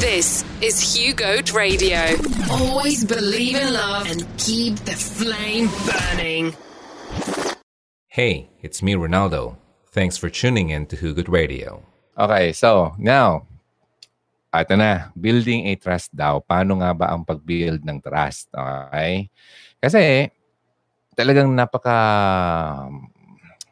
This 0.00 0.48
is 0.64 0.80
Hugo 0.80 1.44
Radio. 1.52 2.16
Always 2.48 3.04
believe 3.04 3.52
in 3.52 3.68
love 3.68 4.08
and 4.08 4.24
keep 4.40 4.80
the 4.88 4.96
flame 4.96 5.68
burning. 5.84 6.56
Hey, 8.08 8.48
it's 8.64 8.80
me, 8.80 8.96
Ronaldo. 8.96 9.60
Thanks 9.92 10.16
for 10.16 10.32
tuning 10.32 10.72
in 10.72 10.88
to 10.88 10.96
Hugo 10.96 11.28
Radio. 11.28 11.84
Okay, 12.16 12.56
so 12.56 12.96
now, 12.96 13.44
ito 14.56 14.72
na, 14.72 15.12
building 15.12 15.68
a 15.68 15.76
trust 15.76 16.16
daw. 16.16 16.40
Paano 16.40 16.80
nga 16.80 16.96
ba 16.96 17.12
ang 17.12 17.28
pag-build 17.28 17.84
ng 17.84 18.00
trust? 18.00 18.48
Okay? 18.56 19.28
Kasi, 19.84 20.32
talagang 21.12 21.52
napaka 21.52 22.00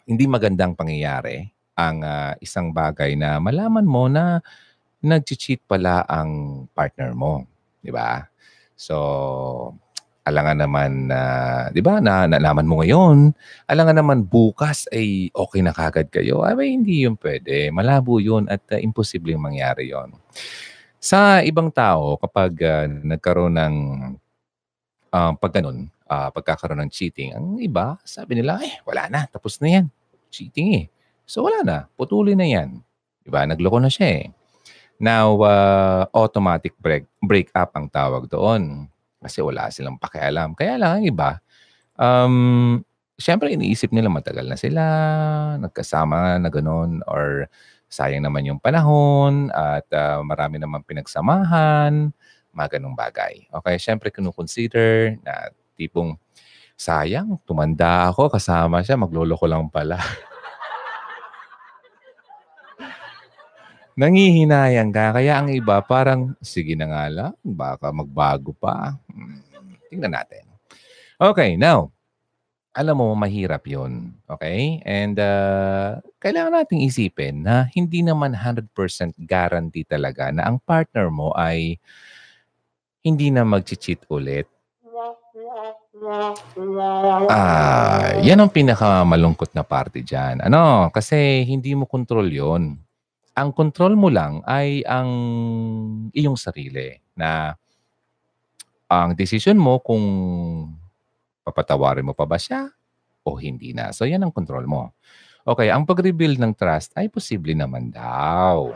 hindi 0.04 0.28
magandang 0.28 0.76
pangyayari 0.76 1.48
ang 1.72 2.04
uh, 2.04 2.36
isang 2.44 2.68
bagay 2.68 3.16
na 3.16 3.40
malaman 3.40 3.88
mo 3.88 4.12
na 4.12 4.44
nag-cheat 5.02 5.62
pala 5.66 6.02
ang 6.06 6.64
partner 6.74 7.14
mo. 7.14 7.46
Di 7.78 7.94
ba? 7.94 8.26
So, 8.74 8.96
alangan 10.28 10.60
naman 10.60 11.08
na, 11.08 11.20
uh, 11.20 11.62
di 11.72 11.80
ba, 11.80 12.04
na 12.04 12.28
nalaman 12.28 12.68
mo 12.68 12.84
ngayon, 12.84 13.32
alangan 13.64 13.96
naman 13.96 14.18
bukas 14.28 14.84
ay 14.92 15.32
okay 15.32 15.64
na 15.64 15.72
kagad 15.72 16.12
kayo. 16.12 16.44
Ay, 16.44 16.76
hindi 16.76 17.08
yun 17.08 17.16
pwede. 17.16 17.72
Malabo 17.72 18.20
yun 18.20 18.44
at 18.52 18.60
uh, 18.74 18.78
imposibleng 18.78 19.40
mangyari 19.40 19.88
yon. 19.88 20.12
Sa 21.00 21.40
ibang 21.40 21.72
tao, 21.72 22.20
kapag 22.20 22.52
uh, 22.60 22.84
nagkaroon 22.86 23.56
ng 23.56 23.74
uh, 25.14 25.32
pag 25.40 25.52
ganun, 25.56 25.88
uh, 26.10 26.28
pagkakaroon 26.28 26.84
ng 26.84 26.92
cheating, 26.92 27.32
ang 27.32 27.56
iba, 27.62 27.96
sabi 28.04 28.36
nila, 28.36 28.60
eh, 28.60 28.84
wala 28.84 29.08
na, 29.08 29.20
tapos 29.30 29.56
na 29.64 29.80
yan. 29.80 29.86
Cheating 30.28 30.68
eh. 30.76 30.86
So 31.24 31.44
wala 31.44 31.64
na, 31.64 31.76
putulin 31.96 32.36
na 32.36 32.44
yan. 32.44 32.84
Diba? 33.24 33.44
Nagloko 33.44 33.80
na 33.80 33.92
siya 33.92 34.24
eh. 34.24 34.24
Now, 34.98 35.38
uh, 35.46 36.10
automatic 36.10 36.74
break, 36.82 37.06
break 37.22 37.54
up 37.54 37.74
ang 37.78 37.86
tawag 37.86 38.26
doon. 38.26 38.90
Kasi 39.22 39.42
wala 39.42 39.70
silang 39.70 39.98
pakialam. 39.98 40.58
Kaya 40.58 40.78
lang 40.78 41.02
ang 41.02 41.04
iba, 41.06 41.30
um, 41.98 42.78
syempre 43.18 43.50
iniisip 43.50 43.90
nila 43.90 44.06
matagal 44.10 44.46
na 44.46 44.54
sila, 44.54 44.84
nagkasama 45.58 46.38
na 46.38 46.50
ganun, 46.50 47.02
or 47.10 47.50
sayang 47.90 48.22
naman 48.22 48.46
yung 48.46 48.62
panahon, 48.62 49.50
at 49.50 49.86
uh, 49.90 50.22
marami 50.22 50.62
naman 50.62 50.86
pinagsamahan, 50.86 52.14
mga 52.54 52.78
ganung 52.78 52.94
bagay. 52.94 53.50
Okay, 53.50 53.76
syempre 53.82 54.14
kinukonsider 54.14 55.18
na 55.26 55.50
tipong, 55.74 56.14
sayang, 56.78 57.42
tumanda 57.42 58.06
ako, 58.06 58.30
kasama 58.30 58.86
siya, 58.86 58.94
magloloko 58.94 59.50
lang 59.50 59.66
pala. 59.66 59.98
nangihinayang 63.98 64.94
ka. 64.94 65.10
Kaya 65.18 65.42
ang 65.42 65.50
iba 65.50 65.82
parang, 65.82 66.38
sige 66.38 66.78
na 66.78 66.86
nga 66.86 67.04
lang, 67.10 67.32
baka 67.42 67.90
magbago 67.90 68.54
pa. 68.54 68.94
Hmm, 69.10 69.42
tingnan 69.90 70.14
natin. 70.14 70.46
Okay, 71.18 71.58
now, 71.58 71.90
alam 72.78 73.02
mo, 73.02 73.10
mahirap 73.18 73.66
yon 73.66 74.14
Okay? 74.30 74.78
And 74.86 75.18
uh, 75.18 75.98
kailangan 76.22 76.62
nating 76.62 76.86
isipin 76.86 77.42
na 77.42 77.66
hindi 77.74 78.06
naman 78.06 78.38
100% 78.38 78.70
guarantee 79.26 79.82
talaga 79.82 80.30
na 80.30 80.46
ang 80.46 80.62
partner 80.62 81.10
mo 81.10 81.34
ay 81.34 81.82
hindi 83.02 83.34
na 83.34 83.42
mag-cheat 83.42 84.06
ulit. 84.06 84.46
Ah, 87.26 88.14
yan 88.22 88.38
ang 88.38 88.54
pinakamalungkot 88.54 89.50
na 89.58 89.66
parte 89.66 90.06
dyan. 90.06 90.38
Ano? 90.38 90.86
Kasi 90.94 91.42
hindi 91.42 91.74
mo 91.74 91.82
control 91.90 92.30
yon 92.30 92.78
ang 93.38 93.54
control 93.54 93.94
mo 93.94 94.10
lang 94.10 94.42
ay 94.50 94.82
ang 94.82 95.10
iyong 96.10 96.34
sarili 96.34 96.98
na 97.14 97.54
ang 98.90 99.14
decision 99.14 99.54
mo 99.54 99.78
kung 99.78 100.02
papatawarin 101.46 102.02
mo 102.02 102.18
pa 102.18 102.26
ba 102.26 102.34
siya 102.34 102.66
o 103.22 103.38
hindi 103.38 103.70
na. 103.70 103.94
So 103.94 104.10
yan 104.10 104.26
ang 104.26 104.34
control 104.34 104.66
mo. 104.66 104.90
Okay, 105.46 105.70
ang 105.70 105.86
pag-rebuild 105.86 106.36
ng 106.42 106.52
trust 106.58 106.92
ay 106.98 107.06
posible 107.08 107.54
naman 107.54 107.94
daw. 107.94 108.74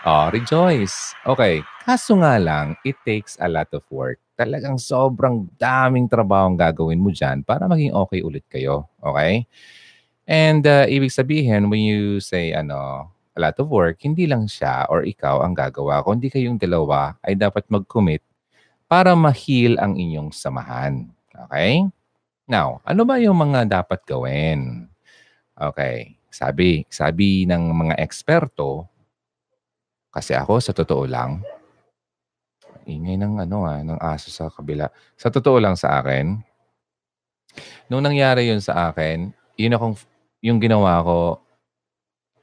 Oh, 0.00 0.26
rejoice. 0.32 1.12
Okay, 1.28 1.60
kaso 1.84 2.16
nga 2.24 2.40
lang, 2.40 2.72
it 2.88 2.96
takes 3.04 3.36
a 3.36 3.46
lot 3.52 3.68
of 3.76 3.84
work. 3.92 4.16
Talagang 4.32 4.80
sobrang 4.80 5.44
daming 5.60 6.08
trabaho 6.08 6.48
ang 6.48 6.56
gagawin 6.56 6.96
mo 6.96 7.12
dyan 7.12 7.44
para 7.44 7.68
maging 7.68 7.92
okay 7.92 8.24
ulit 8.24 8.48
kayo. 8.48 8.88
Okay? 9.04 9.44
And 10.30 10.62
uh, 10.62 10.86
ibig 10.86 11.10
sabihin, 11.10 11.74
when 11.74 11.82
you 11.82 12.22
say 12.22 12.54
ano, 12.54 13.10
a 13.34 13.38
lot 13.42 13.58
of 13.58 13.66
work, 13.66 13.98
hindi 14.06 14.30
lang 14.30 14.46
siya 14.46 14.86
or 14.86 15.02
ikaw 15.02 15.42
ang 15.42 15.58
gagawa, 15.58 16.06
kundi 16.06 16.30
kayong 16.30 16.54
dalawa 16.54 17.18
ay 17.26 17.34
dapat 17.34 17.66
mag-commit 17.66 18.22
para 18.86 19.18
ma-heal 19.18 19.74
ang 19.82 19.98
inyong 19.98 20.30
samahan. 20.30 21.10
Okay? 21.50 21.82
Now, 22.46 22.78
ano 22.86 23.02
ba 23.02 23.18
yung 23.18 23.42
mga 23.42 23.66
dapat 23.82 24.06
gawin? 24.06 24.86
Okay. 25.58 26.14
Sabi, 26.30 26.86
sabi 26.86 27.42
ng 27.50 27.74
mga 27.74 27.94
eksperto, 27.98 28.86
kasi 30.14 30.34
ako 30.38 30.62
sa 30.62 30.70
totoo 30.70 31.10
lang, 31.10 31.42
ingay 32.86 33.18
ng 33.18 33.46
ano 33.46 33.66
ah, 33.66 33.82
ng 33.82 33.98
aso 33.98 34.30
sa 34.30 34.46
kabila. 34.46 34.90
Sa 35.18 35.30
totoo 35.30 35.58
lang 35.58 35.74
sa 35.74 36.02
akin, 36.02 36.38
nung 37.90 38.02
nangyari 38.02 38.46
yun 38.46 38.62
sa 38.62 38.90
akin, 38.90 39.34
yun 39.58 39.74
akong 39.74 39.98
yung 40.40 40.56
ginawa 40.60 41.04
ko, 41.04 41.40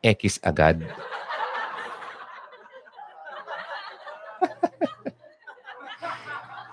X 0.06 0.38
agad. 0.46 0.86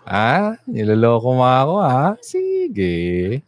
ah, 0.05 0.61
niloloko 0.69 1.33
mo 1.33 1.45
ako 1.49 1.75
ha? 1.81 2.13
Sige. 2.21 3.41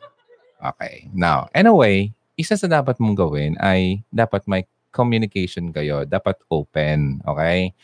Okay. 0.56 1.06
Now, 1.12 1.52
anyway, 1.52 2.16
isa 2.40 2.56
sa 2.56 2.64
dapat 2.64 2.96
mong 2.96 3.16
gawin 3.16 3.52
ay 3.60 4.00
dapat 4.08 4.48
may 4.48 4.64
communication 4.88 5.68
kayo. 5.68 6.08
Dapat 6.08 6.40
open. 6.48 7.20
Okay? 7.28 7.76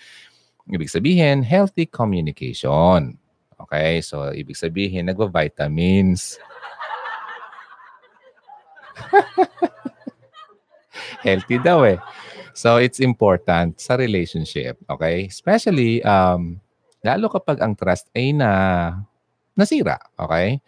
Ibig 0.72 0.88
sabihin, 0.88 1.44
healthy 1.44 1.84
communication. 1.84 3.20
Okay? 3.60 4.00
So, 4.00 4.32
ibig 4.32 4.56
sabihin, 4.56 5.12
nagva-vitamins. 5.12 6.40
Healthy 11.22 11.62
daw 11.62 11.86
eh. 11.86 11.98
So 12.52 12.76
it's 12.76 13.00
important 13.00 13.80
sa 13.80 13.96
relationship, 13.96 14.76
okay? 14.90 15.30
Especially 15.30 16.02
um 16.04 16.60
lalo 17.02 17.32
kapag 17.32 17.62
ang 17.62 17.74
trust 17.78 18.10
ay 18.12 18.36
na 18.36 18.50
nasira, 19.56 19.98
okay? 20.18 20.60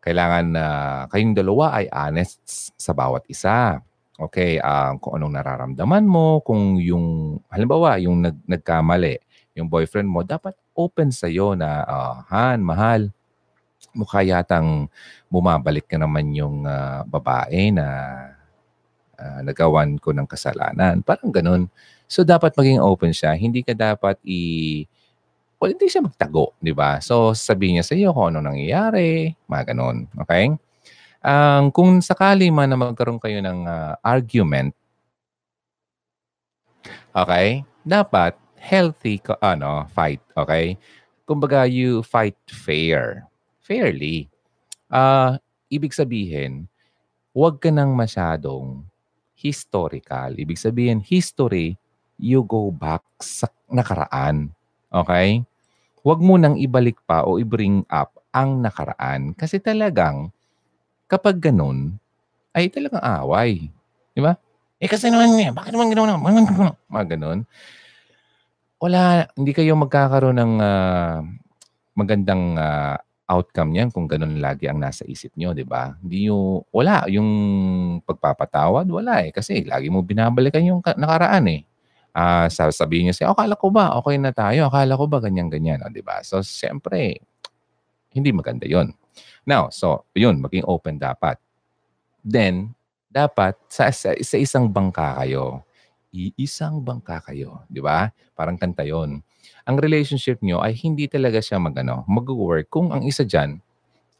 Kailangan 0.00 0.46
na 0.56 0.64
uh, 0.64 1.00
kayong 1.12 1.36
dalawa 1.36 1.76
ay 1.76 1.86
honest 1.92 2.40
sa 2.80 2.96
bawat 2.96 3.24
isa. 3.28 3.84
Okay, 4.20 4.60
um, 4.60 5.00
kung 5.00 5.16
anong 5.16 5.32
nararamdaman 5.32 6.04
mo, 6.04 6.44
kung 6.44 6.76
yung, 6.76 7.40
halimbawa, 7.48 7.96
yung 7.96 8.20
nag, 8.20 8.36
nagkamali, 8.44 9.16
yung 9.56 9.64
boyfriend 9.64 10.12
mo, 10.12 10.20
dapat 10.20 10.52
open 10.76 11.08
sa 11.08 11.24
iyo 11.24 11.56
na, 11.56 11.88
uh, 11.88 12.20
Han, 12.28 12.60
mahal, 12.60 13.08
mukha 13.96 14.20
yatang 14.20 14.92
bumabalik 15.32 15.88
ka 15.88 15.96
naman 15.96 16.36
yung 16.36 16.68
uh, 16.68 17.00
babae 17.08 17.72
na 17.72 17.86
uh, 19.20 19.40
nagawan 19.44 20.00
ko 20.00 20.16
ng 20.16 20.24
kasalanan. 20.24 21.04
Parang 21.04 21.28
ganun. 21.28 21.68
So, 22.08 22.24
dapat 22.24 22.56
maging 22.56 22.80
open 22.80 23.12
siya. 23.12 23.36
Hindi 23.36 23.60
ka 23.60 23.76
dapat 23.76 24.16
i... 24.24 24.82
Well, 25.60 25.76
hindi 25.76 25.92
siya 25.92 26.00
magtago, 26.00 26.56
di 26.56 26.72
ba? 26.72 27.04
So, 27.04 27.36
sabihin 27.36 27.78
niya 27.78 27.84
sa 27.84 27.92
iyo 27.92 28.16
kung 28.16 28.32
ano 28.32 28.40
nangyayari, 28.40 29.36
mga 29.44 29.76
ganun. 29.76 30.08
Okay? 30.24 30.56
Um, 31.20 31.68
kung 31.68 32.00
sakali 32.00 32.48
man 32.48 32.72
na 32.72 32.80
magkaroon 32.80 33.20
kayo 33.20 33.44
ng 33.44 33.68
uh, 33.68 33.92
argument, 34.00 34.72
okay, 37.12 37.60
dapat 37.84 38.40
healthy 38.56 39.20
ano, 39.44 39.84
fight, 39.92 40.24
okay? 40.32 40.80
Kumbaga, 41.28 41.68
you 41.68 42.00
fight 42.02 42.40
fair. 42.48 43.28
Fairly. 43.60 44.26
Uh, 44.90 45.38
ibig 45.70 45.94
sabihin, 45.94 46.66
huwag 47.30 47.62
ka 47.62 47.70
nang 47.70 47.94
masyadong 47.94 48.82
historical. 49.40 50.36
Ibig 50.36 50.60
sabihin, 50.60 51.00
history, 51.00 51.80
you 52.20 52.44
go 52.44 52.68
back 52.68 53.00
sa 53.16 53.48
nakaraan. 53.72 54.52
Okay? 54.92 55.40
Huwag 56.04 56.20
mo 56.20 56.36
nang 56.36 56.60
ibalik 56.60 57.00
pa 57.08 57.24
o 57.24 57.40
i-bring 57.40 57.88
up 57.88 58.20
ang 58.36 58.60
nakaraan. 58.60 59.32
Kasi 59.32 59.56
talagang, 59.56 60.28
kapag 61.08 61.40
ganun, 61.40 61.96
ay 62.52 62.68
talagang 62.68 63.00
away. 63.00 63.72
Di 64.12 64.20
ba? 64.20 64.36
Eh 64.80 64.88
kasi 64.88 65.12
naman 65.12 65.36
niya, 65.36 65.52
bakit 65.52 65.72
naman 65.72 65.92
ginawa 65.92 66.16
naman? 66.16 66.44
Mga 66.92 67.04
ganun. 67.16 67.38
Wala, 68.80 69.28
hindi 69.36 69.52
kayo 69.52 69.76
magkakaroon 69.76 70.40
ng 70.40 70.54
uh, 70.56 71.20
magandang 71.92 72.56
uh, 72.56 72.96
outcome 73.30 73.70
niyan 73.70 73.94
kung 73.94 74.10
ganun 74.10 74.42
lagi 74.42 74.66
ang 74.66 74.82
nasa 74.82 75.06
isip 75.06 75.30
niyo, 75.38 75.54
di 75.54 75.62
ba? 75.62 75.94
Hindi 76.02 76.26
nyo, 76.26 76.66
wala, 76.74 77.06
yung 77.06 77.30
pagpapatawad, 78.02 78.90
wala 78.90 79.22
eh. 79.22 79.30
Kasi 79.30 79.62
lagi 79.62 79.86
mo 79.86 80.02
binabalikan 80.02 80.66
yung 80.66 80.82
nakaraan 80.82 81.46
eh. 81.46 81.62
Ah, 82.10 82.50
sasabihin 82.50 83.06
niya 83.08 83.14
sa'yo, 83.22 83.30
akala 83.38 83.54
ko 83.54 83.70
ba 83.70 83.94
okay 84.02 84.18
na 84.18 84.34
tayo? 84.34 84.66
Akala 84.66 84.98
ko 84.98 85.06
ba 85.06 85.22
ganyan-ganyan? 85.22 85.78
O, 85.86 85.94
di 85.94 86.02
ba? 86.02 86.18
So, 86.26 86.42
siyempre, 86.42 87.22
hindi 88.10 88.34
maganda 88.34 88.66
yon. 88.66 88.90
Now, 89.46 89.70
so, 89.70 90.10
yun, 90.18 90.42
maging 90.42 90.66
open 90.66 90.98
dapat. 90.98 91.38
Then, 92.26 92.74
dapat 93.10 93.54
sa, 93.70 93.94
sa, 93.94 94.10
sa 94.18 94.36
isang 94.38 94.66
bangka 94.66 95.22
kayo. 95.22 95.62
Iisang 96.10 96.82
bangka 96.82 97.22
kayo. 97.30 97.62
Di 97.70 97.78
ba? 97.78 98.10
Parang 98.34 98.58
kanta 98.58 98.82
yon. 98.82 99.22
Ang 99.68 99.76
relationship 99.78 100.40
nyo 100.40 100.60
ay 100.64 100.74
hindi 100.76 101.06
talaga 101.06 101.38
siya 101.38 101.60
mag, 101.60 101.76
ano, 101.78 102.02
mag-work 102.08 102.68
kung 102.72 102.90
ang 102.90 103.04
isa 103.04 103.22
dyan 103.22 103.60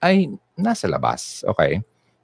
ay 0.00 0.30
nasa 0.56 0.88
labas. 0.88 1.44
Okay? 1.44 1.80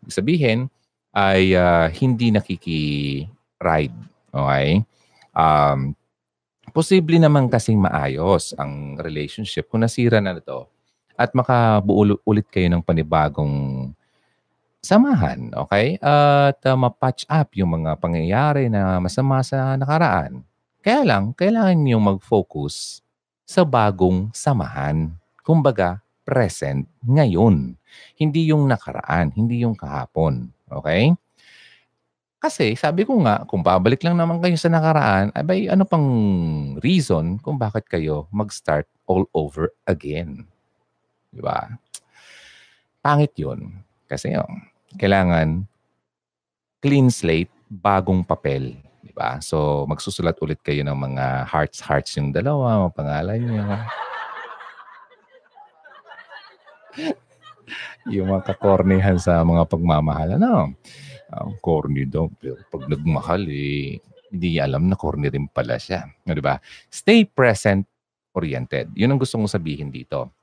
Sabihin, 0.09 0.69
ay 1.17 1.57
uh, 1.57 1.89
hindi 1.97 2.29
nakiki-ride. 2.33 3.97
Okay? 4.33 4.69
Um, 5.37 5.97
posible 6.77 7.17
naman 7.17 7.49
kasing 7.49 7.81
maayos 7.81 8.53
ang 8.61 9.01
relationship 9.01 9.69
kung 9.73 9.81
nasira 9.85 10.21
na 10.21 10.37
ito 10.37 10.69
at 11.17 11.33
makabuo 11.33 12.21
ulit 12.29 12.47
kayo 12.53 12.69
ng 12.69 12.85
panibagong 12.85 13.89
samahan, 14.85 15.51
okay? 15.57 15.99
At 15.99 16.61
uh, 16.63 16.77
ma-patch 16.79 17.27
up 17.27 17.51
yung 17.59 17.83
mga 17.83 17.99
pangyayari 17.99 18.71
na 18.71 19.03
masama 19.03 19.43
sa 19.43 19.75
nakaraan. 19.75 20.47
Kaya 20.87 21.03
lang, 21.03 21.35
kailangan 21.35 21.83
niyo 21.83 21.99
mag-focus 21.99 23.03
sa 23.43 23.67
bagong 23.67 24.31
samahan. 24.31 25.19
Kumbaga, 25.43 25.99
present 26.23 26.87
ngayon. 27.03 27.75
Hindi 28.15 28.55
yung 28.55 28.71
nakaraan, 28.71 29.35
hindi 29.35 29.67
yung 29.67 29.75
kahapon. 29.75 30.47
Okay? 30.71 31.11
Kasi 32.39 32.79
sabi 32.79 33.03
ko 33.03 33.19
nga, 33.27 33.43
kung 33.51 33.67
babalik 33.67 34.07
lang 34.07 34.15
naman 34.15 34.39
kayo 34.39 34.55
sa 34.55 34.71
nakaraan, 34.71 35.35
abay 35.35 35.67
ano 35.67 35.83
pang 35.83 36.07
reason 36.79 37.43
kung 37.43 37.59
bakit 37.59 37.91
kayo 37.91 38.31
mag-start 38.31 38.87
all 39.11 39.27
over 39.35 39.75
again. 39.91 40.47
Di 41.35 41.43
ba? 41.43 41.67
Pangit 43.03 43.35
yun. 43.35 43.83
Kasi 44.07 44.39
yun, 44.39 44.71
kailangan 44.95 45.67
clean 46.79 47.11
slate, 47.11 47.51
bagong 47.67 48.23
papel. 48.23 48.86
Ba? 49.17 49.41
So, 49.41 49.89
magsusulat 49.89 50.37
ulit 50.45 50.61
kayo 50.61 50.85
ng 50.85 50.93
mga 50.93 51.49
hearts-hearts 51.49 52.21
yung 52.21 52.37
dalawa, 52.37 52.85
mga 52.85 52.97
pangalan 53.01 53.41
niyo. 53.41 53.65
yung 58.13 58.29
mga 58.29 58.53
kakornihan 58.53 59.17
sa 59.17 59.41
mga 59.41 59.65
pagmamahal. 59.65 60.37
Ano? 60.37 60.77
Ang 61.33 61.53
corny 61.65 62.05
daw. 62.05 62.29
Pero 62.37 62.61
pag 62.69 62.93
nagmahal, 62.93 63.49
eh, 63.49 64.05
hindi 64.29 64.61
alam 64.61 64.85
na 64.85 65.01
corny 65.01 65.33
rin 65.33 65.49
pala 65.49 65.81
siya. 65.81 66.05
Di 66.21 66.45
ba? 66.45 66.61
Stay 66.93 67.25
present-oriented. 67.25 68.93
Yun 68.93 69.17
ang 69.17 69.21
gusto 69.21 69.41
kong 69.41 69.49
sabihin 69.49 69.89
dito. 69.89 70.37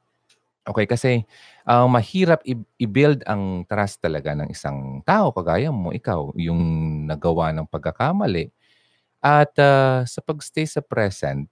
Okay, 0.63 0.87
kasi 0.87 1.27
uh, 1.67 1.83
mahirap 1.91 2.39
i- 2.47 2.55
i-build 2.79 3.27
ang 3.27 3.67
trust 3.67 3.99
talaga 3.99 4.31
ng 4.31 4.47
isang 4.47 5.03
tao, 5.03 5.35
kagaya 5.35 5.67
mo, 5.75 5.91
ikaw, 5.91 6.31
yung 6.39 6.63
nagawa 7.03 7.51
ng 7.51 7.67
pagkakamali. 7.67 8.47
At 9.23 9.55
uh, 9.55 10.03
sa 10.03 10.19
pagstay 10.19 10.67
sa 10.67 10.83
present, 10.83 11.47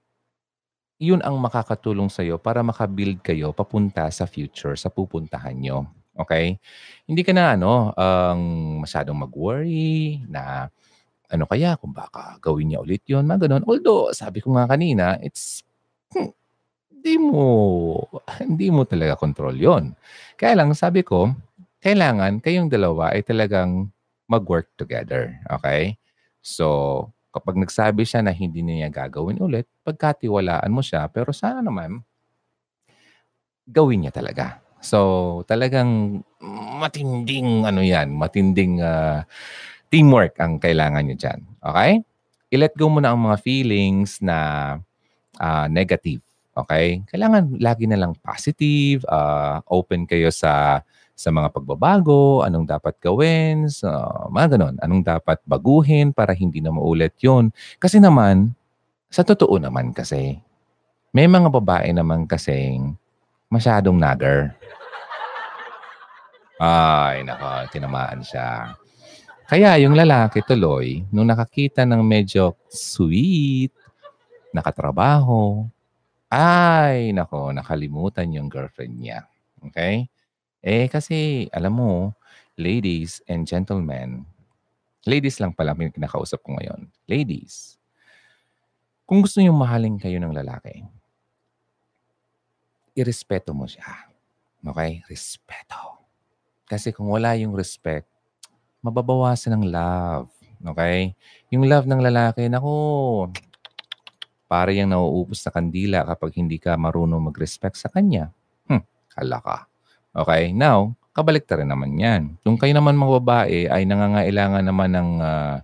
yun 1.02 1.24
ang 1.24 1.40
makakatulong 1.40 2.12
sa'yo 2.12 2.38
para 2.38 2.62
makabuild 2.62 3.24
kayo 3.24 3.56
papunta 3.56 4.06
sa 4.12 4.28
future, 4.28 4.76
sa 4.76 4.92
pupuntahan 4.92 5.56
nyo. 5.56 5.88
Okay? 6.14 6.60
Hindi 7.08 7.24
ka 7.24 7.32
na 7.32 7.56
ano, 7.56 7.96
ang 7.96 8.42
um, 8.78 8.84
masyadong 8.84 9.18
mag-worry 9.18 10.22
na 10.28 10.68
ano 11.32 11.48
kaya 11.48 11.80
kung 11.80 11.96
baka 11.96 12.36
gawin 12.44 12.76
niya 12.76 12.84
ulit 12.84 13.02
yun, 13.08 13.24
mga 13.24 13.48
ganun. 13.48 13.64
Although, 13.64 14.12
sabi 14.12 14.44
ko 14.44 14.52
nga 14.60 14.68
kanina, 14.68 15.16
it's, 15.24 15.64
hmm, 16.12 16.36
hindi 16.92 17.16
mo, 17.18 17.48
hindi 18.44 18.68
mo 18.68 18.84
talaga 18.84 19.16
control 19.16 19.56
yon. 19.56 19.96
Kaya 20.36 20.60
lang, 20.60 20.76
sabi 20.76 21.08
ko, 21.08 21.32
kailangan 21.80 22.44
kayong 22.44 22.68
dalawa 22.68 23.16
ay 23.16 23.24
talagang 23.24 23.90
mag-work 24.28 24.70
together. 24.76 25.34
Okay? 25.50 25.96
So, 26.44 27.08
kapag 27.32 27.56
nagsabi 27.58 28.04
siya 28.04 28.22
na 28.22 28.36
hindi 28.36 28.62
niya 28.62 28.92
gagawin 28.92 29.40
ulit, 29.40 29.66
pagkatiwalaan 29.88 30.72
mo 30.72 30.84
siya, 30.84 31.08
pero 31.08 31.32
sana 31.32 31.64
naman, 31.64 32.04
gawin 33.66 34.06
niya 34.06 34.14
talaga. 34.14 34.60
So, 34.84 35.42
talagang 35.48 36.22
matinding 36.82 37.64
ano 37.64 37.80
yan, 37.80 38.12
matinding 38.12 38.82
uh, 38.84 39.24
teamwork 39.94 40.36
ang 40.42 40.60
kailangan 40.60 41.06
nyo 41.08 41.16
dyan. 41.16 41.40
Okay? 41.64 41.92
I-let 42.52 42.76
go 42.76 42.92
mo 42.92 43.00
na 43.00 43.16
ang 43.16 43.22
mga 43.24 43.38
feelings 43.40 44.20
na 44.20 44.38
uh, 45.40 45.68
negative. 45.72 46.20
Okay? 46.52 47.06
Kailangan 47.08 47.62
lagi 47.62 47.86
na 47.88 47.96
lang 48.02 48.18
positive, 48.20 49.08
uh, 49.08 49.64
open 49.72 50.04
kayo 50.10 50.34
sa 50.34 50.84
sa 51.22 51.30
mga 51.30 51.54
pagbabago, 51.54 52.42
anong 52.42 52.66
dapat 52.66 52.98
gawin, 52.98 53.70
so, 53.70 53.86
mga 54.34 54.58
ganon, 54.58 54.76
anong 54.82 55.06
dapat 55.06 55.38
baguhin 55.46 56.10
para 56.10 56.34
hindi 56.34 56.58
na 56.58 56.74
maulit 56.74 57.14
yon 57.22 57.54
Kasi 57.78 58.02
naman, 58.02 58.58
sa 59.14 59.22
totoo 59.22 59.62
naman 59.62 59.94
kasi, 59.94 60.42
may 61.14 61.30
mga 61.30 61.54
babae 61.54 61.94
naman 61.94 62.26
kasing 62.26 62.98
masyadong 63.54 64.02
nagger. 64.02 64.58
Ay, 66.58 67.22
nako, 67.22 67.70
tinamaan 67.70 68.26
siya. 68.26 68.74
Kaya 69.46 69.78
yung 69.82 69.94
lalaki 69.94 70.42
tuloy, 70.42 71.06
nung 71.14 71.30
nakakita 71.30 71.86
ng 71.86 72.02
medyo 72.02 72.58
sweet, 72.72 73.74
nakatrabaho, 74.56 75.68
ay, 76.32 77.12
nako, 77.16 77.52
nakalimutan 77.52 78.32
yung 78.32 78.48
girlfriend 78.48 78.96
niya. 78.96 79.28
Okay? 79.68 80.11
Eh, 80.62 80.86
kasi, 80.94 81.50
alam 81.50 81.74
mo, 81.74 82.14
ladies 82.54 83.26
and 83.26 83.50
gentlemen, 83.50 84.30
ladies 85.10 85.42
lang 85.42 85.58
pala 85.58 85.74
yung 85.74 85.90
kinakausap 85.90 86.38
ko 86.46 86.54
ngayon. 86.54 86.86
Ladies, 87.10 87.82
kung 89.10 89.26
gusto 89.26 89.42
niyo 89.42 89.58
mahalin 89.58 89.98
kayo 89.98 90.22
ng 90.22 90.32
lalaki, 90.38 90.86
irespeto 92.94 93.58
mo 93.58 93.66
siya. 93.66 94.14
Okay? 94.62 95.02
Respeto. 95.10 96.06
Kasi 96.70 96.94
kung 96.94 97.10
wala 97.10 97.34
yung 97.42 97.58
respect, 97.58 98.06
mababawasan 98.86 99.58
ng 99.58 99.66
love. 99.74 100.30
Okay? 100.62 101.18
Yung 101.50 101.66
love 101.66 101.90
ng 101.90 102.06
lalaki, 102.06 102.46
naku, 102.48 103.26
para 104.46 104.70
yung 104.76 104.94
nauubos 104.94 105.42
na 105.48 105.52
kandila 105.56 106.00
kapag 106.06 106.38
hindi 106.38 106.62
ka 106.62 106.78
marunong 106.78 107.34
mag-respect 107.34 107.80
sa 107.80 107.90
kanya. 107.90 108.30
Hmm, 108.70 108.84
kala 109.10 109.40
ka. 109.42 109.71
Okay? 110.12 110.52
Now, 110.52 110.96
kabalik 111.12 111.48
rin 111.48 111.68
naman 111.68 111.96
yan. 112.00 112.40
Kung 112.44 112.56
kayo 112.56 112.72
naman 112.72 112.96
mga 112.96 113.14
babae 113.24 113.60
ay 113.68 113.84
nangangailangan 113.84 114.64
naman 114.64 114.90
ng 114.96 115.10
uh, 115.20 115.56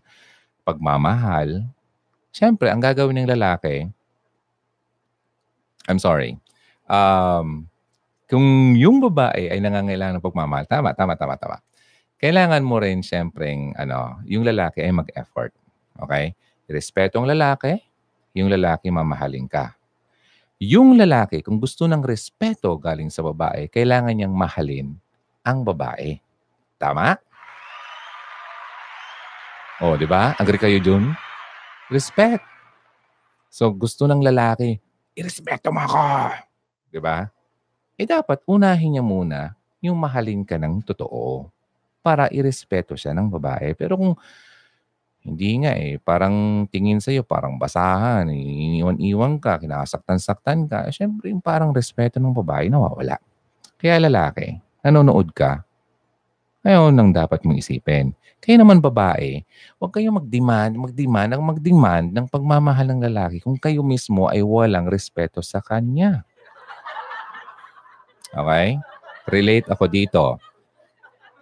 pagmamahal, 0.67 1.63
syempre, 2.35 2.67
ang 2.67 2.83
gagawin 2.83 3.23
ng 3.23 3.31
lalaki, 3.31 3.87
I'm 5.87 5.99
sorry, 6.03 6.35
um, 6.91 7.71
kung 8.27 8.75
yung 8.75 8.99
babae 8.99 9.47
ay 9.55 9.63
nangangailangan 9.63 10.19
ng 10.19 10.25
pagmamahal, 10.25 10.67
tama, 10.67 10.91
tama, 10.91 11.15
tama, 11.15 11.39
tama. 11.39 11.57
Kailangan 12.19 12.59
mo 12.65 12.81
rin 12.83 12.99
siyempre, 12.99 13.71
ano, 13.79 14.19
yung 14.27 14.43
lalaki 14.43 14.83
ay 14.83 14.91
mag-effort. 14.91 15.55
Okay? 15.95 16.35
Respeto 16.67 17.23
ang 17.23 17.29
lalaki, 17.29 17.79
yung 18.35 18.51
lalaki 18.51 18.91
mamahalin 18.91 19.47
ka. 19.47 19.76
Yung 20.57 20.97
lalaki, 20.97 21.45
kung 21.45 21.61
gusto 21.61 21.85
ng 21.85 22.01
respeto 22.01 22.73
galing 22.81 23.13
sa 23.13 23.21
babae, 23.21 23.69
kailangan 23.69 24.09
niyang 24.09 24.33
mahalin 24.33 24.97
ang 25.45 25.61
babae. 25.61 26.17
Tama? 26.81 27.13
Oh, 29.85 29.93
di 29.93 30.09
ba? 30.09 30.33
Agree 30.41 30.57
kayo 30.57 30.81
dun? 30.81 31.13
Respect. 31.93 32.41
So, 33.53 33.69
gusto 33.69 34.09
ng 34.09 34.17
lalaki, 34.17 34.81
irespeto 35.13 35.69
mo 35.69 35.85
ako. 35.85 36.33
Di 36.89 36.97
ba? 36.97 37.29
Eh 37.93 38.09
dapat 38.09 38.41
unahin 38.49 38.97
niya 38.97 39.05
muna 39.05 39.53
yung 39.77 40.01
mahalin 40.01 40.41
ka 40.41 40.57
ng 40.57 40.81
totoo 40.81 41.53
para 42.01 42.33
irespeto 42.33 42.97
siya 42.97 43.13
ng 43.13 43.29
babae. 43.29 43.77
Pero 43.77 43.93
kung 43.93 44.17
hindi 45.27 45.67
nga 45.67 45.75
eh, 45.75 45.99
parang 45.99 46.65
tingin 46.71 47.03
sa'yo, 47.03 47.27
parang 47.27 47.59
basahan, 47.59 48.31
eh, 48.31 48.39
iniwan-iwan 48.39 49.43
ka, 49.43 49.59
kinasaktan-saktan 49.59 50.71
ka, 50.71 50.87
eh, 50.87 50.93
syempre 50.95 51.27
yung 51.27 51.43
parang 51.43 51.75
respeto 51.75 52.15
ng 52.23 52.31
babae 52.31 52.71
nawawala. 52.71 53.19
Kaya 53.75 53.99
lalaki, 53.99 54.55
nanonood 54.87 55.35
ka, 55.35 55.67
ngayon 56.63 56.95
nang 56.95 57.11
dapat 57.11 57.43
mong 57.43 57.59
isipin. 57.59 58.15
Kaya 58.39 58.59
naman 58.61 58.79
babae, 58.79 59.43
huwag 59.79 59.91
kayong 59.91 60.19
mag-demand, 60.23 60.73
mag-demand, 60.75 61.29
ang 61.35 61.43
mag-demand 61.43 62.07
ng 62.11 62.27
pagmamahal 62.31 62.87
ng 62.91 63.01
lalaki 63.07 63.43
kung 63.43 63.59
kayo 63.59 63.83
mismo 63.83 64.31
ay 64.31 64.43
walang 64.43 64.87
respeto 64.87 65.43
sa 65.43 65.59
kanya. 65.59 66.23
Okay? 68.31 68.79
Relate 69.27 69.67
ako 69.67 69.83
dito. 69.87 70.25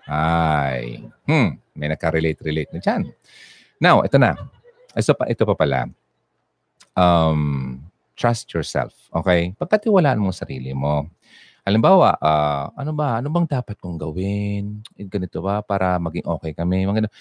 Ay. 0.05 1.01
Hmm, 1.25 1.57
may 1.73 1.89
naka-relate-relate 1.89 2.71
na 2.73 2.79
dyan. 2.79 3.01
Now, 3.79 4.01
ito 4.03 4.15
na. 4.15 4.35
Pa, 4.95 5.25
ito 5.27 5.43
pa 5.43 5.55
pala. 5.55 5.91
um, 6.95 7.83
trust 8.15 8.49
yourself. 8.55 8.95
Okay? 9.11 9.51
Pagkatiwalaan 9.59 10.19
mo 10.19 10.31
sarili 10.31 10.71
mo. 10.71 11.11
Halimbawa, 11.67 12.15
uh, 12.21 12.71
ano 12.77 12.91
ba? 12.95 13.19
Ano 13.19 13.27
bang 13.33 13.47
dapat 13.49 13.75
kong 13.81 13.99
gawin? 13.99 14.85
Eh, 14.95 15.05
ganito 15.05 15.43
ba 15.43 15.59
para 15.59 15.99
maging 15.99 16.25
okay 16.25 16.55
kami? 16.55 16.87
Mga 16.87 17.11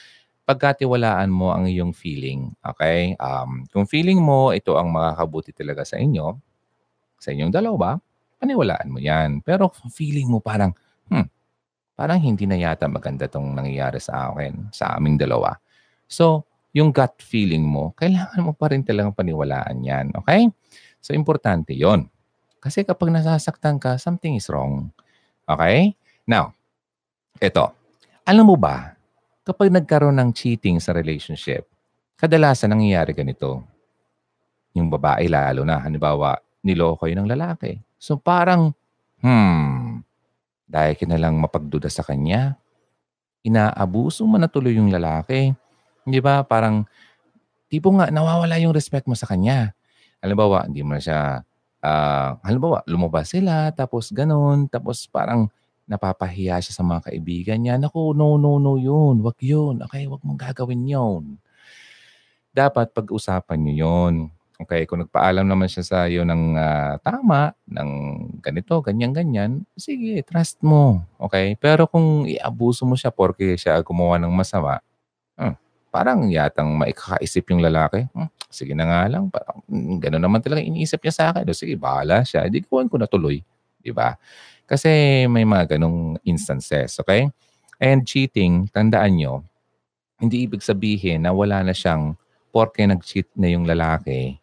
pagkatiwalaan 0.44 1.32
mo 1.32 1.50
ang 1.50 1.66
iyong 1.66 1.90
feeling. 1.96 2.52
Okay? 2.62 3.18
Um, 3.18 3.66
kung 3.72 3.88
feeling 3.88 4.20
mo 4.20 4.52
ito 4.54 4.76
ang 4.78 4.92
makakabuti 4.92 5.50
talaga 5.50 5.82
sa 5.82 5.98
inyo, 5.98 6.36
sa 7.18 7.32
inyong 7.32 7.50
dalawa, 7.50 7.96
paniwalaan 8.38 8.92
mo 8.92 9.00
yan. 9.00 9.40
Pero 9.40 9.72
kung 9.72 9.88
feeling 9.88 10.28
mo 10.28 10.44
parang, 10.44 10.76
hmm, 11.08 11.26
parang 11.96 12.20
hindi 12.20 12.44
na 12.44 12.60
yata 12.60 12.84
maganda 12.84 13.24
tong 13.26 13.56
nangyayari 13.56 13.96
sa 13.96 14.30
akin, 14.30 14.68
sa 14.70 14.94
aming 15.00 15.16
dalawa. 15.16 15.56
So, 16.08 16.44
yung 16.74 16.90
gut 16.90 17.22
feeling 17.22 17.62
mo, 17.62 17.94
kailangan 17.94 18.40
mo 18.42 18.52
pa 18.52 18.74
rin 18.74 18.82
talagang 18.82 19.14
paniwalaan 19.14 19.78
yan. 19.82 20.10
Okay? 20.18 20.50
So, 20.98 21.14
importante 21.14 21.72
yon 21.76 22.10
kasi 22.64 22.80
kapag 22.80 23.12
nasasaktan 23.12 23.76
ka, 23.76 24.00
something 24.00 24.40
is 24.40 24.48
wrong. 24.48 24.88
Okay? 25.44 25.92
Now, 26.24 26.56
ito. 27.36 27.68
Alam 28.24 28.48
mo 28.48 28.56
ba, 28.56 28.96
kapag 29.44 29.68
nagkaroon 29.68 30.16
ng 30.16 30.32
cheating 30.32 30.80
sa 30.80 30.96
relationship, 30.96 31.68
kadalasan 32.16 32.72
nangyayari 32.72 33.12
ganito. 33.12 33.60
Yung 34.72 34.88
babae 34.88 35.28
lalo 35.28 35.60
na, 35.68 35.76
halimbawa, 35.84 36.40
niloko 36.64 37.04
yun 37.04 37.28
ng 37.28 37.36
lalaki. 37.36 37.76
So 38.00 38.16
parang, 38.16 38.72
hmm, 39.20 40.00
dahil 40.64 40.96
ka 40.96 41.04
na 41.04 41.20
lang 41.20 41.36
mapagduda 41.36 41.92
sa 41.92 42.00
kanya, 42.00 42.56
inaabuso 43.44 44.24
mo 44.24 44.40
na 44.40 44.48
tuloy 44.48 44.80
yung 44.80 44.88
lalaki. 44.88 45.52
Di 46.04 46.20
ba? 46.20 46.44
Parang, 46.44 46.84
tipo 47.72 47.90
nga, 47.96 48.12
nawawala 48.12 48.60
yung 48.60 48.76
respect 48.76 49.08
mo 49.08 49.16
sa 49.18 49.26
kanya. 49.28 49.72
Halimbawa, 50.20 50.68
hindi 50.68 50.80
mo 50.80 50.96
siya 50.96 51.44
uh, 51.84 52.30
halimbawa, 52.40 52.80
lumabas 52.88 53.36
sila, 53.36 53.68
tapos 53.76 54.08
ganun, 54.08 54.66
tapos 54.72 55.04
parang 55.08 55.52
napapahiya 55.84 56.56
siya 56.64 56.80
sa 56.80 56.84
mga 56.84 57.12
kaibigan 57.12 57.60
niya. 57.60 57.76
Naku, 57.76 58.16
no, 58.16 58.40
no, 58.40 58.56
no 58.56 58.80
yun. 58.80 59.20
Wag 59.20 59.36
yun. 59.44 59.84
Okay, 59.84 60.08
wag 60.08 60.24
mong 60.24 60.40
gagawin 60.40 60.88
yun. 60.88 61.36
Dapat 62.56 62.96
pag-usapan 62.96 63.60
niyo 63.60 63.74
yun. 63.84 64.14
Okay, 64.54 64.86
kung 64.86 65.02
nagpaalam 65.02 65.44
naman 65.44 65.66
siya 65.66 65.82
sa 65.84 65.98
iyo 66.06 66.22
ng 66.22 66.54
uh, 66.56 66.94
tama, 67.02 67.52
ng 67.66 67.90
ganito, 68.38 68.78
ganyan-ganyan, 68.80 69.66
sige, 69.74 70.22
trust 70.22 70.62
mo. 70.62 71.02
Okay? 71.18 71.58
Pero 71.58 71.90
kung 71.90 72.24
iabuso 72.24 72.86
mo 72.86 72.94
siya 72.94 73.10
porque 73.10 73.58
siya 73.58 73.82
gumawa 73.82 74.16
ng 74.22 74.30
masama, 74.30 74.78
parang 75.94 76.26
yatang 76.26 76.74
maikakaisip 76.74 77.54
yung 77.54 77.62
lalaki. 77.62 78.02
Hmm, 78.10 78.26
sige 78.50 78.74
na 78.74 78.82
nga 78.82 79.06
lang. 79.06 79.30
Parang, 79.30 79.62
gano'n 80.02 80.18
naman 80.18 80.42
talaga 80.42 80.58
iniisip 80.58 80.98
niya 80.98 81.14
sa 81.14 81.24
akin. 81.30 81.46
O 81.46 81.54
sige, 81.54 81.78
bahala 81.78 82.26
siya. 82.26 82.50
Hindi 82.50 82.66
ko 82.66 82.82
ko 82.82 82.98
natuloy. 82.98 83.38
Di 83.78 83.94
ba? 83.94 84.18
Kasi 84.66 85.22
may 85.30 85.46
mga 85.46 85.78
ganong 85.78 86.18
instances. 86.26 86.98
Okay? 86.98 87.30
And 87.78 88.02
cheating, 88.02 88.66
tandaan 88.74 89.22
nyo, 89.22 89.46
hindi 90.18 90.50
ibig 90.50 90.66
sabihin 90.66 91.22
na 91.22 91.30
wala 91.30 91.62
na 91.62 91.70
siyang, 91.70 92.18
porke 92.50 92.82
nag-cheat 92.82 93.30
na 93.38 93.54
yung 93.54 93.62
lalaki, 93.62 94.34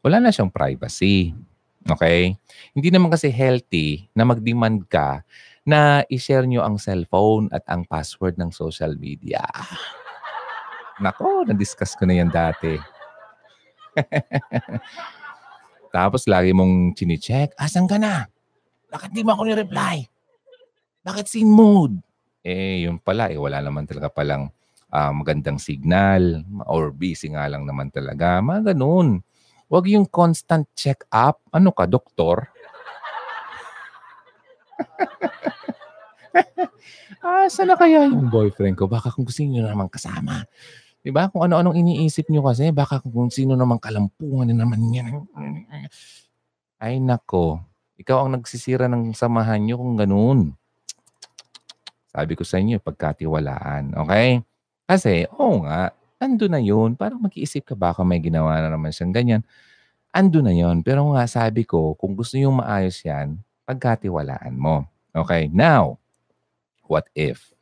wala 0.00 0.24
na 0.24 0.32
siyang 0.32 0.48
privacy. 0.48 1.36
Okay? 1.84 2.32
Hindi 2.72 2.88
naman 2.88 3.12
kasi 3.12 3.28
healthy 3.28 4.08
na 4.16 4.24
mag-demand 4.24 4.88
ka 4.88 5.20
na 5.68 6.00
i-share 6.08 6.48
nyo 6.48 6.64
ang 6.64 6.80
cellphone 6.80 7.52
at 7.52 7.60
ang 7.68 7.84
password 7.84 8.40
ng 8.40 8.48
social 8.48 8.96
media. 8.96 9.44
Nako, 10.98 11.46
na-discuss 11.46 11.94
ko 11.94 12.06
na 12.06 12.18
yan 12.18 12.30
dati. 12.30 12.74
Tapos 15.94 16.26
lagi 16.26 16.50
mong 16.50 16.98
chine-check, 16.98 17.54
asan 17.54 17.86
ka 17.86 17.96
na? 17.96 18.26
Bakit 18.90 19.14
di 19.14 19.22
mo 19.22 19.38
ako 19.38 19.46
ni-reply? 19.46 20.02
Bakit 21.06 21.26
sin 21.30 21.48
mood? 21.48 22.02
Eh, 22.42 22.84
yun 22.84 22.98
pala, 22.98 23.30
eh, 23.30 23.38
wala 23.38 23.62
naman 23.62 23.86
talaga 23.86 24.10
palang 24.10 24.50
uh, 24.92 25.12
magandang 25.14 25.62
signal 25.62 26.42
or 26.66 26.90
busy 26.90 27.30
nga 27.32 27.46
lang 27.46 27.64
naman 27.64 27.94
talaga. 27.94 28.42
Mga 28.42 28.74
ganun. 28.74 29.22
Huwag 29.68 29.84
yung 29.92 30.08
constant 30.08 30.64
check-up. 30.72 31.44
Ano 31.52 31.76
ka, 31.76 31.84
doktor? 31.84 32.48
ah, 37.24 37.44
sana 37.52 37.76
kaya 37.76 38.08
yung 38.08 38.32
boyfriend 38.32 38.80
ko? 38.80 38.88
Baka 38.88 39.12
kung 39.12 39.28
gusto 39.28 39.44
nyo 39.44 39.68
naman 39.68 39.92
kasama. 39.92 40.48
Di 40.98 41.14
ba? 41.14 41.30
Kung 41.30 41.46
ano-anong 41.46 41.78
iniisip 41.78 42.26
nyo 42.28 42.42
kasi, 42.42 42.74
baka 42.74 42.98
kung 42.98 43.30
sino 43.30 43.54
naman 43.54 43.78
kalampungan 43.78 44.50
na 44.50 44.66
naman 44.66 44.82
yan. 44.90 45.24
Ay 46.78 46.98
nako, 46.98 47.62
ikaw 47.98 48.26
ang 48.26 48.38
nagsisira 48.38 48.90
ng 48.90 49.14
samahan 49.14 49.62
nyo 49.62 49.78
kung 49.78 49.94
ganun. 49.94 50.40
Sabi 52.10 52.34
ko 52.34 52.42
sa 52.42 52.58
inyo, 52.58 52.82
pagkatiwalaan. 52.82 53.94
Okay? 53.94 54.42
Kasi, 54.90 55.30
oo 55.38 55.62
nga, 55.62 55.94
ando 56.18 56.50
na 56.50 56.58
yun. 56.58 56.98
Parang 56.98 57.22
mag-iisip 57.22 57.62
ka, 57.62 57.74
baka 57.78 58.02
may 58.02 58.18
ginawa 58.18 58.58
na 58.58 58.74
naman 58.74 58.90
siyang 58.90 59.14
ganyan. 59.14 59.42
Ando 60.10 60.42
na 60.42 60.50
yun. 60.50 60.82
Pero 60.82 61.14
nga, 61.14 61.28
sabi 61.30 61.62
ko, 61.62 61.94
kung 61.94 62.18
gusto 62.18 62.34
yung 62.34 62.58
maayos 62.58 62.98
yan, 63.06 63.38
pagkatiwalaan 63.70 64.56
mo. 64.58 64.82
Okay? 65.14 65.46
Now, 65.52 66.02
what 66.90 67.06
if? 67.14 67.54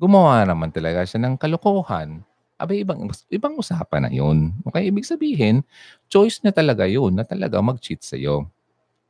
Gumawa 0.00 0.40
naman 0.48 0.72
talaga 0.72 1.04
siya 1.04 1.20
ng 1.20 1.36
kalokohan 1.36 2.24
abay 2.60 2.84
ibang, 2.84 3.08
ibang 3.32 3.56
usapan 3.56 4.06
na 4.06 4.10
yun. 4.12 4.52
Okay? 4.68 4.92
Ibig 4.92 5.08
sabihin, 5.08 5.64
choice 6.12 6.44
na 6.44 6.52
talaga 6.52 6.84
yun 6.84 7.16
na 7.16 7.24
talaga 7.24 7.58
mag-cheat 7.64 8.04
sa'yo. 8.04 8.44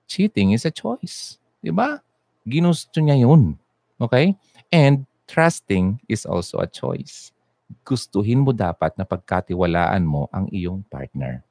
Cheating 0.06 0.54
is 0.54 0.62
a 0.66 0.72
choice. 0.72 1.42
Di 1.58 1.74
ba? 1.74 1.98
Ginusto 2.46 3.02
niya 3.02 3.18
yun. 3.18 3.58
Okay? 3.98 4.38
And 4.70 5.04
trusting 5.26 5.98
is 6.06 6.22
also 6.22 6.62
a 6.62 6.70
choice. 6.70 7.34
Gustuhin 7.86 8.42
mo 8.42 8.50
dapat 8.54 8.94
na 8.98 9.06
pagkatiwalaan 9.06 10.02
mo 10.02 10.30
ang 10.30 10.46
iyong 10.50 10.86
partner. 10.86 11.42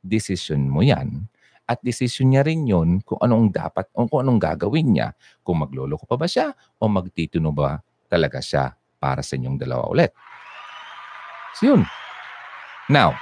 Decision 0.00 0.68
mo 0.68 0.80
yan. 0.80 1.28
At 1.68 1.80
decision 1.80 2.32
niya 2.32 2.44
rin 2.44 2.68
yun 2.68 3.00
kung 3.04 3.20
anong 3.20 3.52
dapat 3.52 3.88
o 3.96 4.04
kung 4.08 4.24
anong 4.24 4.40
gagawin 4.40 4.92
niya. 4.92 5.08
Kung 5.40 5.60
magloloko 5.60 6.04
pa 6.08 6.16
ba 6.20 6.28
siya 6.28 6.52
o 6.80 6.88
magtituno 6.88 7.52
ba 7.52 7.80
talaga 8.08 8.40
siya 8.40 8.76
para 9.00 9.20
sa 9.24 9.34
inyong 9.34 9.58
dalawa 9.60 9.88
ulit. 9.88 10.12
So 11.56 11.72
yun. 11.72 11.82
Now, 12.88 13.16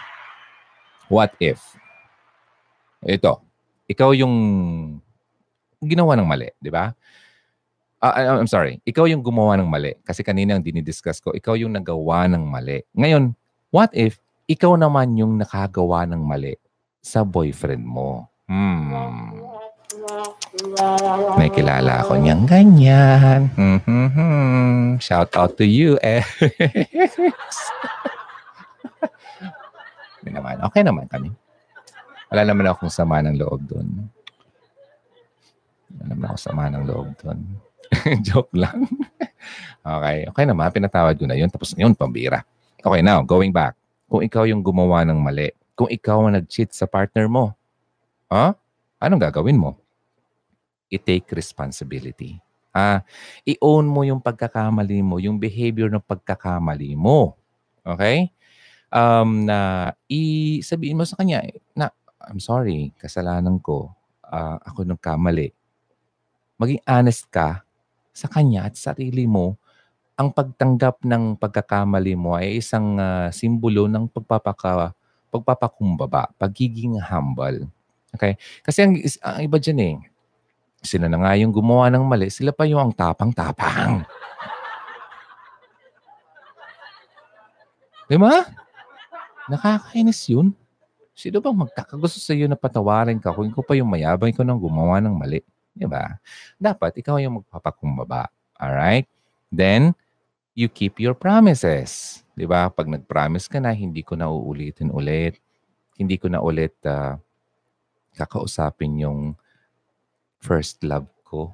what 1.11 1.35
if? 1.43 1.59
Ito, 3.03 3.43
ikaw 3.91 4.13
yung 4.15 4.35
ginawa 5.83 6.15
ng 6.15 6.29
mali, 6.29 6.49
di 6.61 6.69
ba? 6.69 6.93
Uh, 8.01 8.41
I'm 8.41 8.49
sorry, 8.49 8.81
ikaw 8.89 9.05
yung 9.05 9.21
gumawa 9.21 9.61
ng 9.61 9.69
mali. 9.69 9.93
Kasi 10.05 10.25
kanina 10.25 10.57
ang 10.57 10.65
dinidiscuss 10.65 11.21
ko, 11.21 11.37
ikaw 11.37 11.57
yung 11.57 11.77
nagawa 11.77 12.29
ng 12.29 12.41
mali. 12.41 12.85
Ngayon, 12.97 13.37
what 13.73 13.93
if 13.93 14.17
ikaw 14.49 14.77
naman 14.77 15.17
yung 15.21 15.37
nakagawa 15.37 16.09
ng 16.09 16.21
mali 16.21 16.57
sa 17.05 17.25
boyfriend 17.25 17.85
mo? 17.85 18.29
Hmm. 18.49 19.37
May 21.37 21.51
kilala 21.51 22.03
ako 22.07 22.19
niyang 22.19 22.47
ganyan. 22.47 23.51
Mm-hmm. 23.59 24.99
Shout 25.03 25.35
out 25.37 25.59
to 25.59 25.67
you, 25.67 25.99
eh. 26.01 26.23
Hindi 30.21 30.31
naman. 30.37 30.61
Okay 30.69 30.83
naman 30.85 31.07
kami. 31.09 31.33
Wala 32.31 32.43
naman 32.47 32.67
akong 32.71 32.93
sama 32.93 33.25
ng 33.25 33.41
loob 33.41 33.61
doon. 33.67 33.89
Wala 35.91 36.05
naman 36.15 36.25
ako 36.31 36.39
sama 36.39 36.71
ng 36.71 36.85
loob 36.87 37.09
doon. 37.19 37.39
Joke 38.27 38.55
lang. 38.55 38.87
okay. 39.83 40.29
Okay 40.31 40.45
naman. 40.47 40.71
Pinatawad 40.71 41.19
ko 41.19 41.27
na 41.27 41.35
yun. 41.35 41.51
Tapos 41.51 41.75
yun, 41.75 41.97
pambira. 41.97 42.47
Okay, 42.81 43.03
now, 43.03 43.21
going 43.27 43.51
back. 43.51 43.75
Kung 44.07 44.23
ikaw 44.23 44.47
yung 44.47 44.63
gumawa 44.63 45.03
ng 45.05 45.19
mali, 45.19 45.51
kung 45.75 45.91
ikaw 45.91 46.27
ang 46.27 46.37
nag-cheat 46.39 46.73
sa 46.77 46.85
partner 46.85 47.27
mo, 47.27 47.57
huh? 48.31 48.53
anong 49.01 49.23
gagawin 49.31 49.59
mo? 49.59 49.81
I-take 50.93 51.31
responsibility. 51.33 52.39
Ah, 52.71 53.03
i-own 53.43 53.87
mo 53.87 54.07
yung 54.07 54.23
pagkakamali 54.23 55.03
mo, 55.03 55.19
yung 55.19 55.39
behavior 55.39 55.91
ng 55.91 56.03
pagkakamali 56.03 56.95
mo. 56.95 57.35
Okay? 57.83 58.31
Um, 58.91 59.47
na 59.47 59.91
i-sabihin 60.11 60.99
mo 60.99 61.07
sa 61.07 61.17
kanya 61.19 61.43
na, 61.73 61.91
I'm 62.27 62.43
sorry, 62.43 62.93
kasalanan 62.99 63.63
ko. 63.63 63.95
Uh, 64.31 64.63
ako 64.63 64.87
nagkamali. 64.87 65.51
Maging 66.61 66.83
honest 66.87 67.27
ka 67.33 67.67
sa 68.15 68.29
kanya 68.31 68.69
at 68.71 68.77
sarili 68.79 69.27
mo. 69.27 69.59
Ang 70.21 70.31
pagtanggap 70.37 71.01
ng 71.03 71.41
pagkakamali 71.41 72.15
mo 72.15 72.37
ay 72.37 72.61
isang 72.61 73.01
uh, 73.01 73.33
simbolo 73.33 73.89
ng 73.89 74.07
pagpapaka, 74.13 74.93
pagpapakumbaba, 75.33 76.29
pagiging 76.37 77.01
humble. 77.01 77.67
Okay? 78.13 78.37
Kasi 78.61 78.85
ang, 78.85 78.93
ang 79.01 79.41
iba 79.41 79.57
dyan 79.57 79.81
eh, 79.81 79.97
sila 80.85 81.09
na 81.09 81.17
nga 81.17 81.33
yung 81.41 81.51
gumawa 81.51 81.89
ng 81.89 82.05
mali, 82.05 82.29
sila 82.29 82.53
pa 82.53 82.69
yung 82.69 82.81
ang 82.85 82.93
tapang-tapang. 82.93 84.05
Di 88.11 88.19
ba? 88.21 88.45
Nakakainis 89.51 90.31
yun. 90.31 90.55
Sino 91.11 91.43
bang 91.43 91.59
magkakagusto 91.59 92.23
sa 92.23 92.33
iyo 92.33 92.47
na 92.47 92.55
patawarin 92.55 93.19
ka 93.19 93.35
kung 93.35 93.51
ikaw 93.51 93.67
pa 93.67 93.75
yung 93.75 93.91
mayabang 93.91 94.31
ikaw 94.31 94.47
nang 94.47 94.63
gumawa 94.63 95.03
ng 95.03 95.11
mali? 95.11 95.43
Di 95.75 95.91
ba? 95.91 96.17
Dapat 96.55 97.03
ikaw 97.03 97.19
yung 97.19 97.43
magpapakumbaba. 97.43 98.31
Alright? 98.55 99.11
Then, 99.51 99.99
you 100.55 100.71
keep 100.71 101.03
your 101.03 101.19
promises. 101.19 102.23
Di 102.39 102.47
ba? 102.47 102.71
Pag 102.71 102.87
nag-promise 102.87 103.51
ka 103.51 103.59
na, 103.59 103.75
hindi 103.75 104.07
ko 104.07 104.15
na 104.15 104.31
uulitin 104.31 104.95
ulit. 104.95 105.43
Hindi 105.99 106.15
ko 106.15 106.31
na 106.31 106.39
ulit 106.39 106.79
uh, 106.87 107.19
kakausapin 108.15 109.03
yung 109.03 109.35
first 110.39 110.81
love 110.87 111.11
ko. 111.27 111.51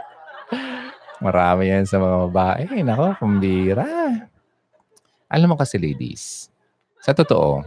Marami 1.24 1.68
yan 1.68 1.84
sa 1.84 2.00
mga 2.00 2.16
babae. 2.32 2.64
Nako, 2.80 3.12
pambira. 3.20 3.86
Alam 5.30 5.54
mo 5.54 5.56
kasi 5.56 5.78
ladies, 5.78 6.50
sa 6.98 7.14
totoo, 7.14 7.62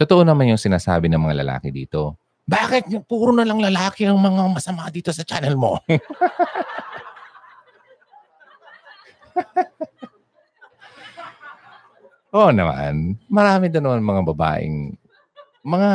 totoo 0.00 0.24
naman 0.24 0.48
yung 0.48 0.60
sinasabi 0.60 1.12
ng 1.12 1.20
mga 1.20 1.44
lalaki 1.44 1.68
dito. 1.68 2.16
Bakit 2.48 3.04
puro 3.04 3.28
na 3.36 3.44
lang 3.44 3.60
lalaki 3.60 4.08
ang 4.08 4.16
mga 4.16 4.48
masama 4.48 4.88
dito 4.88 5.12
sa 5.12 5.20
channel 5.20 5.52
mo? 5.52 5.76
Oo 12.34 12.50
naman. 12.50 13.20
Marami 13.28 13.68
doon 13.68 13.84
naman 13.84 14.02
mga 14.02 14.22
babaeng, 14.32 14.96
mga 15.60 15.90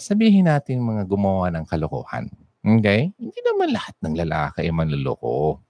sabihin 0.00 0.48
natin 0.48 0.80
mga 0.80 1.04
gumawa 1.04 1.52
ng 1.52 1.68
kalokohan. 1.68 2.32
Okay? 2.64 3.12
Hindi 3.20 3.40
naman 3.44 3.76
lahat 3.76 3.94
ng 4.00 4.14
lalaki 4.24 4.64
ay 4.66 4.72
manluloko. 4.72 5.60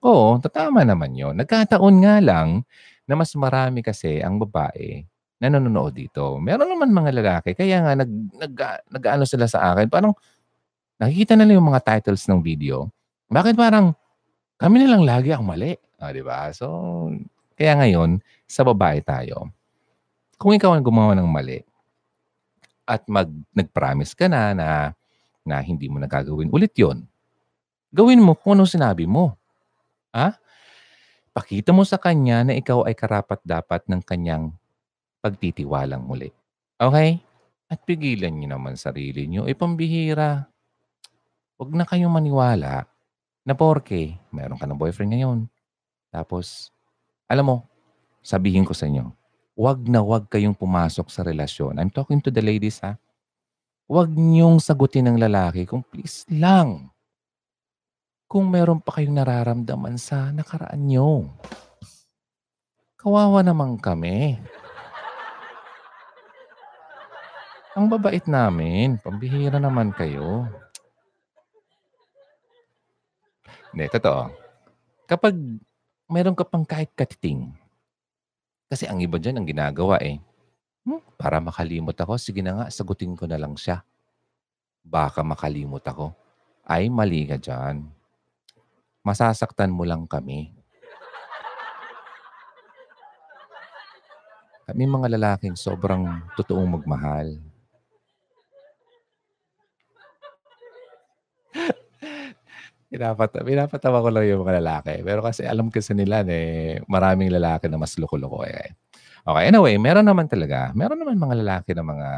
Oo, 0.00 0.40
tatama 0.40 0.86
naman 0.86 1.12
yon. 1.18 1.36
Nagkataon 1.36 1.96
nga 2.00 2.22
lang 2.24 2.64
na 3.10 3.18
mas 3.18 3.34
marami 3.34 3.82
kasi 3.82 4.22
ang 4.22 4.38
babae 4.38 5.02
na 5.42 5.50
nanonood 5.50 5.98
dito. 5.98 6.38
Meron 6.38 6.70
naman 6.70 6.94
mga 6.94 7.10
lalaki, 7.18 7.58
kaya 7.58 7.82
nga 7.82 7.98
nag, 7.98 8.12
nag, 8.38 8.52
nag-ano 8.86 9.26
sila 9.26 9.50
sa 9.50 9.74
akin, 9.74 9.90
parang 9.90 10.14
nakikita 11.02 11.34
nila 11.34 11.58
yung 11.58 11.66
mga 11.74 11.82
titles 11.82 12.30
ng 12.30 12.38
video. 12.38 12.86
Bakit 13.26 13.58
parang 13.58 13.90
kami 14.60 14.84
na 14.84 14.94
lang 14.94 15.02
lagi 15.02 15.34
ang 15.34 15.42
mali? 15.42 15.74
Ah, 15.98 16.14
di 16.14 16.22
ba? 16.22 16.52
So, 16.54 16.68
kaya 17.58 17.74
ngayon, 17.82 18.22
sa 18.46 18.62
babae 18.62 19.02
tayo. 19.02 19.50
Kung 20.38 20.54
ikaw 20.54 20.76
ang 20.76 20.86
gumawa 20.86 21.18
ng 21.18 21.26
mali 21.28 21.58
at 22.86 23.02
mag, 23.10 23.28
nag-promise 23.52 24.14
ka 24.14 24.30
na 24.30 24.54
na, 24.54 24.68
na 25.44 25.56
hindi 25.60 25.90
mo 25.90 25.98
nagagawin 26.00 26.52
ulit 26.52 26.72
yon 26.78 27.04
gawin 27.90 28.22
mo 28.22 28.38
kung 28.38 28.56
ano 28.56 28.64
sinabi 28.66 29.04
mo. 29.04 29.34
Ha? 30.14 30.39
Pakita 31.40 31.72
mo 31.72 31.88
sa 31.88 31.96
kanya 31.96 32.44
na 32.44 32.52
ikaw 32.52 32.84
ay 32.84 32.92
karapat-dapat 32.92 33.88
ng 33.88 34.04
kanyang 34.04 34.52
pagtitiwalang 35.24 36.04
muli. 36.04 36.28
Okay? 36.76 37.16
At 37.64 37.80
pigilan 37.88 38.36
niyo 38.36 38.52
naman 38.52 38.76
sarili 38.76 39.24
niyo. 39.24 39.48
E 39.48 39.56
pambihira. 39.56 40.52
Huwag 41.56 41.72
na 41.72 41.88
kayong 41.88 42.12
maniwala 42.12 42.84
na 43.40 43.54
porke 43.56 44.20
meron 44.28 44.60
ka 44.60 44.68
ng 44.68 44.76
boyfriend 44.76 45.16
ngayon. 45.16 45.38
Tapos, 46.12 46.68
alam 47.24 47.48
mo, 47.48 47.56
sabihin 48.20 48.68
ko 48.68 48.76
sa 48.76 48.84
inyo, 48.84 49.08
huwag 49.56 49.80
na 49.88 50.04
huwag 50.04 50.28
kayong 50.28 50.52
pumasok 50.52 51.08
sa 51.08 51.24
relasyon. 51.24 51.80
I'm 51.80 51.88
talking 51.88 52.20
to 52.20 52.28
the 52.28 52.44
ladies 52.44 52.84
ha. 52.84 53.00
Huwag 53.88 54.12
niyong 54.12 54.60
sagutin 54.60 55.08
ng 55.08 55.16
lalaki 55.16 55.64
kung 55.64 55.80
please 55.88 56.28
lang 56.28 56.89
kung 58.30 58.46
meron 58.46 58.78
pa 58.78 58.94
kayong 58.94 59.18
nararamdaman 59.18 59.98
sa 59.98 60.30
nakaraan 60.30 60.86
nyo. 60.86 61.34
Kawawa 62.94 63.42
naman 63.42 63.74
kami. 63.74 64.38
Ang 67.74 67.90
babait 67.90 68.22
namin. 68.30 69.02
Pambihira 69.02 69.58
naman 69.58 69.90
kayo. 69.90 70.46
Hindi, 73.74 73.90
totoo. 73.98 74.30
Kapag 75.10 75.34
meron 76.06 76.38
ka 76.38 76.46
pang 76.46 76.62
kahit 76.62 76.94
katiting, 76.94 77.50
kasi 78.70 78.86
ang 78.86 79.02
iba 79.02 79.18
dyan 79.18 79.42
ang 79.42 79.46
ginagawa 79.50 79.98
eh, 79.98 80.22
hmm, 80.86 81.18
para 81.18 81.42
makalimot 81.42 81.98
ako, 81.98 82.14
sige 82.14 82.46
na 82.46 82.62
nga, 82.62 82.66
sagutin 82.70 83.18
ko 83.18 83.26
na 83.26 83.42
lang 83.42 83.58
siya. 83.58 83.82
Baka 84.86 85.26
makalimot 85.26 85.82
ako. 85.82 86.14
Ay, 86.62 86.86
mali 86.86 87.26
ka 87.26 87.34
dyan 87.34 87.98
masasaktan 89.00 89.72
mo 89.72 89.88
lang 89.88 90.04
kami. 90.04 90.52
Kami 94.70 94.86
mga 94.86 95.08
lalaking 95.18 95.58
sobrang 95.58 96.22
totoong 96.38 96.78
magmahal. 96.78 97.42
Pinapata, 102.90 103.46
pinapatawa 103.46 104.02
ko 104.02 104.08
lang 104.10 104.26
yung 104.26 104.42
mga 104.42 104.62
lalaki. 104.62 104.94
Pero 105.06 105.22
kasi 105.22 105.46
alam 105.46 105.70
kasi 105.70 105.94
nila 105.94 106.26
eh, 106.26 106.82
maraming 106.90 107.30
lalaki 107.30 107.70
na 107.70 107.78
mas 107.78 107.94
loko-loko 107.98 108.42
eh. 108.46 108.74
Okay, 109.22 109.44
anyway, 109.46 109.78
meron 109.78 110.06
naman 110.06 110.26
talaga. 110.26 110.74
Meron 110.74 110.98
naman 110.98 111.14
mga 111.18 111.36
lalaki 111.38 111.70
na 111.74 111.86
mga 111.86 112.08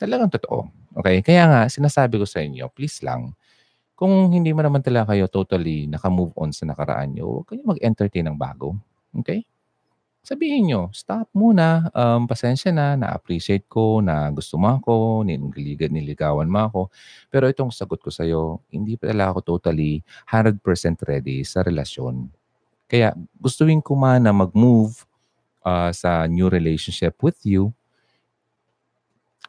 talagang 0.00 0.32
totoo. 0.32 0.68
Okay, 1.00 1.20
kaya 1.20 1.44
nga 1.48 1.60
sinasabi 1.68 2.16
ko 2.16 2.24
sa 2.24 2.40
inyo, 2.40 2.64
please 2.72 3.04
lang, 3.04 3.36
kung 3.96 4.28
hindi 4.28 4.52
mo 4.52 4.60
naman 4.60 4.84
talaga 4.84 5.16
kayo 5.16 5.24
totally 5.26 5.88
naka-move 5.88 6.36
on 6.36 6.52
sa 6.52 6.68
nakaraan 6.68 7.16
nyo, 7.16 7.40
huwag 7.40 7.48
kayo 7.48 7.64
mag-entertain 7.64 8.28
ng 8.28 8.36
bago. 8.36 8.76
Okay? 9.16 9.48
Sabihin 10.20 10.68
nyo, 10.68 10.90
stop 10.92 11.32
muna, 11.32 11.88
um, 11.96 12.28
pasensya 12.28 12.74
na, 12.74 12.98
na-appreciate 12.98 13.64
ko, 13.70 14.04
na 14.04 14.28
gusto 14.34 14.60
mo 14.60 14.76
ako, 14.76 15.22
nililigad, 15.24 15.88
niligawan 15.88 16.50
mo 16.50 16.60
ako. 16.68 16.80
Pero 17.32 17.48
itong 17.48 17.72
sagot 17.72 18.02
ko 18.04 18.12
sa'yo, 18.12 18.60
hindi 18.68 19.00
pa 19.00 19.08
talaga 19.08 19.38
ako 19.38 19.56
totally 19.56 20.02
100% 20.28 20.60
ready 21.06 21.40
sa 21.46 21.62
relasyon. 21.62 22.28
Kaya 22.90 23.14
gustuin 23.38 23.80
ko 23.80 23.96
man 23.96 24.26
na 24.26 24.34
mag-move 24.34 25.06
uh, 25.62 25.94
sa 25.94 26.28
new 26.28 26.52
relationship 26.52 27.16
with 27.24 27.38
you. 27.46 27.70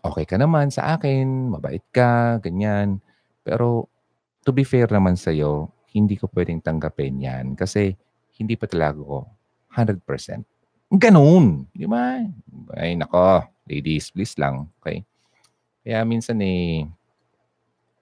Okay 0.05 0.29
ka 0.29 0.37
naman 0.39 0.69
sa 0.69 0.95
akin, 0.95 1.57
mabait 1.57 1.83
ka, 1.89 2.37
ganyan. 2.37 3.01
Pero 3.41 3.89
to 4.47 4.55
be 4.55 4.63
fair 4.63 4.87
naman 4.87 5.19
sa 5.19 5.35
iyo, 5.35 5.67
hindi 5.91 6.15
ko 6.15 6.31
pwedeng 6.31 6.63
tanggapin 6.63 7.19
yan 7.19 7.59
kasi 7.59 7.99
hindi 8.39 8.55
pa 8.55 8.63
talaga 8.71 9.03
ko 9.03 9.27
100%. 9.75 9.99
Ganun. 10.95 11.67
Di 11.75 11.83
ba? 11.83 12.23
Ay, 12.79 12.95
nako. 12.95 13.43
Ladies, 13.67 14.07
please 14.15 14.39
lang. 14.39 14.71
Okay? 14.79 15.03
Kaya 15.83 16.07
minsan 16.07 16.39
eh, 16.39 16.87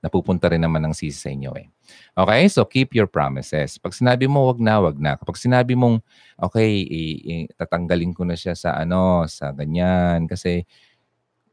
napupunta 0.05 0.45
rin 0.53 0.61
naman 0.61 0.85
ng 0.85 0.93
sisi 0.93 1.17
sa 1.17 1.33
inyo 1.33 1.49
eh. 1.57 1.65
Okay? 2.13 2.45
So, 2.53 2.61
keep 2.69 2.93
your 2.93 3.09
promises. 3.09 3.81
Pag 3.81 3.97
sinabi 3.97 4.29
mo, 4.29 4.45
wag 4.45 4.61
na, 4.61 4.77
wag 4.77 5.01
na. 5.01 5.17
Kapag 5.17 5.41
sinabi 5.41 5.73
mong, 5.73 5.97
okay, 6.37 6.85
i- 6.85 7.21
i- 7.25 7.49
tatanggalin 7.57 8.13
ko 8.13 8.21
na 8.21 8.37
siya 8.37 8.53
sa 8.53 8.77
ano, 8.77 9.25
sa 9.25 9.49
ganyan, 9.49 10.29
kasi 10.29 10.61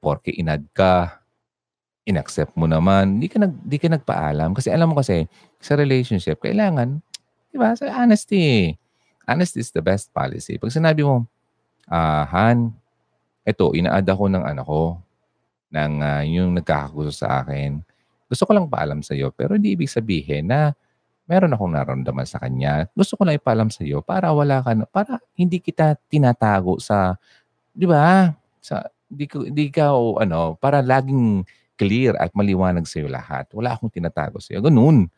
porke 0.04 0.28
inad 0.36 0.68
ka, 0.76 1.21
inaccept 2.02 2.54
mo 2.58 2.66
naman, 2.66 3.22
di 3.22 3.30
ka, 3.30 3.38
nag, 3.38 3.54
di 3.62 3.78
ka 3.78 3.86
nagpaalam. 3.86 4.52
Kasi 4.54 4.74
alam 4.74 4.90
mo 4.90 4.98
kasi, 4.98 5.26
sa 5.62 5.78
relationship, 5.78 6.42
kailangan, 6.42 6.98
di 7.50 7.56
ba, 7.56 7.74
sa 7.78 7.86
honesty. 7.90 8.74
Honesty 9.22 9.62
is 9.62 9.70
the 9.70 9.84
best 9.84 10.10
policy. 10.10 10.58
Pag 10.58 10.74
sinabi 10.74 11.06
mo, 11.06 11.30
ah, 11.86 12.26
Han, 12.26 12.74
ito, 13.42 13.74
inaad 13.74 14.06
ako 14.06 14.30
ng 14.30 14.44
anak 14.46 14.66
ko, 14.66 14.98
ng 15.72 15.92
uh, 16.04 16.22
yung 16.28 16.52
nagkakagusto 16.54 17.24
sa 17.24 17.42
akin. 17.42 17.80
Gusto 18.28 18.44
ko 18.44 18.52
lang 18.54 18.68
paalam 18.68 19.00
sa 19.00 19.16
iyo, 19.16 19.32
pero 19.32 19.56
hindi 19.56 19.74
ibig 19.74 19.90
sabihin 19.90 20.52
na 20.52 20.76
meron 21.26 21.52
akong 21.52 21.72
nararamdaman 21.72 22.28
sa 22.28 22.38
kanya. 22.38 22.86
Gusto 22.92 23.16
ko 23.16 23.24
lang 23.24 23.40
ipaalam 23.40 23.72
sa 23.72 23.82
iyo 23.82 24.04
para 24.04 24.30
wala 24.30 24.60
ka, 24.60 24.76
para 24.92 25.18
hindi 25.34 25.58
kita 25.58 25.96
tinatago 26.06 26.76
sa, 26.78 27.16
di 27.72 27.88
ba? 27.88 28.36
Sa, 28.60 28.84
di, 29.08 29.24
di 29.28 29.72
ka, 29.72 29.96
o, 29.96 30.20
ano, 30.20 30.54
para 30.60 30.84
laging 30.84 31.42
clear 31.76 32.14
at 32.20 32.30
maliwanag 32.36 32.84
sa 32.86 33.00
iyo 33.00 33.08
lahat. 33.08 33.48
Wala 33.56 33.74
akong 33.76 33.92
tinatago 33.92 34.38
sa 34.38 34.54
iyo. 34.54 34.60
Ganun. 34.62 35.08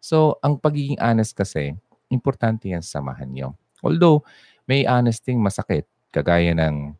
So, 0.00 0.40
ang 0.40 0.56
pagiging 0.56 0.96
honest 0.96 1.36
kasi, 1.36 1.76
importante 2.08 2.72
yan 2.72 2.80
sa 2.80 2.98
samahan 2.98 3.28
niyo. 3.28 3.48
Although, 3.84 4.24
may 4.64 4.88
honesting 4.88 5.40
masakit. 5.40 5.84
Kagaya 6.10 6.56
ng, 6.56 6.96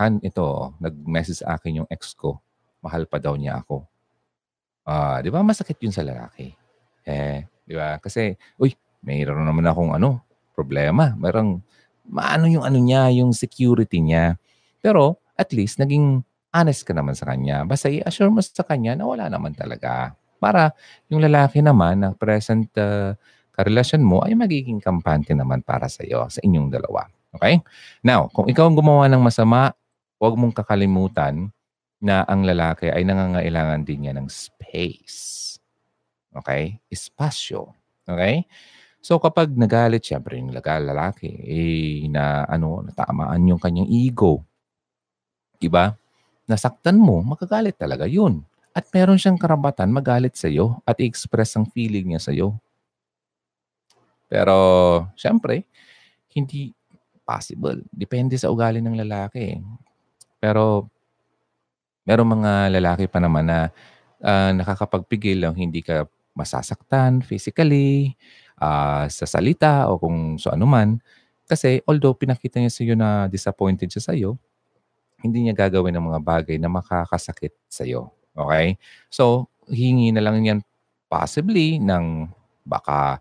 Han, 0.00 0.16
ito, 0.24 0.72
nag-message 0.80 1.44
sa 1.44 1.60
akin 1.60 1.84
yung 1.84 1.88
ex 1.92 2.16
ko. 2.16 2.40
Mahal 2.80 3.04
pa 3.04 3.20
daw 3.20 3.36
niya 3.36 3.60
ako. 3.60 3.84
Uh, 4.88 5.20
di 5.20 5.28
ba 5.28 5.44
masakit 5.44 5.76
yun 5.76 5.92
sa 5.92 6.00
lalaki? 6.00 6.56
Eh, 7.04 7.44
di 7.68 7.76
ba? 7.76 8.00
Kasi, 8.00 8.32
uy, 8.56 8.72
mayroon 9.04 9.44
naman 9.44 9.68
akong 9.68 9.92
ano, 9.92 10.24
problema. 10.56 11.12
Merong, 11.20 11.60
maano 12.08 12.48
yung 12.48 12.64
ano 12.64 12.80
niya, 12.80 13.12
yung 13.12 13.36
security 13.36 14.00
niya. 14.00 14.40
Pero, 14.80 15.20
at 15.36 15.52
least, 15.52 15.76
naging 15.76 16.24
honest 16.50 16.82
ka 16.86 16.92
naman 16.94 17.14
sa 17.14 17.30
kanya. 17.30 17.62
Basta 17.62 17.86
i-assure 17.90 18.30
mo 18.30 18.42
sa 18.42 18.66
kanya 18.66 18.98
na 18.98 19.06
wala 19.06 19.30
naman 19.30 19.54
talaga. 19.54 20.14
Para 20.40 20.74
yung 21.12 21.22
lalaki 21.22 21.62
naman 21.62 22.02
na 22.02 22.08
present 22.16 22.66
uh, 22.80 23.14
karelasyon 23.54 24.02
mo 24.02 24.24
ay 24.24 24.34
magiging 24.34 24.80
kampante 24.80 25.36
naman 25.36 25.60
para 25.62 25.86
sa 25.86 26.02
iyo, 26.02 26.26
sa 26.26 26.40
inyong 26.42 26.72
dalawa. 26.72 27.06
Okay? 27.36 27.62
Now, 28.02 28.26
kung 28.32 28.50
ikaw 28.50 28.66
ang 28.66 28.76
gumawa 28.78 29.06
ng 29.06 29.22
masama, 29.22 29.70
huwag 30.18 30.34
mong 30.34 30.56
kakalimutan 30.56 31.52
na 32.00 32.24
ang 32.24 32.42
lalaki 32.42 32.88
ay 32.88 33.04
nangangailangan 33.04 33.84
din 33.84 34.08
niya 34.08 34.16
ng 34.16 34.26
space. 34.26 35.60
Okay? 36.32 36.80
Espasyo. 36.88 37.76
Okay? 38.08 38.48
So 39.00 39.16
kapag 39.16 39.52
nagalit, 39.56 40.04
syempre 40.04 40.36
yung 40.36 40.52
lalaki, 40.52 41.28
eh, 41.28 42.04
na 42.12 42.44
ano, 42.44 42.84
natamaan 42.84 43.48
yung 43.48 43.60
kanyang 43.60 43.88
ego. 43.88 44.44
Diba? 45.56 45.96
Nasaktan 46.50 46.98
mo, 46.98 47.22
magagalit 47.22 47.78
talaga 47.78 48.10
yun. 48.10 48.42
At 48.74 48.90
meron 48.90 49.22
siyang 49.22 49.38
karapatan 49.38 49.94
magalit 49.94 50.34
sa 50.34 50.50
iyo 50.50 50.82
at 50.82 50.98
i-express 50.98 51.54
ang 51.54 51.70
feeling 51.70 52.10
niya 52.10 52.18
sa 52.18 52.34
iyo. 52.34 52.58
Pero, 54.26 54.58
syempre, 55.14 55.70
hindi 56.34 56.74
possible. 57.22 57.86
Depende 57.94 58.34
sa 58.34 58.50
ugali 58.50 58.82
ng 58.82 58.98
lalaki. 58.98 59.62
Pero, 60.42 60.90
merong 62.02 62.42
mga 62.42 62.52
lalaki 62.74 63.06
pa 63.06 63.22
naman 63.22 63.46
na 63.46 63.70
uh, 64.22 64.50
nakakapagpigil 64.50 65.46
ng 65.46 65.54
hindi 65.54 65.86
ka 65.86 66.06
masasaktan 66.34 67.22
physically, 67.22 68.18
uh, 68.58 69.06
sa 69.06 69.26
salita 69.26 69.86
o 69.90 69.98
kung 69.98 70.34
so 70.34 70.50
ano 70.50 70.66
man. 70.66 70.98
Kasi 71.46 71.82
although 71.86 72.14
pinakita 72.14 72.62
niya 72.62 72.70
sa 72.70 72.82
iyo 72.86 72.94
na 72.94 73.26
disappointed 73.26 73.90
siya 73.90 74.02
sa 74.02 74.14
iyo, 74.14 74.38
hindi 75.20 75.46
niya 75.46 75.54
gagawin 75.56 75.96
ng 75.96 76.06
mga 76.12 76.20
bagay 76.24 76.56
na 76.56 76.72
makakasakit 76.72 77.52
sa 77.68 77.84
iyo. 77.84 78.12
Okay? 78.34 78.80
So, 79.12 79.48
hingi 79.68 80.10
na 80.10 80.24
lang 80.24 80.42
yan 80.42 80.60
possibly 81.10 81.78
ng 81.78 82.30
baka 82.64 83.18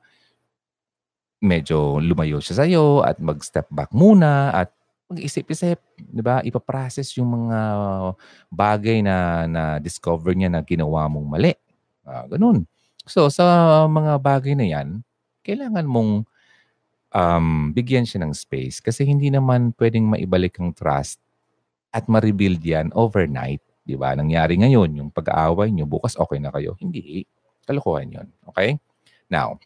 medyo 1.39 2.03
lumayo 2.03 2.43
siya 2.43 2.63
sa 2.63 2.65
iyo 2.67 3.01
at 3.01 3.17
mag-step 3.23 3.67
back 3.71 3.91
muna 3.95 4.51
at 4.51 4.69
mag-isip-isip, 5.09 5.79
'di 5.97 6.21
ba? 6.21 6.43
Ipa-process 6.45 7.17
yung 7.17 7.33
mga 7.33 7.59
bagay 8.53 9.01
na 9.01 9.49
na 9.49 9.63
discover 9.81 10.37
niya 10.37 10.53
na 10.53 10.61
ginawa 10.61 11.09
mong 11.09 11.27
mali. 11.27 11.53
Uh, 12.05 12.29
ganun. 12.29 12.67
So 13.09 13.25
sa 13.33 13.43
mga 13.89 14.21
bagay 14.21 14.53
na 14.53 14.69
'yan, 14.69 15.01
kailangan 15.41 15.87
mong 15.89 16.29
um, 17.15 17.73
bigyan 17.73 18.05
siya 18.05 18.21
ng 18.21 18.33
space 18.37 18.77
kasi 18.83 19.01
hindi 19.07 19.33
naman 19.33 19.73
pwedeng 19.81 20.05
maibalik 20.05 20.61
ang 20.61 20.77
trust 20.77 21.17
at 21.89 22.05
ma-rebuild 22.05 22.61
yan 22.61 22.93
overnight. 22.93 23.61
'Di 23.85 23.97
ba? 23.97 24.13
Nangyari 24.13 24.57
ngayon, 24.59 24.89
yung 24.93 25.09
pag-aaway 25.09 25.73
niyo, 25.73 25.89
bukas 25.89 26.17
okay 26.17 26.37
na 26.37 26.53
kayo. 26.53 26.77
Hindi. 26.77 27.25
Kalokohan 27.65 28.09
'yon. 28.13 28.27
Okay? 28.49 28.77
Now, 29.29 29.57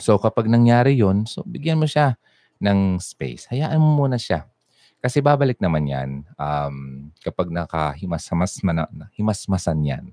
So 0.00 0.16
kapag 0.16 0.48
nangyari 0.48 0.96
yon 0.96 1.28
so 1.28 1.44
bigyan 1.44 1.76
mo 1.76 1.84
siya 1.84 2.16
ng 2.62 2.96
space. 3.02 3.50
Hayaan 3.52 3.82
mo 3.82 4.06
muna 4.06 4.16
siya. 4.16 4.48
Kasi 5.02 5.18
babalik 5.18 5.58
naman 5.58 5.84
yan 5.90 6.10
um, 6.38 7.10
kapag 7.20 7.50
nakahimas-himasmasan 7.50 9.10
himas 9.18 9.42
yan. 9.66 10.04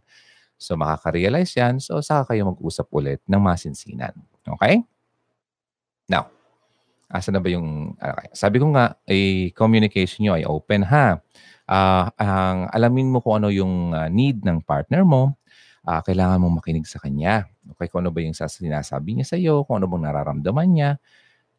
So 0.59 0.75
makaka-realize 0.75 1.53
yan. 1.55 1.77
So 1.79 2.01
saka 2.01 2.33
kayo 2.33 2.49
mag-usap 2.49 2.89
ulit 2.91 3.21
ng 3.29 3.39
masinsinan. 3.39 4.17
Okay? 4.43 4.81
Now, 6.09 6.33
asa 7.09 7.33
na 7.33 7.41
ba 7.41 7.49
yung... 7.49 7.97
Okay. 7.97 8.29
Sabi 8.37 8.61
ko 8.61 8.69
nga, 8.71 8.95
ay 9.09 9.49
communication 9.57 10.23
nyo 10.23 10.33
ay 10.37 10.45
open 10.45 10.85
ha. 10.85 11.17
Uh, 11.69 12.09
ang 12.17 12.69
alamin 12.73 13.09
mo 13.13 13.21
kung 13.21 13.41
ano 13.41 13.53
yung 13.53 13.93
uh, 13.93 14.09
need 14.09 14.41
ng 14.41 14.61
partner 14.65 15.05
mo 15.05 15.37
uh, 15.89 16.01
kailangan 16.03 16.41
mong 16.41 16.61
makinig 16.61 16.85
sa 16.85 17.01
kanya. 17.01 17.49
Okay, 17.77 17.87
kung 17.89 18.05
ano 18.05 18.13
ba 18.13 18.21
yung 18.21 18.35
sinasabi 18.35 19.17
niya 19.17 19.25
sa 19.25 19.37
iyo, 19.37 19.65
kung 19.65 19.81
ano 19.81 19.89
bang 19.89 20.09
nararamdaman 20.09 20.67
niya. 20.69 20.91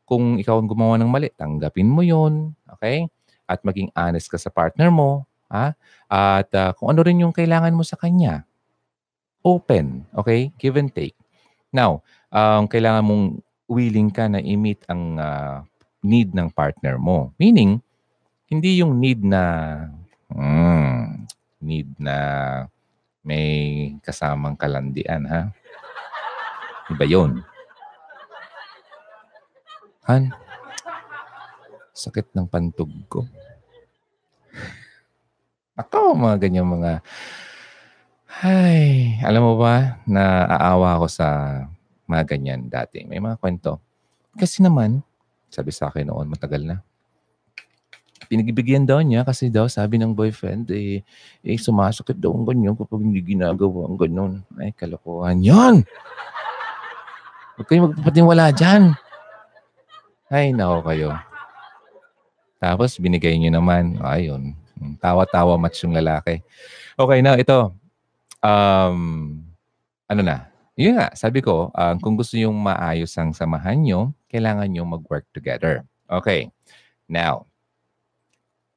Kung 0.06 0.42
ikaw 0.42 0.58
ang 0.58 0.66
gumawa 0.70 0.98
ng 0.98 1.10
mali, 1.10 1.30
tanggapin 1.30 1.86
mo 1.86 2.02
yun. 2.02 2.54
Okay? 2.78 3.06
At 3.46 3.62
maging 3.62 3.94
honest 3.94 4.26
ka 4.26 4.38
sa 4.38 4.50
partner 4.50 4.90
mo. 4.90 5.26
Ha? 5.50 5.74
At 6.10 6.50
uh, 6.50 6.74
kung 6.74 6.90
ano 6.90 7.06
rin 7.06 7.22
yung 7.22 7.34
kailangan 7.34 7.70
mo 7.70 7.86
sa 7.86 7.94
kanya. 7.94 8.42
Open. 9.46 10.06
Okay? 10.14 10.50
Give 10.58 10.74
and 10.78 10.90
take. 10.90 11.14
Now, 11.70 12.02
um, 12.34 12.66
kailangan 12.66 13.06
mong 13.06 13.24
willing 13.70 14.10
ka 14.10 14.26
na 14.26 14.42
i-meet 14.42 14.82
ang 14.90 15.14
uh, 15.14 15.62
need 16.02 16.34
ng 16.34 16.50
partner 16.50 16.98
mo. 16.98 17.30
Meaning, 17.38 17.78
hindi 18.50 18.82
yung 18.82 18.98
need 18.98 19.22
na 19.22 19.78
mm, 20.26 21.30
need 21.62 21.86
na 22.02 22.16
may 23.22 23.46
kasamang 24.02 24.58
kalandian, 24.58 25.22
ha? 25.30 25.54
Iba 26.90 27.06
yun. 27.06 27.46
Han, 30.10 30.34
sakit 31.94 32.34
ng 32.34 32.50
pantog 32.50 32.90
ko. 33.06 33.22
Ako, 35.78 36.18
mga 36.18 36.42
ganyan 36.42 36.66
mga... 36.66 37.06
Ay, 38.40 39.14
alam 39.22 39.46
mo 39.46 39.54
ba, 39.60 40.00
naaawa 40.08 40.96
ako 40.98 41.06
sa 41.06 41.28
mga 42.10 42.34
ganyan 42.34 42.66
dati. 42.66 43.06
May 43.06 43.22
mga 43.22 43.38
kwento. 43.38 43.78
Kasi 44.34 44.66
naman, 44.66 45.06
sabi 45.46 45.70
sa 45.70 45.86
akin 45.86 46.10
noon, 46.10 46.26
matagal 46.26 46.66
na, 46.66 46.82
Pinagbigyan 48.30 48.86
daw 48.86 49.02
niya 49.02 49.26
kasi 49.26 49.50
daw 49.50 49.66
sabi 49.66 49.98
ng 49.98 50.14
boyfriend, 50.14 50.70
eh, 50.70 51.02
eh 51.42 51.58
sumasakit 51.58 52.14
daw 52.14 52.30
ang 52.30 52.46
ganyan 52.46 52.78
kapag 52.78 53.02
hindi 53.02 53.18
ginagawa 53.34 53.90
ang 53.90 53.98
ganun. 53.98 54.32
Ay, 54.54 54.70
kalokohan 54.70 55.42
yan! 55.42 55.82
Huwag 57.58 57.66
kayo 57.66 57.90
magpapatiwala 57.90 58.54
dyan. 58.54 58.94
Ay, 60.30 60.54
nako 60.54 60.86
kayo. 60.86 61.10
Tapos, 62.62 62.94
binigay 63.02 63.34
niyo 63.34 63.50
naman. 63.50 63.98
Ayun. 63.98 64.54
Tawa-tawa 65.02 65.58
match 65.58 65.82
yung 65.82 65.98
lalaki. 65.98 66.38
Okay, 66.94 67.18
now 67.26 67.34
ito. 67.34 67.74
Um, 68.38 69.42
ano 70.06 70.22
na? 70.22 70.49
Yun 70.80 70.96
nga, 70.96 71.12
sabi 71.12 71.44
ko, 71.44 71.68
uh, 71.76 71.92
kung 72.00 72.16
gusto 72.16 72.40
yung 72.40 72.56
maayos 72.56 73.12
ang 73.20 73.36
samahan 73.36 73.76
nyo, 73.84 74.16
kailangan 74.32 74.64
nyo 74.72 74.88
mag-work 74.88 75.28
together. 75.36 75.84
Okay. 76.08 76.48
Now, 77.04 77.44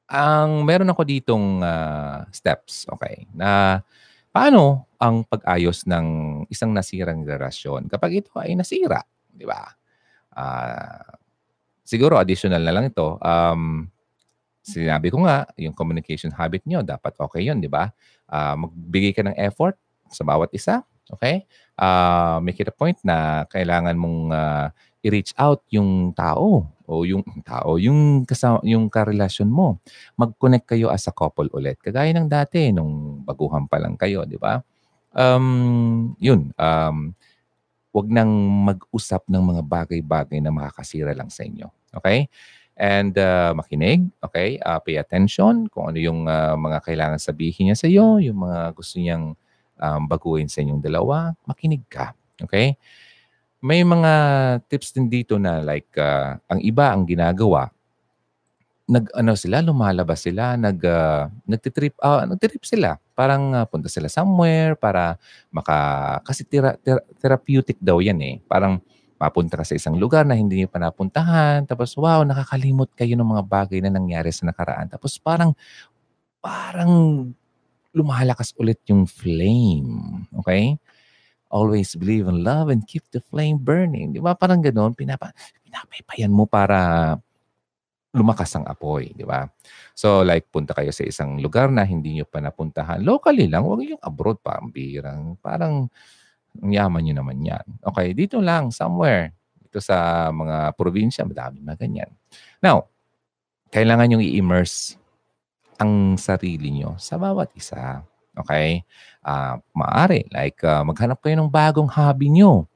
ang 0.04 0.68
meron 0.68 0.92
ako 0.92 1.00
ditong 1.08 1.64
uh, 1.64 2.28
steps, 2.28 2.84
okay, 2.92 3.24
na 3.32 3.80
paano 4.28 4.84
ang 5.00 5.24
pag-ayos 5.24 5.88
ng 5.88 6.06
isang 6.52 6.76
nasirang 6.76 7.24
relasyon 7.24 7.88
kapag 7.88 8.20
ito 8.20 8.36
ay 8.36 8.52
nasira, 8.52 9.00
di 9.32 9.48
ba? 9.48 9.64
Uh, 10.36 11.08
siguro 11.88 12.20
additional 12.20 12.60
na 12.60 12.74
lang 12.76 12.92
ito. 12.92 13.16
Um, 13.24 13.88
sinabi 14.60 15.08
ko 15.08 15.24
nga, 15.24 15.48
yung 15.56 15.72
communication 15.72 16.36
habit 16.36 16.68
nyo, 16.68 16.84
dapat 16.84 17.16
okay 17.16 17.48
yun, 17.48 17.64
di 17.64 17.68
ba? 17.72 17.88
Uh, 18.28 18.60
magbigay 18.60 19.16
ka 19.16 19.24
ng 19.24 19.36
effort 19.40 19.80
sa 20.12 20.20
bawat 20.20 20.52
isa, 20.52 20.84
okay? 21.08 21.48
Uh, 21.74 22.38
make 22.38 22.62
it 22.62 22.70
a 22.70 22.74
point 22.74 22.98
na 23.02 23.42
kailangan 23.50 23.98
mong 23.98 24.30
uh, 24.30 24.66
i-reach 25.02 25.34
out 25.36 25.60
yung 25.74 26.14
tao 26.14 26.70
o 26.84 27.02
yung 27.02 27.24
tao, 27.44 27.76
yung 27.80 28.24
kasama, 28.28 28.60
yung 28.64 28.86
karelasyon 28.92 29.48
mo. 29.48 29.80
Mag-connect 30.16 30.76
kayo 30.76 30.92
as 30.92 31.08
a 31.08 31.14
couple 31.14 31.48
ulit. 31.52 31.80
Kagaya 31.80 32.12
ng 32.12 32.28
dati 32.28 32.70
nung 32.70 33.24
baguhan 33.24 33.66
pa 33.66 33.80
lang 33.80 33.96
kayo, 33.96 34.22
di 34.28 34.36
ba? 34.36 34.60
Um, 35.14 36.14
yun, 36.20 36.52
um, 36.56 37.12
wag 37.94 38.08
nang 38.10 38.32
mag-usap 38.66 39.24
ng 39.30 39.44
mga 39.54 39.62
bagay-bagay 39.64 40.38
na 40.42 40.50
makakasira 40.50 41.14
lang 41.14 41.30
sa 41.30 41.46
inyo. 41.46 41.70
Okay? 41.94 42.26
And 42.74 43.14
uh, 43.14 43.54
makinig, 43.54 44.10
okay? 44.18 44.58
Uh, 44.58 44.82
pay 44.82 44.98
attention 44.98 45.70
kung 45.70 45.94
ano 45.94 45.98
yung 46.02 46.26
uh, 46.26 46.58
mga 46.58 46.82
kailangan 46.82 47.22
sabihin 47.22 47.70
niya 47.70 47.78
sa 47.78 47.86
iyo, 47.86 48.18
yung 48.18 48.42
mga 48.42 48.74
gusto 48.74 48.98
niyang 48.98 49.38
um, 49.80 50.06
baguhin 50.06 50.50
sa 50.50 50.62
inyong 50.62 50.82
dalawa, 50.82 51.32
makinig 51.46 51.82
ka. 51.88 52.14
Okay? 52.38 52.76
may 53.64 53.80
mga 53.80 54.12
tips 54.68 54.92
din 54.92 55.08
dito 55.08 55.40
na 55.40 55.64
like 55.64 55.88
uh, 55.96 56.36
ang 56.52 56.60
iba 56.60 56.92
ang 56.92 57.08
ginagawa 57.08 57.72
nag 58.84 59.08
ano 59.16 59.32
sila 59.32 59.64
lumalabas 59.64 60.20
sila 60.20 60.60
nag 60.60 60.76
uh, 60.84 61.32
nagti-trip 61.48 61.96
uh, 62.04 62.28
nagti-trip 62.28 62.60
sila 62.60 63.00
parang 63.16 63.56
uh, 63.56 63.64
punta 63.64 63.88
sila 63.88 64.12
somewhere 64.12 64.76
para 64.76 65.16
maka 65.48 66.20
kasi 66.28 66.44
tera, 66.44 66.76
tera, 66.76 67.00
therapeutic 67.16 67.80
daw 67.80 68.04
yan 68.04 68.20
eh 68.20 68.36
parang 68.44 68.84
mapunta 69.16 69.56
ka 69.56 69.64
sa 69.64 69.72
isang 69.72 69.96
lugar 69.96 70.28
na 70.28 70.36
hindi 70.36 70.60
niyo 70.60 70.68
pa 70.68 70.76
napuntahan 70.76 71.64
tapos 71.64 71.96
wow 71.96 72.20
nakakalimot 72.20 72.92
kayo 72.92 73.16
ng 73.16 73.24
mga 73.24 73.44
bagay 73.48 73.80
na 73.80 73.88
nangyari 73.88 74.28
sa 74.28 74.44
nakaraan 74.44 74.92
tapos 74.92 75.16
parang 75.16 75.56
parang 76.44 77.32
lumalakas 77.94 78.50
ulit 78.58 78.82
yung 78.90 79.06
flame 79.06 80.26
okay 80.34 80.76
always 81.54 81.94
believe 81.94 82.26
in 82.26 82.42
love 82.42 82.66
and 82.66 82.82
keep 82.90 83.06
the 83.14 83.22
flame 83.22 83.62
burning. 83.62 84.10
Di 84.10 84.18
ba? 84.18 84.34
Parang 84.34 84.58
ganoon, 84.58 84.98
pinapa, 84.98 85.30
pinapaypayan 85.62 86.34
mo 86.34 86.50
para 86.50 87.14
lumakas 88.10 88.50
ang 88.58 88.66
apoy, 88.66 89.14
di 89.14 89.22
ba? 89.22 89.46
So 89.94 90.26
like 90.26 90.50
punta 90.50 90.74
kayo 90.74 90.90
sa 90.90 91.06
isang 91.06 91.38
lugar 91.38 91.70
na 91.70 91.86
hindi 91.86 92.18
nyo 92.18 92.26
pa 92.26 92.42
napuntahan, 92.42 93.06
locally 93.06 93.46
lang, 93.46 93.62
huwag 93.62 93.86
yung 93.86 94.02
abroad 94.02 94.42
pa, 94.42 94.58
ang 94.58 94.74
birang, 94.74 95.38
parang 95.38 95.86
ang 96.58 96.70
yaman 96.70 97.02
nyo 97.06 97.14
naman 97.22 97.38
yan. 97.42 97.66
Okay, 97.82 98.14
dito 98.14 98.38
lang, 98.42 98.70
somewhere, 98.74 99.34
dito 99.58 99.78
sa 99.78 100.30
mga 100.30 100.74
probinsya, 100.78 101.26
madami 101.26 101.58
mga 101.62 101.78
ganyan. 101.78 102.10
Now, 102.62 102.86
kailangan 103.74 104.14
yung 104.14 104.22
i-immerse 104.22 104.94
ang 105.78 106.14
sarili 106.20 106.70
nyo 106.70 106.94
sa 106.98 107.18
bawat 107.18 107.50
isa. 107.56 108.02
Okay? 108.34 108.82
Uh, 109.22 109.58
maaari, 109.74 110.26
like 110.34 110.58
uh, 110.66 110.82
maghanap 110.82 111.22
kayo 111.22 111.38
ng 111.38 111.50
bagong 111.50 111.88
hobby 111.90 112.30
nyo. 112.30 112.66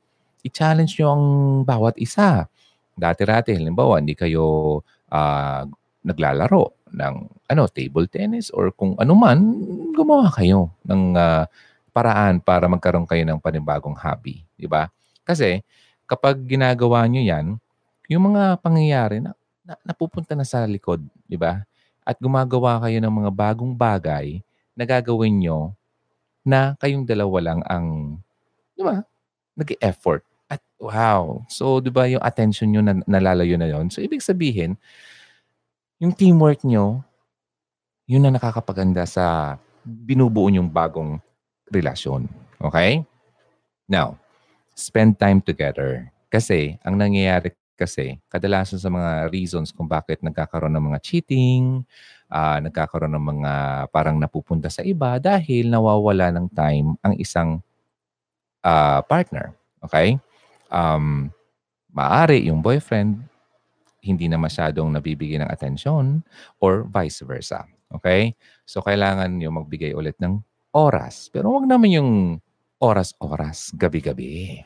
I-challenge 0.47 0.99
nyo 0.99 1.09
ang 1.13 1.25
bawat 1.67 1.99
isa. 1.99 2.47
Dati-rati, 2.95 3.55
halimbawa, 3.55 3.99
hindi 3.99 4.15
kayo 4.15 4.79
uh, 5.11 5.63
naglalaro 6.03 6.89
ng 6.95 7.15
ano 7.53 7.63
table 7.69 8.09
tennis 8.09 8.49
or 8.55 8.73
kung 8.73 8.97
ano 8.97 9.13
man, 9.13 9.39
gumawa 9.93 10.33
kayo 10.33 10.73
ng 10.89 11.15
uh, 11.19 11.45
paraan 11.93 12.41
para 12.41 12.71
magkaroon 12.71 13.05
kayo 13.05 13.27
ng 13.27 13.43
panibagong 13.43 13.99
hobby. 13.99 14.47
Di 14.55 14.71
ba? 14.71 14.89
Kasi 15.27 15.61
kapag 16.09 16.41
ginagawa 16.49 17.05
nyo 17.05 17.21
yan, 17.21 17.61
yung 18.09 18.33
mga 18.33 18.63
pangyayari 18.65 19.21
na, 19.21 19.37
na 19.67 19.77
napupunta 19.85 20.33
na 20.33 20.49
sa 20.49 20.65
likod, 20.65 21.05
di 21.29 21.37
ba? 21.37 21.67
At 22.09 22.16
gumagawa 22.16 22.81
kayo 22.81 23.05
ng 23.05 23.12
mga 23.12 23.31
bagong 23.37 23.77
bagay 23.77 24.40
na 24.73 24.88
gagawin 24.88 25.44
nyo 25.44 25.77
na 26.40 26.73
kayong 26.81 27.05
dalawa 27.05 27.53
lang 27.53 27.61
ang, 27.68 28.16
di 28.73 28.81
ba, 28.81 29.05
nag-effort. 29.53 30.25
At 30.49 30.64
wow. 30.81 31.44
So, 31.53 31.85
di 31.85 31.92
ba, 31.92 32.09
yung 32.09 32.25
attention 32.25 32.73
nyo 32.73 32.81
na, 32.81 32.97
nalalayo 33.05 33.61
na 33.61 33.68
yon 33.68 33.92
So, 33.92 34.01
ibig 34.01 34.25
sabihin, 34.25 34.81
yung 36.01 36.16
teamwork 36.16 36.64
nyo, 36.64 37.05
yun 38.09 38.25
na 38.25 38.33
nakakapaganda 38.33 39.05
sa 39.05 39.59
binubuo 39.85 40.49
yung 40.49 40.73
bagong 40.73 41.21
relasyon. 41.68 42.25
Okay? 42.57 43.05
Now, 43.85 44.16
spend 44.73 45.21
time 45.21 45.44
together. 45.44 46.09
Kasi, 46.33 46.81
ang 46.81 46.97
nangyayari 46.97 47.53
kasi, 47.79 48.19
kadalasan 48.27 48.83
sa 48.83 48.91
mga 48.91 49.31
reasons 49.31 49.71
kung 49.71 49.87
bakit 49.87 50.19
nagkakaroon 50.27 50.75
ng 50.75 50.91
mga 50.91 50.99
cheating, 50.99 51.87
uh, 52.27 52.59
nagkakaroon 52.59 53.14
ng 53.14 53.27
mga 53.38 53.53
parang 53.95 54.19
napupunta 54.19 54.67
sa 54.67 54.83
iba 54.83 55.23
dahil 55.23 55.71
nawawala 55.71 56.35
ng 56.35 56.47
time 56.51 56.99
ang 57.07 57.14
isang 57.14 57.62
uh, 58.67 58.99
partner. 59.07 59.55
Okay? 59.87 60.19
Um, 60.75 61.31
maari 61.95 62.51
yung 62.51 62.61
boyfriend 62.61 63.23
hindi 64.03 64.27
na 64.27 64.38
masyadong 64.38 64.91
nabibigyan 64.95 65.47
ng 65.47 65.51
atensyon 65.53 66.27
or 66.59 66.83
vice 66.91 67.23
versa. 67.23 67.62
Okay? 67.95 68.35
So, 68.67 68.83
kailangan 68.83 69.38
nyo 69.38 69.55
magbigay 69.55 69.95
ulit 69.95 70.19
ng 70.19 70.43
oras. 70.75 71.31
Pero 71.31 71.55
wag 71.55 71.71
naman 71.71 71.95
yung 71.95 72.11
oras-oras, 72.79 73.75
gabi-gabi. 73.75 74.62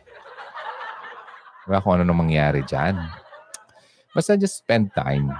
Diba 1.62 1.78
kung 1.78 1.94
ano 1.94 2.02
nang 2.02 2.18
mangyari 2.18 2.66
dyan? 2.66 2.98
Basta 4.12 4.34
just 4.34 4.60
spend 4.60 4.90
time. 4.92 5.30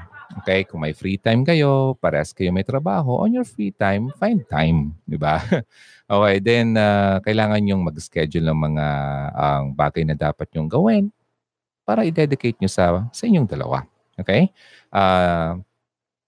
Okay? 0.41 0.65
Kung 0.65 0.81
may 0.81 0.95
free 0.95 1.19
time 1.19 1.45
kayo, 1.45 1.99
parehas 1.99 2.33
kayo 2.33 2.55
may 2.55 2.65
trabaho, 2.65 3.21
on 3.21 3.35
your 3.35 3.45
free 3.45 3.75
time, 3.75 4.09
find 4.17 4.47
time. 4.49 4.97
Di 5.05 5.19
ba? 5.19 5.43
okay, 6.13 6.37
then 6.41 6.79
uh, 6.79 7.19
kailangan 7.21 7.67
yung 7.69 7.85
mag-schedule 7.85 8.49
ng 8.49 8.59
mga 8.73 8.87
ang 9.35 9.65
uh, 9.71 9.77
bagay 9.77 10.07
na 10.07 10.17
dapat 10.17 10.49
yung 10.57 10.71
gawin 10.71 11.11
para 11.83 12.07
i-dedicate 12.07 12.57
nyo 12.63 12.71
sa, 12.71 13.05
sa 13.11 13.23
inyong 13.27 13.51
dalawa. 13.51 13.83
Okay? 14.17 14.49
Uh, 14.95 15.59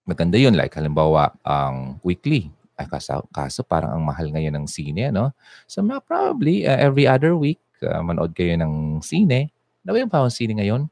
maganda 0.03 0.35
yun. 0.35 0.53
Like 0.53 0.75
halimbawa, 0.75 1.33
ang 1.41 1.97
um, 1.97 2.03
weekly. 2.05 2.51
Ay, 2.75 2.91
kaso, 2.91 3.23
kaso 3.31 3.63
parang 3.63 3.95
ang 3.95 4.03
mahal 4.03 4.27
ngayon 4.27 4.51
ng 4.59 4.67
sine, 4.67 5.07
no? 5.07 5.31
So 5.63 5.79
probably 6.03 6.67
uh, 6.67 6.75
every 6.75 7.07
other 7.07 7.31
week, 7.31 7.63
uh, 7.79 8.03
manood 8.03 8.35
kayo 8.35 8.51
ng 8.59 8.99
sine 8.99 9.54
ano 9.85 9.93
ba 9.93 10.01
yung 10.01 10.33
sini 10.33 10.57
ngayon? 10.57 10.89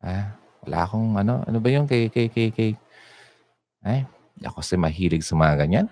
Ah, 0.00 0.40
wala 0.64 0.88
akong 0.88 1.12
ano. 1.20 1.44
Ano 1.44 1.60
ba 1.60 1.68
yung 1.68 1.84
kay, 1.84 2.08
kay, 2.08 2.32
kay, 2.32 2.48
kay... 2.48 2.70
Ay, 3.84 4.08
ako 4.40 4.64
kasi 4.64 4.80
mahilig 4.80 5.20
sa 5.20 5.36
mga 5.36 5.68
ganyan. 5.68 5.86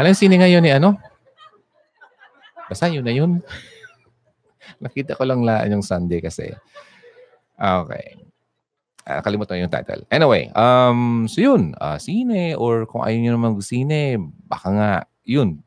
Alam 0.00 0.12
yung 0.12 0.22
sini 0.24 0.36
ngayon 0.40 0.64
ni 0.64 0.72
ano? 0.72 0.96
Basta 2.72 2.88
yun 2.88 3.04
na 3.04 3.12
yun. 3.12 3.44
Nakita 4.84 5.16
ko 5.16 5.28
lang 5.28 5.44
laan 5.44 5.76
yung 5.76 5.84
Sunday 5.84 6.24
kasi. 6.24 6.56
Okay. 7.56 8.16
Uh, 9.06 9.20
kalimutan 9.22 9.60
yung 9.60 9.72
title. 9.72 10.02
Anyway, 10.10 10.48
um, 10.56 11.28
so 11.28 11.38
yun, 11.38 11.76
uh, 11.78 11.94
sine 12.00 12.58
or 12.58 12.88
kung 12.88 13.06
ayaw 13.06 13.20
nyo 13.20 13.32
naman 13.38 13.54
mag-sine, 13.54 14.18
baka 14.50 14.68
nga, 14.72 14.90
yun, 15.22 15.62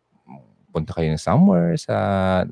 punta 0.69 0.93
kayo 0.93 1.13
somewhere 1.17 1.73
sa 1.75 1.95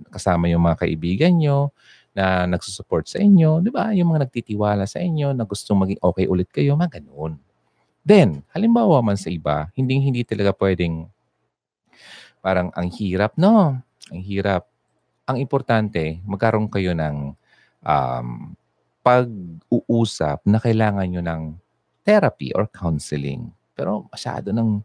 kasama 0.09 0.49
yung 0.49 0.65
mga 0.65 0.85
kaibigan 0.85 1.33
nyo 1.37 1.71
na 2.17 2.49
nagsusupport 2.49 3.05
sa 3.05 3.21
inyo, 3.21 3.61
di 3.61 3.69
ba? 3.69 3.93
Yung 3.93 4.09
mga 4.09 4.25
nagtitiwala 4.25 4.89
sa 4.89 4.97
inyo 4.97 5.37
na 5.37 5.45
gustong 5.45 5.77
maging 5.77 6.01
okay 6.01 6.25
ulit 6.25 6.49
kayo, 6.49 6.73
mga 6.73 6.97
ganun. 6.97 7.37
Then, 8.01 8.41
halimbawa 8.55 9.05
man 9.05 9.21
sa 9.21 9.29
iba, 9.29 9.69
hindi 9.77 10.01
hindi 10.01 10.25
talaga 10.25 10.55
pwedeng 10.57 11.05
parang 12.41 12.73
ang 12.73 12.89
hirap, 12.89 13.35
no? 13.37 13.77
Ang 14.09 14.21
hirap. 14.23 14.65
Ang 15.27 15.43
importante, 15.43 16.23
magkaroon 16.23 16.71
kayo 16.71 16.95
ng 16.95 17.35
um, 17.83 18.27
pag-uusap 19.03 20.41
na 20.47 20.57
kailangan 20.57 21.07
nyo 21.11 21.21
ng 21.21 21.43
therapy 22.07 22.55
or 22.55 22.71
counseling. 22.71 23.51
Pero 23.75 24.07
masyado 24.07 24.55
ng, 24.55 24.79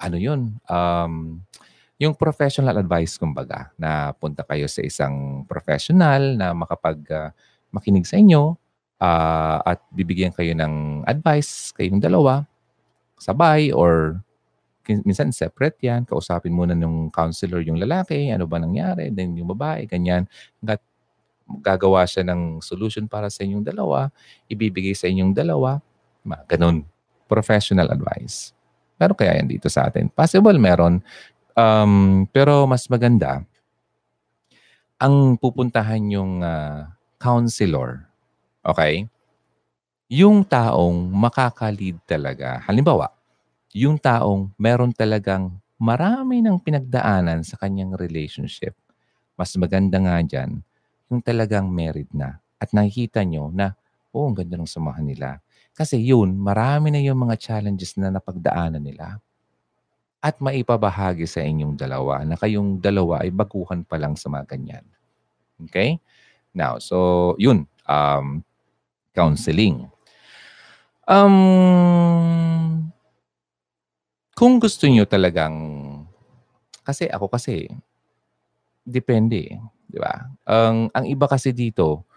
ano 0.00 0.16
yun, 0.16 0.56
um, 0.64 1.44
yung 1.98 2.14
professional 2.14 2.78
advice 2.78 3.18
kumbaga 3.18 3.74
na 3.74 4.14
punta 4.14 4.46
kayo 4.46 4.70
sa 4.70 4.80
isang 4.86 5.42
professional 5.50 6.38
na 6.38 6.54
makapag 6.54 6.98
uh, 7.10 7.30
makinig 7.74 8.06
sa 8.06 8.16
inyo 8.22 8.54
uh, 9.02 9.58
at 9.66 9.82
bibigyan 9.90 10.30
kayo 10.30 10.54
ng 10.54 11.02
advice 11.04 11.74
kayong 11.74 11.98
dalawa 11.98 12.46
sabay 13.18 13.74
or 13.74 14.22
minsan 14.88 15.28
separate 15.34 15.76
yan. 15.84 16.08
Kausapin 16.08 16.54
muna 16.54 16.72
ng 16.72 17.12
counselor 17.12 17.60
yung 17.60 17.76
lalaki 17.76 18.32
ano 18.32 18.48
ba 18.48 18.56
nangyari 18.56 19.12
then 19.12 19.36
yung 19.36 19.50
babae 19.52 19.84
ganyan. 19.84 20.24
At 20.64 20.80
gagawa 21.60 22.06
siya 22.08 22.24
ng 22.24 22.62
solution 22.64 23.04
para 23.10 23.28
sa 23.28 23.44
inyong 23.44 23.64
dalawa 23.64 24.08
ibibigay 24.48 24.94
sa 24.96 25.10
inyong 25.10 25.34
dalawa 25.36 25.82
ganun 26.48 26.86
professional 27.28 27.90
advice. 27.92 28.56
Pero 28.96 29.12
kaya 29.12 29.38
yan 29.38 29.48
dito 29.50 29.68
sa 29.68 29.86
atin. 29.90 30.08
Possible 30.08 30.56
meron 30.56 31.04
Um, 31.58 32.30
pero 32.30 32.70
mas 32.70 32.86
maganda, 32.86 33.42
ang 34.94 35.34
pupuntahan 35.34 36.06
yung 36.06 36.38
uh, 36.38 36.86
counselor, 37.18 38.06
okay? 38.62 39.10
Yung 40.06 40.46
taong 40.46 41.10
makaka-lead 41.10 41.98
talaga. 42.06 42.62
Halimbawa, 42.62 43.10
yung 43.74 43.98
taong 43.98 44.54
meron 44.54 44.94
talagang 44.94 45.50
marami 45.82 46.46
ng 46.46 46.62
pinagdaanan 46.62 47.42
sa 47.42 47.58
kanyang 47.58 47.98
relationship. 47.98 48.78
Mas 49.34 49.50
maganda 49.58 49.98
nga 49.98 50.22
dyan, 50.22 50.62
yung 51.10 51.18
talagang 51.26 51.66
married 51.66 52.10
na. 52.14 52.38
At 52.62 52.70
nakikita 52.70 53.26
nyo 53.26 53.50
na, 53.50 53.74
oh, 54.14 54.30
ang 54.30 54.38
ganda 54.38 54.54
ng 54.54 54.70
samahan 54.70 55.06
nila. 55.10 55.42
Kasi 55.74 55.98
yun, 55.98 56.38
marami 56.38 56.94
na 56.94 57.02
yung 57.02 57.18
mga 57.18 57.34
challenges 57.34 57.98
na 57.98 58.14
napagdaanan 58.14 58.82
nila 58.82 59.18
at 60.18 60.42
maipabahagi 60.42 61.30
sa 61.30 61.42
inyong 61.42 61.78
dalawa 61.78 62.26
na 62.26 62.34
kayong 62.34 62.82
dalawa 62.82 63.22
ay 63.22 63.30
baguhan 63.30 63.86
pa 63.86 63.96
lang 63.98 64.18
sa 64.18 64.26
mga 64.26 64.50
ganyan. 64.50 64.84
Okay? 65.70 66.02
Now, 66.50 66.82
so 66.82 67.34
yun, 67.38 67.70
um, 67.86 68.42
counseling. 69.14 69.86
Um, 71.06 72.90
kung 74.34 74.58
gusto 74.58 74.90
niyo 74.90 75.06
talagang, 75.06 75.54
kasi 76.82 77.06
ako 77.06 77.30
kasi, 77.30 77.70
depende, 78.82 79.58
di 79.86 79.98
ba? 79.98 80.30
Ang, 80.46 80.90
ang 80.90 81.04
iba 81.06 81.30
kasi 81.30 81.54
dito, 81.54 82.08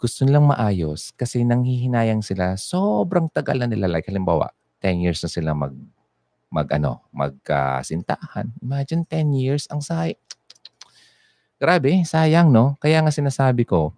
gusto 0.00 0.26
nilang 0.28 0.48
maayos 0.50 1.16
kasi 1.16 1.44
nanghihinayang 1.46 2.20
sila, 2.20 2.60
sobrang 2.60 3.30
tagal 3.32 3.56
na 3.56 3.68
nila. 3.70 3.88
Like 3.88 4.08
halimbawa, 4.10 4.52
10 4.84 5.00
years 5.00 5.24
na 5.24 5.30
sila 5.32 5.56
mag 5.56 5.72
mag 6.54 6.70
ano, 6.70 7.02
magkasintahan. 7.10 8.54
Imagine 8.62 9.02
10 9.10 9.34
years 9.34 9.66
ang 9.66 9.82
say. 9.82 10.14
Grabe, 11.58 12.06
sayang 12.06 12.54
no? 12.54 12.78
Kaya 12.78 13.02
nga 13.02 13.10
sinasabi 13.10 13.66
ko, 13.66 13.90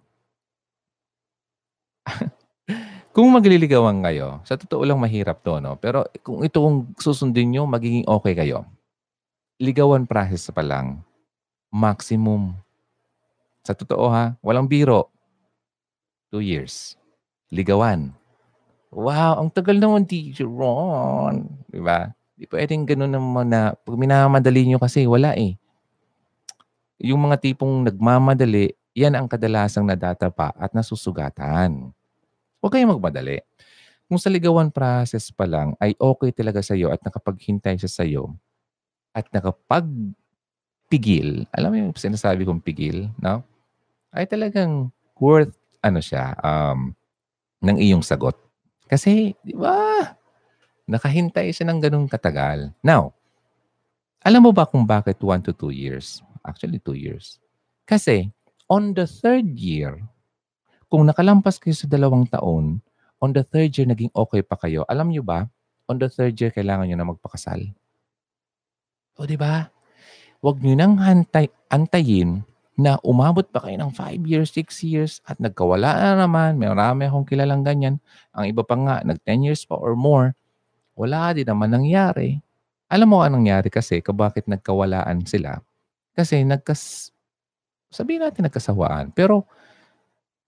kung 3.13 3.29
magliligawan 3.29 4.01
kayo, 4.01 4.41
sa 4.41 4.57
totoo 4.57 4.81
lang 4.81 4.97
mahirap 4.97 5.45
to, 5.45 5.61
no? 5.61 5.77
Pero 5.77 6.09
kung 6.25 6.41
ito 6.41 6.57
kung 6.57 6.89
susundin 6.97 7.53
nyo, 7.53 7.69
magiging 7.69 8.09
okay 8.09 8.33
kayo. 8.33 8.65
Ligawan 9.61 10.09
process 10.09 10.49
pa 10.49 10.65
lang, 10.65 11.05
maximum. 11.69 12.57
Sa 13.61 13.77
totoo 13.77 14.09
ha, 14.09 14.33
walang 14.41 14.65
biro. 14.65 15.13
Two 16.33 16.41
years. 16.41 16.97
Ligawan. 17.53 18.17
Wow, 18.93 19.43
ang 19.43 19.49
tagal 19.51 19.75
naman, 19.77 20.07
teacher 20.07 20.47
Ron. 20.47 21.43
Di 21.67 21.79
ba? 22.37 22.41
Di 22.41 22.45
pwedeng 22.45 22.85
ganun 22.85 23.09
naman 23.09 23.49
na, 23.49 23.73
pag 23.73 23.97
minamadali 23.97 24.69
nyo 24.69 24.77
kasi, 24.77 25.09
wala 25.09 25.33
eh. 25.33 25.57
Yung 27.01 27.25
mga 27.25 27.41
tipong 27.41 27.89
nagmamadali, 27.89 28.73
yan 28.93 29.17
ang 29.17 29.25
kadalasang 29.29 29.85
nadatapa 29.85 30.53
at 30.57 30.73
nasusugatan. 30.73 31.93
Huwag 32.61 32.73
kayong 32.73 32.97
magmadali. 32.97 33.41
kung 34.07 34.17
sa 34.17 34.31
ligawan 34.31 34.71
process 34.71 35.29
pa 35.35 35.43
lang 35.43 35.75
ay 35.83 35.91
okay 35.99 36.31
talaga 36.31 36.63
sa 36.63 36.79
iyo 36.79 36.87
at 36.95 37.03
nakapaghintay 37.03 37.75
siya 37.75 37.91
sa 37.91 38.07
iyo 38.07 38.31
at 39.11 39.27
nakapagpigil, 39.35 40.15
alam 41.51 41.69
mo 41.73 41.77
yung 41.77 41.91
sinasabi 41.91 42.47
kong 42.47 42.63
pigil, 42.63 43.11
no? 43.19 43.43
Ay 44.15 44.23
talagang 44.29 44.93
worth 45.19 45.51
ano 45.83 45.99
siya 45.99 46.37
um 46.39 46.95
ng 47.59 47.77
iyong 47.81 48.05
sagot. 48.05 48.37
Kasi, 48.87 49.35
di 49.43 49.51
ba? 49.57 50.15
Nakahintay 50.87 51.51
siya 51.51 51.67
ng 51.67 51.83
ganung 51.83 52.07
katagal. 52.07 52.71
Now, 52.79 53.11
alam 54.23 54.47
mo 54.47 54.55
ba 54.55 54.63
kung 54.63 54.87
bakit 54.87 55.19
1 55.19 55.43
to 55.43 55.51
2 55.51 55.75
years? 55.75 56.23
Actually, 56.47 56.79
2 56.79 56.95
years. 56.95 57.43
Kasi, 57.83 58.31
on 58.71 58.95
the 58.95 59.03
third 59.03 59.51
year, 59.59 59.99
kung 60.87 61.03
nakalampas 61.03 61.59
kayo 61.59 61.75
sa 61.75 61.91
dalawang 61.91 62.23
taon, 62.31 62.79
on 63.19 63.31
the 63.35 63.43
third 63.43 63.75
year, 63.75 63.83
naging 63.83 64.11
okay 64.15 64.39
pa 64.39 64.55
kayo. 64.55 64.87
Alam 64.87 65.11
nyo 65.11 65.23
ba, 65.27 65.51
on 65.91 65.99
the 65.99 66.07
third 66.07 66.39
year, 66.39 66.55
kailangan 66.55 66.87
nyo 66.87 66.97
na 66.99 67.07
magpakasal. 67.11 67.67
O, 69.19 69.27
di 69.27 69.35
ba? 69.35 69.67
Huwag 70.39 70.63
nyo 70.63 70.75
nang 70.79 70.95
hantay, 71.03 71.51
antayin 71.67 72.47
na 72.77 73.01
umabot 73.01 73.43
pa 73.43 73.65
kayo 73.65 73.75
ng 73.75 73.91
5 73.91 74.23
years, 74.23 74.55
6 74.55 74.85
years, 74.87 75.19
at 75.27 75.35
nagkawala 75.41 75.97
na 75.97 76.23
naman. 76.23 76.55
May 76.55 76.71
marami 76.71 77.09
akong 77.09 77.27
kilalang 77.27 77.65
ganyan. 77.65 77.99
Ang 78.31 78.53
iba 78.53 78.61
pa 78.63 78.77
nga, 78.77 78.95
nag 79.03 79.19
10 79.25 79.47
years 79.51 79.67
pa 79.67 79.75
or 79.75 79.97
more. 79.97 80.37
Wala 80.97 81.37
din 81.37 81.45
naman 81.45 81.69
nangyari. 81.69 82.41
Alam 82.89 83.13
mo 83.13 83.17
anong 83.21 83.45
nangyari 83.45 83.69
kasi 83.69 84.01
kung 84.01 84.17
bakit 84.17 84.49
nagkawalaan 84.49 85.21
sila? 85.29 85.61
Kasi 86.17 86.41
nagkas... 86.41 87.13
Sabihin 87.93 88.25
natin 88.25 88.49
nagkasawaan. 88.49 89.13
Pero 89.13 89.45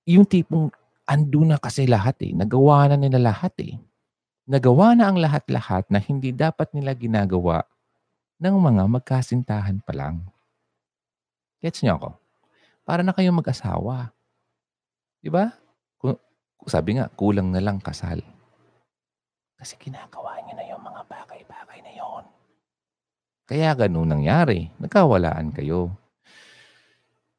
yung 0.09 0.25
tipong 0.25 0.73
ando 1.05 1.45
na 1.45 1.61
kasi 1.61 1.85
lahat 1.85 2.17
eh. 2.25 2.33
Nagawa 2.33 2.89
na 2.89 2.97
nila 2.97 3.21
lahat 3.21 3.53
eh. 3.61 3.77
Nagawa 4.49 4.97
na 4.97 5.13
ang 5.13 5.21
lahat-lahat 5.21 5.85
na 5.93 6.01
hindi 6.01 6.33
dapat 6.33 6.73
nila 6.73 6.97
ginagawa 6.97 7.61
ng 8.41 8.55
mga 8.57 8.83
magkasintahan 8.89 9.77
pa 9.85 9.93
lang. 9.93 10.25
Gets 11.61 11.85
niyo 11.85 12.01
ako? 12.01 12.09
Para 12.81 13.05
na 13.05 13.13
kayong 13.13 13.37
mag-asawa. 13.37 14.09
Di 15.21 15.29
ba? 15.29 15.53
Sabi 16.65 16.97
nga, 16.97 17.11
kulang 17.13 17.53
na 17.53 17.61
lang 17.61 17.77
kasal. 17.77 18.25
Kasi 19.59 19.75
ginagawa 19.75 20.39
niyo 20.47 20.55
na 20.55 20.65
yung 20.71 20.79
mga 20.79 21.03
bagay-bagay 21.11 21.79
na 21.83 21.91
yon. 21.91 22.23
Kaya 23.43 23.75
ganun 23.75 24.07
nangyari. 24.07 24.71
Nagkawalaan 24.79 25.51
kayo. 25.51 25.91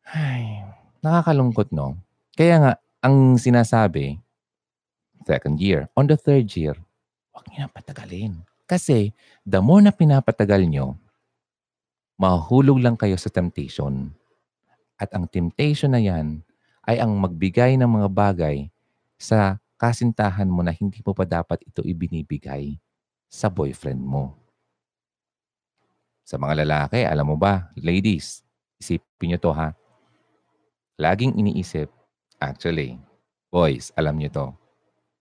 Ay, 0.04 0.60
nakakalungkot 1.00 1.72
no? 1.72 1.96
Kaya 2.36 2.60
nga, 2.60 2.72
ang 3.00 3.40
sinasabi, 3.40 4.20
second 5.24 5.56
year, 5.56 5.88
on 5.96 6.04
the 6.04 6.18
third 6.18 6.52
year, 6.52 6.76
huwag 7.32 7.48
niyo 7.48 7.64
na 7.64 7.72
patagalin. 7.72 8.44
Kasi, 8.68 9.16
the 9.48 9.64
more 9.64 9.80
na 9.80 9.90
pinapatagal 9.90 10.68
nyo, 10.68 11.00
mahulog 12.20 12.84
lang 12.84 13.00
kayo 13.00 13.16
sa 13.16 13.32
temptation. 13.32 14.12
At 15.00 15.16
ang 15.16 15.24
temptation 15.24 15.96
na 15.96 16.02
yan 16.04 16.44
ay 16.84 17.00
ang 17.00 17.16
magbigay 17.16 17.80
ng 17.80 17.88
mga 17.88 18.08
bagay 18.12 18.68
sa 19.16 19.56
kasintahan 19.80 20.44
mo 20.44 20.60
na 20.60 20.76
hindi 20.76 21.00
mo 21.00 21.16
pa 21.16 21.24
dapat 21.24 21.64
ito 21.64 21.80
ibinibigay 21.80 22.76
sa 23.32 23.48
boyfriend 23.48 24.04
mo. 24.04 24.36
Sa 26.28 26.36
mga 26.36 26.62
lalaki, 26.62 27.00
alam 27.08 27.24
mo 27.24 27.40
ba, 27.40 27.72
ladies, 27.80 28.44
isipin 28.76 29.32
nyo 29.34 29.38
to 29.40 29.50
ha. 29.56 29.72
Laging 31.00 31.40
iniisip, 31.40 31.88
Actually, 32.40 32.96
boys, 33.52 33.92
alam 33.92 34.16
niyo 34.16 34.32
to. 34.32 34.46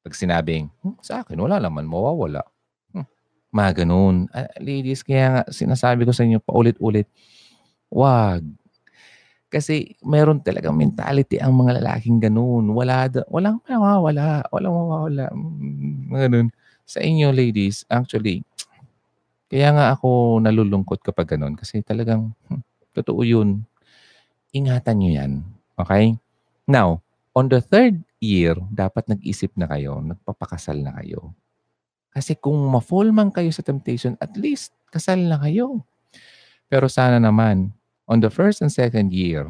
Pag 0.08 0.16
sinabing, 0.16 0.72
hmm, 0.80 0.96
sa 1.04 1.20
akin, 1.20 1.36
wala 1.36 1.60
naman, 1.60 1.84
mawawala. 1.84 2.48
Hmm, 2.96 3.04
mga 3.52 3.84
ganun. 3.84 4.32
Uh, 4.32 4.48
ladies, 4.64 5.04
kaya 5.04 5.28
nga 5.28 5.44
sinasabi 5.52 6.08
ko 6.08 6.16
sa 6.16 6.24
inyo 6.24 6.40
paulit-ulit, 6.40 7.12
wag. 7.92 8.48
Kasi 9.50 9.98
meron 10.06 10.46
talagang 10.46 10.78
mentality 10.78 11.42
ang 11.42 11.58
mga 11.58 11.82
lalaking 11.82 12.22
ganun. 12.22 12.70
Wala, 12.72 13.10
walang 13.34 13.58
mawawala. 13.66 14.46
Walang 14.54 14.74
mawawala. 14.74 15.26
Mm, 15.34 16.14
ganun. 16.14 16.48
Sa 16.86 17.02
inyo, 17.02 17.34
ladies, 17.34 17.86
actually, 17.90 18.46
kaya 19.50 19.74
nga 19.74 19.86
ako 19.98 20.38
nalulungkot 20.42 21.02
kapag 21.02 21.38
ganun. 21.38 21.58
Kasi 21.58 21.82
talagang, 21.82 22.34
hmm, 22.50 22.62
totoo 22.94 23.26
yun. 23.26 23.66
Ingatan 24.54 25.02
nyo 25.02 25.12
yan. 25.14 25.32
Okay? 25.78 26.18
Now, 26.70 27.02
On 27.40 27.46
the 27.46 27.64
third 27.64 28.02
year, 28.20 28.58
dapat 28.68 29.06
nag-isip 29.08 29.56
na 29.56 29.70
kayo, 29.70 30.02
nagpapakasal 30.02 30.82
na 30.82 30.92
kayo. 30.98 31.32
Kasi 32.12 32.34
kung 32.36 32.58
ma-fall 32.68 33.14
man 33.14 33.30
kayo 33.30 33.48
sa 33.54 33.62
temptation, 33.62 34.20
at 34.20 34.34
least 34.34 34.74
kasal 34.90 35.16
na 35.16 35.40
kayo. 35.40 35.86
Pero 36.68 36.90
sana 36.90 37.22
naman, 37.22 37.72
on 38.10 38.18
the 38.18 38.34
first 38.34 38.66
and 38.66 38.74
second 38.74 39.14
year 39.14 39.46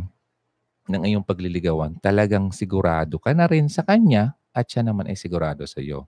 ng 0.92 1.02
iyong 1.08 1.24
pagliligawan, 1.24 1.96
talagang 2.04 2.52
sigurado 2.52 3.16
ka 3.16 3.32
na 3.32 3.48
rin 3.48 3.72
sa 3.72 3.88
kanya 3.88 4.36
at 4.52 4.68
siya 4.68 4.84
naman 4.84 5.08
ay 5.08 5.16
sigurado 5.16 5.64
sa 5.64 5.80
iyo. 5.80 6.04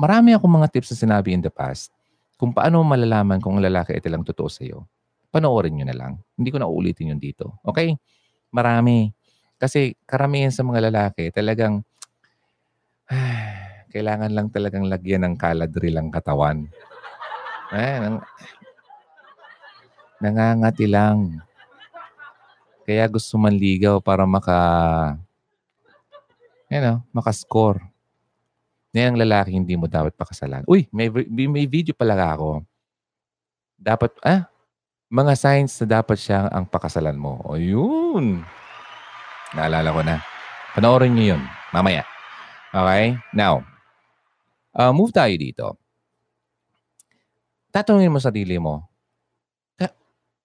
Marami 0.00 0.32
akong 0.32 0.48
mga 0.48 0.72
tips 0.72 0.96
na 0.96 0.96
sinabi 0.96 1.36
in 1.36 1.44
the 1.44 1.52
past 1.52 1.92
kung 2.40 2.56
paano 2.56 2.80
malalaman 2.80 3.36
kung 3.40 3.60
ang 3.60 3.64
lalaki 3.64 3.96
ay 3.96 4.00
talang 4.00 4.24
totoo 4.24 4.48
sa 4.48 4.64
iyo. 4.64 4.88
Panoorin 5.28 5.76
nyo 5.76 5.86
na 5.88 5.96
lang. 5.96 6.12
Hindi 6.40 6.48
ko 6.48 6.56
na 6.56 6.68
uulitin 6.68 7.12
yun 7.12 7.20
dito. 7.20 7.60
Okay? 7.64 7.92
Marami. 8.54 9.12
Kasi 9.60 9.96
karamihan 10.08 10.52
sa 10.52 10.64
mga 10.64 10.88
lalaki 10.88 11.28
talagang 11.32 11.84
kailangan 13.92 14.32
lang 14.32 14.48
talagang 14.52 14.84
lagyan 14.88 15.24
ng 15.24 15.34
kaladril 15.36 15.96
ang 15.96 16.08
katawan. 16.12 16.68
Nang, 17.72 18.22
nangangati 20.22 20.86
lang. 20.88 21.40
Kaya 22.86 23.04
gusto 23.10 23.34
manligaw 23.36 23.98
para 23.98 24.22
maka 24.24 24.58
you 26.70 26.80
know, 26.82 27.02
maka-score. 27.14 27.82
Yan 28.96 29.12
ang 29.12 29.20
lalaki 29.20 29.52
hindi 29.52 29.76
mo 29.76 29.86
dapat 29.86 30.16
pakasalan. 30.16 30.64
Uy, 30.64 30.88
may, 30.88 31.12
may 31.28 31.68
video 31.68 31.92
pala 31.92 32.16
ako. 32.16 32.64
Dapat, 33.76 34.10
ah, 34.24 34.48
mga 35.12 35.32
signs 35.36 35.76
na 35.84 36.00
dapat 36.00 36.16
siya 36.16 36.48
ang 36.48 36.64
pakasalan 36.64 37.14
mo. 37.14 37.44
O 37.44 37.60
yun. 37.60 38.40
Naalala 39.52 39.92
ko 39.92 40.00
na. 40.00 40.16
Panoorin 40.72 41.12
niyo 41.12 41.36
yun. 41.36 41.42
Mamaya. 41.76 42.08
Okay? 42.72 43.20
Now, 43.36 43.62
uh, 44.72 44.96
move 44.96 45.12
tayo 45.12 45.34
dito. 45.36 45.76
Tatanungin 47.68 48.08
mo 48.08 48.16
sarili 48.16 48.56
mo, 48.56 48.88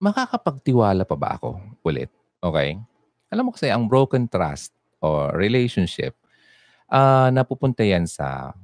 makakapagtiwala 0.02 1.06
pa 1.06 1.16
ba 1.16 1.38
ako 1.38 1.62
ulit? 1.86 2.10
Okay? 2.42 2.76
Alam 3.32 3.48
mo 3.48 3.52
kasi, 3.54 3.70
ang 3.70 3.86
broken 3.86 4.26
trust 4.28 4.74
or 5.00 5.32
relationship, 5.38 6.18
uh, 6.90 7.30
napupunta 7.30 7.86
yan 7.86 8.10
sa 8.10 8.58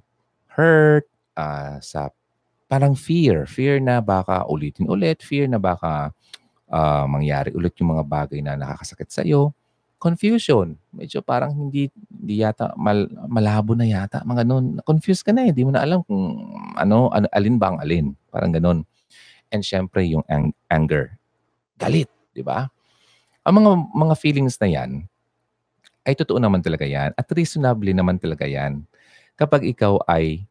hurt, 0.58 1.06
uh, 1.38 1.78
sa 1.80 2.12
parang 2.68 2.98
fear. 2.98 3.48
Fear 3.48 3.80
na 3.80 4.04
baka 4.04 4.44
ulitin 4.50 4.90
ulit. 4.92 5.24
Fear 5.24 5.48
na 5.48 5.62
baka 5.62 6.12
uh, 6.68 7.06
mangyari 7.08 7.56
ulit 7.56 7.78
yung 7.80 7.96
mga 7.96 8.04
bagay 8.04 8.44
na 8.44 8.60
nakakasakit 8.60 9.08
sa'yo 9.08 9.56
confusion. 9.98 10.78
Medyo 10.94 11.26
parang 11.26 11.52
hindi, 11.54 11.90
hindi 12.14 12.46
yata, 12.46 12.74
mal, 12.78 13.10
malabo 13.26 13.74
na 13.74 13.86
yata. 13.86 14.22
Mga 14.24 14.46
ganun. 14.46 14.66
Confused 14.86 15.26
ka 15.26 15.34
na 15.34 15.50
eh. 15.50 15.52
Hindi 15.52 15.66
mo 15.66 15.74
na 15.74 15.82
alam 15.84 16.06
kung 16.06 16.38
ano, 16.78 17.10
ano, 17.10 17.26
alin 17.34 17.58
ba 17.58 17.74
ang 17.74 17.82
alin. 17.82 18.14
Parang 18.30 18.54
ganun. 18.54 18.86
And 19.50 19.66
syempre 19.66 20.06
yung 20.06 20.24
ang, 20.30 20.54
anger. 20.70 21.17
Galit. 21.78 22.10
Di 22.34 22.42
ba? 22.42 22.66
Ang 23.48 23.64
mga, 23.64 23.72
mga 23.96 24.16
feelings 24.20 24.58
na 24.60 24.68
yan, 24.70 24.92
ay 26.04 26.14
totoo 26.18 26.42
naman 26.42 26.60
talaga 26.60 26.84
yan. 26.84 27.16
At 27.16 27.28
reasonably 27.32 27.96
naman 27.96 28.20
talaga 28.20 28.44
yan. 28.44 28.84
Kapag 29.38 29.64
ikaw 29.64 30.02
ay 30.10 30.48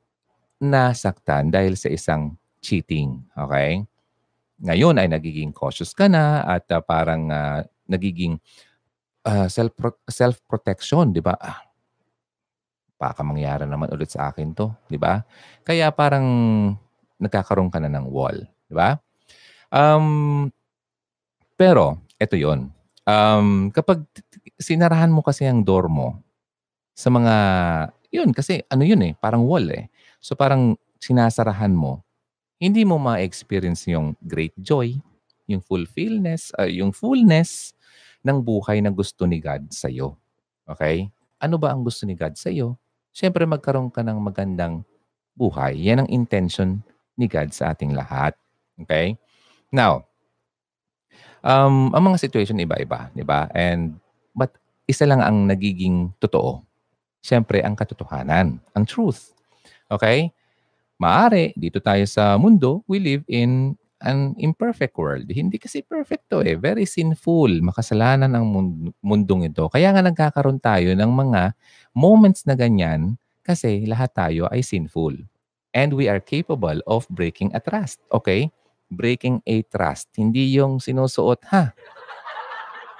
nasaktan 0.61 1.53
dahil 1.53 1.77
sa 1.77 1.93
isang 1.93 2.37
cheating. 2.65 3.21
Okay? 3.37 3.85
Ngayon 4.65 4.97
ay 4.97 5.09
nagiging 5.13 5.53
cautious 5.53 5.93
ka 5.93 6.09
na 6.09 6.45
at 6.45 6.65
uh, 6.73 6.81
parang 6.81 7.29
uh, 7.29 7.61
nagiging 7.87 8.41
uh, 9.29 9.47
self 9.53 9.77
self-protection, 10.09 11.13
'di 11.13 11.21
ba? 11.21 11.37
Ah, 11.37 11.61
baka 12.97 13.21
mangyari 13.21 13.69
naman 13.69 13.93
ulit 13.93 14.09
sa 14.09 14.33
akin 14.33 14.57
'to, 14.57 14.73
'di 14.89 14.97
ba? 14.97 15.21
Kaya 15.61 15.93
parang 15.93 16.27
nagkakaroon 17.21 17.69
ka 17.69 17.77
na 17.85 17.93
ng 17.93 18.09
wall, 18.09 18.49
'di 18.67 18.75
ba? 18.75 18.97
Um, 19.69 20.49
pero 21.59 22.01
ito 22.21 22.37
'yon. 22.39 22.71
Um, 23.07 23.73
kapag 23.73 24.05
sinarahan 24.61 25.11
mo 25.13 25.23
kasi 25.25 25.47
ang 25.49 25.65
door 25.65 25.89
mo 25.91 26.21
sa 26.97 27.11
mga 27.13 27.35
'yun 28.13 28.31
kasi 28.37 28.63
ano 28.71 28.85
'yun 28.87 29.03
eh, 29.05 29.13
parang 29.19 29.45
wall 29.45 29.67
eh. 29.73 29.89
So 30.23 30.37
parang 30.39 30.77
sinasarahan 31.03 31.73
mo, 31.75 32.03
hindi 32.61 32.85
mo 32.87 32.97
ma-experience 33.01 33.89
yung 33.93 34.17
great 34.25 34.55
joy, 34.61 34.97
yung 35.49 35.63
fulfillness, 35.63 36.51
uh, 36.57 36.69
yung 36.69 36.91
fullness 36.93 37.77
ng 38.27 38.43
buhay 38.43 38.81
na 38.83 38.91
gusto 38.91 39.29
ni 39.29 39.39
God 39.39 39.71
sa 39.71 39.87
iyo. 39.93 40.19
Okay? 40.67 41.09
Ano 41.39 41.61
ba 41.61 41.71
ang 41.71 41.85
gusto 41.87 42.09
ni 42.09 42.17
God 42.19 42.35
sa 42.35 42.51
iyo? 42.51 42.81
syempre 43.17 43.49
magkaroon 43.49 43.89
ka 43.89 44.05
ng 44.05 44.21
magandang 44.21 44.85
buhay. 45.33 45.73
Yan 45.89 46.05
ang 46.05 46.11
intention 46.13 46.85
ni 47.17 47.25
God 47.25 47.49
sa 47.57 47.73
ating 47.73 47.97
lahat. 47.97 48.37
Okay? 48.77 49.17
Now, 49.73 50.05
um, 51.47 51.95
ang 51.95 52.03
mga 52.13 52.19
situation 52.19 52.59
iba-iba, 52.59 53.15
di 53.15 53.23
ba? 53.23 53.47
And, 53.55 54.03
but 54.35 54.51
isa 54.91 55.07
lang 55.07 55.23
ang 55.23 55.47
nagiging 55.47 56.11
totoo. 56.19 56.67
Siyempre, 57.23 57.63
ang 57.63 57.79
katotohanan, 57.79 58.59
ang 58.75 58.85
truth. 58.87 59.31
Okay? 59.87 60.35
Maari, 60.99 61.55
dito 61.55 61.79
tayo 61.79 62.03
sa 62.11 62.35
mundo, 62.35 62.83
we 62.91 62.99
live 62.99 63.23
in 63.31 63.79
an 64.05 64.37
imperfect 64.37 64.95
world. 65.01 65.27
Hindi 65.31 65.57
kasi 65.57 65.81
perfect 65.81 66.29
to 66.29 66.45
eh. 66.45 66.59
Very 66.59 66.85
sinful. 66.85 67.49
Makasalanan 67.65 68.31
ang 68.37 68.47
mundong 69.01 69.49
ito. 69.49 69.67
Kaya 69.73 69.91
nga 69.93 70.05
nagkakaroon 70.05 70.61
tayo 70.61 70.93
ng 70.93 71.11
mga 71.11 71.57
moments 71.97 72.45
na 72.45 72.55
ganyan 72.55 73.17
kasi 73.41 73.89
lahat 73.89 74.13
tayo 74.13 74.47
ay 74.53 74.61
sinful. 74.61 75.17
And 75.77 75.93
we 75.97 76.09
are 76.09 76.21
capable 76.21 76.81
of 76.89 77.05
breaking 77.13 77.53
a 77.57 77.61
trust. 77.61 78.01
Okay? 78.13 78.53
Breaking 78.87 79.43
a 79.43 79.57
trust. 79.67 80.15
Hindi 80.15 80.55
yung 80.55 80.79
sinusuot, 80.79 81.43
ha? 81.51 81.75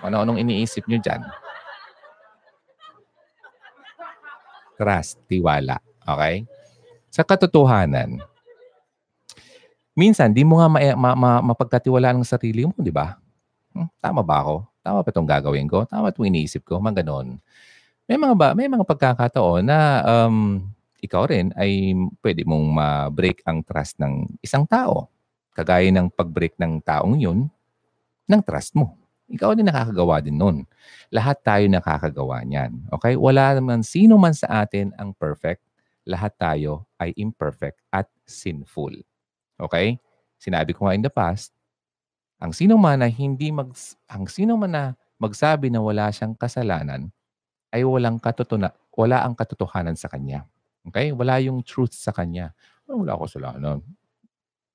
Ano-anong 0.03 0.43
iniisip 0.43 0.87
nyo 0.91 0.99
dyan? 0.99 1.23
Trust, 4.77 5.23
tiwala. 5.31 5.81
Okay? 6.05 6.45
Sa 7.09 7.25
katotohanan, 7.25 8.21
minsan, 9.97 10.37
di 10.37 10.45
mo 10.45 10.61
nga 10.61 10.69
ma- 10.69 10.99
ma- 10.99 11.19
ma- 11.19 11.45
mapagkatiwalaan 11.55 12.21
ng 12.21 12.29
sarili 12.29 12.69
mo, 12.69 12.77
di 12.77 12.93
ba? 12.93 13.17
Hmm, 13.73 13.89
tama 14.03 14.21
ba 14.21 14.45
ako? 14.45 14.69
Tama 14.85 15.01
ba 15.01 15.09
itong 15.09 15.29
gagawin 15.29 15.67
ko? 15.67 15.89
Tama 15.89 16.13
itong 16.13 16.29
iniisip 16.29 16.63
ko? 16.63 16.77
Mga 16.77 17.03
ganon. 17.03 17.41
May 18.07 18.21
mga 18.21 18.35
ba, 18.39 18.47
may 18.55 18.71
mga 18.71 18.87
pagkakataon 18.87 19.67
na 19.67 20.05
um, 20.07 20.63
ikaw 21.03 21.27
rin 21.27 21.51
ay 21.59 21.97
pwede 22.23 22.47
mong 22.47 22.67
ma-break 22.71 23.43
ang 23.43 23.67
trust 23.67 23.99
ng 23.99 24.39
isang 24.45 24.63
tao. 24.69 25.11
Kagaya 25.57 25.89
ng 25.89 26.13
pag-break 26.13 26.61
ng 26.61 26.85
taong 26.85 27.17
yun, 27.17 27.49
ng 28.29 28.41
trust 28.45 28.77
mo. 28.77 28.93
Ikaw 29.33 29.57
din 29.57 29.67
nakakagawa 29.67 30.21
din 30.21 30.37
nun. 30.37 30.69
Lahat 31.09 31.41
tayo 31.41 31.65
nakakagawa 31.67 32.45
niyan. 32.45 32.85
Okay? 32.93 33.17
Wala 33.17 33.57
naman 33.57 33.81
sino 33.81 34.21
man 34.21 34.37
sa 34.37 34.63
atin 34.63 34.93
ang 35.01 35.17
perfect 35.17 35.65
lahat 36.07 36.33
tayo 36.39 36.87
ay 37.03 37.11
imperfect 37.19 37.83
at 37.91 38.07
sinful. 38.23 38.95
Okay? 39.59 39.99
Sinabi 40.39 40.71
ko 40.71 40.87
nga 40.87 40.95
in 40.95 41.03
the 41.03 41.11
past, 41.11 41.51
ang 42.39 42.55
sino 42.55 42.79
man 42.79 43.03
na 43.03 43.11
hindi 43.11 43.51
mag 43.51 43.75
ang 44.07 44.31
sino 44.31 44.55
man 44.55 44.71
na 44.71 44.85
magsabi 45.19 45.67
na 45.67 45.83
wala 45.83 46.07
siyang 46.15 46.39
kasalanan 46.39 47.11
ay 47.75 47.83
walang 47.83 48.23
katutuna, 48.23 48.71
wala 48.95 49.27
ang 49.27 49.35
katotohanan 49.35 49.99
sa 49.99 50.07
kanya. 50.07 50.47
Okay? 50.87 51.11
Wala 51.11 51.43
yung 51.43 51.67
truth 51.67 51.93
sa 51.99 52.15
kanya. 52.15 52.55
Wala 52.87 53.19
ako 53.19 53.27
kasalanan. 53.27 53.83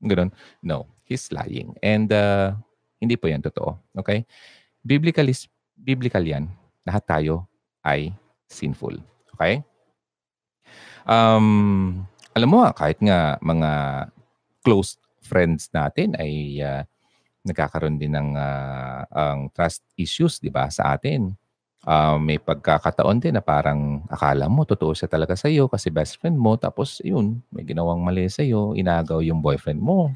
Ganun. 0.01 0.33
No, 0.65 0.89
he's 1.05 1.29
lying. 1.29 1.77
And 1.81 2.09
uh, 2.09 2.57
hindi 2.97 3.15
po 3.17 3.29
yan 3.29 3.45
totoo. 3.45 3.77
Okay? 4.01 4.25
Biblical 4.81 5.29
is, 5.29 5.45
biblical 5.77 6.21
yan. 6.21 6.49
Lahat 6.85 7.05
tayo 7.05 7.45
ay 7.85 8.13
sinful. 8.49 8.97
Okay? 9.37 9.61
Um, 11.05 12.05
alam 12.33 12.49
mo, 12.49 12.65
kahit 12.73 13.01
nga 13.01 13.37
mga 13.41 13.71
close 14.61 14.97
friends 15.21 15.69
natin 15.73 16.13
ay 16.17 16.61
uh, 16.61 16.81
nagkakaroon 17.41 17.97
din 17.97 18.13
ng 18.13 18.37
uh, 18.37 19.01
ang 19.09 19.49
trust 19.49 19.81
issues, 19.97 20.37
'di 20.37 20.53
ba, 20.53 20.69
sa 20.69 20.93
atin. 20.93 21.33
Uh, 21.81 22.13
may 22.21 22.37
pagkakataon 22.37 23.17
din 23.17 23.33
na 23.33 23.41
parang 23.41 24.05
akala 24.05 24.45
mo 24.45 24.61
totoo 24.69 24.93
siya 24.93 25.09
talaga 25.09 25.33
sa 25.33 25.49
iyo 25.49 25.65
kasi 25.65 25.89
best 25.89 26.21
friend 26.21 26.37
mo 26.37 26.53
tapos 26.53 27.01
yun, 27.01 27.41
may 27.49 27.65
ginawang 27.65 27.97
mali 28.05 28.29
sa 28.29 28.45
iyo, 28.45 28.77
inagaw 28.77 29.17
yung 29.25 29.41
boyfriend 29.41 29.81
mo. 29.81 30.13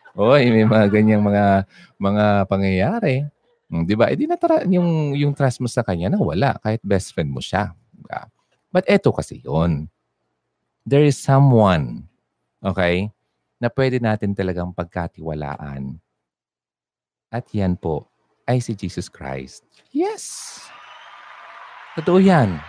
Oy, 0.16 0.48
may 0.54 0.62
mga 0.68 0.86
ganyang 0.92 1.24
mga 1.24 1.66
mga 1.98 2.26
pangyayari. 2.46 3.26
Hmm, 3.72 3.82
'di 3.88 3.94
ba? 3.98 4.12
Eh 4.12 4.18
natara 4.28 4.62
yung 4.68 5.16
yung 5.18 5.34
trust 5.34 5.58
mo 5.64 5.68
sa 5.72 5.82
kanya 5.82 6.12
na 6.14 6.20
wala 6.22 6.54
kahit 6.62 6.80
best 6.84 7.12
friend 7.16 7.32
mo 7.32 7.40
siya, 7.42 7.74
diba? 7.96 8.28
But 8.72 8.86
eto 8.86 9.10
kasi 9.16 9.42
'yon. 9.42 9.88
There 10.86 11.04
is 11.06 11.16
someone, 11.20 12.08
okay, 12.64 13.10
na 13.62 13.68
pwede 13.72 13.98
natin 14.02 14.36
talagang 14.36 14.72
pagkatiwalaan. 14.76 16.03
At 17.34 17.50
yan 17.50 17.74
po 17.74 18.06
ay 18.46 18.62
si 18.62 18.78
Jesus 18.78 19.10
Christ. 19.10 19.66
Yes! 19.90 20.54
Totoo 21.98 22.22
yan. 22.22 22.62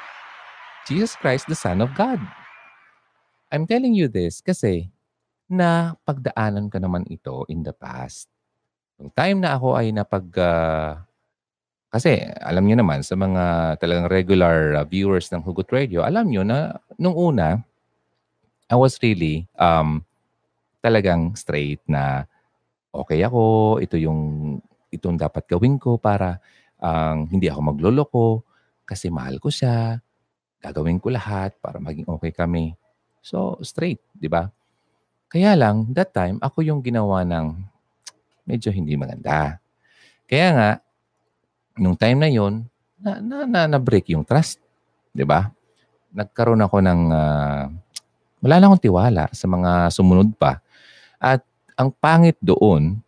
Jesus 0.90 1.14
Christ, 1.14 1.46
the 1.46 1.58
Son 1.58 1.86
of 1.86 1.94
God. 1.94 2.18
I'm 3.54 3.70
telling 3.70 3.94
you 3.94 4.10
this 4.10 4.42
kasi 4.42 4.90
na 5.46 5.94
pagdaanan 6.02 6.74
ka 6.74 6.82
naman 6.82 7.06
ito 7.06 7.46
in 7.46 7.62
the 7.62 7.74
past. 7.74 8.26
Yung 8.98 9.14
time 9.14 9.46
na 9.46 9.54
ako 9.54 9.78
ay 9.78 9.94
napag 9.94 10.26
uh, 10.34 10.98
kasi 11.94 12.26
alam 12.42 12.66
niyo 12.66 12.82
naman 12.82 13.06
sa 13.06 13.14
mga 13.14 13.78
talagang 13.78 14.10
regular 14.10 14.82
uh, 14.82 14.86
viewers 14.86 15.30
ng 15.30 15.46
Hugot 15.46 15.70
Radio, 15.70 16.02
alam 16.02 16.26
niyo 16.26 16.42
na 16.42 16.82
nung 16.98 17.14
una 17.14 17.62
I 18.66 18.76
was 18.76 18.98
really 19.06 19.46
um 19.62 20.02
talagang 20.82 21.38
straight 21.38 21.82
na 21.86 22.26
okay 23.02 23.20
ako, 23.24 23.78
ito 23.84 24.00
yung 24.00 24.20
itong 24.94 25.20
dapat 25.20 25.44
gawin 25.50 25.76
ko 25.76 26.00
para 26.00 26.40
ang 26.80 27.28
um, 27.28 27.32
hindi 27.32 27.52
ako 27.52 27.62
magloloko 27.62 28.28
kasi 28.88 29.12
mahal 29.12 29.42
ko 29.42 29.50
siya. 29.52 30.00
Gagawin 30.62 31.02
ko 31.02 31.12
lahat 31.12 31.58
para 31.60 31.82
maging 31.82 32.08
okay 32.08 32.32
kami. 32.32 32.78
So, 33.26 33.58
straight, 33.66 34.00
di 34.14 34.30
ba? 34.30 34.48
Kaya 35.30 35.58
lang, 35.58 35.90
that 35.92 36.14
time, 36.14 36.38
ako 36.40 36.62
yung 36.62 36.80
ginawa 36.86 37.26
ng 37.26 37.58
medyo 38.46 38.70
hindi 38.70 38.94
maganda. 38.94 39.58
Kaya 40.30 40.48
nga, 40.54 40.70
nung 41.82 41.98
time 41.98 42.18
na 42.22 42.30
yon 42.30 42.66
na, 43.02 43.20
na, 43.20 43.36
na, 43.46 43.62
na 43.76 43.80
break 43.82 44.14
yung 44.14 44.24
trust. 44.24 44.62
Di 45.12 45.26
ba? 45.26 45.50
Nagkaroon 46.16 46.62
ako 46.64 46.78
ng, 46.82 47.02
uh, 47.12 47.66
wala 48.42 48.56
na 48.62 48.66
akong 48.70 48.84
tiwala 48.86 49.24
sa 49.34 49.46
mga 49.50 49.90
sumunod 49.92 50.34
pa. 50.38 50.62
At 51.18 51.42
ang 51.76 51.90
pangit 52.00 52.38
doon, 52.44 53.00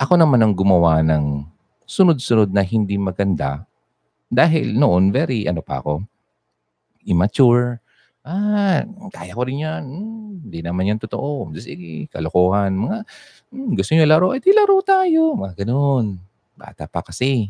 ako 0.00 0.14
naman 0.18 0.40
ang 0.42 0.54
gumawa 0.56 1.02
ng 1.04 1.44
sunod-sunod 1.86 2.50
na 2.54 2.62
hindi 2.64 2.96
maganda 2.96 3.66
dahil 4.30 4.74
noon 4.76 5.10
very 5.10 5.46
ano 5.50 5.60
pa 5.62 5.82
ako, 5.82 6.04
immature, 7.06 7.80
Ah, 8.20 8.84
kaya 9.16 9.32
ko 9.32 9.48
rin 9.48 9.64
yan. 9.64 9.80
Hmm, 9.80 10.44
hindi 10.44 10.60
naman 10.60 10.92
yan 10.92 11.00
totoo. 11.00 11.48
Sige, 11.56 12.04
kalokohan. 12.12 12.68
Mga, 12.76 12.96
hmm, 13.48 13.70
gusto 13.72 13.90
niyo 13.96 14.04
laro? 14.04 14.36
Eh, 14.36 14.44
di 14.44 14.52
laro 14.52 14.84
tayo. 14.84 15.32
Mga 15.40 15.64
ganun. 15.64 16.20
Bata 16.52 16.84
pa 16.84 17.00
kasi. 17.00 17.48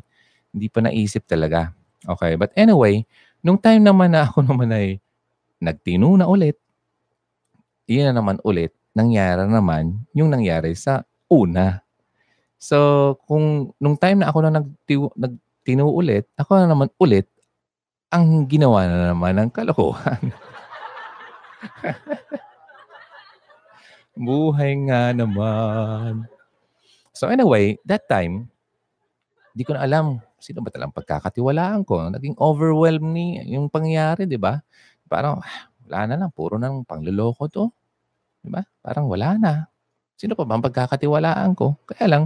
Hindi 0.54 0.66
pa 0.70 0.78
naisip 0.86 1.26
talaga. 1.26 1.74
Okay, 2.06 2.38
but 2.38 2.54
anyway, 2.54 3.02
nung 3.42 3.58
time 3.58 3.82
naman 3.82 4.14
na 4.14 4.30
ako 4.30 4.46
naman 4.50 4.70
ay 4.70 5.02
nagtino 5.58 6.14
na 6.14 6.30
ulit, 6.30 6.54
yun 7.90 8.06
na 8.10 8.22
naman 8.22 8.38
ulit, 8.46 8.70
nangyari 8.96 9.46
naman 9.46 10.04
yung 10.16 10.30
nangyari 10.32 10.74
sa 10.74 11.02
una. 11.30 11.82
So, 12.60 13.16
kung 13.24 13.72
nung 13.80 13.96
time 13.96 14.20
na 14.20 14.28
ako 14.28 14.38
na 14.44 14.60
nagtiw, 14.60 15.02
nagtino 15.16 15.88
ulit, 15.88 16.28
ako 16.36 16.60
na 16.60 16.66
naman 16.68 16.90
ulit 17.00 17.26
ang 18.10 18.44
ginawa 18.50 18.90
na 18.90 19.14
naman 19.14 19.38
ng 19.38 19.50
kalokohan. 19.54 20.34
Buhay 24.18 24.74
nga 24.90 25.14
naman. 25.14 26.26
So 27.14 27.30
anyway, 27.30 27.78
that 27.86 28.10
time, 28.10 28.50
hindi 29.54 29.62
ko 29.62 29.78
na 29.78 29.86
alam 29.86 30.18
sino 30.40 30.64
ba 30.64 30.72
talang 30.72 30.90
pagkakatiwalaan 30.90 31.84
ko. 31.84 32.08
Naging 32.10 32.34
overwhelmed 32.40 33.12
ni 33.12 33.44
yung 33.46 33.68
pangyayari, 33.68 34.24
di 34.24 34.40
ba? 34.40 34.58
Parang, 35.06 35.38
ah, 35.44 35.68
wala 35.86 35.98
na 36.08 36.16
lang, 36.26 36.30
puro 36.32 36.56
nang 36.56 36.82
pangluloko 36.82 37.46
to. 37.46 37.68
Di 38.40 38.48
ba? 38.48 38.64
Parang 38.80 39.06
wala 39.06 39.36
na. 39.36 39.54
Sino 40.16 40.36
pa 40.36 40.44
ba 40.44 40.56
ang 40.56 40.64
pagkakatiwalaan 40.64 41.52
ko? 41.56 41.76
Kaya 41.88 42.06
lang, 42.08 42.24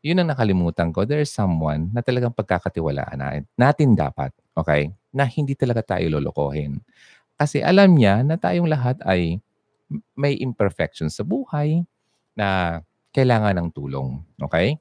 yun 0.00 0.22
ang 0.22 0.30
nakalimutan 0.32 0.90
ko. 0.94 1.04
There 1.04 1.22
is 1.22 1.30
someone 1.30 1.92
na 1.92 2.00
talagang 2.00 2.34
pagkakatiwalaan 2.34 3.18
natin, 3.20 3.44
natin 3.58 3.88
dapat. 3.98 4.32
Okay? 4.56 4.90
Na 5.12 5.26
hindi 5.28 5.54
talaga 5.58 5.96
tayo 5.96 6.08
lolokohin. 6.10 6.80
Kasi 7.36 7.60
alam 7.64 7.96
niya 7.96 8.22
na 8.24 8.36
tayong 8.40 8.68
lahat 8.68 9.00
ay 9.04 9.40
may 10.14 10.38
imperfections 10.38 11.18
sa 11.18 11.24
buhay 11.26 11.82
na 12.38 12.80
kailangan 13.12 13.58
ng 13.58 13.68
tulong. 13.74 14.22
Okay? 14.38 14.78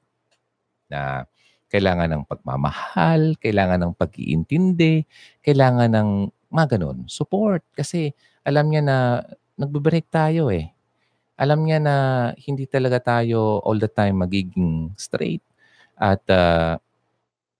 Na 0.91 1.25
kailangan 1.69 2.09
ng 2.09 2.23
pagmamahal, 2.25 3.37
kailangan 3.37 3.79
ng 3.85 3.93
pag-iintindi, 3.93 5.05
kailangan 5.45 5.93
ng 5.93 6.09
mga 6.49 6.77
ganun, 6.77 7.05
support. 7.05 7.61
Kasi 7.77 8.09
alam 8.41 8.73
niya 8.73 8.81
na 8.81 8.97
nagbe-break 9.59 10.07
tayo 10.07 10.47
eh. 10.47 10.71
Alam 11.35 11.67
niya 11.67 11.79
na 11.83 11.95
hindi 12.39 12.63
talaga 12.63 12.99
tayo 13.03 13.59
all 13.67 13.79
the 13.79 13.91
time 13.91 14.23
magiging 14.23 14.95
straight. 14.95 15.43
At 15.99 16.23
uh, 16.31 16.79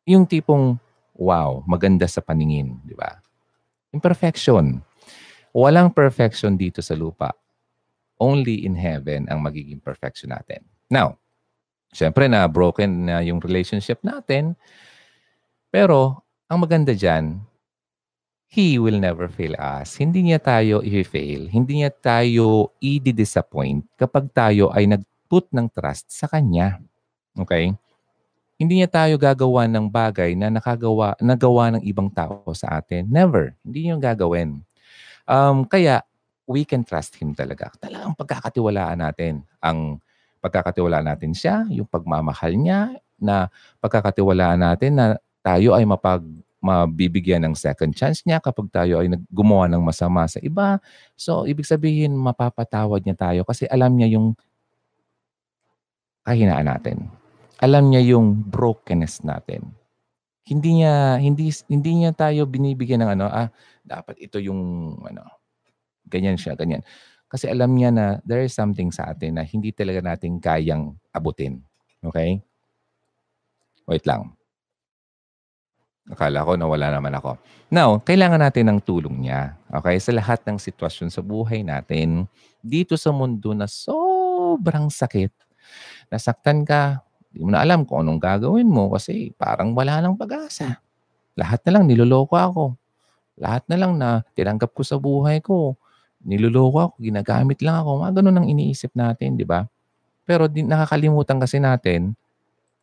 yung 0.07 0.23
tipong 0.23 0.79
wow, 1.19 1.59
maganda 1.67 2.07
sa 2.07 2.23
paningin, 2.23 2.79
di 2.87 2.95
ba? 2.95 3.19
Imperfection. 3.91 4.79
Walang 5.51 5.91
perfection 5.91 6.55
dito 6.55 6.79
sa 6.79 6.95
lupa. 6.95 7.35
Only 8.19 8.63
in 8.63 8.79
heaven 8.79 9.27
ang 9.27 9.43
magiging 9.43 9.83
perfection 9.83 10.31
natin. 10.31 10.63
Now, 10.87 11.19
syempre 11.91 12.31
na 12.31 12.47
broken 12.47 13.11
na 13.11 13.19
yung 13.19 13.43
relationship 13.43 13.99
natin. 14.03 14.55
Pero, 15.71 16.23
ang 16.47 16.63
maganda 16.63 16.95
dyan, 16.95 17.43
He 18.49 18.81
will 18.81 18.97
never 18.97 19.29
fail 19.29 19.53
us. 19.61 19.93
Hindi 20.01 20.25
niya 20.25 20.41
tayo 20.41 20.81
i-fail. 20.81 21.53
Hindi 21.53 21.85
niya 21.85 21.93
tayo 21.93 22.73
i-disappoint 22.81 23.85
kapag 23.93 24.25
tayo 24.33 24.73
ay 24.73 24.89
nag-put 24.89 25.53
ng 25.53 25.69
trust 25.69 26.09
sa 26.09 26.25
Kanya. 26.25 26.81
Okay? 27.37 27.77
Hindi 28.57 28.81
niya 28.81 28.89
tayo 28.89 29.21
gagawa 29.21 29.69
ng 29.69 29.85
bagay 29.93 30.33
na 30.33 30.49
nakagawa, 30.49 31.13
nagawa 31.21 31.77
ng 31.77 31.85
ibang 31.85 32.09
tao 32.09 32.41
sa 32.57 32.81
atin. 32.81 33.05
Never. 33.05 33.53
Hindi 33.61 33.85
niya 33.85 34.01
gagawin. 34.01 34.65
Um, 35.29 35.61
kaya, 35.69 36.01
we 36.49 36.65
can 36.65 36.81
trust 36.81 37.21
Him 37.21 37.37
talaga. 37.37 37.69
Talagang 37.77 38.17
pagkakatiwalaan 38.17 38.97
natin. 38.97 39.45
Ang 39.61 40.01
pagkakatiwalaan 40.41 41.05
natin 41.05 41.37
siya, 41.37 41.69
yung 41.69 41.85
pagmamahal 41.85 42.57
niya, 42.57 42.97
na 43.21 43.53
pagkakatiwalaan 43.77 44.57
natin 44.57 44.97
na 44.97 45.05
tayo 45.45 45.77
ay 45.77 45.85
mapag 45.85 46.25
mabibigyan 46.59 47.43
ng 47.47 47.55
second 47.55 47.95
chance 47.95 48.23
niya 48.27 48.43
kapag 48.43 48.67
tayo 48.71 48.99
ay 48.99 49.07
gumawa 49.31 49.71
ng 49.71 49.79
masama 49.79 50.27
sa 50.27 50.43
iba. 50.43 50.77
So, 51.15 51.47
ibig 51.47 51.67
sabihin, 51.67 52.15
mapapatawad 52.19 53.03
niya 53.03 53.15
tayo 53.15 53.41
kasi 53.47 53.63
alam 53.71 53.95
niya 53.95 54.19
yung 54.19 54.35
kahinaan 56.27 56.67
natin. 56.67 57.07
Alam 57.59 57.91
niya 57.91 58.15
yung 58.15 58.43
brokenness 58.47 59.23
natin. 59.23 59.71
Hindi 60.47 60.83
niya 60.83 61.19
hindi 61.19 61.51
hindi 61.69 61.91
niya 62.03 62.11
tayo 62.15 62.47
binibigyan 62.47 63.05
ng 63.05 63.11
ano, 63.19 63.25
ah, 63.29 63.49
dapat 63.83 64.19
ito 64.19 64.39
yung 64.39 64.95
ano, 65.03 65.23
ganyan 66.07 66.35
siya, 66.39 66.55
ganyan. 66.55 66.83
Kasi 67.29 67.45
alam 67.45 67.77
niya 67.77 67.93
na 67.93 68.05
there 68.25 68.41
is 68.41 68.57
something 68.57 68.89
sa 68.89 69.13
atin 69.13 69.37
na 69.37 69.45
hindi 69.45 69.69
talaga 69.69 70.01
natin 70.01 70.41
kayang 70.41 70.97
abutin. 71.13 71.61
Okay? 72.01 72.41
Wait 73.85 74.05
lang. 74.09 74.38
Akala 76.09 76.41
ko 76.41 76.57
nawala 76.57 76.89
naman 76.89 77.13
ako. 77.13 77.37
Now, 77.69 78.01
kailangan 78.01 78.41
natin 78.41 78.65
ng 78.65 78.79
tulong 78.81 79.29
niya. 79.29 79.53
Okay? 79.69 80.01
Sa 80.01 80.09
lahat 80.09 80.41
ng 80.41 80.57
sitwasyon 80.57 81.13
sa 81.13 81.21
buhay 81.21 81.61
natin, 81.61 82.25
dito 82.65 82.97
sa 82.97 83.13
mundo 83.13 83.53
na 83.53 83.69
sobrang 83.69 84.89
sakit, 84.89 85.29
nasaktan 86.09 86.65
ka, 86.65 87.05
hindi 87.29 87.45
mo 87.45 87.53
na 87.53 87.61
alam 87.61 87.85
kung 87.85 88.01
anong 88.01 88.17
gagawin 88.17 88.65
mo 88.65 88.89
kasi 88.89 89.29
parang 89.37 89.77
wala 89.77 90.01
nang 90.01 90.17
pag-asa. 90.17 90.81
Lahat 91.37 91.61
na 91.69 91.77
lang 91.77 91.85
niloloko 91.85 92.33
ako. 92.33 92.63
Lahat 93.37 93.61
na 93.69 93.77
lang 93.77 93.93
na 93.95 94.25
tinanggap 94.33 94.73
ko 94.73 94.81
sa 94.81 94.97
buhay 94.97 95.39
ko. 95.45 95.77
Niloloko 96.25 96.89
ako, 96.89 96.93
ginagamit 96.97 97.61
lang 97.61 97.85
ako. 97.85 98.01
Mga 98.01 98.11
ganun 98.17 98.37
ang 98.41 98.47
iniisip 98.49 98.91
natin, 98.97 99.37
di 99.37 99.45
ba? 99.45 99.69
Pero 100.25 100.49
di, 100.49 100.65
nakakalimutan 100.65 101.37
kasi 101.37 101.61
natin 101.61 102.17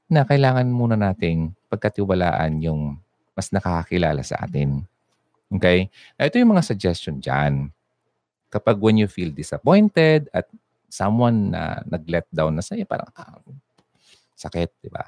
na 0.06 0.22
kailangan 0.22 0.70
muna 0.70 0.94
nating 0.94 1.50
pagkatiwalaan 1.66 2.62
yung 2.62 3.02
mas 3.36 3.52
nakakakilala 3.52 4.24
sa 4.24 4.40
atin. 4.40 4.82
Okay? 5.52 5.92
Ito 6.16 6.40
yung 6.40 6.56
mga 6.56 6.64
suggestion 6.64 7.20
dyan. 7.20 7.68
Kapag 8.48 8.80
when 8.80 8.96
you 8.96 9.06
feel 9.06 9.28
disappointed 9.28 10.32
at 10.32 10.48
someone 10.88 11.52
na 11.52 11.84
nag-let 11.84 12.24
down 12.32 12.56
na 12.56 12.64
sa'yo, 12.64 12.88
parang 12.88 13.12
ah, 13.20 13.36
sakit, 14.32 14.80
di 14.80 14.88
ba? 14.88 15.04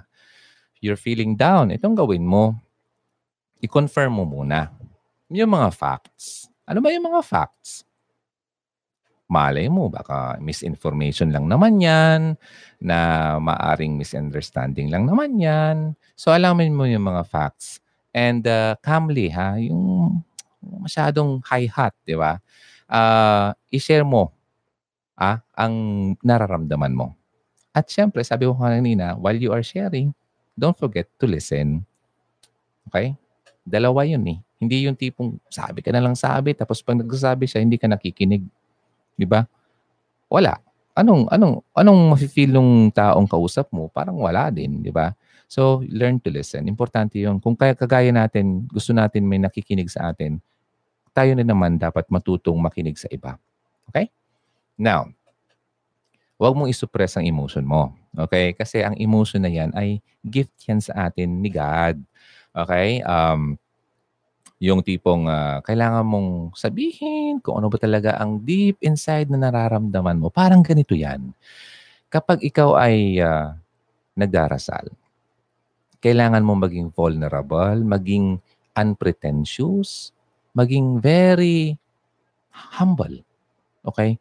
You're 0.85 1.01
feeling 1.01 1.35
down, 1.35 1.73
itong 1.73 1.97
gawin 1.97 2.23
mo. 2.23 2.55
I-confirm 3.65 4.15
mo 4.15 4.29
muna 4.29 4.71
yung 5.33 5.51
mga 5.51 5.75
facts. 5.75 6.47
Ano 6.69 6.79
ba 6.85 6.93
yung 6.93 7.09
mga 7.09 7.25
facts? 7.25 7.89
malay 9.29 9.69
mo, 9.69 9.93
baka 9.93 10.41
misinformation 10.41 11.29
lang 11.29 11.45
naman 11.47 11.79
yan, 11.79 12.35
na 12.81 12.99
maaring 13.37 14.01
misunderstanding 14.01 14.89
lang 14.89 15.05
naman 15.05 15.37
yan. 15.37 15.77
So, 16.17 16.33
alamin 16.33 16.73
mo 16.73 16.89
yung 16.89 17.05
mga 17.05 17.29
facts. 17.29 17.85
And 18.19 18.43
uh, 18.51 18.75
calmly, 18.83 19.31
ha, 19.31 19.55
yung 19.63 20.19
masyadong 20.59 21.39
high-hot, 21.47 21.95
di 22.03 22.19
ba? 22.19 22.43
Uh, 22.91 23.55
i-share 23.71 24.03
mo 24.03 24.35
ah, 25.15 25.39
ang 25.55 25.75
nararamdaman 26.23 26.95
mo. 26.95 27.15
At 27.75 27.91
syempre, 27.91 28.23
sabi 28.27 28.47
ko 28.47 28.59
kanina, 28.59 29.15
while 29.19 29.39
you 29.39 29.55
are 29.55 29.63
sharing, 29.63 30.15
don't 30.55 30.75
forget 30.75 31.07
to 31.19 31.31
listen. 31.31 31.87
Okay? 32.91 33.15
Dalawa 33.63 34.03
yun 34.03 34.23
eh. 34.27 34.39
Hindi 34.59 34.91
yung 34.91 34.99
tipong 34.99 35.39
sabi 35.47 35.83
ka 35.83 35.95
na 35.95 36.03
lang 36.03 36.19
sabi, 36.19 36.55
tapos 36.55 36.83
pag 36.83 36.99
nagsasabi 36.99 37.47
siya, 37.47 37.63
hindi 37.63 37.79
ka 37.79 37.87
nakikinig. 37.87 38.43
Di 39.15 39.27
ba? 39.27 39.47
Wala. 40.27 40.59
Anong 40.99 41.31
anong 41.31 41.63
anong 41.79 42.01
mafi-feel 42.11 42.51
ng 42.51 42.91
taong 42.91 43.31
kausap 43.31 43.71
mo? 43.71 43.87
Parang 43.87 44.19
wala 44.19 44.51
din, 44.51 44.83
di 44.83 44.91
ba? 44.91 45.15
So, 45.49 45.81
learn 45.89 46.21
to 46.21 46.29
listen. 46.29 46.69
Importante 46.69 47.17
yun. 47.17 47.41
Kung 47.41 47.57
kaya 47.57 47.73
kagaya 47.73 48.13
natin, 48.13 48.69
gusto 48.69 48.93
natin 48.93 49.25
may 49.25 49.41
nakikinig 49.41 49.89
sa 49.89 50.13
atin, 50.13 50.45
tayo 51.17 51.33
na 51.33 51.41
naman 51.41 51.81
dapat 51.81 52.05
matutong 52.13 52.61
makinig 52.61 53.01
sa 53.01 53.09
iba. 53.09 53.41
Okay? 53.89 54.13
Now, 54.77 55.09
huwag 56.37 56.53
mong 56.53 56.69
isuppress 56.69 57.17
ang 57.17 57.25
emotion 57.25 57.65
mo. 57.65 57.97
Okay? 58.13 58.53
Kasi 58.53 58.85
ang 58.85 58.93
emotion 59.01 59.41
na 59.41 59.49
yan 59.49 59.73
ay 59.73 60.05
gift 60.21 60.53
yan 60.69 60.85
sa 60.85 61.09
atin 61.09 61.41
ni 61.41 61.49
God. 61.49 61.97
Okay? 62.53 63.01
Um, 63.09 63.57
yung 64.61 64.85
tipong 64.85 65.31
uh, 65.31 65.65
kailangan 65.65 66.05
mong 66.05 66.31
sabihin 66.59 67.39
kung 67.41 67.63
ano 67.63 67.71
ba 67.71 67.79
talaga 67.79 68.19
ang 68.21 68.43
deep 68.43 68.77
inside 68.85 69.33
na 69.33 69.41
nararamdaman 69.41 70.19
mo. 70.21 70.29
Parang 70.29 70.61
ganito 70.61 70.93
yan. 70.93 71.31
Kapag 72.13 72.45
ikaw 72.45 72.77
ay 72.77 73.17
uh, 73.23 73.55
nagdarasal, 74.13 74.93
kailangan 75.99 76.47
mo 76.47 76.55
maging 76.55 76.95
vulnerable, 76.95 77.79
maging 77.83 78.39
unpretentious, 78.79 80.15
maging 80.55 81.03
very 81.03 81.75
humble. 82.51 83.23
Okay? 83.83 84.19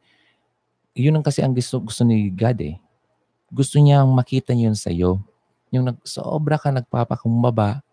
Yun 0.97 1.21
ang 1.21 1.25
kasi 1.25 1.45
ang 1.45 1.53
gusto, 1.53 1.77
gusto 1.81 2.01
ni 2.01 2.33
God 2.33 2.57
eh. 2.61 2.75
Gusto 3.53 3.77
niyang 3.77 4.09
makita 4.11 4.51
yun 4.51 4.73
sa 4.73 4.89
iyo. 4.89 5.21
Yung 5.69 5.93
nag, 5.93 5.97
sobra 6.01 6.57
ka 6.57 6.73
nagpapakumbaba, 6.73 7.85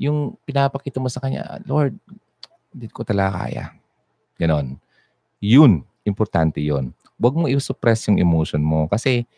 yung 0.00 0.40
pinapakita 0.48 0.96
mo 0.96 1.12
sa 1.12 1.20
Kanya, 1.20 1.60
Lord, 1.68 1.92
hindi 2.72 2.88
ko 2.88 3.04
talaga 3.04 3.44
kaya. 3.44 3.64
Ganon. 4.40 4.80
Yun, 5.44 5.84
importante 6.08 6.64
yun. 6.64 6.96
Huwag 7.20 7.36
mo 7.36 7.44
i-suppress 7.44 8.08
yung 8.08 8.16
emotion 8.16 8.64
mo 8.64 8.88
kasi, 8.88 9.28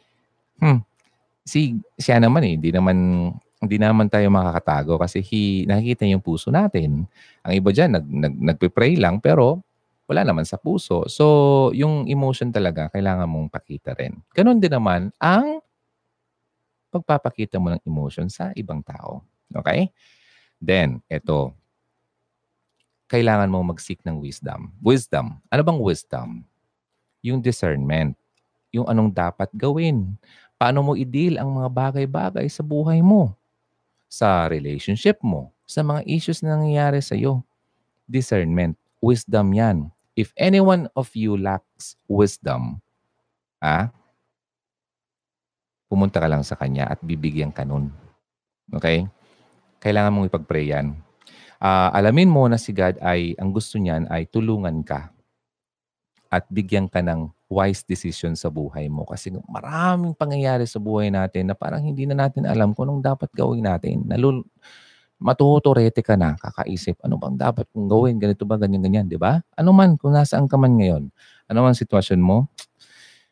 hmm, 0.63 0.79
si 1.43 1.75
siya 1.99 2.23
naman 2.23 2.47
eh, 2.47 2.55
hindi 2.55 2.71
naman 2.71 2.97
hindi 3.63 3.79
naman 3.79 4.11
tayo 4.11 4.27
makakatago 4.27 4.99
kasi 4.99 5.23
he, 5.23 5.63
nakikita 5.71 6.03
yung 6.11 6.19
puso 6.19 6.51
natin. 6.51 7.07
Ang 7.47 7.53
iba 7.55 7.71
dyan, 7.71 7.95
nag, 7.95 8.07
nag, 8.11 8.35
nagpe-pray 8.35 8.99
lang 8.99 9.23
pero 9.23 9.63
wala 10.11 10.27
naman 10.27 10.43
sa 10.43 10.59
puso. 10.59 11.07
So, 11.07 11.71
yung 11.71 12.11
emotion 12.11 12.51
talaga, 12.51 12.91
kailangan 12.91 13.31
mong 13.31 13.55
pakita 13.55 13.95
rin. 13.95 14.19
Ganon 14.35 14.59
din 14.59 14.75
naman 14.75 15.15
ang 15.23 15.63
pagpapakita 16.91 17.63
mo 17.63 17.71
ng 17.71 17.83
emotion 17.87 18.27
sa 18.27 18.51
ibang 18.59 18.83
tao. 18.83 19.23
Okay? 19.55 19.95
Then, 20.59 20.99
ito. 21.07 21.55
Kailangan 23.07 23.47
mo 23.47 23.63
mag-seek 23.63 24.03
ng 24.03 24.19
wisdom. 24.19 24.75
Wisdom. 24.83 25.39
Ano 25.55 25.63
bang 25.63 25.79
wisdom? 25.79 26.43
Yung 27.23 27.39
discernment. 27.39 28.19
Yung 28.75 28.91
anong 28.91 29.15
dapat 29.15 29.55
gawin. 29.55 30.19
Paano 30.59 30.83
mo 30.83 30.93
i-deal 30.99 31.39
ang 31.39 31.63
mga 31.63 31.71
bagay-bagay 31.71 32.51
sa 32.51 32.67
buhay 32.67 32.99
mo 32.99 33.39
sa 34.13 34.45
relationship 34.45 35.17
mo, 35.25 35.57
sa 35.65 35.81
mga 35.81 36.05
issues 36.05 36.45
na 36.45 36.61
nangyayari 36.61 37.01
sa 37.01 37.17
iyo. 37.17 37.41
Discernment, 38.05 38.77
wisdom 39.01 39.57
yan. 39.57 39.89
If 40.13 40.37
anyone 40.37 40.93
of 40.93 41.09
you 41.17 41.41
lacks 41.41 41.97
wisdom, 42.05 42.85
ah, 43.65 43.89
pumunta 45.89 46.21
ka 46.21 46.29
lang 46.29 46.45
sa 46.45 46.61
kanya 46.61 46.93
at 46.93 47.01
bibigyan 47.01 47.57
ka 47.57 47.65
nun. 47.65 47.89
Okay? 48.77 49.09
Kailangan 49.81 50.13
mong 50.13 50.29
ipag-pray 50.29 50.69
yan. 50.77 50.93
Uh, 51.63 51.89
alamin 51.97 52.29
mo 52.29 52.45
na 52.53 52.61
si 52.61 52.77
God 52.77 53.01
ay, 53.01 53.33
ang 53.41 53.49
gusto 53.49 53.81
niyan 53.81 54.11
ay 54.13 54.29
tulungan 54.29 54.85
ka 54.85 55.12
at 56.33 56.49
bigyan 56.49 56.89
ka 56.89 57.05
ng 57.05 57.29
wise 57.53 57.85
decision 57.85 58.33
sa 58.33 58.49
buhay 58.49 58.89
mo. 58.89 59.05
Kasi 59.05 59.29
maraming 59.45 60.17
pangyayari 60.17 60.65
sa 60.65 60.81
buhay 60.81 61.13
natin 61.13 61.53
na 61.53 61.55
parang 61.55 61.85
hindi 61.85 62.09
na 62.09 62.17
natin 62.17 62.49
alam 62.49 62.73
kung 62.73 62.89
anong 62.89 63.05
dapat 63.05 63.29
gawin 63.37 63.69
natin. 63.69 64.09
Nalul 64.09 64.41
matutorete 65.21 66.01
ka 66.01 66.17
na, 66.17 66.35
kakaisip, 66.41 66.97
ano 67.05 67.21
bang 67.21 67.37
dapat 67.37 67.69
kong 67.71 67.87
gawin, 67.87 68.19
ganito 68.19 68.43
ba, 68.43 68.59
ganyan-ganyan, 68.59 69.07
di 69.07 69.15
ba? 69.15 69.39
Ano 69.55 69.71
man, 69.71 69.95
kung 69.95 70.11
nasaan 70.17 70.51
ka 70.51 70.59
man 70.59 70.75
ngayon, 70.75 71.15
ano 71.47 71.59
man 71.63 71.79
sitwasyon 71.79 72.19
mo, 72.19 72.51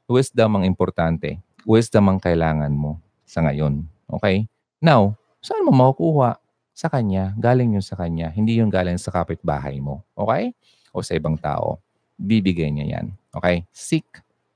wisdom 0.07 0.61
ang 0.61 0.65
importante. 0.69 1.43
Wisdom 1.67 2.07
ang 2.07 2.23
kailangan 2.23 2.71
mo 2.71 3.03
sa 3.27 3.43
ngayon. 3.43 3.91
Okay? 4.07 4.47
Now, 4.79 5.19
saan 5.43 5.67
mo 5.67 5.75
makukuha? 5.75 6.39
sa 6.81 6.89
kanya. 6.89 7.37
Galing 7.37 7.77
yun 7.77 7.85
sa 7.85 7.93
kanya. 8.01 8.33
Hindi 8.33 8.57
yung 8.57 8.73
galing 8.73 8.97
sa 8.97 9.13
kapitbahay 9.13 9.77
mo. 9.85 10.01
Okay? 10.17 10.57
O 10.97 11.05
sa 11.05 11.13
ibang 11.13 11.37
tao. 11.37 11.77
Bibigay 12.21 12.69
niya 12.69 13.01
yan. 13.01 13.17
Okay? 13.33 13.65
Seek 13.73 14.05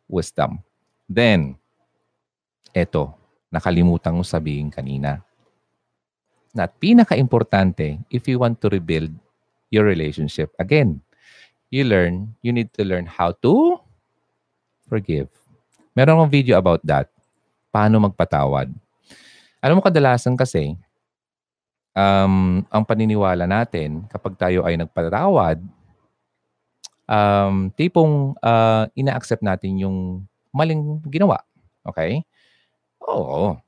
wisdom. 0.05 0.61
Then, 1.09 1.57
eto, 2.77 3.17
nakalimutan 3.49 4.13
mo 4.13 4.21
sabihin 4.21 4.69
kanina. 4.69 5.25
Na 6.53 6.69
pinaka-importante, 6.69 8.05
if 8.13 8.29
you 8.29 8.37
want 8.37 8.61
to 8.61 8.69
rebuild 8.69 9.11
your 9.73 9.89
relationship, 9.89 10.53
again, 10.61 11.01
you 11.73 11.83
learn, 11.89 12.37
you 12.45 12.53
need 12.53 12.71
to 12.77 12.85
learn 12.85 13.09
how 13.09 13.33
to 13.43 13.81
forgive. 14.87 15.33
Meron 15.97 16.21
akong 16.21 16.35
video 16.35 16.55
about 16.61 16.85
that. 16.85 17.11
Paano 17.75 17.99
magpatawad. 17.99 18.71
Alam 19.59 19.81
mo 19.81 19.83
kadalasan 19.83 20.37
kasi, 20.37 20.77
um, 21.97 22.63
ang 22.69 22.83
paniniwala 22.85 23.49
natin 23.49 24.05
kapag 24.11 24.35
tayo 24.37 24.67
ay 24.67 24.77
nagpatawad, 24.77 25.63
um, 27.09 27.71
tipong 27.75 28.37
uh, 28.41 28.89
ina-accept 28.97 29.45
natin 29.45 29.81
yung 29.81 29.99
maling 30.55 31.03
ginawa. 31.09 31.43
Okay? 31.85 32.25
Oo, 33.05 33.59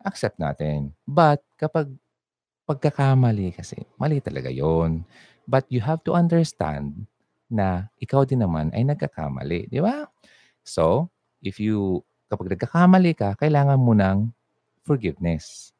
accept 0.00 0.40
natin. 0.40 0.94
But 1.04 1.44
kapag 1.60 1.92
pagkakamali 2.66 3.54
kasi, 3.54 3.86
mali 3.94 4.18
talaga 4.18 4.50
yon. 4.50 5.06
But 5.46 5.70
you 5.70 5.78
have 5.86 6.02
to 6.10 6.18
understand 6.18 7.06
na 7.46 7.86
ikaw 8.02 8.26
din 8.26 8.42
naman 8.42 8.74
ay 8.74 8.82
nagkakamali. 8.82 9.70
Di 9.70 9.78
ba? 9.78 10.10
So, 10.66 11.06
if 11.38 11.62
you, 11.62 12.02
kapag 12.26 12.58
nagkakamali 12.58 13.14
ka, 13.14 13.38
kailangan 13.38 13.78
mo 13.78 13.94
ng 13.94 14.34
forgiveness. 14.82 15.70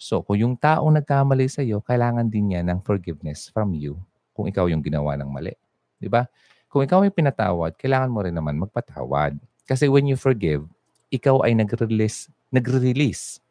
So, 0.00 0.24
kung 0.24 0.40
yung 0.40 0.54
taong 0.56 0.96
nagkamali 0.96 1.44
sa 1.52 1.60
iyo, 1.60 1.84
kailangan 1.84 2.32
din 2.32 2.56
niya 2.56 2.64
ng 2.64 2.80
forgiveness 2.80 3.52
from 3.52 3.76
you 3.76 4.00
kung 4.32 4.48
ikaw 4.48 4.64
yung 4.64 4.80
ginawa 4.80 5.12
ng 5.20 5.28
mali. 5.28 5.52
Di 6.00 6.08
ba? 6.08 6.24
Kung 6.70 6.86
ikaw 6.86 7.02
ay 7.02 7.10
pinatawad, 7.10 7.74
kailangan 7.74 8.14
mo 8.14 8.22
rin 8.22 8.30
naman 8.30 8.54
magpatawad. 8.62 9.34
Kasi 9.66 9.90
when 9.90 10.06
you 10.06 10.14
forgive, 10.14 10.62
ikaw 11.10 11.42
ay 11.42 11.58
nag-release, 11.58 12.30
nagre-release. 12.54 13.42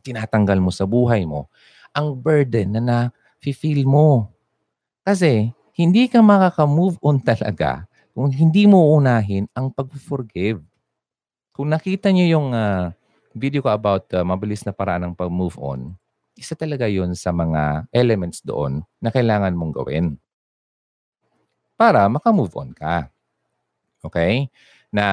Tinatanggal 0.00 0.56
mo 0.56 0.72
sa 0.72 0.88
buhay 0.88 1.28
mo 1.28 1.52
ang 1.92 2.16
burden 2.16 2.76
na 2.76 2.80
na-feel 2.80 3.84
mo. 3.84 4.32
Kasi 5.04 5.52
hindi 5.76 6.08
ka 6.08 6.24
makaka-move 6.24 6.96
on 7.04 7.20
talaga 7.28 7.84
kung 8.16 8.32
hindi 8.32 8.64
mo 8.64 8.96
unahin 8.96 9.44
ang 9.52 9.68
pag-forgive. 9.68 10.64
Kung 11.52 11.68
nakita 11.68 12.08
niyo 12.10 12.40
yung 12.40 12.56
uh, 12.56 12.90
video 13.36 13.60
ko 13.60 13.70
about 13.70 14.08
uh, 14.16 14.24
mabilis 14.24 14.64
na 14.64 14.72
paraan 14.72 15.10
ng 15.10 15.14
pag-move 15.14 15.54
on, 15.60 15.94
isa 16.38 16.54
talaga 16.54 16.86
yun 16.86 17.12
sa 17.12 17.34
mga 17.34 17.90
elements 17.92 18.40
doon 18.40 18.82
na 19.02 19.10
kailangan 19.10 19.52
mong 19.52 19.74
gawin 19.74 20.16
para 21.78 22.02
maka-move 22.10 22.50
on 22.58 22.74
ka. 22.74 23.06
Okay? 24.02 24.50
Na 24.90 25.06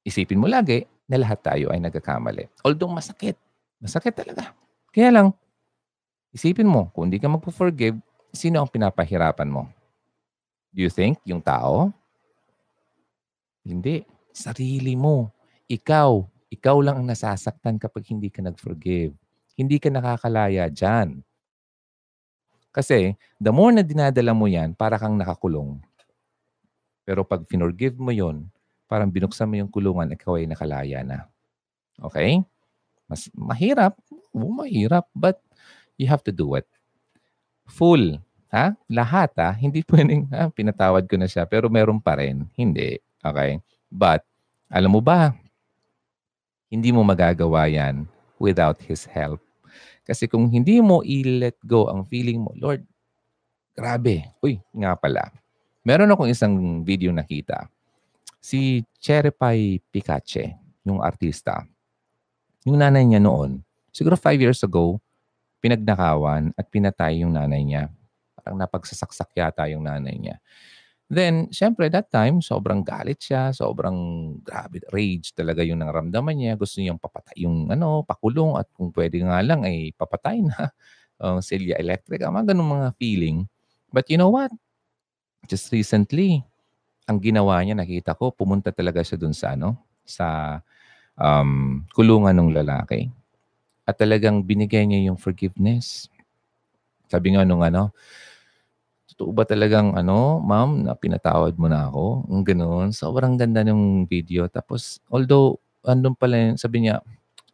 isipin 0.00 0.40
mo 0.40 0.48
lagi 0.48 0.88
na 1.04 1.20
lahat 1.20 1.44
tayo 1.44 1.68
ay 1.68 1.78
nagkakamali. 1.84 2.48
Although 2.64 2.88
masakit. 2.88 3.36
Masakit 3.76 4.16
talaga. 4.16 4.56
Kaya 4.88 5.12
lang, 5.12 5.28
isipin 6.32 6.64
mo, 6.64 6.88
kung 6.96 7.12
hindi 7.12 7.20
ka 7.20 7.28
magpo-forgive, 7.28 8.00
sino 8.32 8.64
ang 8.64 8.72
pinapahirapan 8.72 9.52
mo? 9.52 9.68
Do 10.72 10.80
you 10.80 10.88
think 10.88 11.20
yung 11.28 11.44
tao? 11.44 11.92
Hindi. 13.60 14.08
Sarili 14.32 14.96
mo. 14.96 15.28
Ikaw. 15.68 16.10
Ikaw 16.48 16.76
lang 16.80 17.04
ang 17.04 17.06
nasasaktan 17.12 17.76
kapag 17.76 18.08
hindi 18.08 18.32
ka 18.32 18.40
nag-forgive. 18.40 19.12
Hindi 19.52 19.76
ka 19.76 19.92
nakakalaya 19.92 20.72
dyan. 20.72 21.20
Kasi 22.72 23.14
the 23.36 23.52
more 23.52 23.70
na 23.70 23.84
dinadala 23.84 24.32
mo 24.32 24.48
yan, 24.48 24.72
para 24.72 24.96
kang 24.96 25.14
nakakulong. 25.14 25.78
Pero 27.04 27.22
pag 27.22 27.44
finorgive 27.46 27.94
mo 28.00 28.10
yon, 28.10 28.48
parang 28.88 29.12
binuksan 29.12 29.46
mo 29.46 29.60
yung 29.60 29.70
kulungan, 29.70 30.10
ikaw 30.10 30.40
ay 30.40 30.48
nakalaya 30.48 31.04
na. 31.04 31.28
Okay? 32.00 32.40
Mas 33.06 33.28
mahirap. 33.36 33.94
Oo, 34.32 34.48
mahirap. 34.64 35.04
But 35.12 35.38
you 36.00 36.08
have 36.08 36.24
to 36.24 36.32
do 36.32 36.56
it. 36.56 36.66
Full 37.68 38.18
Ha? 38.52 38.76
Lahat 38.84 39.32
ha? 39.40 39.56
Hindi 39.56 39.80
pwedeng, 39.88 40.28
ha? 40.28 40.52
pinatawad 40.52 41.08
ko 41.08 41.16
na 41.16 41.24
siya, 41.24 41.48
pero 41.48 41.72
meron 41.72 41.96
pa 41.96 42.20
rin. 42.20 42.44
Hindi. 42.52 43.00
Okay? 43.24 43.64
But, 43.88 44.28
alam 44.68 44.92
mo 44.92 45.00
ba, 45.00 45.32
hindi 46.68 46.92
mo 46.92 47.00
magagawa 47.00 47.64
yan 47.72 48.04
without 48.36 48.76
His 48.84 49.08
help. 49.08 49.40
Kasi 50.02 50.26
kung 50.26 50.50
hindi 50.50 50.82
mo 50.82 51.00
i-let 51.06 51.58
go 51.62 51.86
ang 51.86 52.06
feeling 52.06 52.42
mo, 52.42 52.50
Lord, 52.58 52.82
grabe. 53.74 54.26
Uy, 54.42 54.58
nga 54.74 54.98
pala. 54.98 55.30
Meron 55.86 56.10
akong 56.10 56.30
isang 56.30 56.82
video 56.82 57.10
nakita. 57.14 57.70
Si 58.42 58.82
Cherepay 58.98 59.78
Picache, 59.90 60.58
yung 60.82 60.98
artista. 60.98 61.62
Yung 62.66 62.78
nanay 62.78 63.06
niya 63.06 63.22
noon, 63.22 63.62
siguro 63.94 64.18
five 64.18 64.38
years 64.38 64.62
ago, 64.66 64.98
pinagnakawan 65.62 66.50
at 66.58 66.66
pinatay 66.66 67.22
yung 67.22 67.34
nanay 67.38 67.62
niya 67.62 67.86
Parang 68.42 68.58
napagsasaksak 68.58 69.30
yata 69.38 69.70
yung 69.70 69.86
nanay 69.86 70.18
niya. 70.18 70.36
Then, 71.12 71.52
syempre, 71.52 71.92
that 71.92 72.08
time, 72.08 72.40
sobrang 72.40 72.80
galit 72.80 73.20
siya, 73.20 73.52
sobrang 73.52 74.32
grabe, 74.40 74.80
rage 74.88 75.36
talaga 75.36 75.60
yung 75.60 75.84
naramdaman 75.84 76.32
niya. 76.32 76.56
Gusto 76.56 76.80
niyang 76.80 76.96
papatay 76.96 77.44
yung 77.44 77.68
ano, 77.68 78.00
pakulong 78.00 78.56
at 78.56 78.72
kung 78.72 78.88
pwede 78.96 79.20
nga 79.20 79.44
lang 79.44 79.60
ay 79.68 79.92
papatay 79.92 80.40
na 80.40 80.72
uh, 81.20 81.36
Celia 81.44 81.76
Electrica, 81.76 82.32
mga 82.32 82.56
ganun 82.56 82.80
mga 82.80 82.88
feeling. 82.96 83.44
But 83.92 84.08
you 84.08 84.16
know 84.16 84.32
what? 84.32 84.56
Just 85.52 85.68
recently, 85.68 86.40
ang 87.04 87.20
ginawa 87.20 87.60
niya, 87.60 87.76
nakita 87.76 88.16
ko, 88.16 88.32
pumunta 88.32 88.72
talaga 88.72 89.04
siya 89.04 89.20
dun 89.20 89.36
sa 89.36 89.52
ano, 89.52 89.76
sa 90.08 90.58
um, 91.20 91.84
kulungan 91.92 92.40
ng 92.40 92.56
lalaki. 92.56 93.12
At 93.84 94.00
talagang 94.00 94.48
binigay 94.48 94.88
niya 94.88 95.12
yung 95.12 95.20
forgiveness. 95.20 96.08
Sabi 97.12 97.36
nga 97.36 97.44
nung 97.44 97.60
ano, 97.60 97.92
totoo 99.22 99.30
ba 99.38 99.46
talagang 99.46 99.94
ano, 99.94 100.42
ma'am, 100.42 100.82
na 100.82 100.98
pinatawad 100.98 101.54
mo 101.54 101.70
na 101.70 101.86
ako? 101.86 102.26
Ang 102.26 102.42
ganoon. 102.42 102.88
Sobrang 102.90 103.38
ganda 103.38 103.62
ng 103.62 104.10
video. 104.10 104.50
Tapos, 104.50 104.98
although, 105.06 105.62
andun 105.86 106.18
pala 106.18 106.58
sabi 106.58 106.90
niya, 106.90 106.98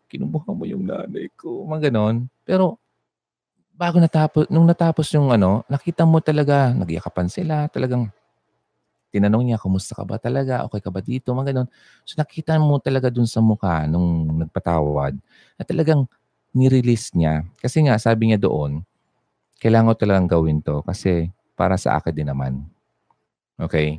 kinubuha 0.09 0.49
mo 0.57 0.65
yung 0.65 0.89
nanay 0.89 1.29
ko. 1.37 1.69
Mga 1.69 1.93
ganon. 1.93 2.33
Pero, 2.49 2.81
bago 3.77 4.01
natapos, 4.01 4.49
nung 4.49 4.65
natapos 4.65 5.13
yung 5.13 5.29
ano, 5.29 5.61
nakita 5.69 6.09
mo 6.09 6.25
talaga, 6.25 6.73
nagyakapan 6.73 7.29
sila, 7.29 7.69
talagang 7.69 8.09
tinanong 9.13 9.53
niya, 9.53 9.61
kumusta 9.61 9.93
ka 9.93 10.09
ba 10.09 10.17
talaga? 10.17 10.65
Okay 10.65 10.81
ka 10.81 10.89
ba 10.89 11.05
dito? 11.05 11.37
Mga 11.37 11.53
ganon. 11.53 11.69
So 12.09 12.17
nakita 12.17 12.57
mo 12.57 12.81
talaga 12.81 13.13
dun 13.13 13.29
sa 13.29 13.45
mukha 13.45 13.85
nung 13.85 14.41
nagpatawad 14.41 15.21
na 15.61 15.63
talagang 15.69 16.09
nirelease 16.57 17.13
niya. 17.13 17.45
Kasi 17.61 17.85
nga, 17.85 18.01
sabi 18.01 18.33
niya 18.33 18.41
doon, 18.41 18.81
kailangan 19.61 19.93
ko 19.93 19.97
talagang 20.01 20.29
gawin 20.31 20.59
to 20.65 20.81
kasi 20.87 21.29
para 21.59 21.75
sa 21.75 21.99
akin 21.99 22.15
din 22.15 22.31
naman. 22.31 22.63
Okay? 23.59 23.99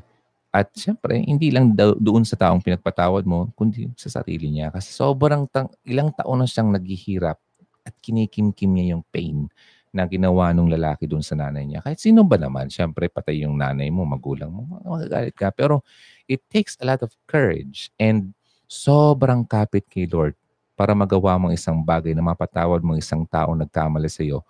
At 0.49 0.71
syempre, 0.73 1.19
hindi 1.19 1.51
lang 1.51 1.75
do- 1.75 1.99
doon 1.99 2.23
sa 2.23 2.39
taong 2.39 2.63
pinagpatawad 2.63 3.27
mo, 3.27 3.51
kundi 3.53 3.91
sa 3.99 4.09
sarili 4.09 4.49
niya. 4.49 4.71
Kasi 4.71 4.89
sobrang 4.95 5.45
tang- 5.51 5.69
ilang 5.83 6.09
taon 6.15 6.41
na 6.41 6.47
siyang 6.47 6.71
naghihirap 6.71 7.37
at 7.83 7.93
kinikimkim 7.99 8.71
niya 8.71 8.95
yung 8.97 9.03
pain 9.11 9.51
na 9.89 10.05
ginawa 10.05 10.53
nung 10.53 10.69
lalaki 10.69 11.05
doon 11.05 11.21
sa 11.21 11.37
nanay 11.37 11.65
niya. 11.65 11.81
Kahit 11.81 11.99
sino 12.01 12.21
ba 12.25 12.37
naman, 12.37 12.69
syempre 12.69 13.09
patay 13.09 13.45
yung 13.45 13.57
nanay 13.57 13.89
mo, 13.89 14.05
magulang 14.05 14.49
mo, 14.53 14.79
magagalit 14.85 15.33
ka. 15.33 15.49
Pero 15.53 15.81
it 16.29 16.41
takes 16.49 16.77
a 16.81 16.85
lot 16.85 17.01
of 17.01 17.13
courage 17.25 17.89
and 17.97 18.33
sobrang 18.69 19.45
kapit 19.45 19.85
kay 19.89 20.05
Lord 20.05 20.37
para 20.77 20.93
magawa 20.93 21.35
mong 21.41 21.53
isang 21.57 21.81
bagay 21.81 22.13
na 22.13 22.23
mapatawad 22.23 22.79
mong 22.85 23.01
isang 23.01 23.25
tao 23.25 23.51
nagkamali 23.57 24.07
sa 24.07 24.21
iyo 24.21 24.45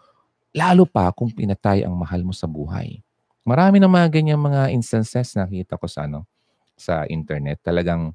Lalo 0.56 0.90
pa 0.90 1.14
kung 1.14 1.30
pinatay 1.30 1.86
ang 1.86 1.94
mahal 1.94 2.26
mo 2.26 2.34
sa 2.34 2.50
buhay. 2.50 3.06
Marami 3.46 3.78
na 3.78 3.90
mga 3.90 4.10
ganyan 4.10 4.42
mga 4.42 4.74
instances 4.74 5.34
na 5.38 5.46
nakita 5.46 5.78
ko 5.78 5.86
sa, 5.86 6.10
ano, 6.10 6.26
sa 6.74 7.06
internet. 7.06 7.62
Talagang 7.62 8.14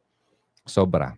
sobra. 0.66 1.14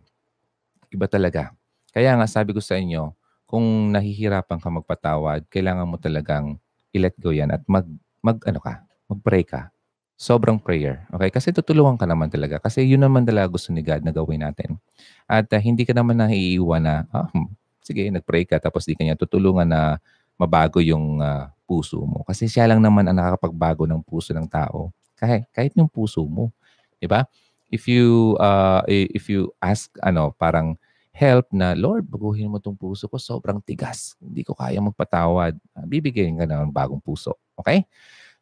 Iba 0.93 1.09
talaga. 1.09 1.53
Kaya 1.93 2.13
nga 2.21 2.29
sabi 2.29 2.53
ko 2.53 2.61
sa 2.61 2.77
inyo, 2.77 3.13
kung 3.49 3.95
nahihirapan 3.95 4.59
ka 4.61 4.69
magpatawad, 4.69 5.47
kailangan 5.49 5.89
mo 5.89 5.97
talagang 5.97 6.59
i-let 6.93 7.17
go 7.17 7.33
yan 7.33 7.49
at 7.55 7.63
mag, 7.65 7.87
mag 8.21 8.37
ano 8.45 8.61
ka, 8.61 8.85
mag-pray 9.09 9.47
ka. 9.47 9.71
Sobrang 10.17 10.57
prayer. 10.57 11.05
Okay? 11.13 11.29
Kasi 11.29 11.53
tutulungan 11.53 12.01
ka 12.01 12.09
naman 12.09 12.33
talaga. 12.33 12.57
Kasi 12.61 12.85
yun 12.85 13.05
naman 13.05 13.25
talaga 13.29 13.53
gusto 13.53 13.69
ni 13.73 13.85
God 13.85 14.01
na 14.01 14.13
gawin 14.13 14.45
natin. 14.45 14.81
At 15.29 15.49
uh, 15.53 15.61
hindi 15.61 15.85
ka 15.85 15.93
naman 15.93 16.17
naiiwan 16.17 16.81
na, 16.81 16.95
ah, 17.13 17.29
hmm, 17.29 17.53
sige, 17.85 18.09
nag-pray 18.09 18.49
ka 18.49 18.57
tapos 18.59 18.89
di 18.89 18.97
ka 18.97 19.05
niya 19.05 19.15
tutulungan 19.15 19.69
na 19.69 20.01
mabago 20.37 20.79
yung 20.81 21.21
uh, 21.21 21.49
puso 21.67 22.01
mo. 22.05 22.23
Kasi 22.25 22.47
siya 22.47 22.69
lang 22.71 22.81
naman 22.81 23.09
ang 23.09 23.17
nakakapagbago 23.19 23.85
ng 23.89 24.01
puso 24.05 24.33
ng 24.37 24.47
tao. 24.47 24.93
Kahit, 25.17 25.49
kahit 25.51 25.73
yung 25.75 25.91
puso 25.91 26.23
mo. 26.25 26.53
Di 27.01 27.09
ba? 27.09 27.25
If 27.73 27.91
you, 27.91 28.39
uh, 28.39 28.85
if 28.87 29.27
you 29.27 29.51
ask, 29.59 29.91
ano, 30.05 30.31
parang 30.37 30.79
help 31.17 31.49
na, 31.51 31.73
Lord, 31.73 32.07
baguhin 32.07 32.53
mo 32.53 32.61
tong 32.61 32.77
puso 32.77 33.09
ko, 33.09 33.17
sobrang 33.17 33.59
tigas. 33.65 34.15
Hindi 34.21 34.45
ko 34.45 34.53
kaya 34.53 34.79
magpatawad. 34.79 35.57
Ah, 35.73 35.89
bibigyan 35.89 36.37
ka 36.37 36.45
ng 36.45 36.69
bagong 36.71 37.01
puso. 37.01 37.41
Okay? 37.57 37.89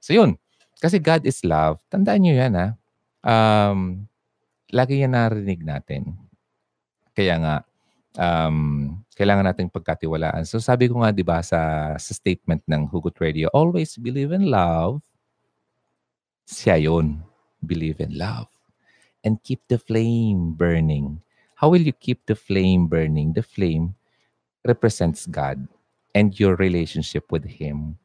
So 0.03 0.13
yun. 0.13 0.37
Kasi 0.83 0.99
God 0.99 1.23
is 1.25 1.41
love. 1.47 1.81
Tandaan 1.89 2.21
nyo 2.27 2.35
yan 2.35 2.53
ha. 2.59 2.69
Um, 3.25 4.11
lagi 4.75 5.01
yan 5.01 5.15
narinig 5.15 5.63
natin. 5.63 6.19
Kaya 7.15 7.39
nga, 7.39 7.55
um, 8.19 8.91
kailangan 9.15 9.51
nating 9.51 9.71
pagkatiwalaan. 9.71 10.47
So 10.47 10.59
sabi 10.59 10.91
ko 10.91 11.03
nga, 11.03 11.15
di 11.15 11.23
ba, 11.27 11.43
sa, 11.43 11.95
sa 11.99 12.13
statement 12.15 12.63
ng 12.67 12.91
Hugot 12.91 13.19
Radio, 13.19 13.51
always 13.55 13.95
believe 13.99 14.35
in 14.35 14.51
love. 14.51 15.03
Siya 16.47 16.79
yun. 16.79 17.23
Believe 17.65 17.99
in 18.03 18.19
love. 18.19 18.51
And 19.25 19.41
keep 19.41 19.65
the 19.73 19.81
flame 19.81 20.53
burning. 20.53 21.25
How 21.57 21.73
will 21.73 21.81
you 21.81 21.97
keep 21.97 22.27
the 22.29 22.37
flame 22.37 22.93
burning? 22.93 23.33
The 23.33 23.47
flame 23.47 23.97
represents 24.69 25.25
God 25.25 25.65
and 26.13 26.37
your 26.37 26.57
relationship 26.57 27.33
with 27.33 27.45
Him. 27.45 27.97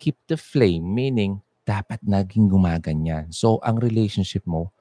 Keep 0.00 0.16
the 0.26 0.40
flame, 0.40 0.88
meaning 0.88 1.44
dapat 1.62 2.00
naging 2.02 2.48
gumaganyan. 2.48 3.30
So, 3.30 3.60
ang 3.62 3.78
relationship 3.78 4.42
mo, 4.48 4.72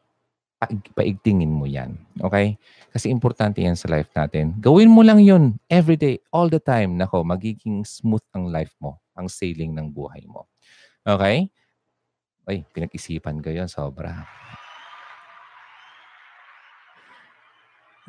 paigtingin 0.69 1.49
mo 1.49 1.65
yan. 1.65 1.97
Okay? 2.21 2.57
Kasi 2.93 3.09
importante 3.09 3.63
yan 3.63 3.73
sa 3.73 3.89
life 3.89 4.11
natin. 4.13 4.53
Gawin 4.61 4.91
mo 4.91 5.01
lang 5.01 5.23
yun 5.23 5.57
every 5.71 5.97
day, 5.97 6.21
all 6.29 6.51
the 6.51 6.61
time. 6.61 6.99
Nako, 6.99 7.25
magiging 7.25 7.81
smooth 7.81 8.23
ang 8.35 8.51
life 8.51 8.75
mo, 8.77 9.01
ang 9.17 9.25
sailing 9.25 9.73
ng 9.73 9.89
buhay 9.89 10.21
mo. 10.29 10.45
Okay? 11.01 11.49
Ay, 12.45 12.67
pinag-isipan 12.73 13.41
ko 13.41 13.49
yun, 13.49 13.69
sobra. 13.71 14.27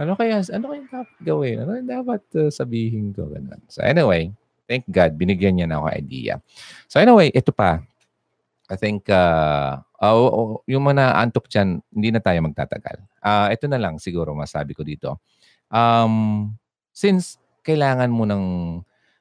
Ano 0.00 0.16
kaya, 0.16 0.40
ano 0.50 0.64
kaya 0.72 0.82
dapat 0.88 1.08
gawin? 1.20 1.56
Ano 1.62 1.70
kaya 1.76 1.84
dapat 2.00 2.22
uh, 2.40 2.50
sabihin 2.50 3.12
ko? 3.12 3.28
Ganun. 3.28 3.60
So 3.68 3.84
anyway, 3.84 4.32
thank 4.64 4.88
God, 4.88 5.14
binigyan 5.20 5.60
niya 5.60 5.68
na 5.68 5.78
ako 5.78 5.86
idea. 5.92 6.34
So 6.88 6.98
anyway, 6.98 7.28
ito 7.30 7.52
pa. 7.52 7.84
I 8.72 8.76
think, 8.80 9.12
uh, 9.12 9.84
uh, 10.00 10.56
yung 10.64 10.88
mga 10.88 11.20
antok 11.20 11.52
dyan, 11.52 11.84
hindi 11.92 12.08
na 12.08 12.24
tayo 12.24 12.40
magtatagal. 12.40 13.04
Uh, 13.20 13.52
ito 13.52 13.68
na 13.68 13.76
lang 13.76 14.00
siguro 14.00 14.32
masabi 14.32 14.72
ko 14.72 14.80
dito. 14.80 15.20
Um, 15.68 16.56
since 16.88 17.36
kailangan 17.60 18.08
mo 18.08 18.24
ng 18.24 18.44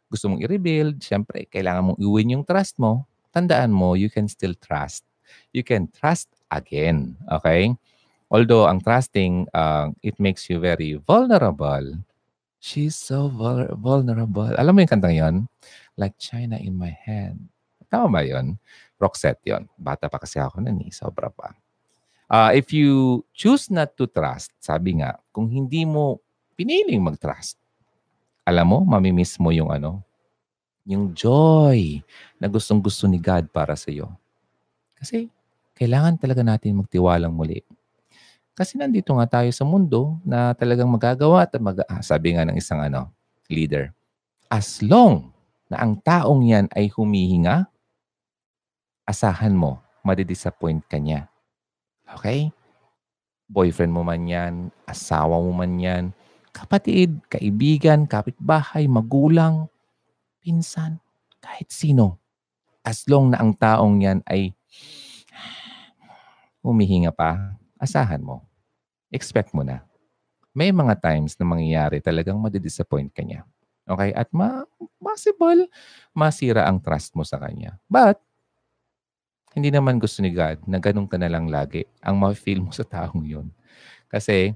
gusto 0.08 0.32
mong 0.32 0.40
i-rebuild, 0.48 1.04
syempre, 1.04 1.52
kailangan 1.52 1.92
mong 1.92 2.00
i-win 2.00 2.40
yung 2.40 2.46
trust 2.48 2.80
mo, 2.80 3.04
tandaan 3.36 3.76
mo, 3.76 4.00
you 4.00 4.08
can 4.08 4.32
still 4.32 4.56
trust. 4.56 5.04
You 5.52 5.68
can 5.68 5.92
trust 5.92 6.32
again. 6.48 7.20
Okay? 7.28 7.76
Although 8.32 8.72
ang 8.72 8.80
trusting, 8.80 9.52
uh, 9.52 9.92
it 10.00 10.16
makes 10.16 10.48
you 10.48 10.64
very 10.64 10.96
vulnerable. 10.96 12.00
She's 12.64 12.96
so 12.96 13.28
vul- 13.28 13.76
vulnerable. 13.76 14.56
Alam 14.56 14.80
mo 14.80 14.80
yung 14.80 14.92
kantang 14.92 15.16
yon? 15.16 15.36
Like 16.00 16.16
China 16.16 16.56
in 16.56 16.80
my 16.80 16.96
hand. 17.04 17.52
Tama 17.92 18.08
ba 18.08 18.22
yon? 18.24 18.56
Roxette 18.96 19.44
yon. 19.52 19.68
Bata 19.76 20.08
pa 20.08 20.16
kasi 20.16 20.40
ako 20.40 20.64
nun 20.64 20.80
eh. 20.88 20.92
Sobra 20.96 21.28
pa. 21.28 21.52
Uh, 22.32 22.56
if 22.56 22.72
you 22.72 23.22
choose 23.36 23.68
not 23.68 23.92
to 24.00 24.08
trust, 24.08 24.56
sabi 24.64 25.04
nga, 25.04 25.20
kung 25.36 25.52
hindi 25.52 25.84
mo 25.84 26.24
piniling 26.56 27.04
mag-trust, 27.04 27.60
alam 28.48 28.72
mo, 28.72 28.80
mamimiss 28.88 29.36
mo 29.36 29.52
yung 29.52 29.68
ano, 29.68 30.00
yung 30.88 31.12
joy 31.12 32.00
na 32.40 32.48
gustong 32.48 32.80
gusto 32.80 33.04
ni 33.04 33.20
God 33.20 33.52
para 33.52 33.76
sa 33.76 33.92
iyo. 33.92 34.08
Kasi 34.96 35.28
kailangan 35.76 36.16
talaga 36.16 36.40
natin 36.40 36.80
magtiwalang 36.80 37.36
muli 37.36 37.60
kasi 38.52 38.76
nandito 38.76 39.16
nga 39.16 39.40
tayo 39.40 39.50
sa 39.56 39.64
mundo 39.64 40.20
na 40.28 40.52
talagang 40.52 40.92
magagawa 40.92 41.48
at 41.48 41.56
mag 41.56 41.82
ah, 41.88 42.04
sabi 42.04 42.36
nga 42.36 42.44
ng 42.44 42.60
isang 42.60 42.84
ano, 42.84 43.08
leader, 43.48 43.96
as 44.52 44.84
long 44.84 45.32
na 45.72 45.80
ang 45.80 45.96
taong 45.98 46.44
yan 46.44 46.68
ay 46.76 46.92
humihinga, 46.92 47.71
asahan 49.06 49.54
mo, 49.54 49.82
madidisappoint 50.06 50.86
ka 50.86 50.98
niya. 50.98 51.30
Okay? 52.18 52.50
Boyfriend 53.52 53.92
mo 53.92 54.02
man 54.02 54.24
yan, 54.26 54.54
asawa 54.88 55.38
mo 55.40 55.52
man 55.52 55.76
yan, 55.78 56.04
kapatid, 56.52 57.20
kaibigan, 57.28 58.08
kapitbahay, 58.08 58.88
magulang, 58.88 59.68
pinsan, 60.44 61.00
kahit 61.44 61.72
sino. 61.72 62.20
As 62.82 63.06
long 63.06 63.32
na 63.32 63.40
ang 63.40 63.54
taong 63.54 64.02
yan 64.02 64.20
ay 64.26 64.56
humihinga 66.66 67.14
pa, 67.14 67.58
asahan 67.78 68.22
mo. 68.22 68.46
Expect 69.12 69.52
mo 69.52 69.66
na. 69.66 69.84
May 70.52 70.72
mga 70.72 71.00
times 71.00 71.36
na 71.40 71.46
mangyayari 71.48 72.00
talagang 72.04 72.40
madidisappoint 72.40 73.12
ka 73.12 73.24
niya. 73.24 73.44
Okay? 73.88 74.12
At 74.16 74.30
ma 74.32 74.64
possible 75.02 75.68
masira 76.16 76.68
ang 76.70 76.80
trust 76.80 77.18
mo 77.18 77.26
sa 77.26 77.42
kanya. 77.42 77.76
But, 77.90 78.22
hindi 79.52 79.70
naman 79.70 80.00
gusto 80.00 80.24
ni 80.24 80.32
God 80.32 80.64
na 80.68 80.80
ganun 80.80 81.08
ka 81.08 81.20
na 81.20 81.28
lang 81.28 81.52
lagi 81.52 81.84
ang 82.00 82.16
ma-feel 82.16 82.64
mo 82.64 82.72
sa 82.72 82.88
taong 82.88 83.28
yun. 83.28 83.52
Kasi 84.08 84.56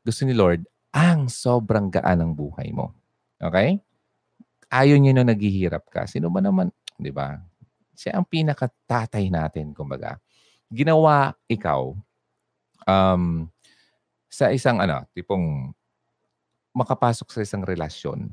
gusto 0.00 0.24
ni 0.24 0.32
Lord 0.32 0.64
ang 0.90 1.28
sobrang 1.28 1.92
gaan 1.92 2.24
ng 2.24 2.32
buhay 2.32 2.72
mo. 2.72 2.96
Okay? 3.36 3.78
Ayaw 4.72 4.96
niya 4.96 5.20
na 5.20 5.28
naghihirap 5.28 5.86
ka. 5.92 6.08
Sino 6.08 6.32
ba 6.32 6.40
naman, 6.40 6.72
di 6.96 7.12
ba? 7.12 7.36
Siya 7.94 8.16
ang 8.16 8.24
pinakatatay 8.24 9.28
natin, 9.28 9.76
kumbaga. 9.76 10.16
Ginawa 10.72 11.36
ikaw 11.50 11.92
um, 12.86 13.50
sa 14.30 14.48
isang 14.54 14.78
ano, 14.78 15.04
tipong 15.12 15.74
makapasok 16.72 17.28
sa 17.34 17.40
isang 17.42 17.66
relasyon 17.66 18.30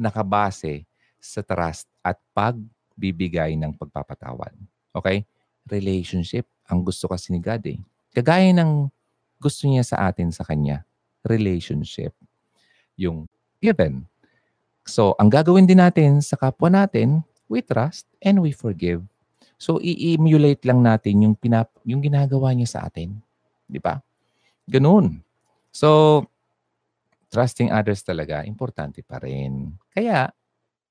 nakabase 0.00 0.88
sa 1.20 1.44
trust 1.44 1.84
at 2.00 2.16
pagbibigay 2.32 3.52
ng 3.60 3.76
pagpapatawad. 3.76 4.56
Okay? 4.94 5.26
Relationship. 5.68 6.46
Ang 6.70 6.86
gusto 6.86 7.10
kasi 7.10 7.34
ni 7.34 7.42
God 7.42 7.62
eh. 7.66 7.78
Kagaya 8.14 8.50
ng 8.54 8.90
gusto 9.38 9.66
niya 9.66 9.86
sa 9.86 10.10
atin 10.10 10.30
sa 10.34 10.42
Kanya. 10.42 10.82
Relationship. 11.26 12.14
Yung 12.98 13.30
given. 13.62 14.06
So, 14.88 15.14
ang 15.20 15.30
gagawin 15.30 15.68
din 15.68 15.78
natin 15.78 16.18
sa 16.24 16.34
kapwa 16.34 16.72
natin, 16.72 17.22
we 17.46 17.62
trust 17.62 18.08
and 18.24 18.42
we 18.42 18.50
forgive. 18.50 19.04
So, 19.60 19.76
i-emulate 19.78 20.64
lang 20.64 20.80
natin 20.80 21.22
yung, 21.22 21.34
pinap- 21.36 21.76
yung 21.84 22.00
ginagawa 22.00 22.56
niya 22.56 22.80
sa 22.80 22.80
atin. 22.88 23.20
Di 23.68 23.76
ba? 23.76 24.00
Ganun. 24.64 25.20
So, 25.70 26.24
trusting 27.30 27.70
others 27.70 28.02
talaga, 28.02 28.42
importante 28.42 29.04
pa 29.04 29.20
rin. 29.22 29.76
Kaya, 29.92 30.32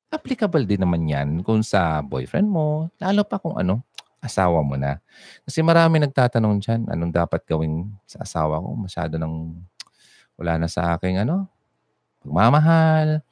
applicable 0.09 0.65
din 0.65 0.81
naman 0.81 1.05
yan 1.05 1.29
kung 1.45 1.61
sa 1.61 2.01
boyfriend 2.01 2.49
mo, 2.49 2.89
lalo 2.97 3.21
pa 3.25 3.37
kung 3.37 3.57
ano, 3.57 3.85
asawa 4.19 4.59
mo 4.63 4.75
na. 4.75 4.99
Kasi 5.47 5.63
marami 5.63 5.99
nagtatanong 6.03 6.55
dyan, 6.59 6.81
anong 6.91 7.11
dapat 7.15 7.43
gawin 7.47 7.91
sa 8.03 8.23
asawa 8.23 8.59
ko? 8.59 8.69
Masyado 8.75 9.15
nang 9.15 9.59
wala 10.39 10.59
na 10.59 10.67
sa 10.67 10.95
aking 10.95 11.23
ano, 11.23 11.47
pagmamahal, 12.23 13.23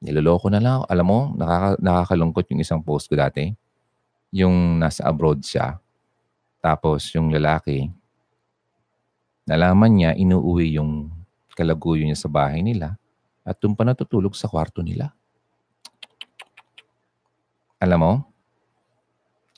niloloko 0.00 0.48
na 0.52 0.60
lang. 0.60 0.80
Alam 0.88 1.06
mo, 1.08 1.20
nakaka, 1.36 1.80
nakakalungkot 1.80 2.44
yung 2.52 2.60
isang 2.60 2.80
post 2.80 3.08
ko 3.08 3.16
dati. 3.16 3.52
Yung 4.32 4.80
nasa 4.80 5.08
abroad 5.08 5.40
siya. 5.40 5.80
Tapos 6.60 7.08
yung 7.16 7.32
lalaki, 7.32 7.88
Nalaman 9.46 9.94
niya, 9.94 10.10
inuuwi 10.18 10.74
yung 10.74 11.06
kalaguyo 11.54 12.02
niya 12.02 12.18
sa 12.18 12.26
bahay 12.26 12.66
nila 12.66 12.98
at 13.46 13.54
doon 13.62 13.78
pa 13.78 13.86
natutulog 13.86 14.34
sa 14.34 14.50
kwarto 14.50 14.82
nila. 14.82 15.14
Alam 17.78 18.00
mo? 18.02 18.12